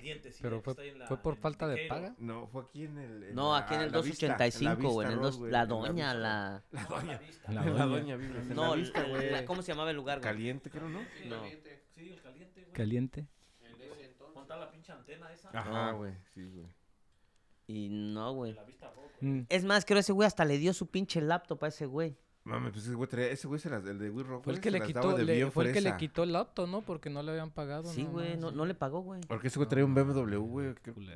Caliente, 0.00 0.32
sí. 0.32 0.38
pero 0.42 0.56
que 0.58 0.62
fue, 0.64 0.72
está 0.72 0.82
ahí 0.82 0.88
en 0.88 0.98
la- 0.98 1.06
fue 1.06 1.16
por 1.18 1.34
en 1.34 1.40
falta 1.40 1.68
de 1.68 1.86
paga. 1.88 2.14
No, 2.18 2.46
fue 2.48 2.62
aquí 2.62 2.84
en 2.84 2.98
el... 2.98 3.22
en 3.24 3.34
No, 3.34 3.52
la- 3.52 3.58
aquí 3.58 3.74
en 3.74 3.80
el 3.82 3.92
la 3.92 4.00
Vista, 4.00 4.26
en 4.26 4.32
la 4.32 4.38
285, 4.38 4.88
güey, 4.92 5.06
en 5.06 5.12
el 5.12 5.20
la 5.52 5.66
doña, 5.66 6.14
la... 6.14 6.62
La 6.70 6.84
doña. 6.84 7.20
La 7.48 7.52
La 7.54 7.62
doña. 7.64 7.86
doña 7.86 8.16
vive 8.16 8.54
No, 8.54 8.70
la 8.70 8.76
vista, 8.76 9.02
la- 9.02 9.08
güey. 9.08 9.44
¿cómo 9.44 9.62
se 9.62 9.72
llamaba 9.72 9.90
el 9.90 9.96
lugar, 9.96 10.18
güey? 10.18 10.32
Caliente, 10.32 10.70
creo, 10.70 10.88
¿no? 10.88 11.00
No. 11.26 11.42
Sí, 11.94 12.08
el 12.10 12.20
caliente, 12.22 12.60
güey. 12.62 12.72
Caliente. 12.72 13.26
En 13.62 13.80
ese 13.82 14.04
entonces. 14.06 14.34
Montar 14.36 14.58
la 14.58 14.70
pinche 14.70 14.92
antena 14.92 15.32
esa. 15.32 15.50
Ajá, 15.52 15.92
No. 15.92 15.98
güey, 15.98 16.14
sí, 16.34 16.48
güey. 16.48 16.66
Y 17.66 17.88
no, 17.90 18.32
güey. 18.32 18.56
Mm. 19.20 19.42
Es 19.48 19.64
más, 19.64 19.84
creo 19.84 19.98
ese 20.00 20.12
güey 20.12 20.26
hasta 20.26 20.44
le 20.44 20.58
dio 20.58 20.72
su 20.72 20.86
pinche 20.88 21.20
laptop 21.20 21.62
a 21.64 21.68
ese 21.68 21.86
güey. 21.86 22.16
Mames, 22.50 22.72
pues 22.72 22.84
ese 22.86 22.94
güey 22.94 23.08
traía, 23.08 23.28
ese 23.30 23.46
güey 23.48 23.60
se 23.60 23.70
las, 23.70 23.84
el 23.86 23.98
de 23.98 24.10
Will 24.10 24.26
Rock, 24.26 24.44
Fue 24.44 24.52
el 24.54 24.60
que 24.60 24.64
se 24.68 24.70
le 24.72 24.78
las 24.80 24.86
quitó, 24.88 25.00
daba 25.00 25.14
de 25.14 25.24
le- 25.24 25.34
bien 25.36 25.52
fue 25.52 25.66
el 25.66 25.72
que 25.72 25.80
le 25.80 25.96
quitó 25.96 26.22
el 26.24 26.34
auto, 26.36 26.66
¿no? 26.66 26.82
Porque 26.82 27.08
no 27.10 27.22
le 27.22 27.30
habían 27.30 27.50
pagado. 27.50 27.84
Sí, 27.92 28.04
güey, 28.04 28.36
no, 28.36 28.50
sí. 28.50 28.56
no 28.56 28.66
le 28.66 28.74
pagó, 28.74 29.00
güey. 29.02 29.20
Porque 29.28 29.48
ese 29.48 29.58
güey 29.58 29.68
traía 29.68 29.84
un 29.84 29.94
BMW, 29.94 30.36
güey, 30.38 30.74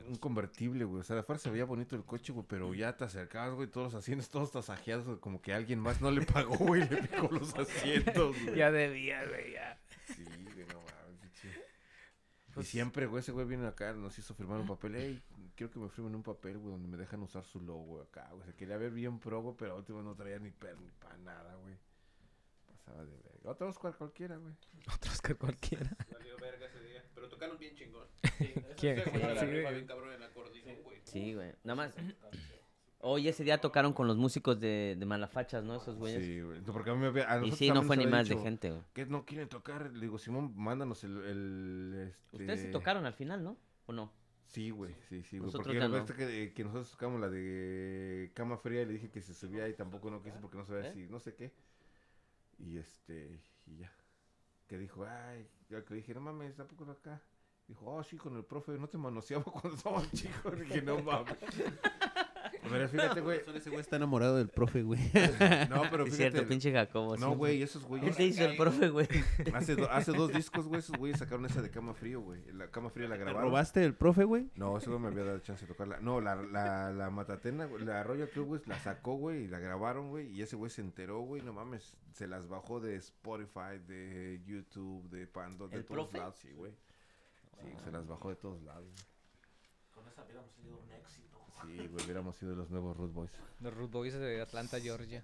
un 0.08 0.16
convertible, 0.16 0.84
güey. 0.84 1.00
O 1.00 1.04
sea, 1.04 1.14
de 1.16 1.20
afuera 1.20 1.38
se 1.38 1.50
veía 1.50 1.64
bonito 1.64 1.96
el 1.96 2.04
coche, 2.04 2.32
güey, 2.32 2.46
pero 2.48 2.72
ya 2.74 2.96
te 2.96 3.04
acercabas, 3.04 3.54
güey, 3.54 3.68
todos 3.68 3.92
los 3.92 4.02
asientos, 4.02 4.30
todos 4.30 4.50
tasajeados, 4.52 5.04
güey, 5.06 5.18
como 5.18 5.42
que 5.42 5.52
alguien 5.52 5.80
más 5.80 6.00
no 6.00 6.10
le 6.10 6.22
pagó, 6.26 6.56
güey, 6.56 6.88
le 6.88 6.96
picó 7.02 7.28
los 7.32 7.54
asientos, 7.54 8.34
güey. 8.44 8.56
Ya 8.56 8.70
debía, 8.70 9.24
güey, 9.26 9.52
ya. 9.52 9.78
Sí, 10.14 10.22
güey, 10.24 10.66
no 10.66 10.74
mames, 10.80 11.18
pinche. 11.20 11.60
Y 12.56 12.64
siempre, 12.64 13.06
güey, 13.06 13.20
ese 13.20 13.32
güey 13.32 13.46
viene 13.46 13.66
acá, 13.66 13.92
nos 13.92 14.18
hizo 14.18 14.34
firmar 14.34 14.60
un 14.60 14.66
papel. 14.66 14.94
Ey, 14.94 15.22
quiero 15.56 15.72
que 15.72 15.78
me 15.78 15.88
firmen 15.88 16.14
un 16.14 16.22
papel, 16.22 16.58
güey, 16.58 16.72
donde 16.72 16.88
me 16.88 16.96
dejan 16.96 17.22
usar 17.22 17.44
su 17.44 17.60
logo 17.60 18.00
acá, 18.02 18.28
güey. 18.32 18.44
Se 18.46 18.54
quería 18.54 18.76
ver 18.76 18.92
bien 18.92 19.18
pro, 19.18 19.40
güey, 19.42 19.56
pero 19.56 19.72
a 19.72 19.76
último 19.76 20.02
no 20.02 20.14
traía 20.14 20.38
ni 20.38 20.50
per 20.50 20.78
ni 20.78 20.90
para 20.92 21.16
nada, 21.18 21.54
güey. 21.56 21.74
Pasaba 22.66 23.04
de 23.04 23.16
verga. 23.16 23.50
Otro 23.50 23.68
Oscar 23.68 23.94
cualquiera, 23.96 24.36
güey. 24.36 24.54
Otro 24.94 25.10
Oscar 25.10 25.36
cualquiera. 25.36 25.90
Salió 26.10 26.36
verga 26.38 26.66
ese 26.66 26.80
día. 26.80 27.04
Pero 27.14 27.28
tocaron 27.28 27.58
bien 27.58 27.74
chingón. 27.74 28.06
Sí, 28.76 28.92
rifa 28.92 29.44
güey. 29.46 29.74
bien 29.74 29.86
cabrón 29.86 30.12
en 30.12 30.22
acordeón, 30.22 30.82
güey. 30.82 31.00
Sí, 31.04 31.34
güey. 31.34 31.52
Nada 31.62 31.76
más. 31.76 31.94
Hoy 33.06 33.28
ese 33.28 33.44
día 33.44 33.60
tocaron 33.60 33.92
con 33.92 34.06
los 34.06 34.16
músicos 34.16 34.58
de, 34.58 34.96
de 34.98 35.04
Malafachas, 35.04 35.62
¿no? 35.62 35.76
Esos 35.76 35.94
güeyes. 35.96 36.24
Sí, 36.24 36.40
güey. 36.40 36.62
Porque 36.62 36.88
a 36.88 36.94
mí 36.94 37.00
me 37.00 37.08
había. 37.08 37.30
a 37.30 37.44
y 37.44 37.52
sí, 37.52 37.70
no 37.70 37.82
fue 37.82 37.98
ni 37.98 38.06
más 38.06 38.26
de 38.30 38.38
gente, 38.38 38.70
güey. 38.70 38.82
¿Qué 38.94 39.04
no 39.04 39.26
quieren 39.26 39.46
tocar? 39.46 39.92
Le 39.92 40.00
digo, 40.00 40.18
Simón, 40.18 40.54
mándanos 40.56 41.04
el. 41.04 41.18
el 41.18 42.08
este... 42.08 42.36
Ustedes 42.36 42.60
sí 42.62 42.70
tocaron 42.70 43.04
al 43.04 43.12
final, 43.12 43.44
¿no? 43.44 43.58
¿O 43.84 43.92
no? 43.92 44.10
Sí, 44.46 44.70
güey, 44.70 44.94
sí, 45.08 45.22
sí, 45.22 45.38
güey. 45.38 45.52
Porque 45.52 45.74
ya 45.74 45.86
no. 45.86 46.06
que, 46.06 46.54
que 46.54 46.64
nosotros 46.64 46.92
tocamos 46.92 47.20
la 47.20 47.28
de 47.28 48.30
Cama 48.32 48.56
Fría 48.56 48.80
y 48.80 48.86
le 48.86 48.94
dije 48.94 49.10
que 49.10 49.20
se 49.20 49.34
subía 49.34 49.68
y 49.68 49.74
tampoco 49.74 50.10
no 50.10 50.22
quiso 50.22 50.40
porque 50.40 50.56
no 50.56 50.64
sabía 50.64 50.88
¿Eh? 50.88 50.92
si, 50.94 51.06
no 51.06 51.20
sé 51.20 51.34
qué. 51.34 51.52
Y 52.56 52.78
este, 52.78 53.38
y 53.66 53.76
ya. 53.76 53.92
Que 54.66 54.78
dijo, 54.78 55.04
ay, 55.04 55.46
ya 55.68 55.84
que 55.84 55.92
le 55.92 55.96
dije, 56.00 56.14
no 56.14 56.22
mames, 56.22 56.56
tampoco 56.56 56.90
acá. 56.90 57.20
Dijo, 57.68 57.84
oh, 57.84 58.02
sí, 58.02 58.16
con 58.16 58.34
el 58.34 58.44
profe, 58.46 58.78
no 58.78 58.88
te 58.88 58.96
manoseaba 58.96 59.44
cuando 59.52 59.76
estabas 59.76 60.10
chico. 60.12 60.50
Le 60.52 60.64
dije, 60.64 60.80
no 60.80 61.02
mames. 61.02 61.36
Pero 62.62 62.88
fíjate, 62.88 63.20
güey. 63.20 63.40
Ese 63.54 63.70
güey 63.70 63.80
está 63.80 63.96
enamorado 63.96 64.36
del 64.36 64.48
profe, 64.48 64.82
güey. 64.82 65.00
No, 65.70 65.82
pero 65.90 66.04
Es 66.04 66.14
fíjate. 66.16 66.30
cierto, 66.32 66.48
pinche 66.48 66.72
Jacobo. 66.72 67.16
No, 67.16 67.36
güey, 67.36 67.62
esos 67.62 67.82
¿Qué 67.82 67.88
güeyes. 67.88 68.16
te 68.16 68.24
hizo 68.24 68.44
el 68.44 68.56
profe, 68.56 68.88
güey? 68.88 69.08
Hace, 69.52 69.76
do- 69.76 69.90
hace 69.90 70.12
dos 70.12 70.32
discos, 70.34 70.66
güey, 70.66 70.80
esos 70.80 70.96
güeyes 70.96 71.18
sacaron 71.18 71.44
esa 71.46 71.60
de 71.62 71.70
Cama 71.70 71.94
Frío, 71.94 72.20
güey. 72.20 72.40
La 72.52 72.70
Cama 72.70 72.90
Frío 72.90 73.08
la 73.08 73.16
¿Te 73.16 73.22
grabaron. 73.22 73.50
robaste 73.50 73.84
el 73.84 73.94
profe, 73.94 74.24
güey? 74.24 74.50
No, 74.56 74.78
ese 74.78 74.88
güey 74.88 74.98
me 75.00 75.08
había 75.08 75.24
dado 75.24 75.38
chance 75.40 75.66
de 75.66 75.72
tocarla. 75.72 75.98
No, 76.00 76.20
la, 76.20 76.34
la, 76.36 76.90
la 76.92 77.10
Matatena, 77.10 77.66
güey, 77.66 77.84
la 77.84 78.02
Royal 78.02 78.28
Club, 78.28 78.46
güey, 78.46 78.62
la 78.66 78.78
sacó, 78.78 79.14
güey, 79.16 79.44
y 79.44 79.48
la 79.48 79.58
grabaron, 79.58 80.08
güey. 80.10 80.28
Y 80.28 80.42
ese 80.42 80.56
güey 80.56 80.70
se 80.70 80.80
enteró, 80.80 81.20
güey, 81.20 81.42
no 81.42 81.52
mames. 81.52 81.96
Se 82.12 82.26
las 82.28 82.48
bajó 82.48 82.80
de 82.80 82.96
Spotify, 82.96 83.78
de 83.86 84.40
YouTube, 84.46 85.08
de 85.10 85.26
Pando, 85.26 85.68
de 85.68 85.76
¿El 85.78 85.84
todos 85.84 86.04
profe? 86.08 86.18
lados, 86.18 86.36
sí, 86.36 86.50
güey. 86.52 86.72
Sí, 87.60 87.68
se 87.84 87.90
las 87.90 88.06
bajó 88.06 88.30
de 88.30 88.36
todos 88.36 88.62
lados. 88.62 88.88
Con 89.94 90.06
esa 90.08 90.22
hubiéramos 90.24 90.50
sido 90.52 90.76
un 90.76 90.90
éxito. 90.92 91.33
Sí, 91.66 91.86
güey, 91.88 92.04
hubiéramos 92.04 92.36
sido 92.36 92.54
los 92.54 92.70
nuevos 92.70 92.96
Root 92.96 93.12
Boys. 93.12 93.30
Los 93.60 93.74
Root 93.74 93.90
Boys 93.90 94.14
de 94.14 94.40
Atlanta, 94.40 94.80
Georgia. 94.80 95.22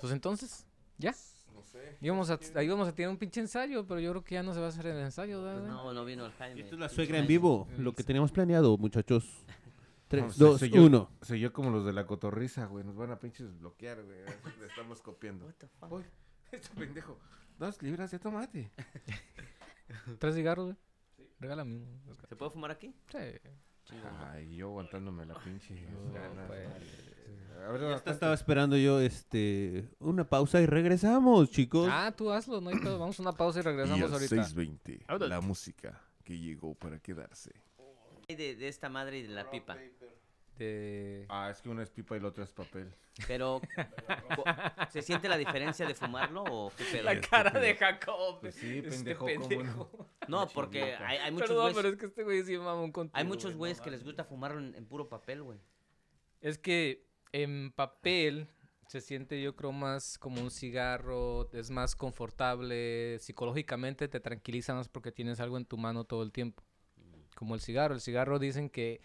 Pues 0.00 0.12
entonces, 0.12 0.66
¿ya? 0.98 1.14
No 1.54 1.62
sé. 1.62 1.96
Íbamos 2.00 2.28
a, 2.30 2.38
ahí 2.56 2.66
íbamos 2.66 2.88
a 2.88 2.92
tener 2.94 3.08
un 3.08 3.16
pinche 3.16 3.40
ensayo, 3.40 3.86
pero 3.86 4.00
yo 4.00 4.10
creo 4.10 4.24
que 4.24 4.34
ya 4.34 4.42
no 4.42 4.52
se 4.52 4.58
va 4.60 4.66
a 4.66 4.68
hacer 4.70 4.86
el 4.86 4.98
ensayo, 4.98 5.42
¿verdad? 5.42 5.60
güey? 5.60 5.70
No, 5.70 5.92
no 5.92 6.04
vino 6.04 6.26
el 6.26 6.32
Jaime. 6.32 6.60
Esto 6.60 6.74
es 6.74 6.80
la 6.80 6.88
suegra 6.88 7.18
en 7.18 7.26
vivo. 7.26 7.68
Lo 7.78 7.92
que 7.94 8.02
teníamos 8.02 8.32
planeado, 8.32 8.76
muchachos. 8.78 9.24
Tres, 10.08 10.36
No, 10.38 10.46
dos, 10.46 10.58
soy 10.60 10.70
yo- 10.70 10.84
uno. 10.84 11.08
Soy 11.22 11.40
yo 11.40 11.52
como 11.52 11.70
los 11.70 11.84
de 11.86 11.92
la 11.92 12.06
cotorriza, 12.06 12.66
güey. 12.66 12.84
Nos 12.84 12.96
van 12.96 13.12
a 13.12 13.18
pinches 13.20 13.56
bloquear, 13.60 14.02
güey. 14.02 14.18
Le 14.60 14.66
estamos 14.66 15.00
copiando. 15.00 15.46
What 15.46 15.54
the 15.54 15.68
fuck? 15.68 15.92
Uy, 15.92 16.04
este 16.52 16.68
pendejo. 16.74 17.18
Dos 17.58 17.80
libras 17.80 18.10
de 18.10 18.18
tomate. 18.18 18.70
¿Tres 20.18 20.34
cigarros, 20.34 20.64
güey? 20.66 20.76
Regálame 21.38 21.76
uno. 21.76 21.86
¿Se 22.28 22.34
puede 22.36 22.50
fumar 22.50 22.70
aquí? 22.72 22.94
Sí. 23.10 23.18
Ay, 24.30 24.56
yo 24.56 24.68
aguantándome 24.68 25.26
la 25.26 25.34
pinche 25.42 25.74
ganas. 26.14 26.46
pues. 26.46 26.68
A 27.64 27.70
ver, 27.70 27.80
Ya 27.80 27.86
bastante. 27.88 28.10
estaba 28.10 28.34
esperando 28.34 28.76
yo 28.76 29.00
este 29.00 29.88
una 30.00 30.28
pausa 30.28 30.60
y 30.60 30.66
regresamos, 30.66 31.50
chicos. 31.50 31.88
Ah, 31.90 32.12
tú 32.16 32.30
hazlo, 32.32 32.60
no 32.60 32.70
hay 32.70 32.78
pedo. 32.78 32.98
Vamos 32.98 33.18
a 33.18 33.22
una 33.22 33.32
pausa 33.32 33.60
y 33.60 33.62
regresamos 33.62 33.98
Y 33.98 34.02
a 34.02 34.06
ahorita. 34.06 34.36
6.20, 34.36 35.04
Ándale. 35.06 35.28
la 35.34 35.40
música 35.40 36.00
que 36.24 36.38
llegó 36.38 36.74
para 36.74 36.98
quedarse. 36.98 37.52
De, 38.28 38.56
de 38.56 38.68
esta 38.68 38.88
madre 38.88 39.18
y 39.18 39.22
de 39.22 39.28
la 39.34 39.50
pipa. 39.50 39.76
De... 40.62 41.26
Ah, 41.28 41.50
es 41.50 41.60
que 41.60 41.68
una 41.68 41.82
es 41.82 41.90
pipa 41.90 42.16
y 42.16 42.20
la 42.20 42.28
otra 42.28 42.44
es 42.44 42.52
papel. 42.52 42.92
Pero, 43.26 43.60
¿se 44.90 45.02
siente 45.02 45.28
la 45.28 45.36
diferencia 45.36 45.86
de 45.86 45.94
fumarlo 45.94 46.44
o 46.44 46.72
qué 46.76 46.84
pedo? 46.84 47.04
La 47.04 47.20
cara 47.20 47.58
de 47.58 47.74
Jacob. 47.74 48.40
Pues 48.40 48.54
sí, 48.54 48.78
este 48.78 48.90
pendejo, 48.90 49.26
¿cómo 49.26 49.62
no? 49.62 50.08
No, 50.28 50.48
porque 50.48 50.94
hay, 50.94 51.18
hay 51.18 51.30
muchos 51.30 51.48
Perdón, 51.48 51.72
güeyes, 51.72 51.76
pero 51.76 51.88
es 51.88 51.96
que 51.96 52.06
este 52.06 52.24
güey 52.24 52.42
sí 52.42 52.56
mamón 52.56 52.92
contigo. 52.92 53.16
hay 53.16 53.24
muchos 53.24 53.52
güey, 53.52 53.58
güeyes 53.58 53.78
no 53.78 53.84
que 53.84 53.90
les 53.90 54.04
gusta 54.04 54.24
fumarlo 54.24 54.60
en, 54.60 54.74
en 54.74 54.86
puro 54.86 55.08
papel, 55.08 55.42
güey. 55.42 55.58
Es 56.40 56.58
que 56.58 57.06
en 57.32 57.72
papel 57.72 58.48
se 58.86 59.00
siente 59.00 59.40
yo 59.40 59.56
creo 59.56 59.72
más 59.72 60.18
como 60.18 60.42
un 60.42 60.50
cigarro, 60.50 61.50
es 61.52 61.70
más 61.70 61.96
confortable, 61.96 63.18
psicológicamente 63.20 64.06
te 64.08 64.20
tranquiliza 64.20 64.74
más 64.74 64.88
porque 64.88 65.12
tienes 65.12 65.40
algo 65.40 65.56
en 65.56 65.64
tu 65.64 65.78
mano 65.78 66.04
todo 66.04 66.22
el 66.22 66.30
tiempo. 66.30 66.62
Como 67.34 67.54
el 67.54 67.60
cigarro, 67.60 67.94
el 67.94 68.00
cigarro 68.00 68.38
dicen 68.38 68.68
que 68.68 69.00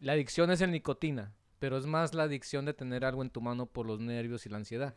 la 0.00 0.12
adicción 0.12 0.50
es 0.50 0.60
el 0.60 0.70
nicotina, 0.70 1.32
pero 1.58 1.76
es 1.78 1.86
más 1.86 2.14
la 2.14 2.24
adicción 2.24 2.64
de 2.64 2.74
tener 2.74 3.04
algo 3.04 3.22
en 3.22 3.30
tu 3.30 3.40
mano 3.40 3.66
por 3.66 3.86
los 3.86 4.00
nervios 4.00 4.46
y 4.46 4.48
la 4.48 4.56
ansiedad. 4.58 4.94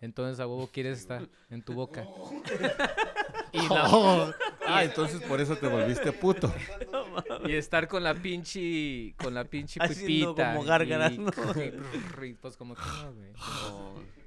Entonces 0.00 0.40
a 0.40 0.46
huevo 0.46 0.68
quieres 0.72 0.98
estar 0.98 1.28
en 1.50 1.62
tu 1.62 1.72
boca. 1.74 2.06
y, 3.52 3.58
la- 3.68 4.34
Ah, 4.68 4.82
entonces 4.82 5.20
por 5.22 5.40
eso 5.40 5.56
te 5.56 5.68
volviste 5.68 6.10
puto. 6.12 6.52
y 7.46 7.52
estar 7.54 7.86
con 7.86 8.02
la 8.02 8.14
pinche 8.14 9.14
con 9.16 9.32
la 9.32 9.44
pinche 9.44 9.78
pipita 9.80 10.54
como 10.54 10.64
gárgaras, 10.64 11.12
y- 11.12 11.18
¿no? 11.18 11.30
y, 12.24 12.34
pues 12.34 12.56
como 12.56 12.74
que 12.74 12.82
no, 12.82 13.12
güey. 13.14 13.32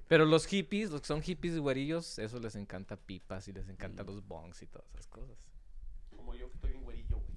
Pero 0.08 0.26
los 0.26 0.46
hippies, 0.48 0.92
los 0.92 1.02
que 1.02 1.08
son 1.08 1.22
hippies 1.22 1.56
y 1.56 1.60
güerillos, 1.60 2.18
eso 2.20 2.40
les 2.40 2.56
encanta 2.56 2.96
pipas 2.96 3.48
y 3.50 3.54
les 3.54 3.68
encanta 3.70 4.04
los 4.04 4.26
bongs 4.26 4.62
y 4.64 4.66
todas 4.68 4.88
esas 4.94 5.08
cosas. 5.08 5.38
Como 6.16 6.34
yo 6.36 6.48
que 6.50 6.56
estoy. 6.56 6.79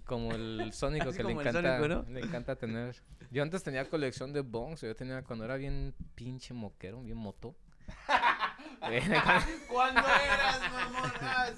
Como 0.06 0.32
el 0.32 0.72
sónico 0.72 1.12
que 1.12 1.22
le 1.22 1.32
encanta, 1.32 1.78
Sónico, 1.78 1.88
¿no? 1.88 2.02
le 2.10 2.20
encanta 2.20 2.56
tener. 2.56 2.96
Yo 3.30 3.42
antes 3.42 3.62
tenía 3.62 3.88
colección 3.88 4.32
de 4.32 4.40
bongs, 4.40 4.80
yo 4.80 4.94
tenía 4.96 5.22
cuando 5.22 5.44
era 5.44 5.56
bien 5.56 5.94
pinche 6.14 6.52
moquero, 6.54 7.02
bien 7.02 7.16
moto. 7.16 7.54
¿Cuándo 9.68 10.00
eras, 10.00 10.60
mamón? 10.72 11.12
Ah, 11.20 11.52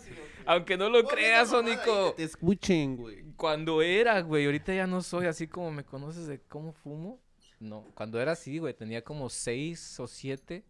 Aunque 0.47 0.77
no 0.77 0.91
lo 0.91 1.05
creas, 1.05 1.49
Sónico. 1.49 2.12
Te 2.15 2.25
escuchen, 2.25 2.97
güey. 2.97 3.25
Cuando 3.37 3.81
era, 3.83 4.21
güey, 4.21 4.45
ahorita 4.45 4.75
ya 4.75 4.87
no 4.87 5.03
soy 5.03 5.27
así 5.27 5.49
como 5.49 5.71
me 5.71 5.85
conoces 5.85 6.27
de 6.27 6.41
cómo 6.41 6.73
fumo. 6.73 7.21
No, 7.61 7.87
cuando 7.95 8.21
era 8.21 8.33
así, 8.33 8.59
güey, 8.59 8.75
tenía 8.75 9.03
como 9.03 9.31
seis 9.31 9.99
o 9.99 10.07
siete 10.07 10.65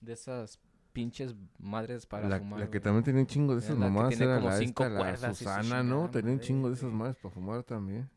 de 0.00 0.14
esas 0.14 0.58
pinches 0.92 1.34
madres 1.58 2.06
para 2.06 2.28
La, 2.28 2.38
fumar. 2.38 2.60
la 2.60 2.66
que 2.66 2.70
güey. 2.78 2.82
también 2.82 3.04
tenía 3.04 3.20
un 3.20 3.26
chingo 3.26 3.54
de 3.54 3.60
esas 3.60 3.78
La 3.78 3.86
que 3.86 3.92
mamás 3.92 4.08
tiene 4.10 4.24
era 4.24 4.36
como 4.36 4.48
la, 4.50 4.56
cinco 4.58 4.84
esta, 4.84 4.96
cuerdas 4.98 5.36
Susana, 5.38 5.82
¿no? 5.82 6.10
Tenía 6.10 6.32
un 6.32 6.40
chingo 6.40 6.68
de 6.68 6.74
esas 6.74 6.92
madres 6.92 7.16
para 7.16 7.32
fumar 7.34 7.62
también. 7.62 8.10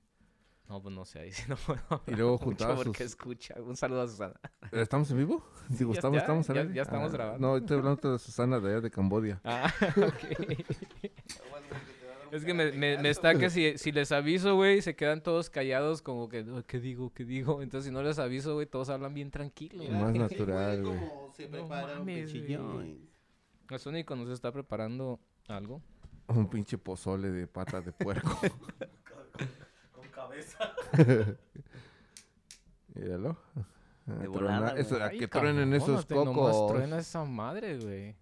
No, 0.70 0.82
pues 0.82 0.96
no 0.96 1.04
sé, 1.06 1.20
ahí 1.20 1.32
sí 1.32 1.44
no 1.50 1.56
puedo. 1.58 2.02
Y 2.08 2.12
luego 2.16 2.38
juntaba 2.38 2.76
porque 2.76 3.04
sus- 3.04 3.12
escucha. 3.14 3.56
Un 3.62 3.76
saludo 3.76 4.02
a 4.04 4.08
Susana. 4.08 4.34
¿Estamos 4.72 5.12
en 5.12 5.18
vivo? 5.18 5.46
Digo, 5.70 5.92
ya- 5.94 5.98
¿estamos, 6.00 6.16
ya, 6.16 6.22
estamos 6.22 6.48
ya- 6.48 6.74
ya 6.74 6.82
estamos 6.82 7.10
Ah, 7.10 7.14
grabando. 7.14 7.48
No, 7.48 7.58
estoy 7.58 7.78
hablando 7.78 8.12
de 8.14 8.20
Susana 8.20 8.60
de 8.60 8.70
allá 8.70 8.82
de 8.82 8.90
Cambodia. 8.90 9.40
Ah, 9.44 9.72
ok. 9.98 11.12
Es 12.34 12.44
que 12.46 12.54
me, 12.54 12.72
me, 12.72 12.98
me 12.98 13.10
está 13.10 13.36
que 13.36 13.50
si, 13.52 13.78
si 13.78 13.92
les 13.92 14.12
aviso, 14.12 14.56
güey, 14.56 14.82
se 14.82 14.96
quedan 14.96 15.22
todos 15.22 15.50
callados 15.52 16.02
como 16.02 16.30
que, 16.30 16.42
"Oh, 16.42 16.64
¿qué 16.66 16.80
digo? 16.80 17.14
¿Qué 17.14 17.26
digo? 17.26 17.62
Entonces, 17.62 17.86
si 17.90 17.94
no 17.94 18.02
les 18.02 18.18
aviso, 18.18 18.56
güey, 18.56 18.66
todos 18.66 18.90
hablan 18.90 19.14
bien 19.14 19.30
tranquilos. 19.30 19.88
Más 19.92 20.14
natural, 20.14 20.84
güey. 20.84 21.00
se 21.36 21.48
No 21.50 21.64
un 22.00 22.06
pinche. 22.06 22.98
El 23.70 23.80
Sónico 23.80 24.16
nos 24.16 24.30
está 24.30 24.52
preparando 24.52 25.20
algo. 25.48 25.82
Un 26.28 26.50
pinche 26.50 26.78
pozole 26.78 27.30
de 27.32 27.46
pata 27.48 27.82
de 27.82 27.92
puerco. 27.92 28.40
Con 29.94 30.08
cabeza. 30.10 30.74
Míralo. 32.96 33.38
Ah, 34.06 34.12
De 34.16 34.28
truena- 34.28 34.30
volada, 34.30 35.06
a 35.06 35.10
que 35.12 35.28
truenen 35.28 35.74
esos 35.74 36.06
te- 36.08 36.16
nomás 36.16 36.34
cocos. 36.56 36.74
truena 36.74 36.98
esa 36.98 37.24
madre, 37.26 37.78
güey. 37.78 38.16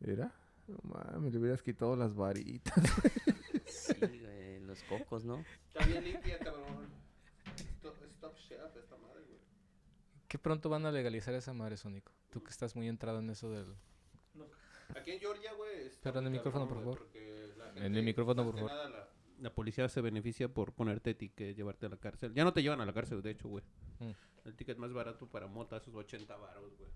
Mira. 0.00 0.32
No 0.70 0.78
mames, 0.84 1.32
le 1.32 1.40
hubieras 1.40 1.62
quitado 1.62 1.96
las 1.96 2.14
varitas. 2.14 2.74
Sí, 3.66 3.94
güey, 4.00 4.58
los 4.64 4.82
cocos, 4.82 5.24
¿no? 5.24 5.44
Está 5.68 5.86
bien 5.86 6.02
limpia, 6.02 6.40
cabrón. 6.40 6.88
Stop, 7.54 8.36
chef 8.36 8.76
esta 8.76 8.96
madre, 8.96 9.22
güey. 9.28 9.38
¿Qué 10.26 10.38
pronto 10.38 10.68
van 10.68 10.86
a 10.86 10.90
legalizar 10.90 11.32
esa 11.34 11.52
madre, 11.52 11.76
Sónico? 11.76 12.12
Tú 12.30 12.42
que 12.42 12.50
estás 12.50 12.74
muy 12.74 12.88
entrado 12.88 13.20
en 13.20 13.30
eso 13.30 13.48
del... 13.50 13.76
Aquí 14.96 15.12
en 15.12 15.20
Georgia, 15.20 15.52
güey. 15.52 15.92
Pero 16.02 16.18
en 16.18 16.26
el 16.26 16.32
micrófono, 16.32 16.66
por 16.66 16.78
favor. 16.78 17.08
En 17.76 17.94
el 17.94 18.02
micrófono, 18.02 18.44
por 18.44 18.54
favor. 18.54 18.72
La, 18.72 19.08
la 19.38 19.54
policía 19.54 19.88
se 19.88 20.00
beneficia 20.00 20.52
por 20.52 20.72
ponerte 20.72 21.14
ticket, 21.14 21.56
llevarte 21.56 21.86
a 21.86 21.88
la 21.88 21.96
cárcel. 21.96 22.34
Ya 22.34 22.44
no 22.44 22.52
te 22.52 22.62
llevan 22.62 22.80
a 22.80 22.86
la 22.86 22.92
cárcel, 22.92 23.22
de 23.22 23.30
hecho, 23.30 23.48
güey. 23.48 23.64
Mm. 24.00 24.10
El 24.46 24.56
ticket 24.56 24.78
más 24.78 24.92
barato 24.92 25.28
para 25.28 25.46
mota, 25.46 25.76
esos 25.76 25.94
80 25.94 26.36
baros, 26.36 26.76
güey. 26.76 26.90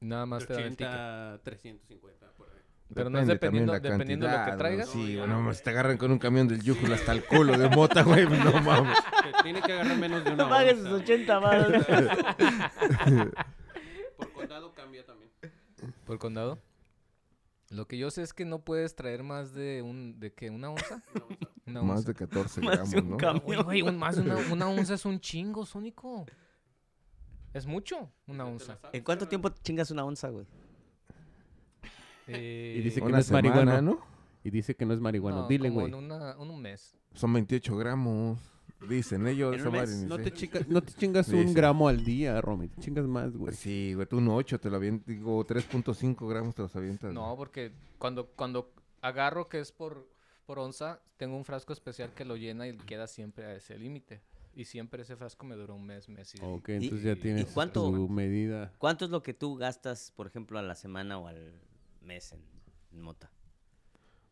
Nada 0.00 0.26
más 0.26 0.46
te 0.46 0.52
dan 0.54 0.64
el 0.64 0.70
ticket. 0.76 0.88
80, 0.88 1.40
350, 1.42 2.32
por 2.32 2.50
ahí. 2.50 2.61
Pero 2.94 3.10
no 3.10 3.18
es 3.18 3.26
dependiendo, 3.26 3.72
de 3.72 3.78
lo 3.80 4.44
que 4.44 4.52
traigas. 4.58 4.88
Sí, 4.88 5.16
no 5.16 5.26
mames, 5.26 5.62
te 5.62 5.70
agarran 5.70 5.96
con 5.96 6.10
un 6.10 6.18
camión 6.18 6.48
del 6.48 6.62
Yújula 6.62 6.94
hasta 6.96 7.12
el 7.12 7.24
culo 7.24 7.56
de 7.56 7.68
mota, 7.68 8.02
güey. 8.04 8.26
No 8.26 8.60
mames. 8.62 8.98
Que 9.22 9.42
Tiene 9.42 9.62
que 9.62 9.72
agarrar 9.72 9.96
menos 9.98 10.24
de 10.24 10.32
una 10.32 10.42
No 10.44 10.48
pagues 10.50 10.78
sus 10.78 10.86
onza. 10.88 10.96
80 11.04 11.38
baros. 11.38 11.86
Por 14.16 14.32
condado 14.32 14.72
cambia 14.74 15.04
también. 15.04 15.30
¿Por 16.04 16.18
condado? 16.18 16.58
Lo 17.70 17.86
que 17.88 17.96
yo 17.96 18.10
sé 18.10 18.22
es 18.22 18.34
que 18.34 18.44
no 18.44 18.58
puedes 18.60 18.94
traer 18.94 19.22
más 19.22 19.54
de 19.54 19.80
un... 19.82 20.20
¿De 20.20 20.32
qué? 20.34 20.50
¿Una 20.50 20.70
onza? 20.70 21.02
Una 21.66 21.80
onza. 21.80 21.94
Más 21.94 22.04
de 22.04 22.12
14 22.14 22.60
Más 22.60 22.92
gramos, 22.92 23.04
¿no? 23.10 23.16
camión. 23.16 23.44
Güey, 23.46 23.62
güey, 23.62 23.82
un- 23.82 23.98
más 23.98 24.16
de 24.16 24.22
una, 24.22 24.36
una 24.52 24.68
onza 24.68 24.94
es 24.94 25.04
un 25.06 25.18
chingo, 25.20 25.64
Sónico. 25.64 26.26
Es 27.54 27.66
mucho, 27.66 28.10
una 28.26 28.44
onza. 28.44 28.78
¿En 28.92 29.02
cuánto 29.02 29.26
tiempo 29.26 29.50
te 29.50 29.60
chingas 29.62 29.90
una 29.90 30.04
onza, 30.04 30.28
güey? 30.28 30.46
Eh, 32.28 32.76
Y 32.78 32.82
dice 32.82 33.00
que 33.00 33.06
Una 33.06 33.16
no 33.16 33.18
es 33.20 33.26
semana, 33.26 33.48
marihuana. 33.50 33.82
¿no? 33.82 34.00
Y 34.44 34.50
dice 34.50 34.74
que 34.74 34.84
no 34.86 34.94
es 34.94 35.00
marihuana. 35.00 35.38
no, 35.42 35.48
Dile, 35.48 35.70
güey. 35.70 35.86
En, 35.88 35.94
una- 35.94 36.32
en 36.32 36.50
un 36.50 36.60
mes. 36.60 36.96
Son 37.14 37.32
28 37.32 37.76
gramos. 37.76 38.38
Dicen 38.88 39.26
ellos. 39.28 39.56
No 40.08 40.18
te, 40.18 40.32
chica- 40.32 40.60
no 40.68 40.82
te 40.82 40.92
chingas 40.94 41.28
un 41.28 41.54
gramo 41.54 41.86
al 41.88 42.04
día, 42.04 42.40
Romy. 42.40 42.66
Te 42.68 42.80
chingas 42.80 43.06
más, 43.06 43.36
güey. 43.36 43.54
Sí, 43.54 43.92
güey, 43.94 44.08
tú 44.08 44.18
un 44.18 44.28
8 44.28 44.58
te 44.58 44.70
lo 44.70 44.76
avientas. 44.76 45.06
Digo, 45.06 45.44
3.5 45.46 46.28
gramos 46.28 46.54
te 46.56 46.62
los 46.62 46.74
avientas. 46.74 47.12
No, 47.12 47.36
porque 47.36 47.70
cuando, 47.98 48.26
cuando 48.34 48.72
agarro 49.00 49.48
que 49.48 49.60
es 49.60 49.70
por, 49.70 50.08
por 50.46 50.58
onza, 50.58 51.00
tengo 51.16 51.36
un 51.36 51.44
frasco 51.44 51.72
especial 51.72 52.12
que 52.12 52.24
lo 52.24 52.36
llena 52.36 52.66
y 52.66 52.76
queda 52.76 53.06
siempre 53.06 53.44
a 53.46 53.54
ese 53.54 53.78
límite. 53.78 54.20
Y 54.56 54.64
siempre 54.64 55.02
ese 55.02 55.14
frasco 55.16 55.46
me 55.46 55.54
dura 55.54 55.74
un 55.74 55.86
mes, 55.86 56.08
mes 56.08 56.34
y 56.34 56.38
Ok, 56.42 56.68
¿Y- 56.70 56.72
entonces 56.72 57.02
ya 57.04 57.12
y 57.12 57.16
tienes 57.16 57.46
cuánto- 57.54 57.84
tu 57.90 58.08
medida. 58.08 58.72
¿Cuánto 58.78 59.04
es 59.04 59.12
lo 59.12 59.22
que 59.22 59.32
tú 59.32 59.54
gastas, 59.54 60.12
por 60.16 60.26
ejemplo, 60.26 60.58
a 60.58 60.62
la 60.62 60.74
semana 60.74 61.18
o 61.18 61.28
al 61.28 61.54
mes 62.02 62.32
en, 62.32 62.42
mota? 63.02 63.30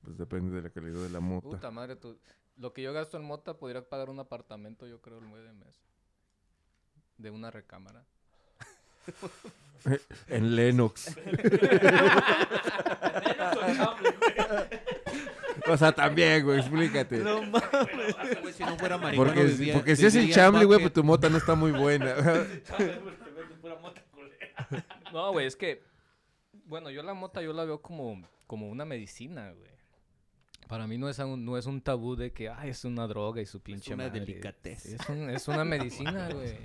Pues 0.02 0.16
depende 0.18 0.54
de 0.56 0.62
la 0.62 0.70
calidad 0.70 1.00
de 1.02 1.10
la 1.10 1.20
mota. 1.20 1.48
Puta 1.48 1.70
madre, 1.70 1.96
tú- 1.96 2.18
lo 2.56 2.72
que 2.72 2.82
yo 2.82 2.92
gasto 2.92 3.16
en 3.16 3.24
mota 3.24 3.56
podría 3.58 3.88
pagar 3.88 4.10
un 4.10 4.18
apartamento, 4.20 4.86
yo 4.86 5.00
creo, 5.00 5.18
el 5.18 5.26
mes 5.26 5.42
de 5.44 5.52
mes. 5.52 5.80
de 7.18 7.30
una 7.30 7.50
recámara. 7.50 8.04
En 10.28 10.54
Lennox. 10.56 11.16
o 15.68 15.76
sea, 15.76 15.92
también, 15.92 16.44
güey, 16.44 16.58
explícate. 16.60 17.18
No 17.18 17.42
mames. 17.42 18.40
Güey, 18.42 18.52
si 18.54 18.62
no 18.62 18.76
fuera 18.76 18.98
marihuana, 18.98 19.32
Porque, 19.32 19.44
vivía- 19.48 19.74
porque 19.74 19.96
si 19.96 20.04
es 20.06 20.14
el 20.16 20.30
chamble, 20.32 20.64
güey, 20.66 20.80
pues 20.80 20.92
tu 20.92 21.02
mota 21.04 21.28
no 21.30 21.38
está 21.38 21.54
muy 21.54 21.72
buena. 21.72 22.14
No, 25.12 25.32
güey, 25.32 25.46
es 25.46 25.56
que, 25.56 25.82
bueno, 26.70 26.90
yo 26.90 27.02
la 27.02 27.12
mota 27.14 27.42
yo 27.42 27.52
la 27.52 27.64
veo 27.64 27.82
como, 27.82 28.26
como 28.46 28.68
una 28.70 28.84
medicina, 28.86 29.52
güey. 29.52 29.70
Para 30.68 30.86
mí 30.86 30.96
no 30.98 31.08
es 31.08 31.18
un, 31.18 31.44
no 31.44 31.58
es 31.58 31.66
un 31.66 31.80
tabú 31.82 32.14
de 32.16 32.32
que, 32.32 32.48
ay, 32.48 32.70
es 32.70 32.84
una 32.84 33.06
droga 33.08 33.42
y 33.42 33.46
su 33.46 33.60
pinche 33.60 33.92
una 33.92 34.04
madre. 34.06 34.20
delicatez. 34.20 34.86
Es, 34.86 35.08
un- 35.08 35.28
es 35.30 35.48
una 35.48 35.64
medicina, 35.76 36.28
güey. 36.32 36.56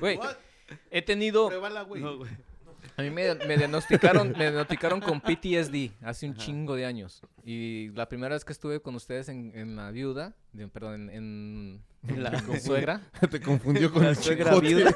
Güey, 0.00 0.16
What? 0.16 0.36
he 0.90 1.02
tenido... 1.02 1.48
Pruébala, 1.48 1.82
güey. 1.82 2.00
No, 2.02 2.16
güey. 2.16 2.30
A 2.96 3.02
mí 3.02 3.10
me, 3.10 3.34
me 3.34 3.58
diagnosticaron, 3.58 4.30
me 4.30 4.38
diagnosticaron 4.38 5.00
con 5.02 5.20
PTSD 5.20 5.90
hace 6.02 6.26
un 6.26 6.34
chingo 6.34 6.74
de 6.76 6.86
años. 6.86 7.20
Y 7.44 7.90
la 7.90 8.08
primera 8.08 8.34
vez 8.34 8.42
que 8.46 8.52
estuve 8.54 8.80
con 8.80 8.94
ustedes 8.94 9.28
en, 9.28 9.52
en 9.54 9.76
la 9.76 9.90
viuda, 9.90 10.34
de- 10.52 10.68
perdón, 10.68 11.10
en, 11.10 11.82
en, 12.08 12.22
la 12.22 12.38
suegra, 12.58 13.02
Te 13.30 13.38
confundió 13.42 13.92
con 13.92 14.02
La 14.04 14.10
el 14.10 14.16
suegra 14.16 14.50
chicote. 14.54 14.66
viuda. 14.66 14.90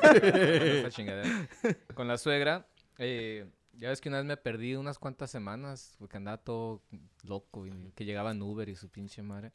esa 0.81 0.91
chingadera, 0.91 1.49
con 1.95 2.09
la 2.09 2.17
suegra, 2.17 2.67
eh, 2.97 3.45
ya 3.79 3.89
ves 3.89 4.01
que 4.01 4.09
una 4.09 4.19
vez 4.19 4.27
me 4.27 4.37
perdí 4.37 4.75
unas 4.77 4.99
cuantas 4.99 5.31
semanas 5.31 5.95
porque 5.99 6.17
andaba 6.17 6.39
todo 6.39 6.83
loco, 7.23 7.67
y 7.67 7.93
que 7.93 8.05
llegaba 8.05 8.31
en 8.33 8.43
Uber 8.43 8.69
y 8.69 8.77
su 8.77 8.89
pinche 8.91 9.23
madre. 9.23 9.53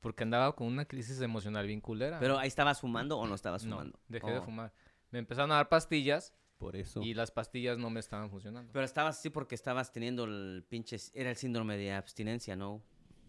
Porque 0.00 0.24
andaba 0.24 0.54
con 0.56 0.66
una 0.66 0.84
crisis 0.84 1.20
emocional 1.20 1.66
bien 1.66 1.80
culera. 1.80 2.18
Pero 2.18 2.38
ahí 2.38 2.48
estabas 2.48 2.80
fumando 2.80 3.18
o 3.18 3.26
no 3.26 3.34
estabas 3.36 3.64
no, 3.64 3.76
fumando. 3.76 4.00
dejé 4.08 4.30
de 4.32 4.38
Oh. 4.38 4.42
fumar. 4.42 4.72
Me 5.10 5.20
empezaron 5.20 5.52
a 5.52 5.56
dar 5.56 5.68
pastillas 5.68 6.34
Por 6.58 6.74
eso. 6.74 7.00
y 7.02 7.14
las 7.14 7.30
pastillas 7.30 7.78
no 7.78 7.88
me 7.88 8.00
estaban 8.00 8.28
funcionando. 8.28 8.72
Pero 8.72 8.84
estabas 8.84 9.18
así 9.18 9.30
porque 9.30 9.54
estabas 9.54 9.92
teniendo 9.92 10.24
el 10.24 10.64
pinche. 10.68 10.96
Era 11.14 11.30
el 11.30 11.36
síndrome 11.36 11.76
de 11.76 11.92
abstinencia, 11.92 12.56
¿no? 12.56 12.82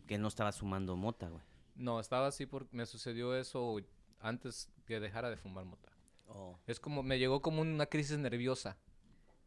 Que 0.07 0.18
no 0.18 0.28
estabas 0.28 0.57
fumando 0.60 0.95
mota, 0.95 1.30
güey. 1.30 1.44
No, 1.76 1.99
estaba 1.99 2.28
así 2.28 2.45
porque 2.48 2.76
me 2.76 2.86
sucedió 2.88 3.36
eso 3.36 3.78
antes 4.20 4.72
que 4.86 4.99
dejara 4.99 5.30
de 5.30 5.38
fumar 5.38 5.65
mota. 5.65 5.91
Oh. 6.28 6.57
Es 6.65 6.80
como, 6.80 7.03
me 7.03 7.20
llegó 7.20 7.41
como 7.41 7.61
una 7.61 7.86
crisis 7.86 8.18
nerviosa 8.18 8.78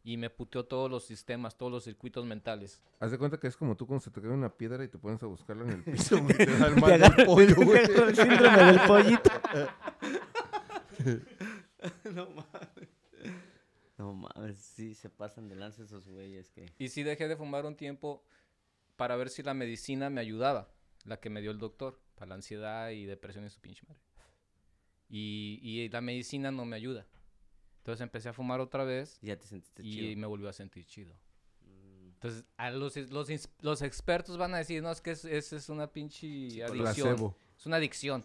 y 0.07 0.17
me 0.17 0.31
puteó 0.31 0.65
todos 0.65 0.89
los 0.89 1.05
sistemas, 1.05 1.57
todos 1.59 1.73
los 1.73 1.83
circuitos 1.83 2.25
mentales. 2.25 2.81
Haz 3.01 3.11
de 3.11 3.19
cuenta 3.19 3.41
que 3.41 3.49
es 3.49 3.57
como 3.57 3.77
tú 3.77 3.89
cuando 3.89 4.05
se 4.05 4.13
te 4.13 4.21
cae 4.23 4.31
una 4.31 4.57
piedra 4.57 4.85
y 4.85 4.89
te 4.89 4.99
pones 4.99 5.21
a 5.21 5.27
buscarla 5.27 5.65
en 5.65 5.71
el 5.71 5.83
piso, 5.83 6.23
güey, 6.23 6.37
te 6.37 6.47
da 6.47 6.69
el 6.69 6.77
mal 6.77 7.01
del 7.01 7.27
pollo, 7.27 7.57
güey. 7.57 7.85
el 7.85 8.15
síndrome 8.15 8.57
del 8.57 8.81
pollito. 8.87 9.31
no 12.15 12.31
mames. 12.31 12.89
No 13.99 14.15
mames, 14.15 14.59
sí, 14.59 14.95
se 14.95 15.11
pasan 15.11 15.49
de 15.49 15.57
lanza 15.57 15.83
esos 15.83 16.07
güeyes 16.07 16.51
que... 16.51 16.73
Y 16.79 16.89
sí 16.89 17.03
dejé 17.03 17.27
de 17.27 17.37
fumar 17.37 17.67
un 17.67 17.75
tiempo 17.75 18.23
para 18.95 19.17
ver 19.17 19.29
si 19.29 19.43
la 19.43 19.55
medicina 19.55 20.09
me 20.09 20.21
ayudaba, 20.21 20.71
la 21.05 21.19
que 21.19 21.31
me 21.31 21.41
dio 21.41 21.51
el 21.51 21.59
doctor, 21.59 21.99
para 22.15 22.29
la 22.29 22.35
ansiedad 22.37 22.91
y 22.91 23.07
depresión 23.07 23.45
y 23.45 23.51
su 23.51 23.61
pinche 23.61 23.83
madre. 23.89 24.01
Y, 25.09 25.59
y 25.65 25.89
la 25.89 26.01
medicina 26.01 26.53
no 26.53 26.65
me 26.65 26.77
ayuda. 26.77 27.09
Entonces 27.87 28.01
empecé 28.03 28.29
a 28.29 28.33
fumar 28.33 28.59
otra 28.59 28.83
vez 28.83 29.17
Ya 29.23 29.39
te 29.39 29.47
sentiste 29.47 29.81
y 29.85 29.93
chido. 29.93 30.21
me 30.21 30.27
volvió 30.27 30.49
a 30.49 30.53
sentir 30.53 30.85
chido. 30.87 31.15
Mm. 31.63 32.09
Entonces, 32.15 32.45
a 32.57 32.71
los, 32.73 32.97
los, 32.97 33.29
los 33.61 33.83
expertos 33.83 34.37
van 34.37 34.55
a 34.55 34.59
decir, 34.59 34.83
no, 34.83 34.91
es 34.91 35.01
que 35.01 35.13
es, 35.13 35.25
es, 35.25 35.53
es 35.53 35.69
una 35.69 35.87
pinche 35.93 36.65
adicción. 36.65 36.79
Placebo. 36.79 37.37
Es 37.57 37.65
una 37.65 37.77
adicción. 37.77 38.25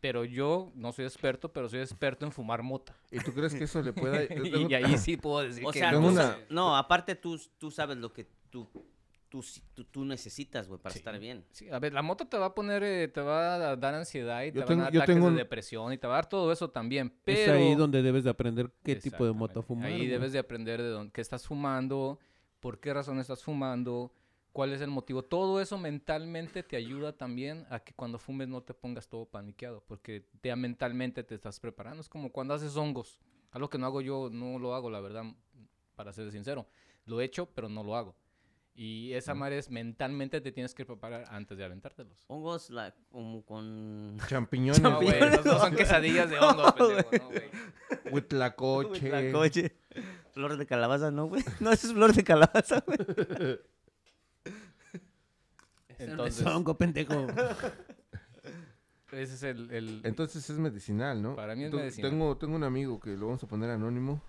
Pero 0.00 0.24
yo 0.24 0.72
no 0.74 0.90
soy 0.90 1.04
experto, 1.04 1.52
pero 1.52 1.68
soy 1.68 1.78
experto 1.78 2.26
en 2.26 2.32
fumar 2.32 2.64
mota. 2.64 2.92
¿Y 3.12 3.20
tú 3.20 3.32
crees 3.32 3.54
que 3.54 3.62
eso 3.64 3.80
le 3.82 3.92
pueda...? 3.92 4.24
Y, 4.44 4.66
y 4.68 4.74
ahí 4.74 4.98
sí 4.98 5.16
puedo 5.16 5.44
decir 5.46 5.64
O 5.64 5.70
que 5.70 5.78
sea, 5.78 5.92
no. 5.92 6.00
una- 6.08 6.36
no, 6.50 6.76
aparte 6.76 7.14
tú, 7.14 7.40
tú 7.58 7.70
sabes 7.70 7.96
lo 7.98 8.12
que 8.12 8.26
tú, 8.50 8.68
tú, 9.32 9.42
sí- 9.42 9.62
tú, 9.72 9.84
tú 9.84 10.04
necesitas, 10.04 10.68
güey, 10.68 10.78
para 10.78 10.92
Sí. 10.92 10.98
estar 10.98 11.18
bien. 11.18 11.42
Sí, 11.52 11.70
a 11.70 11.78
ver, 11.78 11.94
la 11.94 12.02
moto 12.02 12.26
te 12.26 12.36
va 12.36 12.46
a 12.46 12.54
poner, 12.54 12.82
eh, 12.82 13.08
te 13.08 13.22
va 13.22 13.54
a 13.54 13.76
dar 13.76 13.94
ansiedad 13.94 14.42
y 14.42 14.52
te 14.52 14.56
Yo 14.56 14.60
van 14.60 14.68
tengo- 14.68 14.82
a 14.82 14.84
dar 14.84 14.94
ataques 14.96 15.14
tengo 15.14 15.30
de 15.30 15.36
depresión 15.38 15.90
y 15.90 15.96
te 15.96 16.06
va 16.06 16.12
a 16.12 16.16
dar 16.18 16.28
todo 16.28 16.52
eso 16.52 16.68
también. 16.68 17.06
Es 17.24 17.38
Pero 17.38 17.54
ahí 17.54 17.74
donde 17.74 18.02
debes 18.02 18.24
de 18.24 18.28
aprender 18.30 18.70
qué 18.84 18.96
tipo 18.96 19.24
de 19.24 19.32
moto 19.32 19.62
fumar. 19.62 19.86
Ahí 19.86 19.96
güey. 19.96 20.08
debes 20.08 20.32
de 20.34 20.38
aprender 20.38 20.82
de 20.82 20.90
dónde, 20.90 21.12
qué 21.12 21.22
estás 21.22 21.46
fumando, 21.46 22.18
por 22.60 22.78
qué 22.78 22.92
razón 22.92 23.18
estás 23.20 23.42
fumando, 23.42 24.12
cuál 24.52 24.74
es 24.74 24.82
el 24.82 24.90
motivo. 24.90 25.22
Todo 25.22 25.62
eso 25.62 25.78
mentalmente 25.78 26.62
te 26.62 26.76
ayuda 26.76 27.14
también 27.16 27.64
a 27.70 27.80
que 27.80 27.94
cuando 27.94 28.18
fumes 28.18 28.48
no 28.48 28.60
te 28.62 28.74
pongas 28.74 29.08
todo 29.08 29.24
paniqueado, 29.24 29.82
porque 29.86 30.26
ya 30.42 30.56
mentalmente 30.56 31.24
te 31.24 31.34
estás 31.34 31.58
preparando. 31.58 32.02
Es 32.02 32.08
como 32.10 32.30
cuando 32.30 32.52
haces 32.52 32.76
hongos. 32.76 33.18
Algo 33.50 33.70
que 33.70 33.78
no 33.78 33.86
hago 33.86 34.02
yo, 34.02 34.28
no 34.30 34.58
lo 34.58 34.74
hago, 34.74 34.90
la 34.90 35.00
verdad, 35.00 35.24
para 35.94 36.12
ser 36.12 36.30
sincero. 36.30 36.66
Lo 37.06 37.20
he 37.20 37.24
hecho, 37.24 37.46
pero 37.54 37.68
no 37.70 37.82
lo 37.82 37.96
hago. 37.96 38.14
Y 38.74 39.12
esa 39.12 39.34
madre 39.34 39.58
es 39.58 39.70
mentalmente 39.70 40.40
te 40.40 40.50
tienes 40.50 40.74
que 40.74 40.86
preparar 40.86 41.26
antes 41.28 41.58
de 41.58 41.64
aventártelos. 41.64 42.24
Hongos 42.28 42.70
la, 42.70 42.94
como 43.10 43.44
con... 43.44 44.16
Champiñones, 44.28 44.80
No, 44.80 44.96
güey, 45.00 45.20
no, 45.20 45.30
no 45.42 45.58
son 45.58 45.76
quesadillas 45.76 46.30
de 46.30 46.38
hongos, 46.38 46.72
pendejo, 46.72 47.10
no, 47.12 47.26
güey. 47.28 47.42
huitlacoche. 48.12 49.10
La 49.10 49.30
coche. 49.32 49.76
Flor 50.32 50.56
de 50.56 50.64
calabaza, 50.66 51.10
¿no, 51.10 51.26
güey? 51.26 51.44
No, 51.60 51.70
eso 51.70 51.86
es 51.88 51.92
flor 51.92 52.14
de 52.14 52.24
calabaza, 52.24 52.82
güey. 52.86 52.98
Entonces, 55.98 56.46
hongo, 56.46 56.76
pendejo. 56.76 57.26
ese 59.12 59.34
es 59.34 59.42
el... 59.42 59.70
el- 59.70 60.00
Entonces 60.04 60.48
es 60.48 60.58
medicinal, 60.58 61.22
¿no? 61.22 61.36
Para 61.36 61.54
mí 61.54 61.64
es 61.64 61.72
medicinal. 61.72 62.10
Tengo, 62.10 62.36
tengo 62.38 62.56
un 62.56 62.64
amigo 62.64 62.98
que 62.98 63.10
lo 63.16 63.26
vamos 63.26 63.42
a 63.44 63.46
poner 63.46 63.70
anónimo. 63.70 64.22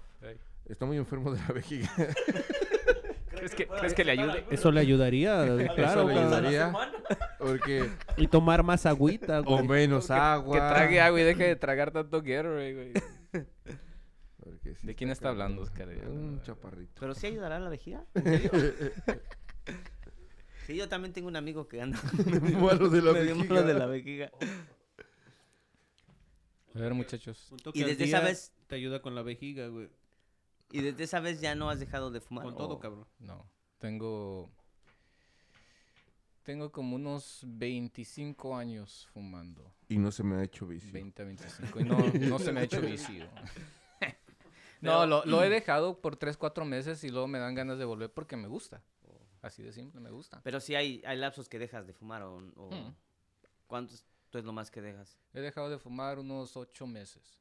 Está 0.65 0.86
muy 0.86 0.95
enfermo 0.98 1.34
de 1.34 1.40
la 1.41 1.48
vejiga. 1.53 1.90
¿Crees 3.44 3.56
que, 3.56 3.68
¿crees 3.68 3.94
que 3.94 4.06
le 4.06 4.11
ayude? 4.14 4.45
Eso 4.52 4.72
le 4.72 4.80
ayudaría, 4.80 5.44
claro. 5.76 6.07
le 6.07 6.14
cabrón. 6.14 6.18
ayudaría. 6.18 6.74
Porque... 7.40 7.90
Y 8.15 8.28
tomar 8.28 8.64
más 8.64 8.86
agüita, 8.86 9.41
O 9.41 9.44
güey. 9.44 9.68
menos 9.68 10.10
agua. 10.11 10.53
Que 10.53 10.60
trague 10.60 11.02
agua 11.02 11.20
y 11.20 11.24
deje 11.24 11.44
de 11.48 11.56
tragar 11.57 11.91
tanto 11.91 12.22
Gatorade, 12.22 12.74
güey. 12.74 12.94
Porque 14.40 14.76
sí 14.76 14.88
¿De 14.88 14.95
quién 14.95 15.10
está 15.10 15.30
hablando, 15.30 15.61
Oscar? 15.61 15.90
Un 15.90 16.41
chaparrito. 16.44 16.94
¿Pero 16.99 17.14
sí 17.15 17.28
ayudará 17.28 17.57
a 17.57 17.60
la 17.60 17.70
vejiga? 17.70 18.06
¿En 18.14 18.24
serio? 18.24 18.52
sí, 20.65 20.76
yo 20.78 20.88
también 20.88 21.11
tengo 21.14 21.28
un 21.28 21.36
amigo 21.36 21.68
que 21.68 21.82
anda 21.82 21.99
Malo 22.61 22.90
de 22.90 23.02
la 23.02 23.11
vejiga. 23.11 23.36
malo 23.36 23.64
de 23.64 23.74
la 23.74 23.86
vejiga. 23.88 24.32
A 26.76 26.80
ver, 26.80 26.94
muchachos. 26.94 27.52
Un 27.52 27.57
toque 27.60 27.80
Y 27.80 27.84
desde 27.84 28.06
esa 28.06 28.22
vez- 28.22 28.53
Te 28.68 28.76
ayuda 28.76 29.02
con 29.02 29.15
la 29.15 29.22
vejiga, 29.22 29.68
güey. 29.68 29.90
Y 30.73 30.81
desde 30.81 31.03
esa 31.03 31.19
vez 31.19 31.39
ya 31.39 31.53
no 31.53 31.69
has 31.69 31.79
dejado 31.79 32.09
de 32.09 32.19
fumar. 32.19 32.43
Con 32.45 32.55
¿o? 32.55 32.57
todo, 32.57 32.79
cabrón. 32.79 33.05
No, 33.19 33.47
tengo... 33.77 34.51
Tengo 36.41 36.71
como 36.71 36.95
unos 36.97 37.41
25 37.45 38.57
años 38.57 39.07
fumando. 39.13 39.73
Y 39.87 39.97
no 39.97 40.11
se 40.11 40.23
me 40.23 40.35
ha 40.35 40.43
hecho 40.43 40.65
vicio. 40.67 40.91
20 40.91 41.23
25. 41.23 41.79
Y 41.79 41.83
no, 41.85 41.97
no 42.27 42.39
se 42.39 42.51
me 42.51 42.59
ha 42.61 42.63
hecho 42.63 42.81
vicio. 42.81 43.29
no, 44.81 45.05
lo, 45.05 45.23
lo 45.25 45.43
he 45.43 45.49
dejado 45.49 46.01
por 46.01 46.17
3, 46.17 46.35
4 46.35 46.65
meses 46.65 47.03
y 47.03 47.09
luego 47.09 47.27
me 47.27 47.39
dan 47.39 47.55
ganas 47.55 47.77
de 47.77 47.85
volver 47.85 48.11
porque 48.11 48.35
me 48.35 48.47
gusta. 48.47 48.81
Así 49.41 49.61
de 49.61 49.71
simple, 49.73 50.01
me 50.01 50.09
gusta. 50.09 50.41
Pero 50.43 50.59
sí 50.59 50.73
hay, 50.75 51.01
hay 51.05 51.17
lapsos 51.17 51.47
que 51.49 51.59
dejas 51.59 51.85
de 51.85 51.93
fumar 51.93 52.23
o... 52.23 52.37
o- 52.55 52.69
Hmm. 52.71 52.95
¿Cuántos 53.67 54.05
tú 54.29 54.37
es 54.39 54.43
lo 54.45 54.53
más 54.53 54.69
que 54.71 54.81
dejas? 54.81 55.17
He 55.33 55.39
dejado 55.39 55.69
de 55.69 55.77
fumar 55.79 56.17
unos 56.19 56.57
8 56.57 56.87
meses. 56.87 57.39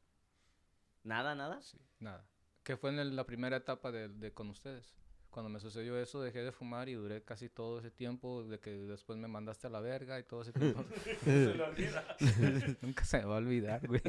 ¿Nada, 1.03 1.35
nada? 1.35 1.61
Sí, 1.63 1.79
nada. 1.99 2.25
Que 2.65 2.77
fue 2.77 2.91
en 2.91 2.99
el- 3.01 3.17
la 3.17 3.25
primera 3.25 3.57
etapa 3.57 3.91
de, 3.93 4.09
de 4.09 4.33
con 4.33 4.49
ustedes. 4.51 4.95
Cuando 5.31 5.49
me 5.49 5.61
sucedió 5.61 5.99
eso, 5.99 6.21
dejé 6.23 6.43
de 6.43 6.53
fumar 6.53 6.91
y 6.91 6.93
duré 6.93 7.23
casi 7.23 7.49
todo 7.49 7.79
ese 7.79 7.91
tiempo, 7.91 8.45
de 8.45 8.61
que 8.61 8.71
después 8.71 9.19
me 9.19 9.29
mandaste 9.29 9.67
a 9.67 9.71
la 9.71 9.81
verga 9.81 10.19
y 10.21 10.25
todo 10.25 10.43
ese 10.43 10.53
tiempo. 10.53 10.85
Nunca 12.83 13.05
se 13.05 13.19
me 13.19 13.25
va 13.25 13.35
a 13.37 13.39
olvidar, 13.39 13.87
güey. 13.87 14.03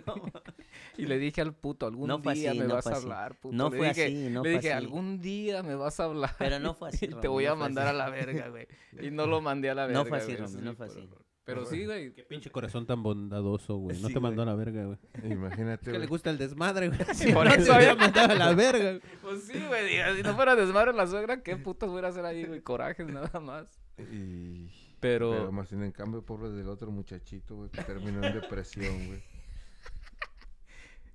y 0.97 1.05
le 1.05 1.17
dije 1.19 1.39
al 1.41 1.53
puto, 1.55 1.85
algún 1.87 2.07
No 2.09 2.17
día 2.17 2.51
así, 2.51 2.59
me 2.59 2.67
no 2.67 2.75
vas 2.75 2.87
a 2.87 2.91
así. 2.91 3.03
hablar, 3.03 3.35
puto. 3.39 3.55
No 3.55 3.69
Le 3.69 3.77
fue 3.77 3.87
dije- 3.89 4.05
así, 4.05 4.13
no 4.29 4.43
Le 4.43 4.49
fue 4.51 4.59
dije, 4.59 4.73
así. 4.73 4.83
algún 4.85 5.21
día 5.21 5.63
me 5.63 5.75
vas 5.75 5.99
a 5.99 6.03
hablar. 6.05 6.35
Pero 6.37 6.59
no 6.59 6.73
fue 6.73 6.89
así, 6.89 7.05
y 7.05 7.13
te 7.15 7.27
voy 7.29 7.45
a 7.45 7.55
mandar 7.55 7.87
así. 7.87 7.95
a 7.95 7.97
la 7.97 8.09
verga, 8.09 8.49
güey. 8.49 8.67
Y 9.01 9.09
no 9.11 9.25
lo 9.25 9.39
mandé 9.41 9.69
a 9.69 9.75
la 9.75 9.85
verga, 9.87 10.03
No 10.03 10.05
fue 10.09 10.17
así, 10.17 10.35
no 10.59 10.75
fue 10.75 10.87
así. 10.87 11.09
Pero 11.45 11.65
sí, 11.65 11.85
güey. 11.85 12.11
Pinche 12.27 12.49
corazón 12.49 12.85
tan 12.85 13.03
bondadoso, 13.03 13.75
güey. 13.75 13.99
No 14.01 14.07
Sí, 14.07 14.13
te 14.13 14.19
mandó 14.21 14.43
a 14.43 14.45
la 14.45 14.55
verga, 14.55 14.85
güey. 14.85 14.97
Imagínate. 15.31 15.81
Es 15.81 15.85
que 15.87 15.91
le 15.91 15.97
güey. 15.99 16.07
gusta 16.07 16.29
el 16.29 16.37
desmadre, 16.37 16.87
güey. 16.87 16.99
Por 17.33 17.45
no 17.45 17.53
eso, 17.53 17.73
te 17.77 17.83
ya. 17.83 17.95
mandado 17.95 18.31
a 18.31 18.35
la 18.35 18.53
verga. 18.55 18.91
güey. 18.91 19.01
Pues 19.21 19.43
sí, 19.43 19.59
güey. 19.67 19.89
diga, 19.89 20.15
Si 20.15 20.23
no 20.23 20.35
fuera 20.35 20.55
desmadre 20.55 20.93
la 20.93 21.05
suegra, 21.05 21.43
¿qué 21.43 21.57
putas 21.57 21.89
voy 21.89 22.01
a 22.03 22.07
hacer 22.07 22.23
ahí, 22.25 22.45
güey? 22.45 22.61
Corajes 22.61 23.07
nada 23.07 23.39
más. 23.41 23.77
Y... 24.11 24.69
Pero... 25.01 25.31
Pero 25.31 25.51
más 25.51 25.69
bien, 25.69 25.83
en 25.83 25.91
cambio, 25.91 26.23
pobre 26.25 26.49
del 26.49 26.69
otro 26.69 26.89
muchachito, 26.91 27.55
güey, 27.57 27.69
que 27.69 27.83
terminó 27.83 28.23
en 28.25 28.33
depresión, 28.35 29.07
güey. 29.07 29.21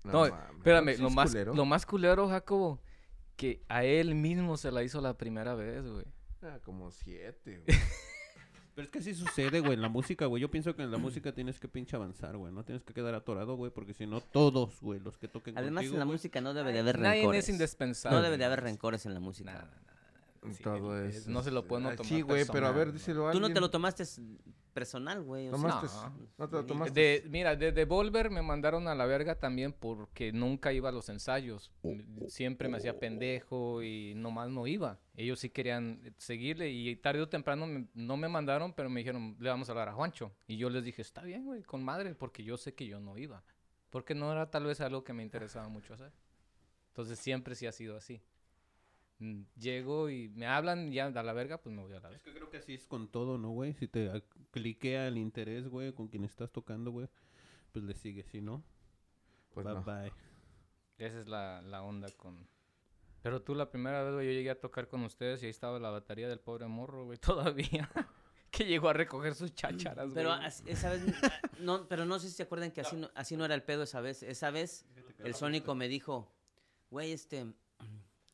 No, 0.05 0.21
mames. 0.29 0.35
espérame, 0.59 0.95
¿Sí 0.97 1.03
lo 1.03 1.09
es 1.09 1.15
más, 1.15 1.31
culero? 1.31 1.55
lo 1.55 1.65
más 1.65 1.87
culero, 1.87 2.29
Jacobo, 2.29 2.81
que 3.37 3.63
a 3.69 3.85
él 3.85 4.15
mismo 4.15 4.57
se 4.59 4.71
la 4.71 4.83
hizo 4.83 5.01
la 5.01 5.17
primera 5.17 5.55
vez, 5.55 5.87
güey. 5.87 6.05
Ah, 6.43 6.59
como 6.65 6.91
siete, 6.91 7.63
güey. 7.67 7.79
Pero 8.79 8.87
es 8.87 8.93
que 8.93 8.99
así 9.01 9.13
sucede, 9.13 9.59
güey, 9.59 9.73
en 9.73 9.83
la 9.83 9.89
música, 9.89 10.27
güey. 10.27 10.41
Yo 10.41 10.53
pienso 10.53 10.77
que 10.77 10.85
en 10.85 10.93
la 10.93 10.99
música 10.99 11.33
tienes 11.33 11.59
que 11.59 11.67
pinche 11.67 11.97
avanzar, 11.97 12.37
güey. 12.37 12.53
No 12.53 12.63
tienes 12.65 12.85
que 12.85 12.95
quedar 12.95 13.13
atorado, 13.13 13.57
güey, 13.57 13.73
porque 13.73 13.93
si 13.93 14.07
no, 14.07 14.21
todos, 14.21 14.81
güey, 14.81 15.01
los 15.01 15.19
que 15.19 15.27
toquen 15.27 15.59
Además, 15.59 15.81
contigo, 15.83 15.95
en 15.95 15.99
la 15.99 16.05
güey, 16.05 16.15
música 16.15 16.41
no 16.41 16.55
debe 16.55 16.73
de 16.73 16.79
haber 16.79 17.01
Nadie 17.01 17.23
rencores. 17.23 17.43
es 17.43 17.49
indispensable. 17.49 18.17
No 18.17 18.23
debe 18.23 18.39
de 18.39 18.45
haber 18.45 18.61
rencores 18.61 19.05
en 19.05 19.15
la 19.15 19.19
música. 19.19 19.53
Nada. 19.53 19.69
Sí, 20.53 20.63
Todo 20.63 20.99
es- 21.05 21.17
es. 21.17 21.29
no 21.29 21.43
se 21.43 21.51
lo 21.51 21.67
pueden 21.67 21.87
ah, 21.87 21.97
tomar 21.97 22.07
Sí, 22.09 22.21
güey, 22.23 22.45
pero 22.51 22.67
a 22.67 22.73
ver, 22.73 22.93
díselo 22.93 23.29
a 23.29 23.33
Tú 23.33 23.41
no 23.41 23.53
te 23.53 23.61
lo 23.61 23.71
tomaste 23.71 24.05
personal, 24.73 25.23
güey. 25.23 25.51
Tomaste. 25.51 25.87
No. 25.87 26.29
No 26.39 26.49
te 26.49 26.57
lo 26.57 26.65
tomaste. 26.65 27.01
De, 27.01 27.25
mira, 27.29 27.57
de 27.57 27.73
Devolver 27.73 28.31
me 28.31 28.43
mandaron 28.43 28.87
a 28.87 28.95
la 28.95 29.07
verga 29.07 29.35
también 29.35 29.73
porque 29.73 30.33
nunca 30.33 30.73
iba 30.73 30.89
a 30.89 30.93
los 30.93 31.09
ensayos. 31.09 31.73
M- 31.83 32.05
Siempre 32.29 32.69
me 32.69 32.77
hacía 32.77 32.97
pendejo 32.99 33.83
y 33.83 34.15
nomás 34.15 34.51
no 34.51 34.67
iba. 34.69 35.01
Ellos 35.17 35.41
sí 35.41 35.51
querían 35.51 36.15
seguirle 36.17 36.71
y 36.71 36.95
tarde 36.95 37.21
o 37.23 37.29
temprano 37.29 37.67
me- 37.67 37.89
no 37.95 38.17
me 38.17 38.29
mandaron, 38.29 38.73
pero 38.73 38.89
me 38.89 39.01
dijeron, 39.01 39.37
le 39.41 39.49
vamos 39.49 39.69
a 39.69 39.73
hablar 39.73 39.89
a 39.89 39.95
Juancho. 39.95 40.31
Y 40.47 40.57
yo 40.59 40.71
les 40.71 40.85
dije, 40.85 41.03
está 41.03 41.23
bien, 41.23 41.45
güey, 41.45 41.65
con 41.65 41.83
madre, 41.83 42.15
porque 42.15 42.45
yo 42.45 42.57
sé 42.57 42.75
que 42.75 42.87
yo 42.87 43.01
no 43.01 43.19
iba. 43.19 43.43
Porque 43.91 44.15
no 44.15 44.31
era 44.31 44.49
tal 44.51 44.65
vez 44.67 44.81
algo 44.81 45.03
que 45.03 45.13
me 45.13 45.25
interesaba 45.25 45.69
mucho 45.69 45.95
hacer. 45.95 46.13
Entonces 46.91 47.19
siempre 47.19 47.57
sí 47.57 47.67
ha 47.67 47.73
sido 47.73 47.97
así. 47.97 48.21
Mm, 49.21 49.43
Llego 49.59 50.09
y 50.11 50.29
me 50.31 50.47
hablan 50.47 50.89
y 50.93 50.95
ya 50.95 51.07
a 51.07 51.23
la 51.23 51.33
verga, 51.33 51.59
pues 51.61 51.75
me 51.75 51.83
voy 51.83 51.93
a 51.93 52.01
la 52.01 52.09
Es 52.09 52.13
verga. 52.13 52.25
que 52.25 52.33
creo 52.35 52.51
que 52.51 52.57
así 52.59 52.75
es 52.75 52.87
con 52.87 53.09
todo, 53.11 53.37
¿no, 53.39 53.51
güey? 53.51 53.75
Si 53.75 53.89
te 53.89 54.23
cliquea 54.53 55.09
el 55.09 55.19
interés, 55.19 55.69
güey, 55.69 55.93
con 55.93 56.09
quien 56.09 56.25
estás 56.25 56.51
tocando, 56.53 56.91
güey, 56.93 57.09
pues 57.73 57.85
le 57.85 57.95
sigues. 57.95 58.27
Si 58.27 58.41
no, 58.41 58.63
Pues 59.55 59.67
bye 59.67 59.75
no. 59.75 59.83
bye. 59.83 60.13
Esa 60.99 61.21
es 61.21 61.29
la, 61.29 61.63
la 61.63 61.83
onda 61.83 62.09
con... 62.17 62.49
Pero 63.23 63.43
tú 63.43 63.55
la 63.55 63.71
primera 63.71 64.03
vez, 64.05 64.15
güey, 64.15 64.27
yo 64.27 64.33
llegué 64.33 64.51
a 64.51 64.61
tocar 64.61 64.89
con 64.89 65.03
ustedes 65.03 65.43
y 65.43 65.47
ahí 65.47 65.51
estaba 65.51 65.79
la 65.81 65.91
batería 65.91 66.29
del 66.29 66.39
pobre 66.41 66.67
morro, 66.69 67.05
güey, 67.05 67.19
todavía. 67.19 67.91
que 68.51 68.65
llegó 68.65 68.89
a 68.89 68.93
recoger 68.93 69.35
sus 69.35 69.53
chácharas, 69.53 70.13
Pero 70.15 70.31
güey. 70.35 70.45
as- 70.47 70.63
esa 70.67 70.91
vez, 70.91 71.03
ah, 71.25 71.41
no, 71.59 71.87
pero 71.89 72.05
no 72.07 72.19
sé 72.21 72.29
si 72.29 72.35
se 72.37 72.45
acuerdan 72.45 72.71
que 72.71 72.81
así 72.81 72.97
no, 72.97 73.11
así 73.17 73.37
no 73.37 73.45
era 73.45 73.55
el 73.57 73.63
pedo 73.65 73.83
esa 73.83 74.01
vez. 74.01 74.23
Esa 74.23 74.51
vez 74.53 74.87
el 75.19 75.35
Sónico 75.35 75.75
me 75.75 75.89
dijo, 75.89 76.33
güey, 76.91 77.11
este, 77.13 77.53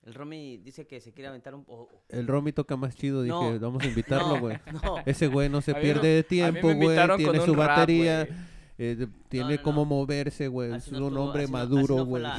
el 0.04 0.14
Romy 0.14 0.58
dice 0.58 0.86
que 0.86 1.00
se 1.00 1.12
quiere 1.12 1.28
aventar 1.28 1.54
un... 1.54 1.64
o- 1.66 1.82
o- 1.82 2.02
El 2.10 2.26
Romy 2.26 2.52
toca 2.52 2.76
más 2.76 2.94
chido, 2.94 3.22
dije, 3.22 3.34
No, 3.34 3.58
vamos 3.58 3.82
a 3.82 3.86
invitarlo, 3.88 4.38
güey. 4.38 4.58
no, 4.82 4.96
Ese 5.06 5.26
güey 5.28 5.48
no 5.48 5.60
se 5.62 5.72
A 5.72 5.80
pierde 5.80 6.08
de 6.08 6.22
tiempo, 6.22 6.72
güey. 6.74 6.96
Tiene 7.16 7.38
un 7.40 7.46
su 7.46 7.54
rap, 7.54 7.68
batería, 7.68 8.28
eh, 8.76 9.06
tiene 9.28 9.56
no, 9.56 9.62
cómo 9.62 9.82
no. 9.82 9.86
moverse, 9.86 10.48
güey. 10.48 10.74
Es 10.74 10.88
un 10.88 11.16
hombre 11.16 11.46
maduro, 11.46 12.04
güey. 12.04 12.22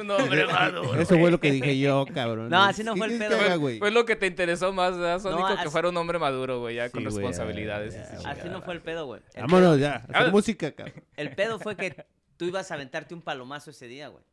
Un 0.00 0.10
hombre 0.10 0.46
maduro. 0.46 0.94
Eso 1.00 1.18
fue 1.18 1.30
lo 1.30 1.38
que 1.38 1.52
dije 1.52 1.78
yo, 1.78 2.06
cabrón. 2.12 2.48
No, 2.48 2.62
así 2.62 2.82
no 2.82 2.96
fue 2.96 3.06
el 3.08 3.18
¿Qué 3.18 3.18
pedo. 3.28 3.38
Fue, 3.38 3.56
güey? 3.56 3.78
fue 3.78 3.90
lo 3.90 4.04
que 4.06 4.16
te 4.16 4.26
interesó 4.26 4.72
más, 4.72 4.96
¿verdad, 4.96 5.20
Sónico? 5.20 5.46
que 5.48 5.52
así- 5.54 5.68
fuera 5.68 5.88
un 5.90 5.96
hombre 5.96 6.18
maduro, 6.18 6.60
güey, 6.60 6.76
ya 6.76 6.88
con 6.90 7.04
responsabilidades. 7.04 7.94
ya, 7.94 8.18
ya, 8.22 8.30
así 8.30 8.48
no 8.48 8.62
fue 8.62 8.74
el 8.74 8.80
pedo, 8.80 9.06
güey. 9.06 9.20
Vámonos 9.36 9.78
ya, 9.78 10.06
hacer 10.12 10.32
música, 10.32 10.72
cabrón. 10.72 10.94
El 11.16 11.30
pedo 11.34 11.58
fue 11.58 11.76
que 11.76 11.94
tú 12.40 12.46
ibas 12.46 12.70
a 12.70 12.74
aventarte 12.74 13.12
un 13.14 13.20
palomazo 13.20 13.70
ese 13.70 13.86
día, 13.86 14.08
güey. 14.08 14.24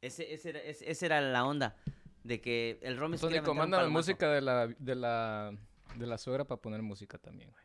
Ese, 0.00 0.34
ese, 0.34 0.48
era, 0.48 0.58
ese- 0.58 0.90
esa 0.90 1.06
era 1.06 1.20
la 1.20 1.44
onda. 1.46 1.76
De 2.24 2.40
que 2.40 2.80
el 2.82 2.96
Romy 2.98 3.16
se 3.16 3.26
un 3.26 3.56
mándame 3.56 3.88
música 3.88 4.28
de 4.28 4.40
la, 4.40 4.66
de 4.66 4.94
la, 4.96 5.56
de 5.94 6.06
la 6.06 6.18
suegra 6.18 6.44
para 6.44 6.60
poner 6.60 6.82
música 6.82 7.18
también, 7.18 7.50
güey. 7.52 7.62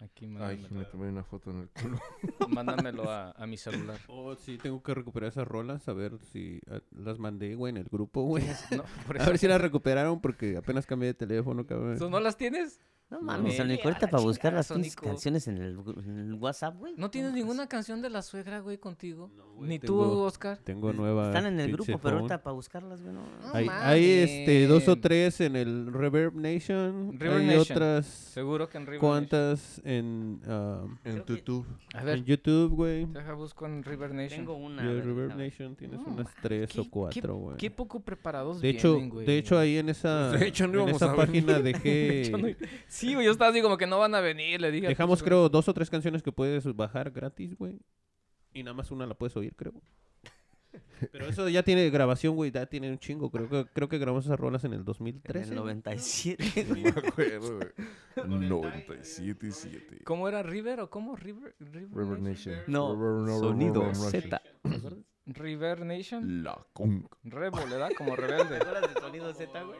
Aquí, 0.00 0.24
Ay, 0.24 0.30
mándamelo, 0.30 0.68
me 0.70 0.84
tomé 0.86 1.08
una 1.10 1.22
foto 1.22 1.50
en 1.50 1.58
el 1.60 1.68
culo. 1.68 2.00
mándamelo 2.48 3.08
a, 3.08 3.30
a 3.30 3.46
mi 3.46 3.56
celular. 3.56 4.00
Oh, 4.08 4.34
sí, 4.34 4.58
tengo 4.58 4.82
que 4.82 4.94
recuperar 4.94 5.28
esas 5.30 5.46
rolas, 5.46 5.88
a 5.88 5.92
ver 5.92 6.18
si 6.32 6.60
las 6.90 7.18
mandé, 7.18 7.54
güey, 7.54 7.70
en 7.70 7.76
el 7.76 7.84
grupo, 7.88 8.22
güey. 8.22 8.44
No, 8.76 8.84
A 9.20 9.26
ver 9.26 9.38
si 9.38 9.46
las 9.46 9.60
recuperaron 9.60 10.20
porque 10.20 10.56
apenas 10.56 10.86
cambié 10.86 11.08
de 11.08 11.14
teléfono, 11.14 11.66
cabrón. 11.66 11.98
¿Tú 11.98 12.10
no 12.10 12.18
las 12.18 12.36
tienes? 12.36 12.80
No 13.10 13.20
mames, 13.20 13.56
Sónico, 13.56 13.88
a 13.88 13.90
ahorita 13.90 14.08
para 14.08 14.22
buscar 14.22 14.52
las 14.52 14.68
canciones 15.02 15.48
en 15.48 15.58
el, 15.58 15.78
en 16.06 16.18
el 16.18 16.34
WhatsApp, 16.34 16.76
güey. 16.78 16.94
¿No 16.96 17.10
tienes 17.10 17.32
ninguna 17.32 17.66
canción 17.66 18.00
de 18.00 18.08
la 18.08 18.22
suegra, 18.22 18.60
güey, 18.60 18.78
contigo? 18.78 19.30
güey, 19.56 19.68
Ni 19.68 19.78
tengo- 19.80 20.04
tú, 20.12 20.18
Oscar. 20.20 20.58
Tengo 20.58 20.92
nueva. 20.92 21.26
Están 21.26 21.46
en 21.46 21.58
el 21.60 21.72
grupo, 21.72 21.86
pero 21.86 21.98
phone. 22.00 22.12
ahorita 22.18 22.42
para 22.42 22.54
buscarlas, 22.54 23.02
güey, 23.02 23.12
no. 23.12 23.22
No 23.22 23.52
Hay, 23.52 23.66
hay 23.68 24.04
este, 24.10 24.66
dos 24.68 24.86
o 24.88 24.96
tres 24.96 25.40
en 25.40 25.56
el 25.56 25.92
Reverb 25.92 26.34
Nation. 26.36 27.18
Reverb 27.18 27.40
hay 27.40 27.46
Nation. 27.46 27.76
otras 27.76 28.06
Seguro 28.06 28.68
que 28.68 28.78
en 28.78 28.86
River 28.86 29.00
cuantas 29.00 29.80
en, 29.84 30.40
ah, 30.46 30.84
En 31.04 31.16
YouTube. 31.26 31.66
Nation. 31.66 31.80
A 31.94 31.98
en 32.00 32.06
ver, 32.06 32.24
YouTube, 32.24 32.70
güey. 32.74 33.06
deja 33.06 33.32
busco 33.34 33.66
en 33.66 33.82
River 33.82 34.14
Nation. 34.14 34.38
Tengo 34.46 34.54
una. 34.54 34.84
Y 34.84 34.86
ver, 34.94 35.04
Reverb. 35.04 35.36
Nation 35.36 35.74
tienes 35.74 35.98
No, 36.00 36.06
unas 36.14 36.28
tres 36.40 36.70
qué- 36.70 36.80
o 36.80 36.88
cuatro, 36.88 37.34
güey. 37.36 37.56
Qué 37.56 37.70
poco 37.72 37.98
preparados 38.00 38.60
De 38.60 38.68
hecho, 38.70 38.92
vienen, 38.92 39.10
güey. 39.10 39.26
de 39.26 39.36
hecho 39.36 39.58
ahí 39.58 39.76
en 39.78 39.88
esa, 39.88 40.30
De 40.30 40.46
hecho, 40.46 40.66
no 40.68 40.84
en 40.88 40.94
esa 40.94 41.14
página 41.14 41.58
De 41.60 41.72
dejé, 41.72 42.30
no- 42.30 42.48
Sí, 43.00 43.14
güey, 43.14 43.24
yo 43.26 43.32
estaba 43.32 43.50
así 43.50 43.62
como 43.62 43.78
que 43.78 43.86
no 43.86 43.98
van 43.98 44.14
a 44.14 44.20
venir, 44.20 44.60
le 44.60 44.70
dije. 44.70 44.88
dejamos 44.88 45.22
creo 45.22 45.48
dos 45.48 45.68
o 45.68 45.74
tres 45.74 45.88
canciones 45.88 46.22
que 46.22 46.32
puedes 46.32 46.64
bajar 46.76 47.10
gratis, 47.10 47.56
güey. 47.56 47.80
Y 48.52 48.62
nada 48.62 48.74
más 48.74 48.90
una 48.90 49.06
la 49.06 49.14
puedes 49.14 49.36
oír, 49.36 49.54
creo. 49.56 49.72
Pero 51.12 51.26
eso 51.26 51.48
ya 51.48 51.62
tiene 51.62 51.88
grabación, 51.88 52.36
güey, 52.36 52.50
ya 52.50 52.66
tiene 52.66 52.90
un 52.90 52.98
chingo. 52.98 53.30
Creo 53.30 53.48
que, 53.48 53.66
creo 53.72 53.88
que 53.88 53.98
grabamos 53.98 54.26
esas 54.26 54.38
rolas 54.38 54.64
en 54.64 54.72
el 54.72 54.80
En 54.80 54.84
2013. 54.84 55.48
el 55.48 55.54
97. 55.56 56.66
No 56.68 56.74
me 56.74 56.88
acuerdo, 56.90 57.56
güey. 57.56 58.28
97 58.50 59.46
y 59.46 59.50
7. 59.50 60.00
¿Cómo 60.04 60.28
era 60.28 60.42
River 60.42 60.80
o 60.80 60.90
cómo? 60.90 61.16
River, 61.16 61.54
River, 61.58 61.88
River 61.90 62.20
Nation? 62.20 62.54
Nation. 62.54 62.72
No, 62.72 63.38
sonido 63.38 63.80
River 63.80 63.96
Nation. 63.96 64.10
Z. 64.10 64.42
River 65.26 65.86
Nation. 65.86 66.42
La 66.42 66.66
conca. 66.72 67.16
Rebo, 67.24 67.64
le 67.66 67.76
da 67.76 67.88
como 67.96 68.16
rebelde. 68.16 68.58
¿Te 68.58 68.62
acuerdas 68.64 68.94
de 68.94 69.00
sonido 69.00 69.32
Z, 69.34 69.62
güey? 69.62 69.78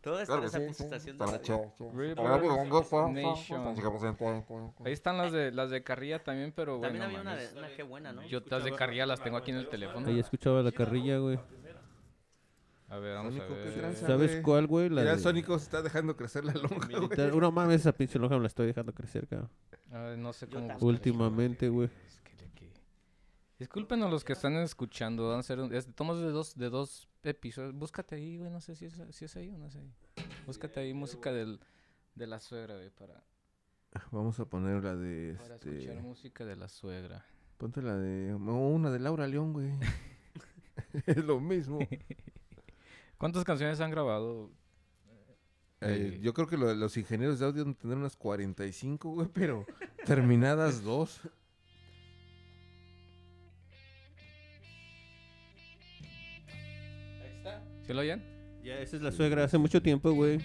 Toda 0.00 0.22
esta, 0.22 0.36
Claro 0.40 0.48
sí, 0.48 0.74
sí. 0.74 0.84
Ahí 4.84 4.92
están 4.92 5.18
las 5.18 5.32
de 5.32 5.50
las 5.52 5.70
de 5.70 5.82
Carrilla 5.82 6.22
también, 6.22 6.52
pero 6.54 6.78
También 6.80 7.04
bueno. 7.04 7.18
había 7.18 7.20
una, 7.20 7.36
de, 7.36 7.58
una 7.58 7.68
que 7.74 7.82
buena, 7.82 8.12
¿no? 8.12 8.22
Yo 8.26 8.40
las 8.48 8.64
de 8.64 8.72
Carrilla 8.74 9.06
las 9.06 9.20
tengo 9.20 9.36
aquí 9.36 9.50
en 9.50 9.56
el 9.58 9.68
teléfono. 9.68 10.06
Ahí 10.08 10.18
escuchaba 10.18 10.62
la 10.62 10.72
carrilla, 10.72 11.18
güey. 11.18 11.38
A 12.90 12.96
ver, 12.98 13.16
vamos 13.16 13.34
a 13.34 13.38
Sónico, 13.38 13.54
¿qué 13.54 13.80
ver. 13.82 13.96
¿Sabes 13.96 14.40
cuál, 14.42 14.66
güey? 14.66 14.88
La 14.88 15.02
Mira, 15.02 15.16
de 15.16 15.20
Sónico 15.22 15.58
se 15.58 15.64
está 15.64 15.82
dejando 15.82 16.16
crecer 16.16 16.44
la 16.46 16.54
lonja, 16.54 16.86
güey. 16.86 17.00
militar. 17.00 17.34
Una 17.34 17.50
mames, 17.50 17.82
esa 17.82 17.92
pinche 17.92 18.18
lonja 18.18 18.36
me 18.36 18.40
la 18.42 18.46
estoy 18.46 18.66
dejando 18.66 18.94
crecer, 18.94 19.26
cabrón. 19.28 19.50
A 19.92 19.98
ver, 19.98 20.18
no 20.18 20.32
sé 20.32 20.46
cómo. 20.46 20.66
también. 20.68 20.88
Últimamente, 20.88 21.68
güey. 21.68 21.90
Es 22.06 22.20
que 22.22 22.34
le- 22.36 22.50
que- 22.52 22.72
Disculpen 23.58 24.02
a 24.04 24.08
los 24.08 24.24
que 24.24 24.32
están 24.32 24.54
escuchando, 24.54 25.28
van 25.28 25.40
a 25.40 25.42
ser 25.42 25.60
un- 25.60 25.74
es- 25.74 25.86
tomos 25.94 26.18
de 26.18 26.30
dos, 26.30 26.54
de 26.56 26.70
dos 26.70 27.07
episodios. 27.22 27.74
Búscate 27.74 28.14
ahí, 28.16 28.36
güey, 28.38 28.50
no 28.50 28.60
sé 28.60 28.74
si 28.76 28.86
es, 28.86 29.00
si 29.10 29.24
es 29.24 29.36
ahí 29.36 29.50
o 29.54 29.58
no 29.58 29.66
es 29.66 29.76
ahí. 29.76 29.92
Búscate 30.46 30.80
ahí 30.80 30.94
música 30.94 31.32
del, 31.32 31.60
de 32.14 32.26
la 32.26 32.40
suegra, 32.40 32.74
güey, 32.76 32.90
para, 32.90 33.22
Vamos 34.10 34.38
a 34.40 34.44
poner 34.44 34.84
la 34.84 34.94
de 34.96 35.34
para 35.38 35.54
este. 35.56 35.70
escuchar 35.78 36.02
música 36.02 36.44
de 36.44 36.56
la 36.56 36.68
suegra. 36.68 37.24
Ponte 37.56 37.82
la 37.82 37.96
de. 37.96 38.36
no, 38.38 38.68
una 38.68 38.90
de 38.90 38.98
Laura 38.98 39.26
León, 39.26 39.52
güey. 39.52 39.70
es 41.06 41.24
lo 41.24 41.40
mismo. 41.40 41.78
¿Cuántas 43.18 43.44
canciones 43.44 43.80
han 43.80 43.90
grabado? 43.90 44.50
Eh, 45.80 46.14
Eh, 46.16 46.20
yo 46.20 46.34
creo 46.34 46.46
que 46.46 46.56
lo- 46.56 46.74
los 46.74 46.96
ingenieros 46.96 47.38
de 47.38 47.46
audio 47.46 47.58
deben 47.64 47.74
tener 47.74 47.96
unas 47.96 48.16
45, 48.16 49.10
güey, 49.10 49.28
pero 49.32 49.64
terminadas 50.04 50.82
dos. 50.82 51.20
¿Sí 57.88 57.94
lo 57.94 58.00
oyen? 58.00 58.22
Ya, 58.62 58.74
esa 58.80 58.96
es 58.96 59.02
la 59.02 59.10
suegra 59.10 59.44
hace 59.44 59.56
mucho 59.56 59.80
tiempo, 59.80 60.12
güey. 60.12 60.38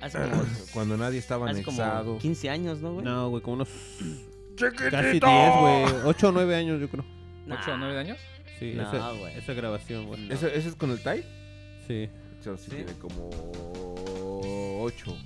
Hace 0.00 0.18
como, 0.30 0.42
Cuando 0.74 0.96
nadie 0.96 1.20
estaba 1.20 1.48
hace 1.48 1.62
como 1.62 1.80
anexado. 1.80 2.18
15 2.18 2.50
años, 2.50 2.80
¿no, 2.80 2.94
güey? 2.94 3.04
No, 3.04 3.28
güey, 3.30 3.40
como 3.40 3.54
unos 3.54 3.68
casi 4.90 5.20
10, 5.20 5.22
güey. 5.22 5.84
8 6.06 6.28
o 6.28 6.32
9 6.32 6.56
años, 6.56 6.80
yo 6.80 6.88
creo. 6.88 7.04
¿Ocho 7.48 7.72
o 7.72 7.76
nueve 7.76 7.98
años? 7.98 8.18
Sí, 8.58 8.74
No, 8.74 8.82
esa, 8.82 9.12
güey. 9.12 9.38
esa 9.38 9.54
grabación, 9.54 10.06
güey. 10.06 10.32
¿Ese, 10.32 10.56
ese 10.56 10.68
es 10.70 10.74
con 10.74 10.90
el 10.90 11.00
Tai? 11.00 11.24
Sí. 11.86 12.08
Yo 12.44 12.56
sí, 12.56 12.70
¿Sí? 12.70 12.76
tiene 12.76 12.92
como 12.94 13.30
8. 14.82 15.16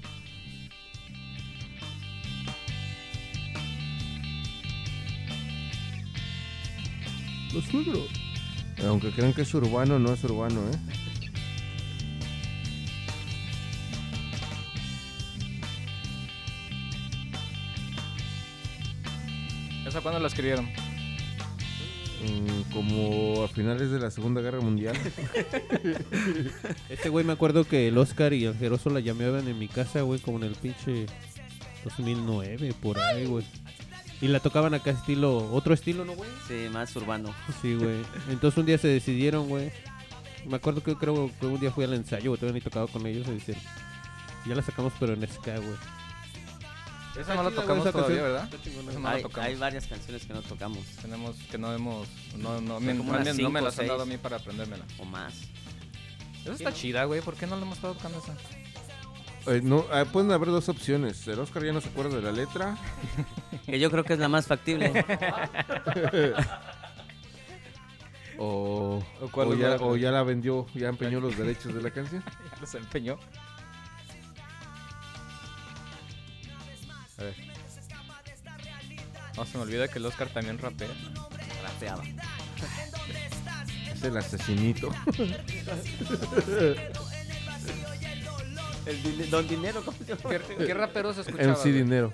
Los 7.54 7.64
suegros. 7.64 8.23
Aunque 8.82 9.10
crean 9.10 9.32
que 9.32 9.42
es 9.42 9.54
urbano, 9.54 9.98
no 9.98 10.12
es 10.12 10.24
urbano, 10.24 10.60
¿eh? 10.60 10.76
¿Esa 19.86 20.00
cuándo 20.00 20.18
la 20.18 20.28
escribieron? 20.28 20.68
Mm, 22.24 22.72
como 22.72 23.44
a 23.44 23.48
finales 23.48 23.90
de 23.90 23.98
la 23.98 24.10
Segunda 24.10 24.40
Guerra 24.40 24.60
Mundial. 24.60 24.96
Este 26.88 27.08
güey 27.10 27.24
me 27.24 27.32
acuerdo 27.32 27.64
que 27.64 27.88
el 27.88 27.98
Oscar 27.98 28.32
y 28.32 28.44
el 28.44 28.56
Jeroso 28.56 28.90
la 28.90 29.00
llamaban 29.00 29.46
en 29.46 29.58
mi 29.58 29.68
casa, 29.68 30.00
güey, 30.02 30.20
como 30.20 30.38
en 30.38 30.44
el 30.44 30.54
pinche 30.54 31.06
2009, 31.84 32.74
por 32.80 32.98
ahí, 32.98 33.26
güey. 33.26 33.44
Y 34.24 34.28
la 34.28 34.40
tocaban 34.40 34.72
acá 34.72 34.90
estilo, 34.90 35.50
otro 35.52 35.74
estilo, 35.74 36.04
¿no, 36.04 36.12
güey? 36.14 36.30
Sí, 36.48 36.68
más 36.72 36.94
urbano. 36.96 37.34
Sí, 37.60 37.74
güey. 37.74 38.02
Entonces 38.30 38.56
un 38.56 38.64
día 38.64 38.78
se 38.78 38.88
decidieron, 38.88 39.48
güey. 39.48 39.70
Me 40.46 40.56
acuerdo 40.56 40.82
que 40.82 40.94
creo 40.96 41.30
que 41.40 41.46
un 41.46 41.60
día 41.60 41.70
fui 41.70 41.84
al 41.84 41.92
ensayo, 41.94 42.30
güey, 42.30 42.40
todavía 42.40 42.58
ni 42.58 42.64
tocaba 42.64 42.86
con 42.86 43.06
ellos 43.06 43.26
y 43.28 43.32
dicen, 43.32 43.56
ya 44.46 44.54
la 44.54 44.62
sacamos 44.62 44.92
pero 44.98 45.12
en 45.12 45.28
ska, 45.28 45.58
güey. 45.58 45.76
Esa 47.18 47.34
no 47.34 47.42
la 47.44 47.50
tocamos 47.50 47.84
todavía, 47.92 48.22
canción. 48.22 48.22
¿verdad? 48.32 49.00
La 49.02 49.10
hay, 49.10 49.22
tocamos. 49.22 49.48
hay 49.48 49.54
varias 49.56 49.86
canciones 49.86 50.24
que 50.26 50.32
no 50.34 50.40
tocamos. 50.42 50.84
Tenemos 51.02 51.36
que 51.50 51.58
no 51.58 51.72
hemos. 51.74 52.08
No, 52.38 52.60
no, 52.60 52.80
me- 52.80 52.94
no 52.94 53.04
me 53.50 53.60
las 53.60 53.78
han 53.78 53.86
dado 53.86 54.02
a 54.02 54.06
mí 54.06 54.16
para 54.16 54.36
aprendérmela. 54.36 54.84
O 54.98 55.04
más. 55.04 55.34
Esa 56.44 56.52
está 56.54 56.72
chida, 56.72 57.04
güey. 57.04 57.20
¿Por 57.20 57.34
qué 57.34 57.46
no 57.46 57.56
le 57.56 57.62
hemos 57.62 57.76
estado 57.76 57.94
tocando 57.94 58.18
esa? 58.18 58.34
Eh, 59.46 59.60
no, 59.62 59.84
ah, 59.92 60.04
pueden 60.10 60.32
haber 60.32 60.48
dos 60.48 60.68
opciones. 60.68 61.26
El 61.28 61.38
Oscar 61.38 61.64
ya 61.64 61.72
no 61.72 61.80
se 61.80 61.88
acuerda 61.88 62.16
de 62.16 62.22
la 62.22 62.32
letra. 62.32 62.76
Que 63.66 63.78
yo 63.78 63.90
creo 63.90 64.04
que 64.04 64.12
es 64.14 64.18
la 64.18 64.28
más 64.28 64.46
factible. 64.46 64.92
O, 68.36 69.00
¿O 69.20 69.28
cuál 69.30 69.46
o 69.48 69.52
es 69.54 69.60
ya, 69.60 69.68
la- 69.68 69.76
o 69.76 69.96
ya 69.96 70.10
la 70.10 70.24
vendió, 70.24 70.66
ya 70.74 70.88
empeñó 70.88 71.20
los 71.20 71.38
derechos 71.38 71.72
de 71.72 71.80
la 71.80 71.90
canción. 71.92 72.20
Los 72.60 72.74
empeñó. 72.74 73.16
A 77.16 77.22
ver. 77.22 77.34
No, 79.36 79.44
se 79.46 79.56
me 79.56 79.62
olvida 79.62 79.86
que 79.86 80.00
el 80.00 80.06
Oscar 80.06 80.28
también 80.30 80.58
rapea. 80.58 80.88
Rapeaba. 81.62 82.02
Es 83.94 84.02
el 84.02 84.16
asesinito. 84.16 84.90
El 88.86 89.02
dine- 89.02 89.26
Don 89.30 89.46
Dinero, 89.48 89.82
¿cómo 89.84 89.96
se 89.96 90.04
llama? 90.04 90.20
¿Qué, 90.58 90.66
qué 90.66 90.74
raperos 90.74 91.16
escuchabas? 91.18 91.58
MC? 91.64 91.72
Dinero. 91.72 92.12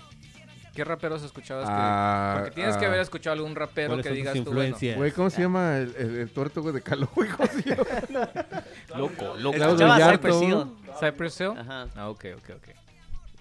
¿Qué 0.75 0.85
raperos 0.85 1.23
escuchabas? 1.25 1.65
que- 1.67 1.73
Ah, 1.75 2.37
Porque 2.39 2.55
tienes 2.55 2.77
que 2.77 2.85
ah. 2.85 2.89
haber 2.89 3.01
escuchado 3.01 3.35
algún 3.35 3.57
rapero 3.57 3.89
¿Cuáles 3.89 4.07
que 4.07 4.13
digas 4.13 4.35
tú, 4.45 4.53
bueno? 4.53 4.77
Güey, 4.97 5.11
¿cómo 5.13 5.29
se 5.31 5.43
llama 5.43 5.79
el, 5.79 5.95
el, 5.99 6.17
el 6.17 6.31
tuerto, 6.31 6.63
güey, 6.63 6.73
de 6.75 6.81
Calo, 6.81 7.09
güey? 7.15 7.29
¿Cómo 7.29 7.49
se 7.49 7.63
llama? 7.63 7.85
loco, 8.97 9.35
loco. 9.37 9.57
Claudio 9.57 9.67
Escuchaba 9.87 9.99
Yarto. 9.99 10.29
Cypress 10.29 10.43
Hill. 10.43 10.67
Cypress 11.01 11.41
Hill. 11.41 11.59
Ajá. 11.59 11.89
Ah, 11.97 12.09
ok, 12.09 12.25
ok, 12.37 12.51
ok. 12.57 12.69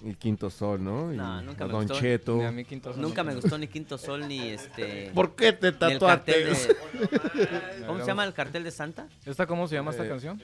Y 0.01 0.13
Quinto 0.15 0.49
Sol, 0.49 0.81
¿no? 0.83 1.13
Y 1.13 1.17
No, 1.17 1.41
nunca 1.41 1.65
me 1.65 1.71
Don 1.73 1.81
gustó. 1.85 1.99
Cheto. 1.99 2.37
Ni 2.37 2.45
a 2.45 2.51
mí 2.51 2.63
Quinto 2.65 2.93
Sol 2.93 3.01
Nunca 3.01 3.21
no. 3.21 3.29
me 3.31 3.35
gustó 3.35 3.57
ni 3.57 3.67
Quinto 3.67 3.97
Sol 3.97 4.27
ni 4.27 4.39
este. 4.49 5.11
¿Por 5.13 5.35
qué 5.35 5.51
te 5.53 5.71
tatuaste? 5.73 6.31
de. 6.45 6.55
¿Cómo 7.85 7.99
se 7.99 8.05
llama 8.07 8.23
el 8.23 8.33
cartel 8.33 8.63
de 8.63 8.71
Santa? 8.71 9.07
¿Esta 9.25 9.45
cómo 9.45 9.67
se 9.67 9.75
llama 9.75 9.91
esta 9.91 10.05
Eh, 10.05 10.09
canción? 10.09 10.41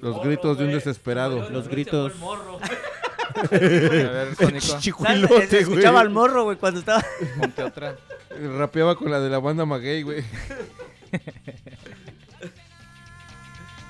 Los 0.00 0.22
gritos 0.22 0.58
de 0.58 0.64
un 0.64 0.72
desesperado. 0.72 1.48
Los 1.50 1.68
gritos. 1.68 2.12
A 3.36 3.42
ver, 3.48 4.34
güey. 5.28 5.42
Escuchaba 5.50 6.00
al 6.00 6.10
morro, 6.10 6.44
güey, 6.44 6.56
cuando 6.56 6.80
estaba. 6.80 7.04
ponte 7.38 7.62
otra. 7.62 7.96
Rapeaba 8.56 8.96
con 8.96 9.10
la 9.10 9.20
de 9.20 9.30
la 9.30 9.38
banda 9.38 9.64
Maguey, 9.64 10.02
güey. 10.02 10.24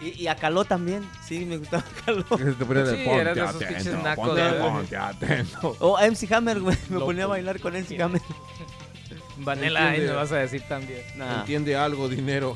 Y, 0.00 0.22
y 0.22 0.28
a 0.28 0.34
Caló 0.36 0.64
también. 0.64 1.06
Sí, 1.26 1.44
me 1.44 1.58
gustaba 1.58 1.84
Caló. 2.04 2.24
Te 2.58 2.64
ponía 2.64 2.84
de 2.84 2.96
Sí, 2.96 3.04
ponte 3.04 3.20
eras 3.20 3.34
de 3.34 3.42
esos 3.42 3.54
atento, 3.56 3.74
pinches 3.74 4.02
nacos, 4.02 4.26
ponte, 4.28 4.42
¿verdad? 4.42 4.68
ponte 4.72 4.96
atento. 4.96 5.76
O 5.80 5.96
a 5.96 6.06
MC 6.06 6.32
Hammer, 6.32 6.60
güey. 6.60 6.76
Me 6.88 7.00
ponía 7.00 7.24
a 7.24 7.28
bailar 7.28 7.60
con 7.60 7.74
MC 7.74 8.00
Hammer. 8.00 8.22
Vanilla 9.38 9.68
Ice 9.68 9.88
Entiende. 9.88 10.06
me 10.08 10.16
vas 10.16 10.32
a 10.32 10.36
decir 10.36 10.62
también. 10.68 11.02
Nah. 11.16 11.40
Entiende 11.40 11.76
algo, 11.76 12.08
dinero. 12.08 12.54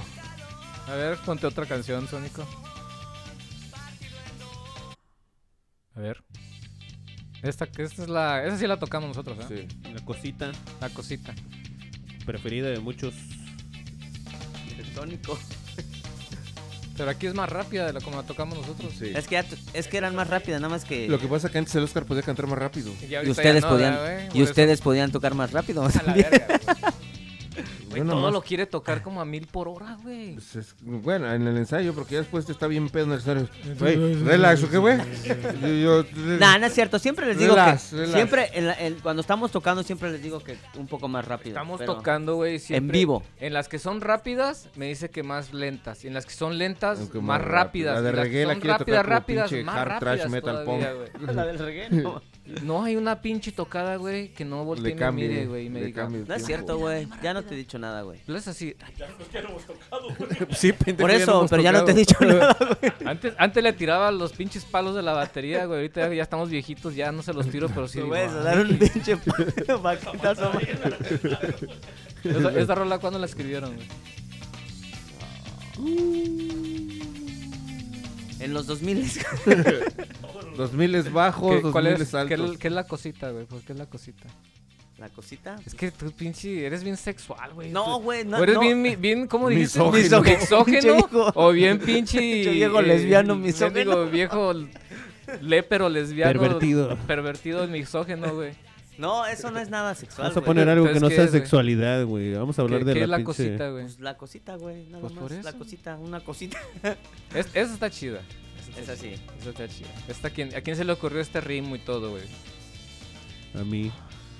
A 0.87 0.95
ver, 0.95 1.17
ponte 1.19 1.47
otra 1.47 1.67
canción, 1.67 2.07
Sónico. 2.09 2.45
A 5.97 6.01
ver. 6.01 6.23
Esta, 7.43 7.65
esta 7.77 8.03
es 8.03 8.09
la. 8.09 8.45
Esa 8.45 8.59
sí 8.59 8.67
la 8.67 8.79
tocamos 8.79 9.09
nosotros, 9.09 9.39
¿eh? 9.51 9.69
Sí. 9.69 9.91
La 9.93 10.05
cosita 10.05 10.53
La 10.81 10.89
cosita. 10.91 11.35
preferida 12.25 12.69
de 12.71 12.81
muchos. 12.81 13.15
Sónico. 14.95 15.39
Pero 16.97 17.11
aquí 17.11 17.27
es 17.27 17.35
más 17.35 17.49
rápida 17.51 17.87
de 17.87 17.93
la 17.93 18.01
como 18.01 18.17
la 18.19 18.23
tocamos 18.23 18.57
nosotros. 18.57 18.93
Sí. 18.97 19.11
Es 19.15 19.27
que, 19.27 19.35
ya 19.35 19.45
es 19.73 19.89
que 19.89 19.97
eran 19.97 20.15
más 20.15 20.29
rápidas, 20.29 20.61
nada 20.61 20.73
más 20.73 20.85
que. 20.85 21.09
Lo 21.09 21.19
que 21.19 21.27
pasa 21.27 21.49
es 21.49 21.53
que 21.53 21.59
antes 21.59 21.75
el 21.75 21.83
Oscar 21.83 22.05
podía 22.05 22.23
cantar 22.23 22.47
más 22.47 22.59
rápido. 22.59 22.93
Y, 23.03 23.13
Y 23.27 23.31
ustedes 23.31 23.63
no, 23.63 23.69
podían. 23.71 23.99
y 24.33 24.43
ustedes 24.43 24.81
podían 24.81 25.11
tocar 25.11 25.35
más 25.35 25.51
rápido. 25.51 25.85
A 25.85 26.03
la 26.05 26.15
verga, 26.15 26.61
güey. 27.99 28.09
Todo 28.09 28.21
nomás- 28.21 28.33
lo 28.33 28.43
quiere 28.43 28.67
tocar 28.67 29.03
como 29.03 29.21
a 29.21 29.25
mil 29.25 29.47
por 29.47 29.69
hora, 29.69 29.97
güey. 30.03 30.35
Pues 30.35 30.57
es- 30.57 30.75
bueno, 30.83 31.33
en 31.33 31.47
el 31.47 31.57
ensayo, 31.57 31.95
porque 31.95 32.15
ya 32.15 32.21
después 32.21 32.47
te 32.47 32.53
está 32.53 32.67
bien 32.67 32.89
pedo 32.89 33.05
en 33.05 33.13
el 33.13 33.19
escenario. 33.19 33.49
Güey, 33.79 34.15
relax, 34.23 34.63
¿o 34.65 34.71
qué, 34.71 34.79
güey? 34.79 34.99
Yo- 35.63 36.05
yo- 36.05 36.05
Nah, 36.39 36.59
no 36.59 36.67
es 36.67 36.75
cierto. 36.75 36.99
Siempre 36.99 37.27
les 37.27 37.39
digo 37.39 37.55
Relax, 37.55 37.91
que. 37.91 37.97
relax. 37.97 38.13
Siempre, 38.15 38.51
en 38.55 38.67
la- 38.67 38.75
en- 38.81 38.95
cuando 39.01 39.21
estamos 39.21 39.51
tocando, 39.51 39.83
siempre 39.83 40.11
les 40.11 40.23
digo 40.23 40.41
que 40.41 40.57
un 40.79 40.87
poco 40.87 41.09
más 41.09 41.25
rápido. 41.27 41.51
Estamos 41.51 41.79
pero- 41.79 41.97
tocando, 41.97 42.35
güey, 42.37 42.59
siempre. 42.59 42.99
vivo. 42.99 43.23
En 43.41 43.53
las 43.53 43.69
que 43.69 43.79
son 43.79 44.01
rápidas, 44.01 44.69
me 44.77 44.87
dice 44.87 45.11
que 45.11 45.23
más 45.23 45.53
lentas. 45.53 46.05
Y 46.05 46.09
en 46.09 46.15
las 46.15 46.27
que 46.27 46.33
son 46.35 46.59
lentas, 46.59 46.99
Aunque 47.01 47.19
más 47.19 47.35
más 47.35 47.41
rápidas. 47.47 47.65
rápidas. 47.65 47.95
La 47.95 48.01
de 48.03 48.09
Y 48.11 48.13
las 48.17 48.25
que 48.25 48.31
reggae 48.31 48.47
la 48.47 48.53
son 48.55 48.61
quiere 48.61 48.79
tocar 48.79 48.87
rápidas, 48.87 49.05
como 49.05 49.15
rápidas, 49.19 49.51
pinche 49.51 49.65
más 49.65 49.77
hard 49.77 49.99
trash 50.01 50.19
rápidas 50.19 50.31
metal. 50.31 51.35
La 51.37 51.47
del 51.47 51.59
reggae. 51.59 51.91
No, 51.91 52.23
No 52.63 52.85
hay 52.85 52.97
una 52.97 53.23
pinche 53.23 53.53
tocada, 53.53 53.97
güey, 53.97 54.29
que 54.35 54.45
no 54.45 54.65
voltee 54.65 54.93
y 54.93 55.13
mire, 55.13 55.47
güey, 55.47 55.67
y 55.67 55.71
me 55.71 55.83
diga. 55.83 56.09
No 56.09 56.35
es 56.35 56.45
cierto, 56.45 56.77
güey. 56.79 57.09
Ya 57.23 57.33
no 57.33 57.43
te 57.43 57.55
he 57.55 57.57
dicho 57.57 57.79
nada, 57.79 57.84
güey. 58.03 58.21
Pero 58.27 58.39
es 58.39 58.49
así. 58.49 58.75
ay, 58.85 58.95
Sí, 60.57 60.73
pendejo, 60.73 60.99
Por 61.03 61.11
ya 61.11 61.17
eso, 61.17 61.31
hemos 61.39 61.51
pero 61.51 61.63
ya 61.63 61.73
no 61.73 61.85
te 61.85 61.93
he 61.93 62.05
tocado. 62.05 62.29
dicho 62.29 62.39
nada, 62.39 62.57
güey. 62.81 62.93
Antes, 63.05 63.35
antes 63.39 63.63
le 63.63 63.73
tiraba 63.73 64.11
los 64.11 64.33
pinches 64.33 64.65
palos 64.65 64.95
de 64.95 65.03
la 65.03 65.13
batería, 65.13 65.65
güey. 65.67 65.79
Ahorita 65.81 66.13
ya 66.15 66.23
estamos 66.23 66.51
viejitos, 66.51 66.95
ya 66.95 67.13
no 67.13 67.23
se 67.23 67.33
los 67.33 67.49
tiro, 67.49 67.69
pero 67.69 67.89
sí. 67.89 67.99
Digo, 67.99 68.09
puedes 68.09 68.31
"Ah". 68.33 68.43
dar 68.43 68.61
un 68.61 68.79
pinche 68.79 69.17
baquetazo. 69.83 70.53
¿Esa, 72.25 72.59
esa 72.59 72.75
rola 72.75 72.99
cuándo 72.99 73.19
la 73.19 73.27
escribieron, 73.27 73.75
güey? 73.75 73.87
En 78.41 78.53
los 78.55 78.67
2000 78.67 79.11
Dos 80.57 80.73
miles 80.73 81.13
bajos, 81.13 81.57
¿Qué, 81.57 81.61
dos 81.63 81.73
¿Cuál 81.73 81.85
miles 81.85 82.01
es? 82.03 82.11
¿Qué, 82.11 82.17
altos. 82.17 82.59
qué 82.59 82.69
es 82.69 82.75
la 82.75 82.85
cosita, 82.87 83.31
güey? 83.31 83.45
¿Por 83.45 83.61
qué 83.63 83.73
es 83.73 83.79
la 83.79 83.87
cosita? 83.87 84.29
La 84.99 85.09
cosita. 85.09 85.57
Es 85.67 85.75
que 85.75 85.91
tú, 85.91 86.13
pinche, 86.13 86.65
eres 86.65 86.85
bien 86.85 86.97
sexual, 86.97 87.53
güey. 87.53 87.71
No, 87.71 87.99
güey, 88.01 88.25
no. 88.25 88.39
o 88.39 88.43
eres 88.45 88.55
no. 88.55 88.61
bien, 88.61 88.81
mi- 88.81 88.95
bien, 88.97 89.27
¿cómo 89.27 89.49
dijiste? 89.49 89.81
Pinche 89.93 90.21
viejo. 90.93 91.33
o 91.35 91.51
bien 91.53 91.79
pinche... 91.81 92.19
Pinche 92.21 92.51
viejo 92.51 92.81
lesbiano, 92.81 93.35
misógino. 93.35 93.81
misógino. 93.81 94.11
viejo 94.11 94.53
lépero 95.41 95.89
lesbiano. 95.89 96.33
Pervertido. 96.41 96.97
Pervertido 97.09 97.67
misógeno, 97.67 98.35
güey. 98.35 98.53
No, 98.97 99.27
eso 99.27 99.51
no 99.51 99.59
es 99.59 99.69
nada 99.71 99.97
sexual. 99.97 100.27
Vamos 100.29 100.37
a 100.37 100.41
güey. 100.41 100.47
poner 100.47 100.69
algo 100.69 100.87
que 100.93 101.01
no 101.01 101.09
¿qué 101.09 101.17
sea 101.17 101.25
es, 101.25 101.33
sexualidad, 101.33 102.05
güey. 102.07 102.33
Vamos 102.35 102.57
a 102.61 102.63
hablar 102.63 102.81
¿Qué, 102.81 102.85
de 102.85 102.93
qué 102.95 102.99
la, 103.01 103.05
es 103.05 103.11
la 103.11 103.19
pinche- 103.19 103.25
cosita, 103.25 103.71
güey? 103.71 103.83
Pues 103.85 104.01
la 104.01 104.17
cosita, 104.17 104.55
güey. 104.57 104.85
Nada 104.85 105.01
Pues 105.01 105.13
por 105.15 105.23
más. 105.33 105.45
La 105.45 105.51
eso. 105.51 105.59
cosita, 105.59 105.97
una 105.97 106.21
cosita. 106.21 106.59
Es- 107.35 107.49
esa 107.53 107.75
está 107.75 107.91
chida. 107.91 108.21
Es 108.81 108.89
así. 108.89 109.15
Esa 109.41 109.51
está 109.51 109.69
chida. 109.69 109.89
Esta, 110.07 110.31
¿quién, 110.31 110.55
¿A 110.55 110.61
quién 110.61 110.77
se 110.77 110.85
le 110.85 110.93
ocurrió 110.93 111.21
este 111.21 111.41
ritmo 111.41 111.75
y 111.75 111.81
todo, 111.81 112.11
güey? 112.13 112.23
A 113.59 113.65
mí. 113.65 113.91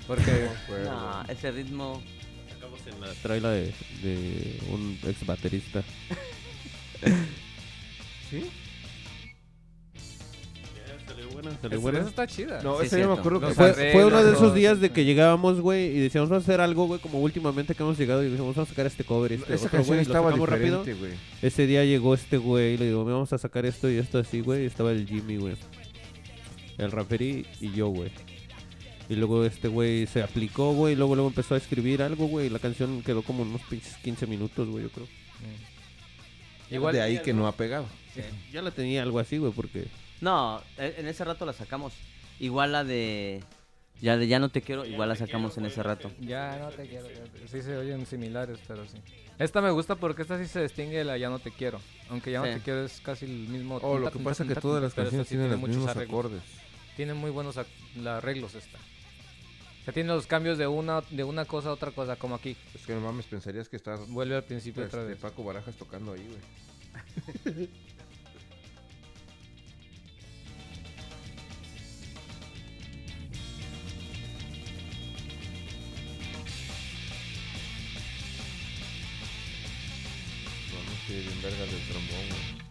Porque... 0.07 0.47
No, 0.85 1.23
ese 1.27 1.51
ritmo. 1.51 2.01
Sacamos 2.53 2.79
en 2.87 3.01
la 3.01 3.11
traila 3.21 3.49
de, 3.51 3.73
de 4.03 4.59
un 4.71 4.97
ex 5.07 5.25
baterista. 5.25 5.83
¿Sí? 8.29 8.45
Salió 11.07 11.29
buena, 11.29 11.51
esa, 11.51 11.61
salió 11.61 11.81
buena. 11.81 11.99
esa 11.99 12.09
está 12.09 12.27
chida. 12.27 12.61
No, 12.63 12.79
Sí, 12.79 12.87
ese 12.87 12.99
yo 12.99 13.09
me 13.09 13.13
cierto. 13.15 13.19
acuerdo 13.21 13.39
que 13.39 13.45
Los 13.47 13.55
Fue, 13.55 13.69
arreglos, 13.69 13.93
fue 13.93 14.05
uno 14.05 14.17
de 14.17 14.23
todo, 14.23 14.33
esos 14.33 14.55
días 14.55 14.79
de 14.81 14.89
que 14.91 15.05
llegábamos, 15.05 15.61
güey, 15.61 15.85
y 15.95 15.99
decíamos, 15.99 16.29
vamos 16.29 16.43
a 16.43 16.45
hacer 16.51 16.61
algo, 16.61 16.87
güey, 16.87 16.99
como 16.99 17.19
últimamente 17.19 17.75
que 17.75 17.83
hemos 17.83 17.97
llegado 17.97 18.23
y 18.23 18.29
decíamos, 18.29 18.55
vamos 18.55 18.67
a 18.67 18.71
sacar 18.71 18.85
este 18.87 19.03
cover, 19.03 19.33
este 19.33 19.53
Esa 19.53 19.67
otro, 19.67 19.77
canción 19.77 19.97
güey, 19.97 20.01
y 20.01 20.05
lo 20.05 20.11
estaba 20.11 20.29
sacamos 20.31 20.49
rápido. 20.49 20.79
diferente, 20.79 21.07
güey. 21.07 21.19
Ese 21.41 21.67
día 21.67 21.85
llegó 21.85 22.13
este 22.15 22.37
güey 22.37 22.73
y 22.73 22.77
le 22.77 22.85
digo, 22.87 23.05
vamos 23.05 23.31
a 23.33 23.37
sacar 23.37 23.65
esto 23.65 23.89
y 23.89 23.97
esto 23.97 24.17
así, 24.19 24.41
güey, 24.41 24.63
y 24.63 24.65
estaba 24.65 24.91
el 24.91 25.07
Jimmy, 25.07 25.37
güey. 25.37 25.55
El 26.77 26.91
rapperí 26.91 27.45
y 27.61 27.71
yo, 27.71 27.87
güey. 27.89 28.11
Y 29.09 29.15
luego 29.15 29.45
este 29.45 29.67
güey 29.67 30.07
se 30.07 30.23
aplicó, 30.23 30.73
güey, 30.73 30.93
y 30.93 30.95
luego 30.95 31.15
luego 31.15 31.29
empezó 31.29 31.53
a 31.55 31.57
escribir 31.57 32.01
algo, 32.01 32.27
güey, 32.27 32.47
y 32.47 32.49
la 32.49 32.59
canción 32.59 33.03
quedó 33.03 33.21
como 33.21 33.43
unos 33.43 33.61
pinches 33.63 33.95
15 33.97 34.25
minutos, 34.27 34.67
güey, 34.67 34.83
yo 34.83 34.89
creo. 34.89 35.07
Igual... 36.71 36.93
De 36.95 37.01
ahí 37.01 37.19
que 37.21 37.33
no 37.33 37.47
ha 37.47 37.51
pegado. 37.51 37.85
Ya 38.51 38.61
la 38.61 38.71
tenía 38.71 39.03
algo 39.03 39.19
así, 39.19 39.37
güey, 39.37 39.51
porque... 39.51 39.85
No, 40.21 40.61
e- 40.77 40.95
en 40.97 41.07
ese 41.07 41.23
rato 41.23 41.45
la 41.45 41.53
sacamos. 41.53 41.93
Igual 42.39 42.71
la 42.71 42.83
de. 42.83 43.43
Ya 44.01 44.17
de 44.17 44.27
Ya 44.27 44.39
no 44.39 44.49
te 44.49 44.61
quiero, 44.61 44.85
igual 44.85 45.09
la 45.09 45.15
sacamos 45.15 45.57
en 45.57 45.65
ese 45.65 45.83
rato. 45.83 46.09
Ya 46.21 46.57
no 46.57 46.69
te 46.69 46.87
quiero. 46.87 47.07
Sí 47.51 47.61
se 47.61 47.77
oyen 47.77 48.05
similares, 48.05 48.59
pero 48.67 48.85
sí. 48.87 48.97
Esta 49.39 49.61
me 49.61 49.71
gusta 49.71 49.95
porque 49.95 50.21
esta 50.23 50.37
sí 50.37 50.47
se 50.47 50.63
distingue 50.63 50.97
de 50.97 51.03
la 51.05 51.17
Ya 51.17 51.29
no 51.29 51.39
te 51.39 51.51
quiero. 51.51 51.79
Aunque 52.09 52.31
Ya 52.31 52.39
no 52.39 52.45
Sí. 52.47 52.53
te 52.53 52.59
quiero 52.61 52.85
es 52.85 52.99
casi 53.01 53.25
el 53.25 53.31
mismo. 53.49 53.77
Oh, 53.81 53.99
lo 53.99 54.11
que 54.11 54.19
pasa 54.19 54.43
es 54.43 54.49
que 54.49 54.55
todas 54.55 54.81
las 54.81 54.93
canciones 54.93 55.27
sí 55.27 55.35
tienen 55.35 55.47
tiene 55.47 55.51
los 55.51 55.59
muchos 55.61 55.75
mismos 55.77 55.95
arreglos. 55.95 56.09
acordes. 56.25 56.41
Tiene 56.95 57.13
muy 57.13 57.29
buenos 57.31 57.55
arreglos 58.05 58.55
esta. 58.55 58.79
Sea, 59.85 59.93
tiene 59.93 60.09
los 60.09 60.25
cambios 60.25 60.57
de 60.57 60.65
una, 60.65 61.01
de 61.11 61.23
una 61.23 61.45
cosa 61.45 61.69
a 61.69 61.73
otra 61.73 61.91
cosa, 61.91 62.15
como 62.15 62.33
aquí. 62.33 62.57
Es 62.73 62.87
que 62.87 62.95
no 62.95 63.01
mames, 63.01 63.27
pensarías 63.27 63.69
que 63.69 63.75
estás 63.75 64.09
Vuelve 64.09 64.35
al 64.35 64.43
principio 64.43 64.83
este, 64.83 64.97
otra 64.97 65.07
vez. 65.07 65.19
Paco 65.19 65.43
Barajas 65.43 65.75
tocando 65.75 66.13
ahí, 66.13 66.27
güey. 66.27 67.69
Bien 81.07 81.41
vergas 81.43 81.71
del 81.71 81.81
trombón, 81.87 82.27
güey. 82.29 82.65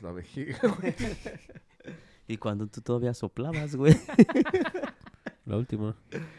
La 0.00 0.12
vejiga, 0.12 0.58
güey. 0.80 0.94
Y 2.28 2.38
cuando 2.38 2.66
tú 2.68 2.80
todavía 2.80 3.12
soplabas, 3.12 3.76
güey. 3.76 3.94
La 5.44 5.56
última. 5.56 5.96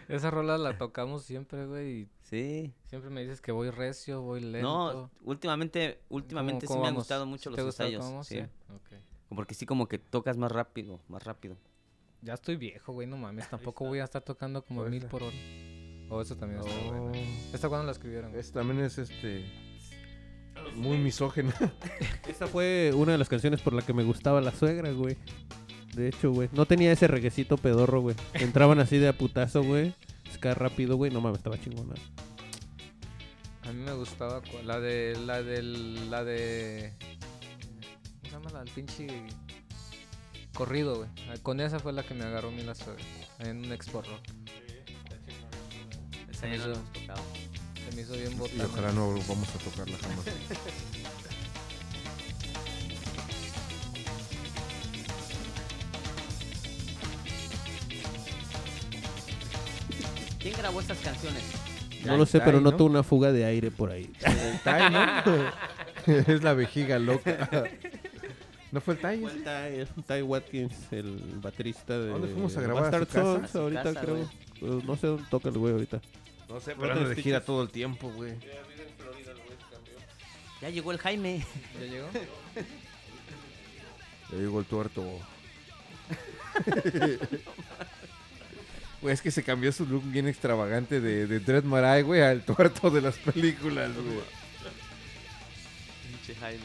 Esa 0.08 0.32
rola 0.32 0.58
la 0.58 0.78
tocamos 0.78 1.24
siempre, 1.26 1.66
güey. 1.66 2.08
Sí. 2.22 2.74
siempre 2.86 3.10
me 3.10 3.22
dices 3.22 3.42
que 3.42 3.52
voy 3.52 3.70
recio, 3.70 4.22
voy 4.22 4.40
lento. 4.40 4.62
No, 4.94 5.12
últimamente, 5.24 6.00
últimamente 6.08 6.66
¿Cómo- 6.68 6.80
sí 6.80 6.82
me 6.84 6.88
han 6.88 6.96
gustado 6.96 7.26
mucho 7.26 7.50
¿Sí 7.52 7.58
los 7.58 7.66
gusta 7.66 7.84
ensayos. 7.84 8.00
cómo 8.00 8.12
vamos? 8.14 8.28
Sí. 8.28 8.40
Ok. 8.40 8.94
Porque 9.36 9.56
sí 9.56 9.66
como 9.66 9.88
que 9.90 9.98
tocas 10.00 10.38
más 10.38 10.52
rápido, 10.54 11.02
más 11.10 11.22
rápido. 11.24 11.58
Ya 12.22 12.36
estoy 12.36 12.56
viejo, 12.56 12.94
güey, 12.94 13.06
no 13.06 13.18
mames. 13.18 13.50
Tampoco 13.50 13.86
voy 13.86 14.00
a 14.00 14.06
estar 14.06 14.22
tocando 14.22 14.64
como 14.64 14.86
mil 14.86 15.06
por 15.08 15.22
hora. 15.24 15.36
O 16.10 16.22
eso 16.22 16.38
también 16.38 16.62
está 16.62 16.72
Oh. 16.90 17.02
bueno. 17.02 17.12
¿Esta 17.54 17.68
cuándo 17.68 17.86
la 17.86 17.92
escribieron? 17.92 18.30
güey? 18.32 18.40
Este 18.40 18.54
también 18.58 18.80
es 18.86 18.98
este. 18.98 19.44
Muy 20.76 20.98
misógeno. 20.98 21.52
Esta 22.28 22.48
fue 22.48 22.92
una 22.96 23.14
de 23.14 23.18
las 23.18 23.30
canciones 23.30 23.62
por 23.62 23.74
la 23.74 23.82
que 23.82 23.94
me 23.94 24.04
gustaba 24.04 24.42
la 24.42 24.52
suegra, 24.52 24.92
güey. 24.92 25.18
De 25.96 26.10
hecho, 26.10 26.32
güey. 26.32 26.50
No 26.54 26.66
tenía 26.66 26.92
ese 26.92 27.08
reguecito 27.08 27.58
pedorro, 27.58 28.02
güey. 28.02 28.16
Entraban 28.34 28.80
así 28.80 28.98
de 28.98 29.08
a 29.10 29.14
putazo, 29.14 29.64
güey. 29.64 29.94
Ska 30.34 30.56
rápido, 30.56 30.98
güey. 30.98 31.12
No 31.12 31.22
mames, 31.22 31.38
estaba 31.40 31.60
chingona. 31.60 31.94
A 33.64 33.72
mí 33.72 33.82
me 33.84 33.94
gustaba 33.94 34.42
la 34.66 34.80
de. 34.80 35.18
La 35.26 35.42
del. 35.44 36.10
La 36.10 36.24
de. 36.24 36.94
¿Cómo 37.00 38.24
se 38.24 38.32
llama? 38.32 38.50
La 38.52 38.64
del 38.64 38.74
pinche. 38.74 39.08
Corrido, 40.54 40.98
güey. 40.98 41.10
Ah, 41.30 41.36
Con 41.42 41.60
esa 41.62 41.80
fue 41.80 41.94
la 41.94 42.04
que 42.04 42.14
me 42.14 42.24
agarró 42.26 42.50
a 42.50 42.52
mí 42.52 42.62
la 42.64 42.76
suegra. 42.76 43.04
En 43.40 43.66
un 43.66 43.72
expo 43.72 44.02
rock. 44.02 44.22
Esa 46.32 46.48
ya 46.48 46.58
la 46.58 46.74
hemos 46.74 46.94
tocado. 46.94 47.22
Se 47.90 47.96
me 47.96 48.02
hizo 48.02 48.14
bien 48.14 48.32
Y 48.32 48.36
botana. 48.36 48.66
ojalá 48.66 48.92
no 48.94 49.10
vamos 49.28 49.50
a 49.50 49.58
tocarla 49.60 49.98
jamás. 49.98 50.26
¿Quién 60.40 60.54
grabó 60.58 60.82
estas 60.82 60.98
canciones? 61.00 61.44
No 62.06 62.18
lo 62.18 62.26
sé, 62.26 62.40
pero 62.42 62.60
¿no? 62.60 62.72
noto 62.72 62.84
una 62.86 63.04
fuga 63.04 63.32
de 63.32 63.46
aire 63.46 63.72
por 63.72 63.92
ahí. 63.92 64.12
El 64.26 64.60
Tai, 64.60 64.92
¿no? 64.92 66.14
es 66.14 66.44
la 66.44 66.54
vejiga 66.54 67.00
loca. 67.00 67.50
¿No 68.72 68.82
fue 68.82 68.96
el 68.96 69.00
Tai? 69.00 69.20
Fue 69.22 69.32
el 69.32 69.44
Tai, 69.44 69.80
es 69.80 69.90
un 69.96 70.04
Tai 70.04 70.22
Watkins, 70.24 70.74
el 70.92 71.18
baterista 71.42 71.98
de. 71.98 72.10
¿Dónde 72.10 72.28
fuimos 72.28 72.58
a 72.58 72.62
grabar? 72.62 72.94
¿A 72.96 73.00
su 73.00 73.06
casa? 73.06 73.22
Sons, 73.22 73.44
A 73.44 73.48
su 73.52 73.58
ahorita 73.60 73.84
casa, 73.84 74.02
creo. 74.02 74.18
Eh, 74.18 74.82
No 74.86 74.96
sé 74.98 75.08
dónde 75.08 75.24
toca 75.30 75.50
el 75.50 75.58
güey 75.60 75.74
ahorita. 75.74 76.02
No 76.54 76.60
sé, 76.60 76.76
pero 76.80 76.94
anda 76.94 77.10
de 77.10 77.20
gira 77.20 77.44
todo 77.44 77.64
el 77.64 77.72
tiempo, 77.72 78.12
güey. 78.12 78.36
Ya 80.62 80.70
llegó 80.70 80.92
el 80.92 81.00
Jaime. 81.00 81.44
¿Ya 81.80 81.86
llegó? 81.88 82.08
Le 84.32 84.40
digo 84.40 84.60
el 84.60 84.66
tuerto. 84.66 85.04
Güey, 89.02 89.16
es 89.16 89.22
que 89.22 89.32
se 89.32 89.44
cambió 89.44 89.72
su 89.72 89.88
look 89.88 90.04
bien 90.06 90.28
extravagante 90.28 91.02
de, 91.02 91.26
de 91.26 91.40
Dread 91.40 91.64
Marai, 91.64 92.04
güey, 92.04 92.22
al 92.22 92.46
tuerto 92.46 92.92
de 92.92 93.02
las 93.02 93.18
películas, 93.18 93.90
güey. 93.96 94.20
Pinche 96.08 96.36
Jaime. 96.40 96.62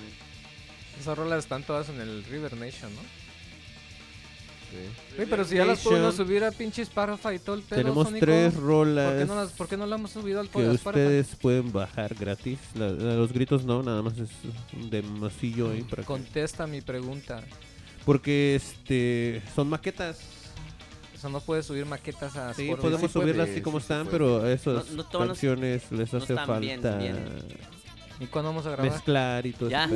Esas 1.01 1.17
rolas 1.17 1.45
están 1.45 1.63
todas 1.63 1.89
en 1.89 1.99
el 1.99 2.25
River 2.25 2.55
Nation, 2.59 2.95
¿no? 2.95 3.01
Sí. 4.71 5.25
Pero 5.29 5.45
si 5.45 5.55
ya 5.57 5.65
las 5.65 5.81
podemos 5.81 6.15
subir 6.15 6.45
a 6.45 6.51
pinche 6.53 6.83
Spotify 6.83 7.35
y 7.37 7.39
todo 7.39 7.57
el 7.57 7.63
pedo, 7.63 7.81
Tenemos 7.81 8.07
Sónico, 8.09 8.27
tres 8.27 8.55
¿Por 8.55 8.63
rolas 8.63 9.15
qué, 9.19 9.25
no 9.25 9.35
las, 9.35 9.53
¿Por 9.53 9.69
qué 9.69 9.77
no 9.77 9.87
la 9.87 9.97
hemos 9.97 10.11
subido 10.11 10.41
al 10.41 10.49
que 10.49 10.59
a 10.59 10.73
Spotify? 10.73 10.89
ustedes 10.89 11.27
pueden 11.37 11.73
bajar 11.73 12.15
gratis. 12.15 12.59
La- 12.75 12.91
la- 12.91 13.15
los 13.15 13.33
gritos 13.33 13.65
no, 13.65 13.83
nada 13.83 14.03
más 14.03 14.15
es 14.19 14.29
de 14.91 15.03
masillo 15.03 15.71
ahí 15.71 15.83
para 15.83 16.03
que- 16.03 16.07
Contesta 16.07 16.67
mi 16.67 16.81
pregunta. 16.83 17.43
Porque 18.05 18.55
este 18.57 19.43
son 19.55 19.69
maquetas. 19.69 20.19
O 21.17 21.21
sea, 21.21 21.31
no 21.31 21.41
puedes 21.41 21.67
subir 21.67 21.85
maquetas 21.85 22.37
a 22.37 22.55
Sí, 22.55 22.63
Spotify. 22.63 22.81
podemos 22.83 23.01
sí 23.11 23.13
subirlas 23.13 23.47
puede, 23.47 23.53
así 23.53 23.61
como 23.63 23.81
sí, 23.81 23.83
están, 23.85 24.07
puede. 24.07 24.13
pero 24.19 24.43
a 24.45 24.53
esas 24.53 24.91
No- 24.91 25.03
no 25.03 25.09
canciones 25.27 25.91
les 25.91 26.15
hace 26.15 26.35
falta 26.35 26.59
bien, 26.61 26.81
bien. 26.81 27.17
¿Y 28.21 28.27
cuándo 28.27 28.51
vamos 28.51 28.67
a 28.67 28.71
grabar? 28.71 28.93
mezclar 28.93 29.47
y 29.47 29.53
todo 29.53 29.69
Ya. 29.71 29.89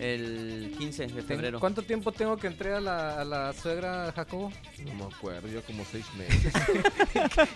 El 0.00 0.74
15 0.78 1.06
de 1.08 1.22
febrero. 1.22 1.58
¿Cuánto 1.60 1.82
tiempo 1.82 2.12
tengo 2.12 2.36
que 2.36 2.46
entrar 2.46 2.74
a 2.74 2.80
la, 2.80 3.20
a 3.20 3.24
la 3.24 3.52
suegra 3.52 4.12
Jacobo? 4.14 4.52
No 4.86 4.94
me 4.94 5.04
acuerdo, 5.14 5.48
yo 5.48 5.60
como 5.62 5.84
seis 5.90 6.04
meses. 6.18 6.52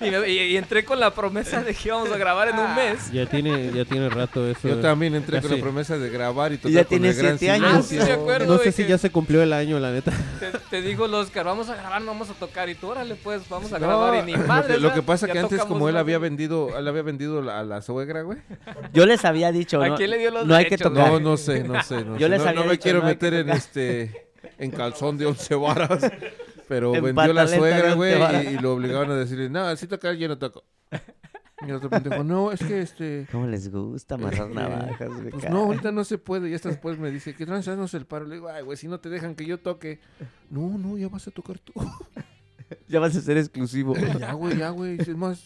Y, 0.00 0.10
me- 0.10 0.28
y- 0.28 0.38
y 0.52 0.56
entré 0.56 0.84
con 0.84 0.98
la 0.98 1.12
promesa 1.14 1.62
de 1.62 1.72
que 1.74 1.88
íbamos 1.88 2.10
a 2.10 2.16
grabar 2.16 2.48
en 2.48 2.58
un 2.58 2.74
mes. 2.74 3.12
Ya 3.12 3.26
tiene, 3.26 3.70
ya 3.72 3.84
tiene 3.84 4.08
rato 4.08 4.46
eso. 4.48 4.68
Yo 4.68 4.80
también 4.80 5.14
entré 5.14 5.40
con 5.40 5.50
Casi. 5.50 5.56
la 5.60 5.62
promesa 5.62 5.98
de 5.98 6.10
grabar 6.10 6.52
y 6.52 6.56
tocar 6.56 6.72
ya 6.72 6.80
con 6.84 6.88
tiene 6.88 7.12
siete 7.12 7.50
años. 7.50 7.86
silencio. 7.86 8.02
Sí, 8.02 8.06
me 8.08 8.12
acuerdo. 8.12 8.56
No 8.56 8.62
sé 8.62 8.72
si 8.72 8.86
ya 8.86 8.98
se 8.98 9.10
cumplió 9.10 9.42
el 9.42 9.52
año, 9.52 9.78
la 9.78 9.92
neta. 9.92 10.12
Te, 10.40 10.50
te 10.70 10.82
dijo 10.82 11.06
el 11.06 11.14
Oscar, 11.14 11.44
vamos 11.44 11.68
a 11.68 11.76
grabar, 11.76 12.00
no 12.02 12.08
vamos 12.08 12.28
a 12.30 12.34
tocar. 12.34 12.68
Y 12.68 12.74
tú, 12.74 12.88
órale, 12.88 13.14
pues, 13.14 13.48
vamos 13.48 13.72
a 13.72 13.78
No, 13.78 13.86
grabar. 13.86 14.22
Y 14.22 14.32
ni 14.32 14.32
lo 14.32 14.46
madre. 14.46 14.74
que, 14.74 14.80
lo 14.80 14.92
que 14.92 15.02
pasa 15.02 15.28
que 15.28 15.38
antes 15.38 15.62
como 15.64 15.88
él 15.88 15.96
había 15.96 16.18
vendido 16.18 16.76
él 16.76 16.88
había 16.88 17.02
vendido 17.02 17.38
a 17.50 17.62
la 17.62 17.82
suegra, 17.82 18.22
güey. 18.22 18.38
Yo 18.92 19.06
les 19.06 19.24
había 19.24 19.52
dicho, 19.52 19.80
¿A 19.80 19.88
no, 19.88 19.96
quién 19.96 20.10
le 20.10 20.18
dio 20.18 20.30
los 20.30 20.46
no 20.46 20.54
hay 20.54 20.64
que 20.64 20.70
derechos? 20.70 20.92
tocar. 20.92 21.12
No, 21.12 21.20
no 21.20 21.36
sé, 21.36 21.62
no 21.64 21.82
sé, 21.82 22.04
no 22.04 22.16
Yo 22.18 22.26
sé. 22.26 22.31
Les 22.32 22.42
no, 22.42 22.48
había 22.48 22.60
no 22.60 22.66
me 22.66 22.72
dicho, 22.72 22.82
quiero 22.82 23.00
no 23.00 23.06
meter 23.06 23.34
en 23.34 23.48
este 23.50 24.28
en 24.58 24.70
calzón 24.70 25.18
de 25.18 25.26
once 25.26 25.54
varas, 25.54 26.10
pero 26.68 26.94
En 26.94 27.02
vendió 27.04 27.32
la 27.32 27.46
suegra, 27.46 27.94
güey, 27.94 28.14
y, 28.14 28.48
y 28.54 28.58
lo 28.58 28.74
obligaban 28.74 29.10
a 29.10 29.16
decirle, 29.16 29.48
no, 29.48 29.74
si 29.76 29.86
tocar 29.86 30.14
yo 30.14 30.28
no 30.28 30.38
toco. 30.38 30.64
Y 31.64 31.70
el 31.70 31.76
otro 31.76 31.90
pendejo, 31.90 32.24
no, 32.24 32.50
es 32.50 32.60
que 32.60 32.80
este, 32.80 33.26
¿Cómo 33.30 33.46
les 33.46 33.70
gusta 33.70 34.16
amarrar 34.16 34.50
Eh, 34.50 34.54
navajas? 34.54 35.08
pues 35.30 35.48
no, 35.50 35.60
ahorita 35.60 35.92
no 35.92 36.02
se 36.02 36.18
puede. 36.18 36.50
Y 36.50 36.54
hasta 36.54 36.68
después 36.70 36.98
me 36.98 37.10
dice, 37.10 37.34
que 37.34 37.46
transanos 37.46 37.94
el 37.94 38.04
paro. 38.04 38.26
Le 38.26 38.36
digo, 38.36 38.48
ay, 38.48 38.64
güey, 38.64 38.76
si 38.76 38.88
no 38.88 38.98
te 38.98 39.08
dejan 39.08 39.36
que 39.36 39.46
yo 39.46 39.58
toque. 39.58 40.00
No, 40.50 40.76
no, 40.76 40.98
ya 40.98 41.08
vas 41.08 41.28
a 41.28 41.30
tocar 41.30 41.58
tú. 41.58 41.72
Ya 42.88 43.00
vas 43.00 43.14
a 43.14 43.20
ser 43.20 43.36
exclusivo. 43.36 43.94
ya, 44.18 44.32
güey, 44.32 44.56
ya, 44.56 44.70
güey. 44.70 44.98
Es 44.98 45.14
más, 45.14 45.44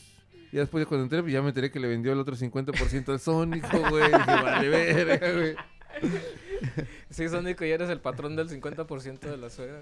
ya 0.52 0.60
después 0.60 0.82
de 0.82 0.86
cuando 0.86 1.02
entré, 1.02 1.22
pues 1.22 1.32
ya 1.32 1.42
me 1.42 1.48
enteré 1.48 1.72
que 1.72 1.80
le 1.80 1.88
vendió 1.88 2.12
el 2.12 2.20
otro 2.20 2.36
50% 2.36 3.08
al 3.08 3.18
Sónico, 3.18 3.80
güey. 3.90 4.04
Dije, 4.04 4.24
vale, 4.26 4.68
verga, 4.68 5.32
güey. 5.32 5.56
Sí, 7.10 7.28
Sónico, 7.28 7.64
ya 7.64 7.74
eres 7.74 7.88
el 7.90 8.00
patrón 8.00 8.36
del 8.36 8.48
50% 8.48 9.20
de 9.20 9.36
la 9.36 9.50
suegra. 9.50 9.80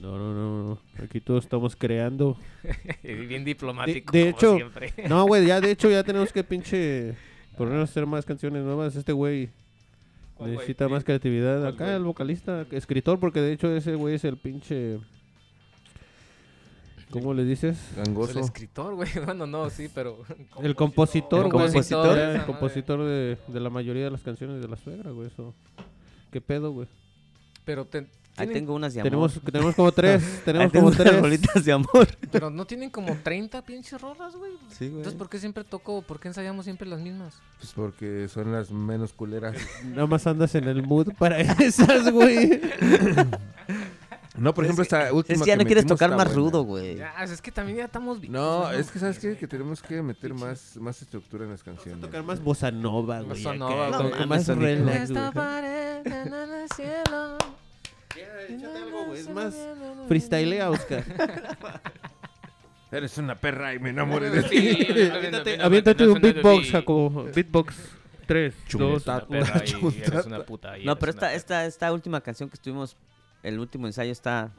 No, 0.00 0.18
no, 0.18 0.34
no, 0.34 0.62
no. 0.64 1.04
Aquí 1.04 1.20
todos 1.20 1.44
estamos 1.44 1.76
creando. 1.76 2.36
Bien 3.02 3.44
diplomático, 3.44 4.12
De- 4.12 4.24
de 4.26 4.32
como 4.32 4.36
hecho, 4.36 4.56
siempre. 4.56 4.92
No, 5.08 5.24
güey, 5.26 5.46
ya 5.46 5.60
de 5.60 5.70
hecho 5.70 5.90
ya 5.90 6.02
tenemos 6.04 6.32
que 6.32 6.44
pinche 6.44 7.14
ponernos 7.56 7.88
a 7.88 7.90
hacer 7.90 8.06
más 8.06 8.24
canciones 8.24 8.62
nuevas. 8.64 8.96
Este 8.96 9.12
güey 9.12 9.50
necesita 10.40 10.88
más 10.88 11.04
creatividad. 11.04 11.60
¿Cuál 11.60 11.74
Acá 11.74 11.84
güey? 11.84 11.96
el 11.96 12.02
vocalista, 12.02 12.66
escritor, 12.72 13.18
porque 13.20 13.40
de 13.40 13.52
hecho 13.52 13.74
ese 13.74 13.94
güey 13.94 14.14
es 14.16 14.24
el 14.24 14.36
pinche... 14.36 14.98
¿Cómo 17.14 17.32
le 17.32 17.44
dices? 17.44 17.78
El 17.96 18.04
Gangoso. 18.06 18.40
escritor, 18.40 18.94
güey. 18.96 19.08
Bueno, 19.24 19.46
no, 19.46 19.70
sí, 19.70 19.88
pero. 19.94 20.18
El 20.62 20.74
compositor, 20.74 21.46
El 21.46 21.52
compositor, 21.52 22.18
el 22.18 22.44
compositor 22.44 23.04
de, 23.04 23.38
de 23.46 23.60
la 23.60 23.70
mayoría 23.70 24.04
de 24.04 24.10
las 24.10 24.22
canciones 24.22 24.60
de 24.60 24.66
la 24.68 24.76
suegra, 24.76 25.10
güey. 25.12 25.28
Eso. 25.28 25.54
¿Qué 26.32 26.40
pedo, 26.40 26.72
güey? 26.72 26.88
Pero, 27.64 27.84
te- 27.86 28.06
Ahí 28.36 28.48
tengo 28.48 28.74
unas 28.74 28.92
de 28.92 29.00
amor. 29.00 29.10
Tenemos, 29.10 29.40
tenemos 29.44 29.74
como 29.76 29.92
tres. 29.92 30.20
Ahí 30.38 30.40
tenemos 30.44 30.72
tengo 30.72 30.86
como 30.90 30.96
tres. 30.96 31.20
rolitas 31.20 31.64
de 31.64 31.70
amor. 31.72 32.08
pero 32.32 32.50
no 32.50 32.66
tienen 32.66 32.90
como 32.90 33.16
30 33.16 33.64
pinches 33.64 34.00
rolas, 34.00 34.34
güey. 34.34 34.50
Sí, 34.70 34.86
güey. 34.86 34.96
Entonces, 34.98 35.14
¿por 35.14 35.28
qué 35.28 35.38
siempre 35.38 35.62
toco? 35.62 36.02
¿Por 36.02 36.18
qué 36.18 36.26
ensayamos 36.26 36.64
siempre 36.64 36.88
las 36.88 37.00
mismas? 37.00 37.40
Pues 37.60 37.72
porque 37.74 38.26
son 38.28 38.50
las 38.50 38.72
menos 38.72 39.12
culeras. 39.12 39.56
Nada 39.84 40.08
más 40.08 40.26
andas 40.26 40.52
en 40.56 40.64
el 40.64 40.82
mood 40.82 41.12
para 41.16 41.38
esas, 41.38 42.10
güey. 42.10 42.60
No, 44.36 44.52
por 44.52 44.64
ejemplo, 44.64 44.82
esta 44.82 45.12
última 45.12 45.36
Es 45.36 45.42
que 45.42 45.46
ya 45.48 45.52
que 45.56 45.62
no 45.62 45.66
quieres 45.66 45.84
metimos 45.84 45.98
tocar 45.98 46.10
más 46.10 46.26
buena. 46.26 46.34
rudo, 46.34 46.62
güey. 46.64 46.96
Ya, 46.96 47.14
es 47.22 47.40
que 47.40 47.52
también 47.52 47.78
ya 47.78 47.84
estamos 47.84 48.20
bien. 48.20 48.32
No, 48.32 48.70
es 48.70 48.90
que 48.90 48.98
sabes 48.98 49.18
qué? 49.18 49.36
que 49.36 49.46
tenemos 49.46 49.80
que 49.80 50.02
meter 50.02 50.34
más, 50.34 50.76
más 50.76 51.00
estructura 51.00 51.44
en 51.44 51.50
las 51.52 51.62
canciones. 51.62 52.00
Tocar 52.00 52.24
más 52.24 52.42
bossa 52.42 52.70
nova, 52.72 53.20
güey. 53.20 53.28
Bossa 53.42 53.54
nova, 53.54 53.96
güey. 53.98 54.12
que 54.12 54.26
más 54.26 54.48
relax, 54.48 55.10
Esta 55.10 55.30
pared 55.32 56.06
en 56.06 56.32
el 56.34 56.68
cielo. 56.74 57.38
Échate 58.48 58.78
algo, 58.78 59.06
güey. 59.06 59.20
Es 59.20 59.30
más 59.30 59.54
freestylea, 60.08 60.70
Oscar. 60.70 61.04
Eres 62.90 63.18
una 63.18 63.34
perra 63.34 63.74
y 63.74 63.78
me 63.78 63.90
enamoré 63.90 64.30
de 64.30 64.42
ti. 64.44 65.58
Aviéntate, 65.60 66.06
un 66.06 66.20
beatbox, 66.20 66.70
Jacobo. 66.70 67.24
Beatbox. 67.34 67.74
Tres, 68.26 68.54
dos, 68.72 69.06
Una 69.06 69.20
perra 69.26 69.62
y 69.66 70.00
eres 70.00 70.26
una 70.26 70.42
puta. 70.44 70.78
y 70.78 70.86
No, 70.86 70.92
eres 70.92 71.14
pero 71.14 71.30
esta, 71.30 71.64
esta 71.66 71.92
última 71.92 72.20
canción 72.22 72.48
que 72.48 72.54
estuvimos, 72.54 72.96
el 73.44 73.58
último 73.60 73.86
ensayo 73.86 74.10
está, 74.10 74.52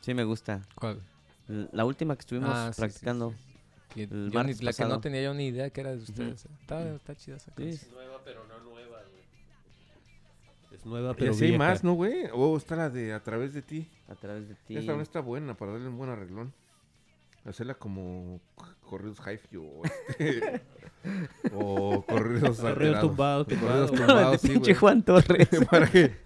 sí 0.00 0.14
me 0.14 0.22
gusta. 0.24 0.62
¿Cuál? 0.76 1.00
La 1.48 1.84
última 1.84 2.14
que 2.14 2.20
estuvimos 2.20 2.50
Ah, 2.52 2.68
sí, 2.68 2.74
sí, 2.76 2.80
practicando. 2.82 3.34
Que 3.94 4.02
El 4.04 4.08
yo 4.10 4.16
ni- 4.26 4.30
martes 4.30 4.62
la 4.62 4.72
que 4.72 4.84
no 4.84 5.00
tenía 5.00 5.22
yo 5.22 5.34
ni 5.34 5.46
idea 5.48 5.70
que 5.70 5.80
era 5.80 5.90
de 5.92 6.02
ustedes. 6.02 6.44
Está, 6.60 6.94
está 6.94 7.16
chida 7.16 7.36
esa 7.36 7.50
Sí. 7.56 7.62
canción. 7.64 7.92
Nueva, 7.94 8.20
pero 8.24 8.46
no 8.46 8.58
nueva, 8.60 8.98
güey. 9.00 10.78
Es 10.78 10.84
nueva, 10.84 11.12
Y 11.12 11.14
pero 11.14 11.30
así 11.32 11.44
hay 11.44 11.50
vieja. 11.52 11.64
más, 11.64 11.82
¿no, 11.84 11.94
güey? 11.94 12.24
O 12.34 12.56
está 12.56 12.76
la 12.76 12.90
de 12.90 13.14
A 13.14 13.22
través 13.22 13.54
de 13.54 13.62
ti. 13.62 13.88
A 14.08 14.14
través 14.14 14.48
de 14.48 14.54
ti. 14.54 14.76
Esta 14.76 14.94
no 14.94 15.00
está 15.00 15.20
buena 15.20 15.54
para 15.56 15.72
darle 15.72 15.88
un 15.88 15.96
buen 15.96 16.10
arreglón. 16.10 16.52
Hacerla 17.48 17.74
como 17.74 18.40
corridos 18.80 19.18
hi 19.26 19.56
o, 19.56 19.82
este, 20.18 20.62
o 21.54 22.04
corridos 22.06 22.58
Correo 22.58 22.72
alterados. 22.74 23.00
tumbado, 23.08 23.40
O 23.40 23.44
tumbado. 23.46 23.86
corridos 23.88 24.06
tumbados, 24.06 24.40
sí, 24.42 24.48
pinche. 24.50 24.74
Juan 24.74 25.02
Torres. 25.02 25.48
para 25.70 25.90
que, 25.90 26.16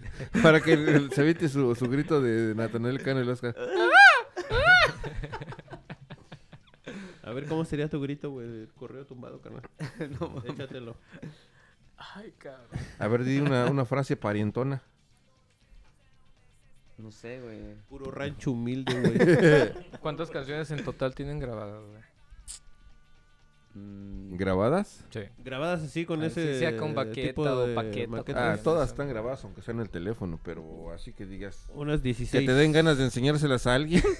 para 0.41 0.61
que 0.61 1.07
se 1.13 1.21
evite 1.21 1.47
su, 1.49 1.75
su 1.75 1.87
grito 1.89 2.21
de 2.21 2.53
Natanael 2.55 3.01
Cano 3.01 3.19
y 3.19 3.23
el 3.23 3.29
Oscar. 3.29 3.55
A 7.23 7.31
ver, 7.31 7.45
¿cómo 7.47 7.63
sería 7.65 7.87
tu 7.89 8.01
grito, 8.01 8.31
güey? 8.31 8.67
Correo 8.75 9.05
tumbado, 9.05 9.39
carnal. 9.39 9.63
Échatelo. 10.45 10.95
Ay, 11.97 12.33
cabrón. 12.37 12.67
A 12.99 13.07
ver, 13.07 13.23
di 13.23 13.39
una, 13.39 13.65
una 13.67 13.85
frase 13.85 14.17
parientona. 14.17 14.81
No 16.97 17.11
sé, 17.11 17.41
güey. 17.41 17.75
Puro 17.89 18.11
rancho 18.11 18.51
humilde, 18.51 18.93
güey. 18.99 19.73
¿Cuántas 20.01 20.29
canciones 20.29 20.69
en 20.71 20.83
total 20.83 21.15
tienen 21.15 21.39
grabadas, 21.39 21.83
güey? 21.85 22.01
Mm, 23.75 24.35
¿Grabadas? 24.35 25.03
Sí. 25.09 25.21
Grabadas 25.39 25.81
así 25.81 26.05
con 26.05 26.21
Ah, 26.21 26.27
ese 26.27 26.53
sí, 26.53 26.59
sea 26.59 26.77
con 26.77 26.93
baqueta 26.93 27.29
tipo 27.29 27.41
o 27.41 27.67
de 27.67 27.73
paqueta. 27.73 28.53
Ah, 28.53 28.57
todas 28.57 28.89
están 28.89 29.09
grabadas, 29.09 29.43
aunque 29.43 29.61
sea 29.63 29.73
en 29.73 29.79
el 29.79 29.89
teléfono, 29.89 30.39
pero 30.43 30.91
así 30.91 31.11
que 31.13 31.25
digas... 31.25 31.67
Unas 31.73 32.01
Que 32.01 32.09
16. 32.09 32.45
te 32.45 32.53
den 32.53 32.71
ganas 32.71 32.97
de 32.99 33.05
enseñárselas 33.05 33.65
a 33.67 33.75
alguien. 33.75 34.03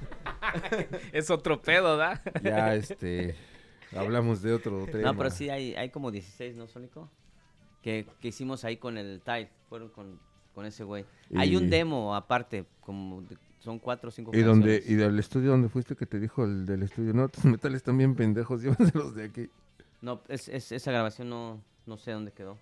Es 1.12 1.30
otro 1.30 1.60
pedo, 1.62 1.96
¿da? 1.96 2.22
ya, 2.42 2.74
este... 2.74 3.36
Hablamos 3.94 4.40
de 4.42 4.52
otro 4.52 4.86
tema. 4.86 5.12
No, 5.12 5.16
pero 5.16 5.30
sí 5.30 5.50
hay, 5.50 5.74
hay 5.74 5.90
como 5.90 6.10
16, 6.12 6.54
¿no, 6.54 6.68
Sónico? 6.68 7.10
Que, 7.82 8.06
que 8.20 8.28
hicimos 8.28 8.64
ahí 8.64 8.76
con 8.76 8.96
el 8.98 9.20
Tide. 9.24 9.50
Fueron 9.68 9.88
con, 9.88 10.20
con 10.54 10.66
ese 10.66 10.84
güey. 10.84 11.04
Hay 11.34 11.52
Y- 11.52 11.56
un 11.56 11.70
demo 11.70 12.14
aparte, 12.14 12.64
como 12.80 13.22
de- 13.22 13.36
son 13.60 13.78
cuatro 13.78 14.08
o 14.08 14.10
cinco 14.10 14.30
¿Y, 14.34 14.40
donde. 14.42 14.82
¿Y 14.86 14.94
del 14.94 15.18
estudio 15.18 15.50
donde 15.50 15.68
fuiste 15.68 15.94
que 15.94 16.06
te 16.06 16.18
dijo 16.18 16.44
el 16.44 16.64
del 16.66 16.82
estudio? 16.82 17.12
No, 17.12 17.28
tus 17.28 17.44
metales 17.44 17.82
también 17.82 18.14
pendejos, 18.14 18.62
llévaselos 19.02 19.14
de 19.14 19.24
aquí. 19.24 19.48
No, 20.02 20.20
es, 20.28 20.48
es- 20.48 20.72
esa 20.72 20.90
grabación 20.90 21.28
no, 21.28 21.60
no 21.86 21.96
sé 21.98 22.12
dónde 22.12 22.32
quedó. 22.32 22.56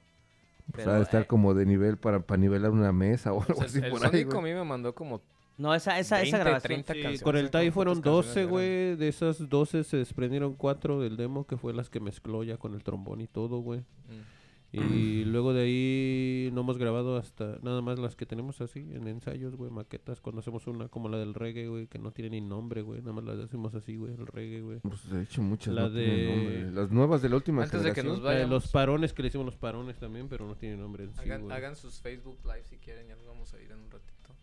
Pues 0.73 0.85
Pero, 0.85 0.91
ha 0.93 0.97
de 0.97 1.03
estar 1.03 1.23
eh, 1.23 1.27
como 1.27 1.55
de 1.55 1.65
nivel 1.65 1.97
para, 1.97 2.21
para 2.21 2.39
nivelar 2.39 2.71
una 2.73 2.93
mesa 2.93 3.33
o 3.33 3.41
algo 3.41 3.55
O 3.55 3.57
sea, 3.57 3.67
así 3.67 3.79
el 3.79 3.91
por 3.91 4.05
ahí, 4.05 4.23
a 4.31 4.41
mí 4.43 4.53
me 4.53 4.65
mandó 4.65 4.95
como 4.95 5.23
No, 5.57 5.75
esa, 5.75 5.99
esa, 5.99 6.17
20, 6.17 6.29
esa 6.29 6.39
grabación. 6.39 6.69
30 6.69 6.93
Sí, 6.93 6.99
canciones. 7.01 7.23
con 7.23 7.37
el 7.39 7.47
¿eh? 7.47 7.49
TAI 7.49 7.63
¿Cuántas 7.71 7.75
fueron 7.75 7.95
canciones 8.03 8.27
12, 8.27 8.41
eran? 8.41 8.51
güey. 8.51 8.97
De 8.97 9.09
esas 9.09 9.49
12 9.49 9.85
se 9.85 9.97
desprendieron 9.97 10.55
4 10.55 11.01
del 11.01 11.17
demo, 11.17 11.47
que 11.47 11.57
fue 11.57 11.73
las 11.73 11.89
que 11.89 12.01
mezcló 12.01 12.43
ya 12.45 12.59
con 12.59 12.75
el 12.75 12.83
trombón 12.83 13.21
y 13.23 13.27
todo, 13.29 13.61
güey. 13.61 13.81
Mm. 13.81 14.38
Y 14.71 15.25
luego 15.25 15.55
de 15.55 15.63
ahí 15.63 16.51
no 16.53 16.61
hemos 16.61 16.77
grabado 16.77 17.17
hasta 17.17 17.59
nada 17.63 17.81
más 17.81 17.99
las 17.99 18.17
que 18.17 18.27
tenemos 18.27 18.61
así 18.61 18.81
en 18.81 19.09
ensayos, 19.09 19.57
güey, 19.57 19.71
maquetas. 19.71 20.21
Cuando 20.21 20.41
hacemos 20.41 20.67
una 20.67 20.89
como 20.89 21.09
la 21.09 21.17
del 21.17 21.33
reggae, 21.33 21.69
güey, 21.69 21.87
que 21.87 21.99
no 21.99 22.11
tiene 22.11 22.39
ni 22.39 22.43
nombre, 22.47 22.83
güey. 22.83 23.01
Nada 23.01 23.15
más 23.15 23.25
la 23.25 23.43
hacemos 23.45 23.75
así, 23.75 23.97
güey, 23.97 24.13
el 24.13 24.27
reggae, 24.27 24.61
güey. 24.61 24.81
Pues 24.81 25.09
de 25.11 25.23
hecho 25.23 25.41
muchas 25.41 25.73
La 25.73 25.83
no 25.89 25.93
tienen 25.93 26.17
de- 26.17 26.37
nombre. 26.37 26.71
Las 26.73 26.91
nuevas 26.91 27.23
de 27.23 27.29
la 27.31 27.37
última 27.37 27.63
Antes 27.63 27.83
de 27.83 27.89
que 27.89 27.95
generación. 27.95 28.23
nos 28.23 28.23
vayamos, 28.23 28.51
los 28.51 28.69
parones, 28.71 29.13
que 29.15 29.23
le 29.23 29.29
hicimos 29.29 29.47
los 29.47 29.57
parones 29.57 29.97
también, 29.99 30.29
pero 30.29 30.47
no 30.47 30.55
tiene 30.55 30.77
nombre 30.77 31.05
en 31.05 31.15
sí, 31.15 31.21
hagan, 31.21 31.43
güey. 31.45 31.57
hagan 31.57 31.75
sus 31.75 32.01
Facebook 32.03 32.37
Live 32.45 32.65
si 32.69 32.77
quieren, 32.77 33.09
ya 33.09 33.17
nos 33.17 33.27
vamos 33.27 33.55
a 33.55 33.61
ir 33.63 33.71
en 33.73 33.79
un 33.79 33.91
ratito. 33.91 34.35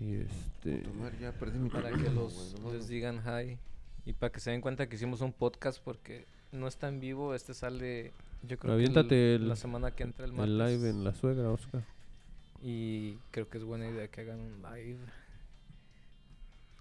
Y 0.00 0.14
este... 0.14 0.78
Tomar, 0.78 1.18
ya 1.18 1.32
perdí 1.32 1.58
mi 1.58 1.68
Para 1.68 1.90
que 1.90 2.10
los 2.10 2.54
les 2.72 2.88
digan 2.88 3.20
hi 3.26 3.58
y 4.06 4.12
para 4.14 4.32
que 4.32 4.40
se 4.40 4.50
den 4.52 4.60
cuenta 4.62 4.88
que 4.88 4.96
hicimos 4.96 5.20
un 5.20 5.32
podcast 5.34 5.82
porque 5.82 6.24
no 6.52 6.66
está 6.66 6.88
en 6.88 7.00
vivo, 7.00 7.34
este 7.34 7.52
sale 7.54 8.12
yo 8.42 8.58
creo 8.58 8.74
Aviéntate 8.74 9.08
que 9.08 9.34
el- 9.36 9.42
el- 9.42 9.48
la 9.48 9.56
semana 9.56 9.90
que 9.90 10.02
entra 10.04 10.24
el 10.24 10.32
martes. 10.32 10.50
El 10.52 10.58
live 10.58 10.90
en 10.90 11.04
la 11.04 11.12
suegra, 11.14 11.50
Oscar. 11.50 11.84
Y 12.62 13.16
creo 13.30 13.48
que 13.48 13.58
es 13.58 13.64
buena 13.64 13.88
idea 13.88 14.08
que 14.08 14.20
hagan 14.22 14.40
un 14.40 14.62
live. 14.62 14.98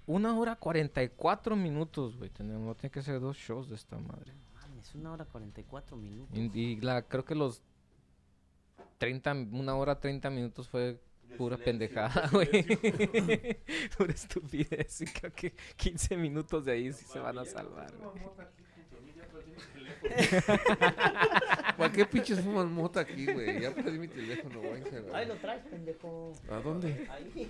Una 0.08 0.38
hora 0.38 0.56
44 0.56 1.56
minutos, 1.56 2.16
güey. 2.18 2.30
Tenemos, 2.30 2.78
tiene 2.78 2.92
que 2.92 3.02
ser 3.02 3.20
dos 3.20 3.38
shows 3.38 3.70
de 3.70 3.76
esta 3.76 3.98
madre. 3.98 4.34
Mames, 4.54 4.94
una 4.96 5.12
hora 5.12 5.26
44 5.26 5.98
minutos. 5.98 6.38
Y, 6.38 6.52
y 6.60 6.76
la, 6.82 7.02
creo 7.02 7.26
que 7.26 7.34
los 7.36 7.62
30, 9.00 9.34
una 9.52 9.76
hora 9.76 10.00
30 10.00 10.30
minutos 10.30 10.70
fue 10.70 11.02
pura 11.38 11.58
pendejada, 11.58 12.30
güey. 12.32 12.48
pura 13.98 14.14
estupidez. 14.14 15.02
Y 15.02 15.06
creo 15.06 15.34
que 15.34 15.54
15 15.76 16.18
minutos 16.18 16.66
de 16.66 16.72
ahí 16.74 16.94
sí 16.94 17.04
se 17.06 17.20
van 17.20 17.40
a 17.40 17.46
salvar, 17.46 17.92
güey. 17.98 18.24
¿Para 21.78 21.92
qué 21.92 22.06
pinches 22.06 22.40
fuman 22.42 22.72
mota 22.72 23.02
aquí, 23.02 23.26
güey? 23.26 23.62
Ya 23.62 23.72
perdí 23.74 23.98
mi 24.00 24.08
teléfono, 24.08 24.60
güey. 24.60 24.84
Ahí 25.14 25.26
lo 25.28 25.36
traes, 25.36 25.64
pendejo. 25.66 26.34
¿A 26.50 26.56
dónde? 26.58 27.08
Ahí. 27.12 27.50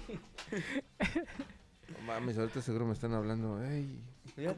No 1.89 1.99
mames, 2.07 2.37
ahorita 2.37 2.61
seguro 2.61 2.85
me 2.85 2.93
están 2.93 3.13
hablando. 3.13 3.61
Ey, 3.63 3.99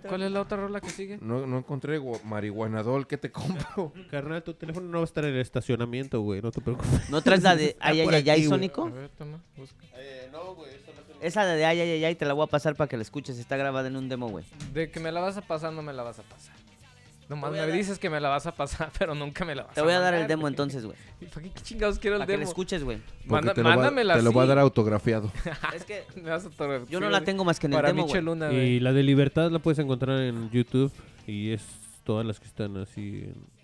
¿Cuál 0.07 0.23
es 0.23 0.31
la 0.31 0.41
otra 0.41 0.57
rola 0.57 0.79
que 0.79 0.89
sigue? 0.89 1.17
no, 1.21 1.45
no 1.45 1.57
encontré 1.57 1.99
gua- 1.99 2.21
marihuanadol, 2.23 3.05
¿qué 3.05 3.17
te 3.17 3.31
compro? 3.31 3.91
Carnal, 4.09 4.41
tu 4.43 4.53
teléfono 4.53 4.87
no 4.87 4.99
va 4.99 5.03
a 5.03 5.05
estar 5.05 5.25
en 5.25 5.33
el 5.35 5.41
estacionamiento, 5.41 6.21
güey. 6.21 6.41
No 6.41 6.51
te 6.51 6.61
preocupes. 6.61 7.09
¿No 7.09 7.21
traes 7.21 7.43
la 7.43 7.55
de 7.55 7.75
ay, 7.81 7.99
ay, 7.99 8.05
por 8.05 8.13
ay, 8.15 8.21
ay, 8.21 8.29
aquí, 8.29 8.39
güey. 8.45 8.47
A 8.47 8.49
Sónico? 8.55 8.89
ver, 8.91 9.09
toma, 9.09 9.41
busca. 9.57 9.85
Esa 11.19 11.45
de 11.45 11.65
ay, 11.65 11.79
ay, 11.81 11.89
ay, 11.89 12.05
ay, 12.05 12.15
te 12.15 12.25
la 12.25 12.33
voy 12.33 12.43
a 12.43 12.47
pasar 12.47 12.75
para 12.75 12.87
que 12.87 12.95
la 12.95 13.01
escuches. 13.03 13.37
Está 13.39 13.57
grabada 13.57 13.87
en 13.87 13.97
un 13.97 14.07
demo, 14.07 14.29
güey. 14.29 14.45
De 14.73 14.89
que 14.89 14.99
me 14.99 15.11
la 15.11 15.19
vas 15.19 15.35
a 15.37 15.41
pasar, 15.41 15.73
no 15.73 15.81
me 15.81 15.91
la 15.93 16.03
vas 16.03 16.19
a 16.19 16.23
pasar. 16.23 16.55
Nomás 17.29 17.49
voy 17.49 17.59
me 17.59 17.65
dar- 17.67 17.75
dices 17.75 17.99
que 17.99 18.09
me 18.09 18.21
la 18.21 18.29
vas 18.29 18.47
a 18.47 18.53
pasar, 18.55 18.89
pero 18.99 19.13
nunca 19.13 19.43
me 19.43 19.53
la 19.53 19.63
vas 19.63 19.71
a 19.71 19.75
Te 19.75 19.81
voy 19.81 19.91
a 19.93 19.99
dar 19.99 20.13
el 20.13 20.27
demo 20.27 20.41
güey. 20.43 20.53
entonces, 20.53 20.85
güey. 20.85 20.97
¿Y 21.19 21.25
¿Para 21.33 21.41
qué 21.41 21.49
chingados 21.61 21.99
quiero 21.99 22.15
el 22.15 22.19
Para 22.21 22.27
que 22.27 22.33
la 22.33 22.39
demo? 22.39 22.49
escuches, 22.49 22.83
güey. 22.83 23.01
Manda- 23.25 23.53
te 23.53 23.61
lo 23.63 23.69
va- 23.69 23.75
mándamela 23.75 24.15
Te 24.15 24.21
lo 24.21 24.31
va 24.31 24.43
a 24.43 24.45
dar 24.45 24.59
autografiado. 24.59 25.31
Es 25.75 25.83
que 25.83 26.03
Me 26.15 26.29
vas 26.29 26.43
a 26.43 26.47
autografiar, 26.47 26.87
yo 26.89 26.99
no 26.99 27.09
la 27.09 27.21
tengo 27.23 27.43
más 27.43 27.59
que 27.59 27.67
en 27.67 27.73
el 27.73 27.77
Para 27.77 27.89
demo, 27.89 28.05
güey. 28.07 28.21
Luna, 28.21 28.51
Y 28.53 28.79
la 28.79 28.93
de 28.93 29.03
Libertad 29.03 29.51
la 29.51 29.59
puedes 29.59 29.79
encontrar 29.79 30.19
en 30.21 30.49
YouTube. 30.51 30.91
Y 31.25 31.51
es 31.51 31.63
todas 32.05 32.25
las 32.25 32.39
que 32.39 32.45
están 32.47 32.77
así. 32.77 33.23
en- 33.25 33.57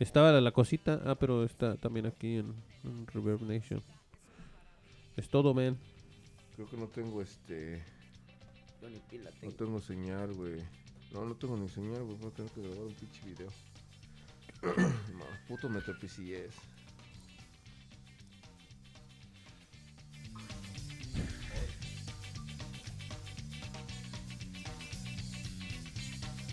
Estaba 0.00 0.32
la, 0.32 0.40
la 0.40 0.50
cosita. 0.50 1.00
Ah, 1.06 1.14
pero 1.14 1.44
está 1.44 1.76
también 1.76 2.06
aquí 2.06 2.38
en, 2.38 2.54
en 2.84 3.06
Reverb 3.06 3.42
Nation. 3.42 3.82
Es 5.16 5.28
todo, 5.28 5.52
man. 5.54 5.76
Creo 6.56 6.68
que 6.68 6.76
no 6.76 6.86
tengo 6.86 7.20
este. 7.22 7.82
Yo 8.82 8.88
ni 8.88 8.98
pila 9.10 9.30
No 9.30 9.36
tengo. 9.40 9.52
tengo 9.54 9.80
señal, 9.80 10.32
güey. 10.32 10.60
No, 11.12 11.24
no 11.24 11.34
tengo 11.34 11.56
ni 11.56 11.68
señal, 11.68 12.04
güey. 12.04 12.16
Voy 12.18 12.30
a 12.30 12.34
tener 12.34 12.52
que 12.52 12.62
grabar 12.62 12.86
un 12.86 12.94
pinche 12.94 13.20
video. 13.24 13.48
puto 15.48 15.68
Metro 15.68 15.98
PCS. 15.98 16.54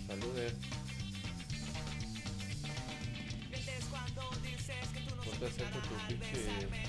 Salude. 0.08 0.54
Ponte 5.26 5.52
cerca 5.52 5.82
tu 5.82 5.96
pinche. 6.08 6.88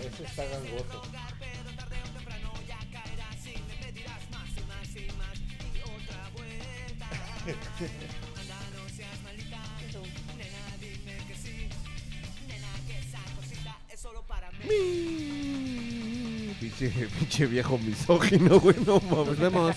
Ese 0.00 0.24
está 0.24 0.44
gangoso. 0.44 1.27
Pinche, 16.60 16.90
pinche 17.18 17.46
viejo 17.46 17.78
misógino, 17.78 18.58
güey, 18.58 18.76
no 18.84 19.00
mames. 19.00 19.26
Nos 19.28 19.38
vemos. 19.38 19.76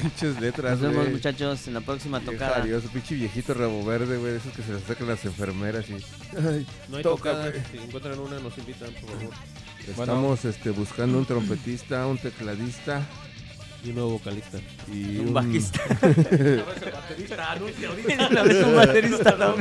Pinches 0.00 0.40
letras, 0.40 0.72
Nos 0.72 0.80
vemos, 0.80 0.96
güey. 1.04 1.12
muchachos, 1.12 1.68
en 1.68 1.74
la 1.74 1.80
próxima 1.82 2.20
tocada. 2.20 2.64
Dios, 2.64 2.84
pinche 2.92 3.14
viejito 3.14 3.52
rabo 3.52 3.84
verde, 3.84 4.16
güey, 4.16 4.36
esos 4.36 4.52
que 4.52 4.62
se 4.62 4.72
les 4.72 4.82
sacan 4.84 5.08
las 5.08 5.24
enfermeras 5.24 5.88
y... 5.90 5.94
Ay, 5.94 6.66
No 6.88 6.96
hay 6.96 7.02
Toca, 7.02 7.32
tocada. 7.32 7.50
güey. 7.50 7.62
Si 7.70 7.76
encuentran 7.78 8.18
una, 8.18 8.38
nos 8.40 8.56
invitan, 8.56 8.92
por 8.94 9.10
favor. 9.10 9.34
Estamos 9.86 10.44
este, 10.44 10.70
buscando 10.70 11.18
un 11.18 11.26
trompetista, 11.26 12.06
un 12.06 12.16
tecladista 12.16 13.06
Y 13.84 13.88
un 13.90 13.94
nuevo 13.96 14.10
vocalista. 14.10 14.58
y 14.92 15.18
Un 15.18 15.34
bajista. 15.34 15.80
Una 18.30 18.42
vez 18.44 18.64
un 18.64 18.76
baterista, 18.76 19.32
no. 19.36 19.56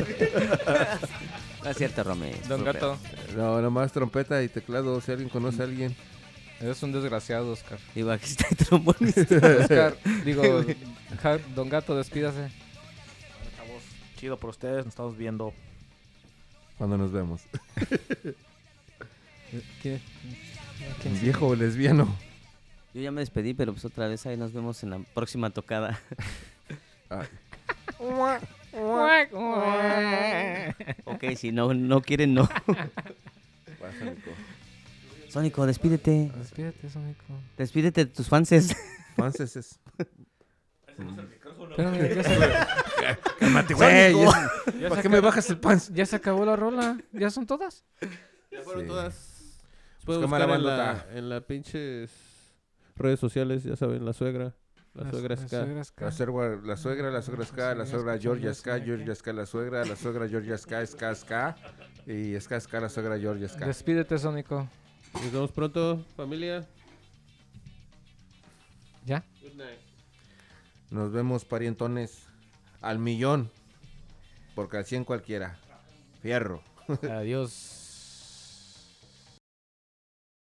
No 1.64 1.69
es 1.69 1.77
cierto, 1.77 2.03
Romeo. 2.03 2.30
es 2.30 2.48
Don 2.48 2.64
Gato, 2.64 2.98
No, 3.35 3.61
nomás 3.61 3.91
trompeta 3.91 4.41
y 4.43 4.49
teclado, 4.49 4.99
si 5.02 5.11
alguien 5.11 5.30
conoce 5.30 5.61
a 5.61 5.65
alguien. 5.65 5.95
eres 6.60 6.81
un 6.84 6.91
desgraciado, 6.91 7.52
Oscar. 7.52 7.80
Y 7.95 8.03
bajista 8.03 8.45
y 8.52 8.56
trombonista. 8.56 9.23
Oscar, 9.61 9.98
digo, 10.26 10.43
Don 11.56 11.69
Gato, 11.69 11.95
despídase. 11.95 12.49
Chavos, 13.57 13.84
chido 14.18 14.38
por 14.38 14.52
ustedes, 14.52 14.77
nos 14.85 14.88
estamos 14.93 15.18
viendo. 15.18 15.53
Cuando 16.77 16.98
nos 16.98 17.11
vemos. 17.11 17.41
¿Qué? 19.84 19.99
Viejo 21.22 21.56
lesbiano. 21.56 22.15
Yo 22.93 23.01
ya 23.01 23.11
me 23.11 23.22
despedí, 23.22 23.53
pero 23.53 23.72
pues 23.73 23.85
otra 23.85 24.07
vez 24.07 24.26
ahí 24.26 24.35
nos 24.38 24.51
vemos 24.53 24.84
en 24.84 24.89
la 24.89 24.99
próxima 25.13 25.49
tocada. 25.49 25.99
Ay, 27.09 27.27
ok, 31.05 31.23
si 31.38 31.51
no, 31.51 31.73
no 31.73 32.01
quieren, 32.01 32.34
no. 32.34 32.49
Sónico, 35.30 35.65
despídete. 35.65 36.31
Despídete, 36.38 36.89
Sónico. 36.89 37.23
Despídete 37.57 38.05
de 38.05 38.11
tus 38.11 38.27
fanses. 38.27 38.76
Frances 39.15 39.55
es. 39.55 39.80
Espérame, 41.69 42.15
ya 42.15 42.23
se, 42.23 42.38
Cálmate, 43.39 43.73
güey. 43.73 44.13
ya 44.80 44.89
¿Para 44.89 44.95
se 44.97 45.01
qué 45.01 45.09
me 45.09 45.18
acabó- 45.18 45.22
bajas 45.27 45.49
el 45.49 45.57
pants? 45.59 45.89
ya 45.93 46.05
se 46.05 46.15
acabó 46.18 46.45
la 46.45 46.55
rola. 46.55 46.97
¿Ya 47.13 47.30
son 47.30 47.45
todas? 47.47 47.84
Ya 48.51 48.61
fueron 48.61 48.84
Sí. 48.84 48.88
todas. 48.89 49.59
Pueden 50.05 50.22
cámara, 50.23 50.45
buscar 50.47 50.59
en 50.59 50.65
la, 50.68 50.76
bandota. 50.84 51.18
en 51.18 51.30
la 51.30 51.41
pinches 51.41 52.11
redes 53.02 53.19
sociales, 53.19 53.64
ya 53.64 53.76
saben, 53.76 54.06
la 54.06 54.14
suegra. 54.14 54.56
La 54.94 55.10
suegra 55.10 55.38
Ska. 55.38 55.65
La 55.65 56.11
suegra, 56.11 56.61
la 56.61 56.76
suegra, 56.76 57.11
la 57.11 57.22
suegra 57.22 57.45
Ska, 57.45 57.76
la 57.76 57.86
suegra 57.86 58.18
Georgia 58.18 58.53
Ska, 58.53 58.78
Georgia 58.80 59.15
Ska, 59.15 59.32
la 59.32 59.45
suegra, 59.45 59.86
la 59.86 59.95
suegra 59.95 60.28
Georgia 60.28 60.57
Ska, 60.57 60.86
Ska 60.86 61.15
Ska, 61.15 61.56
y 62.06 62.38
Ska 62.41 62.60
Ska, 62.60 62.82
la 62.82 62.90
suegra 62.90 63.18
Georgia 63.18 63.48
Ska. 63.48 63.65
Despídete, 63.65 64.18
Sónico. 64.18 64.68
Nos 65.14 65.32
vemos 65.32 65.52
pronto, 65.52 66.06
familia. 66.15 66.68
¿Ya? 69.06 69.23
Good 69.41 69.56
night. 69.56 69.80
Nos 70.90 71.11
vemos, 71.11 71.45
parientones, 71.45 72.28
al 72.82 72.99
millón, 72.99 73.49
porque 74.56 74.78
al 74.78 74.86
cien 74.86 75.06
cualquiera. 75.06 75.57
Fierro. 76.22 76.61
Adiós. 77.10 77.80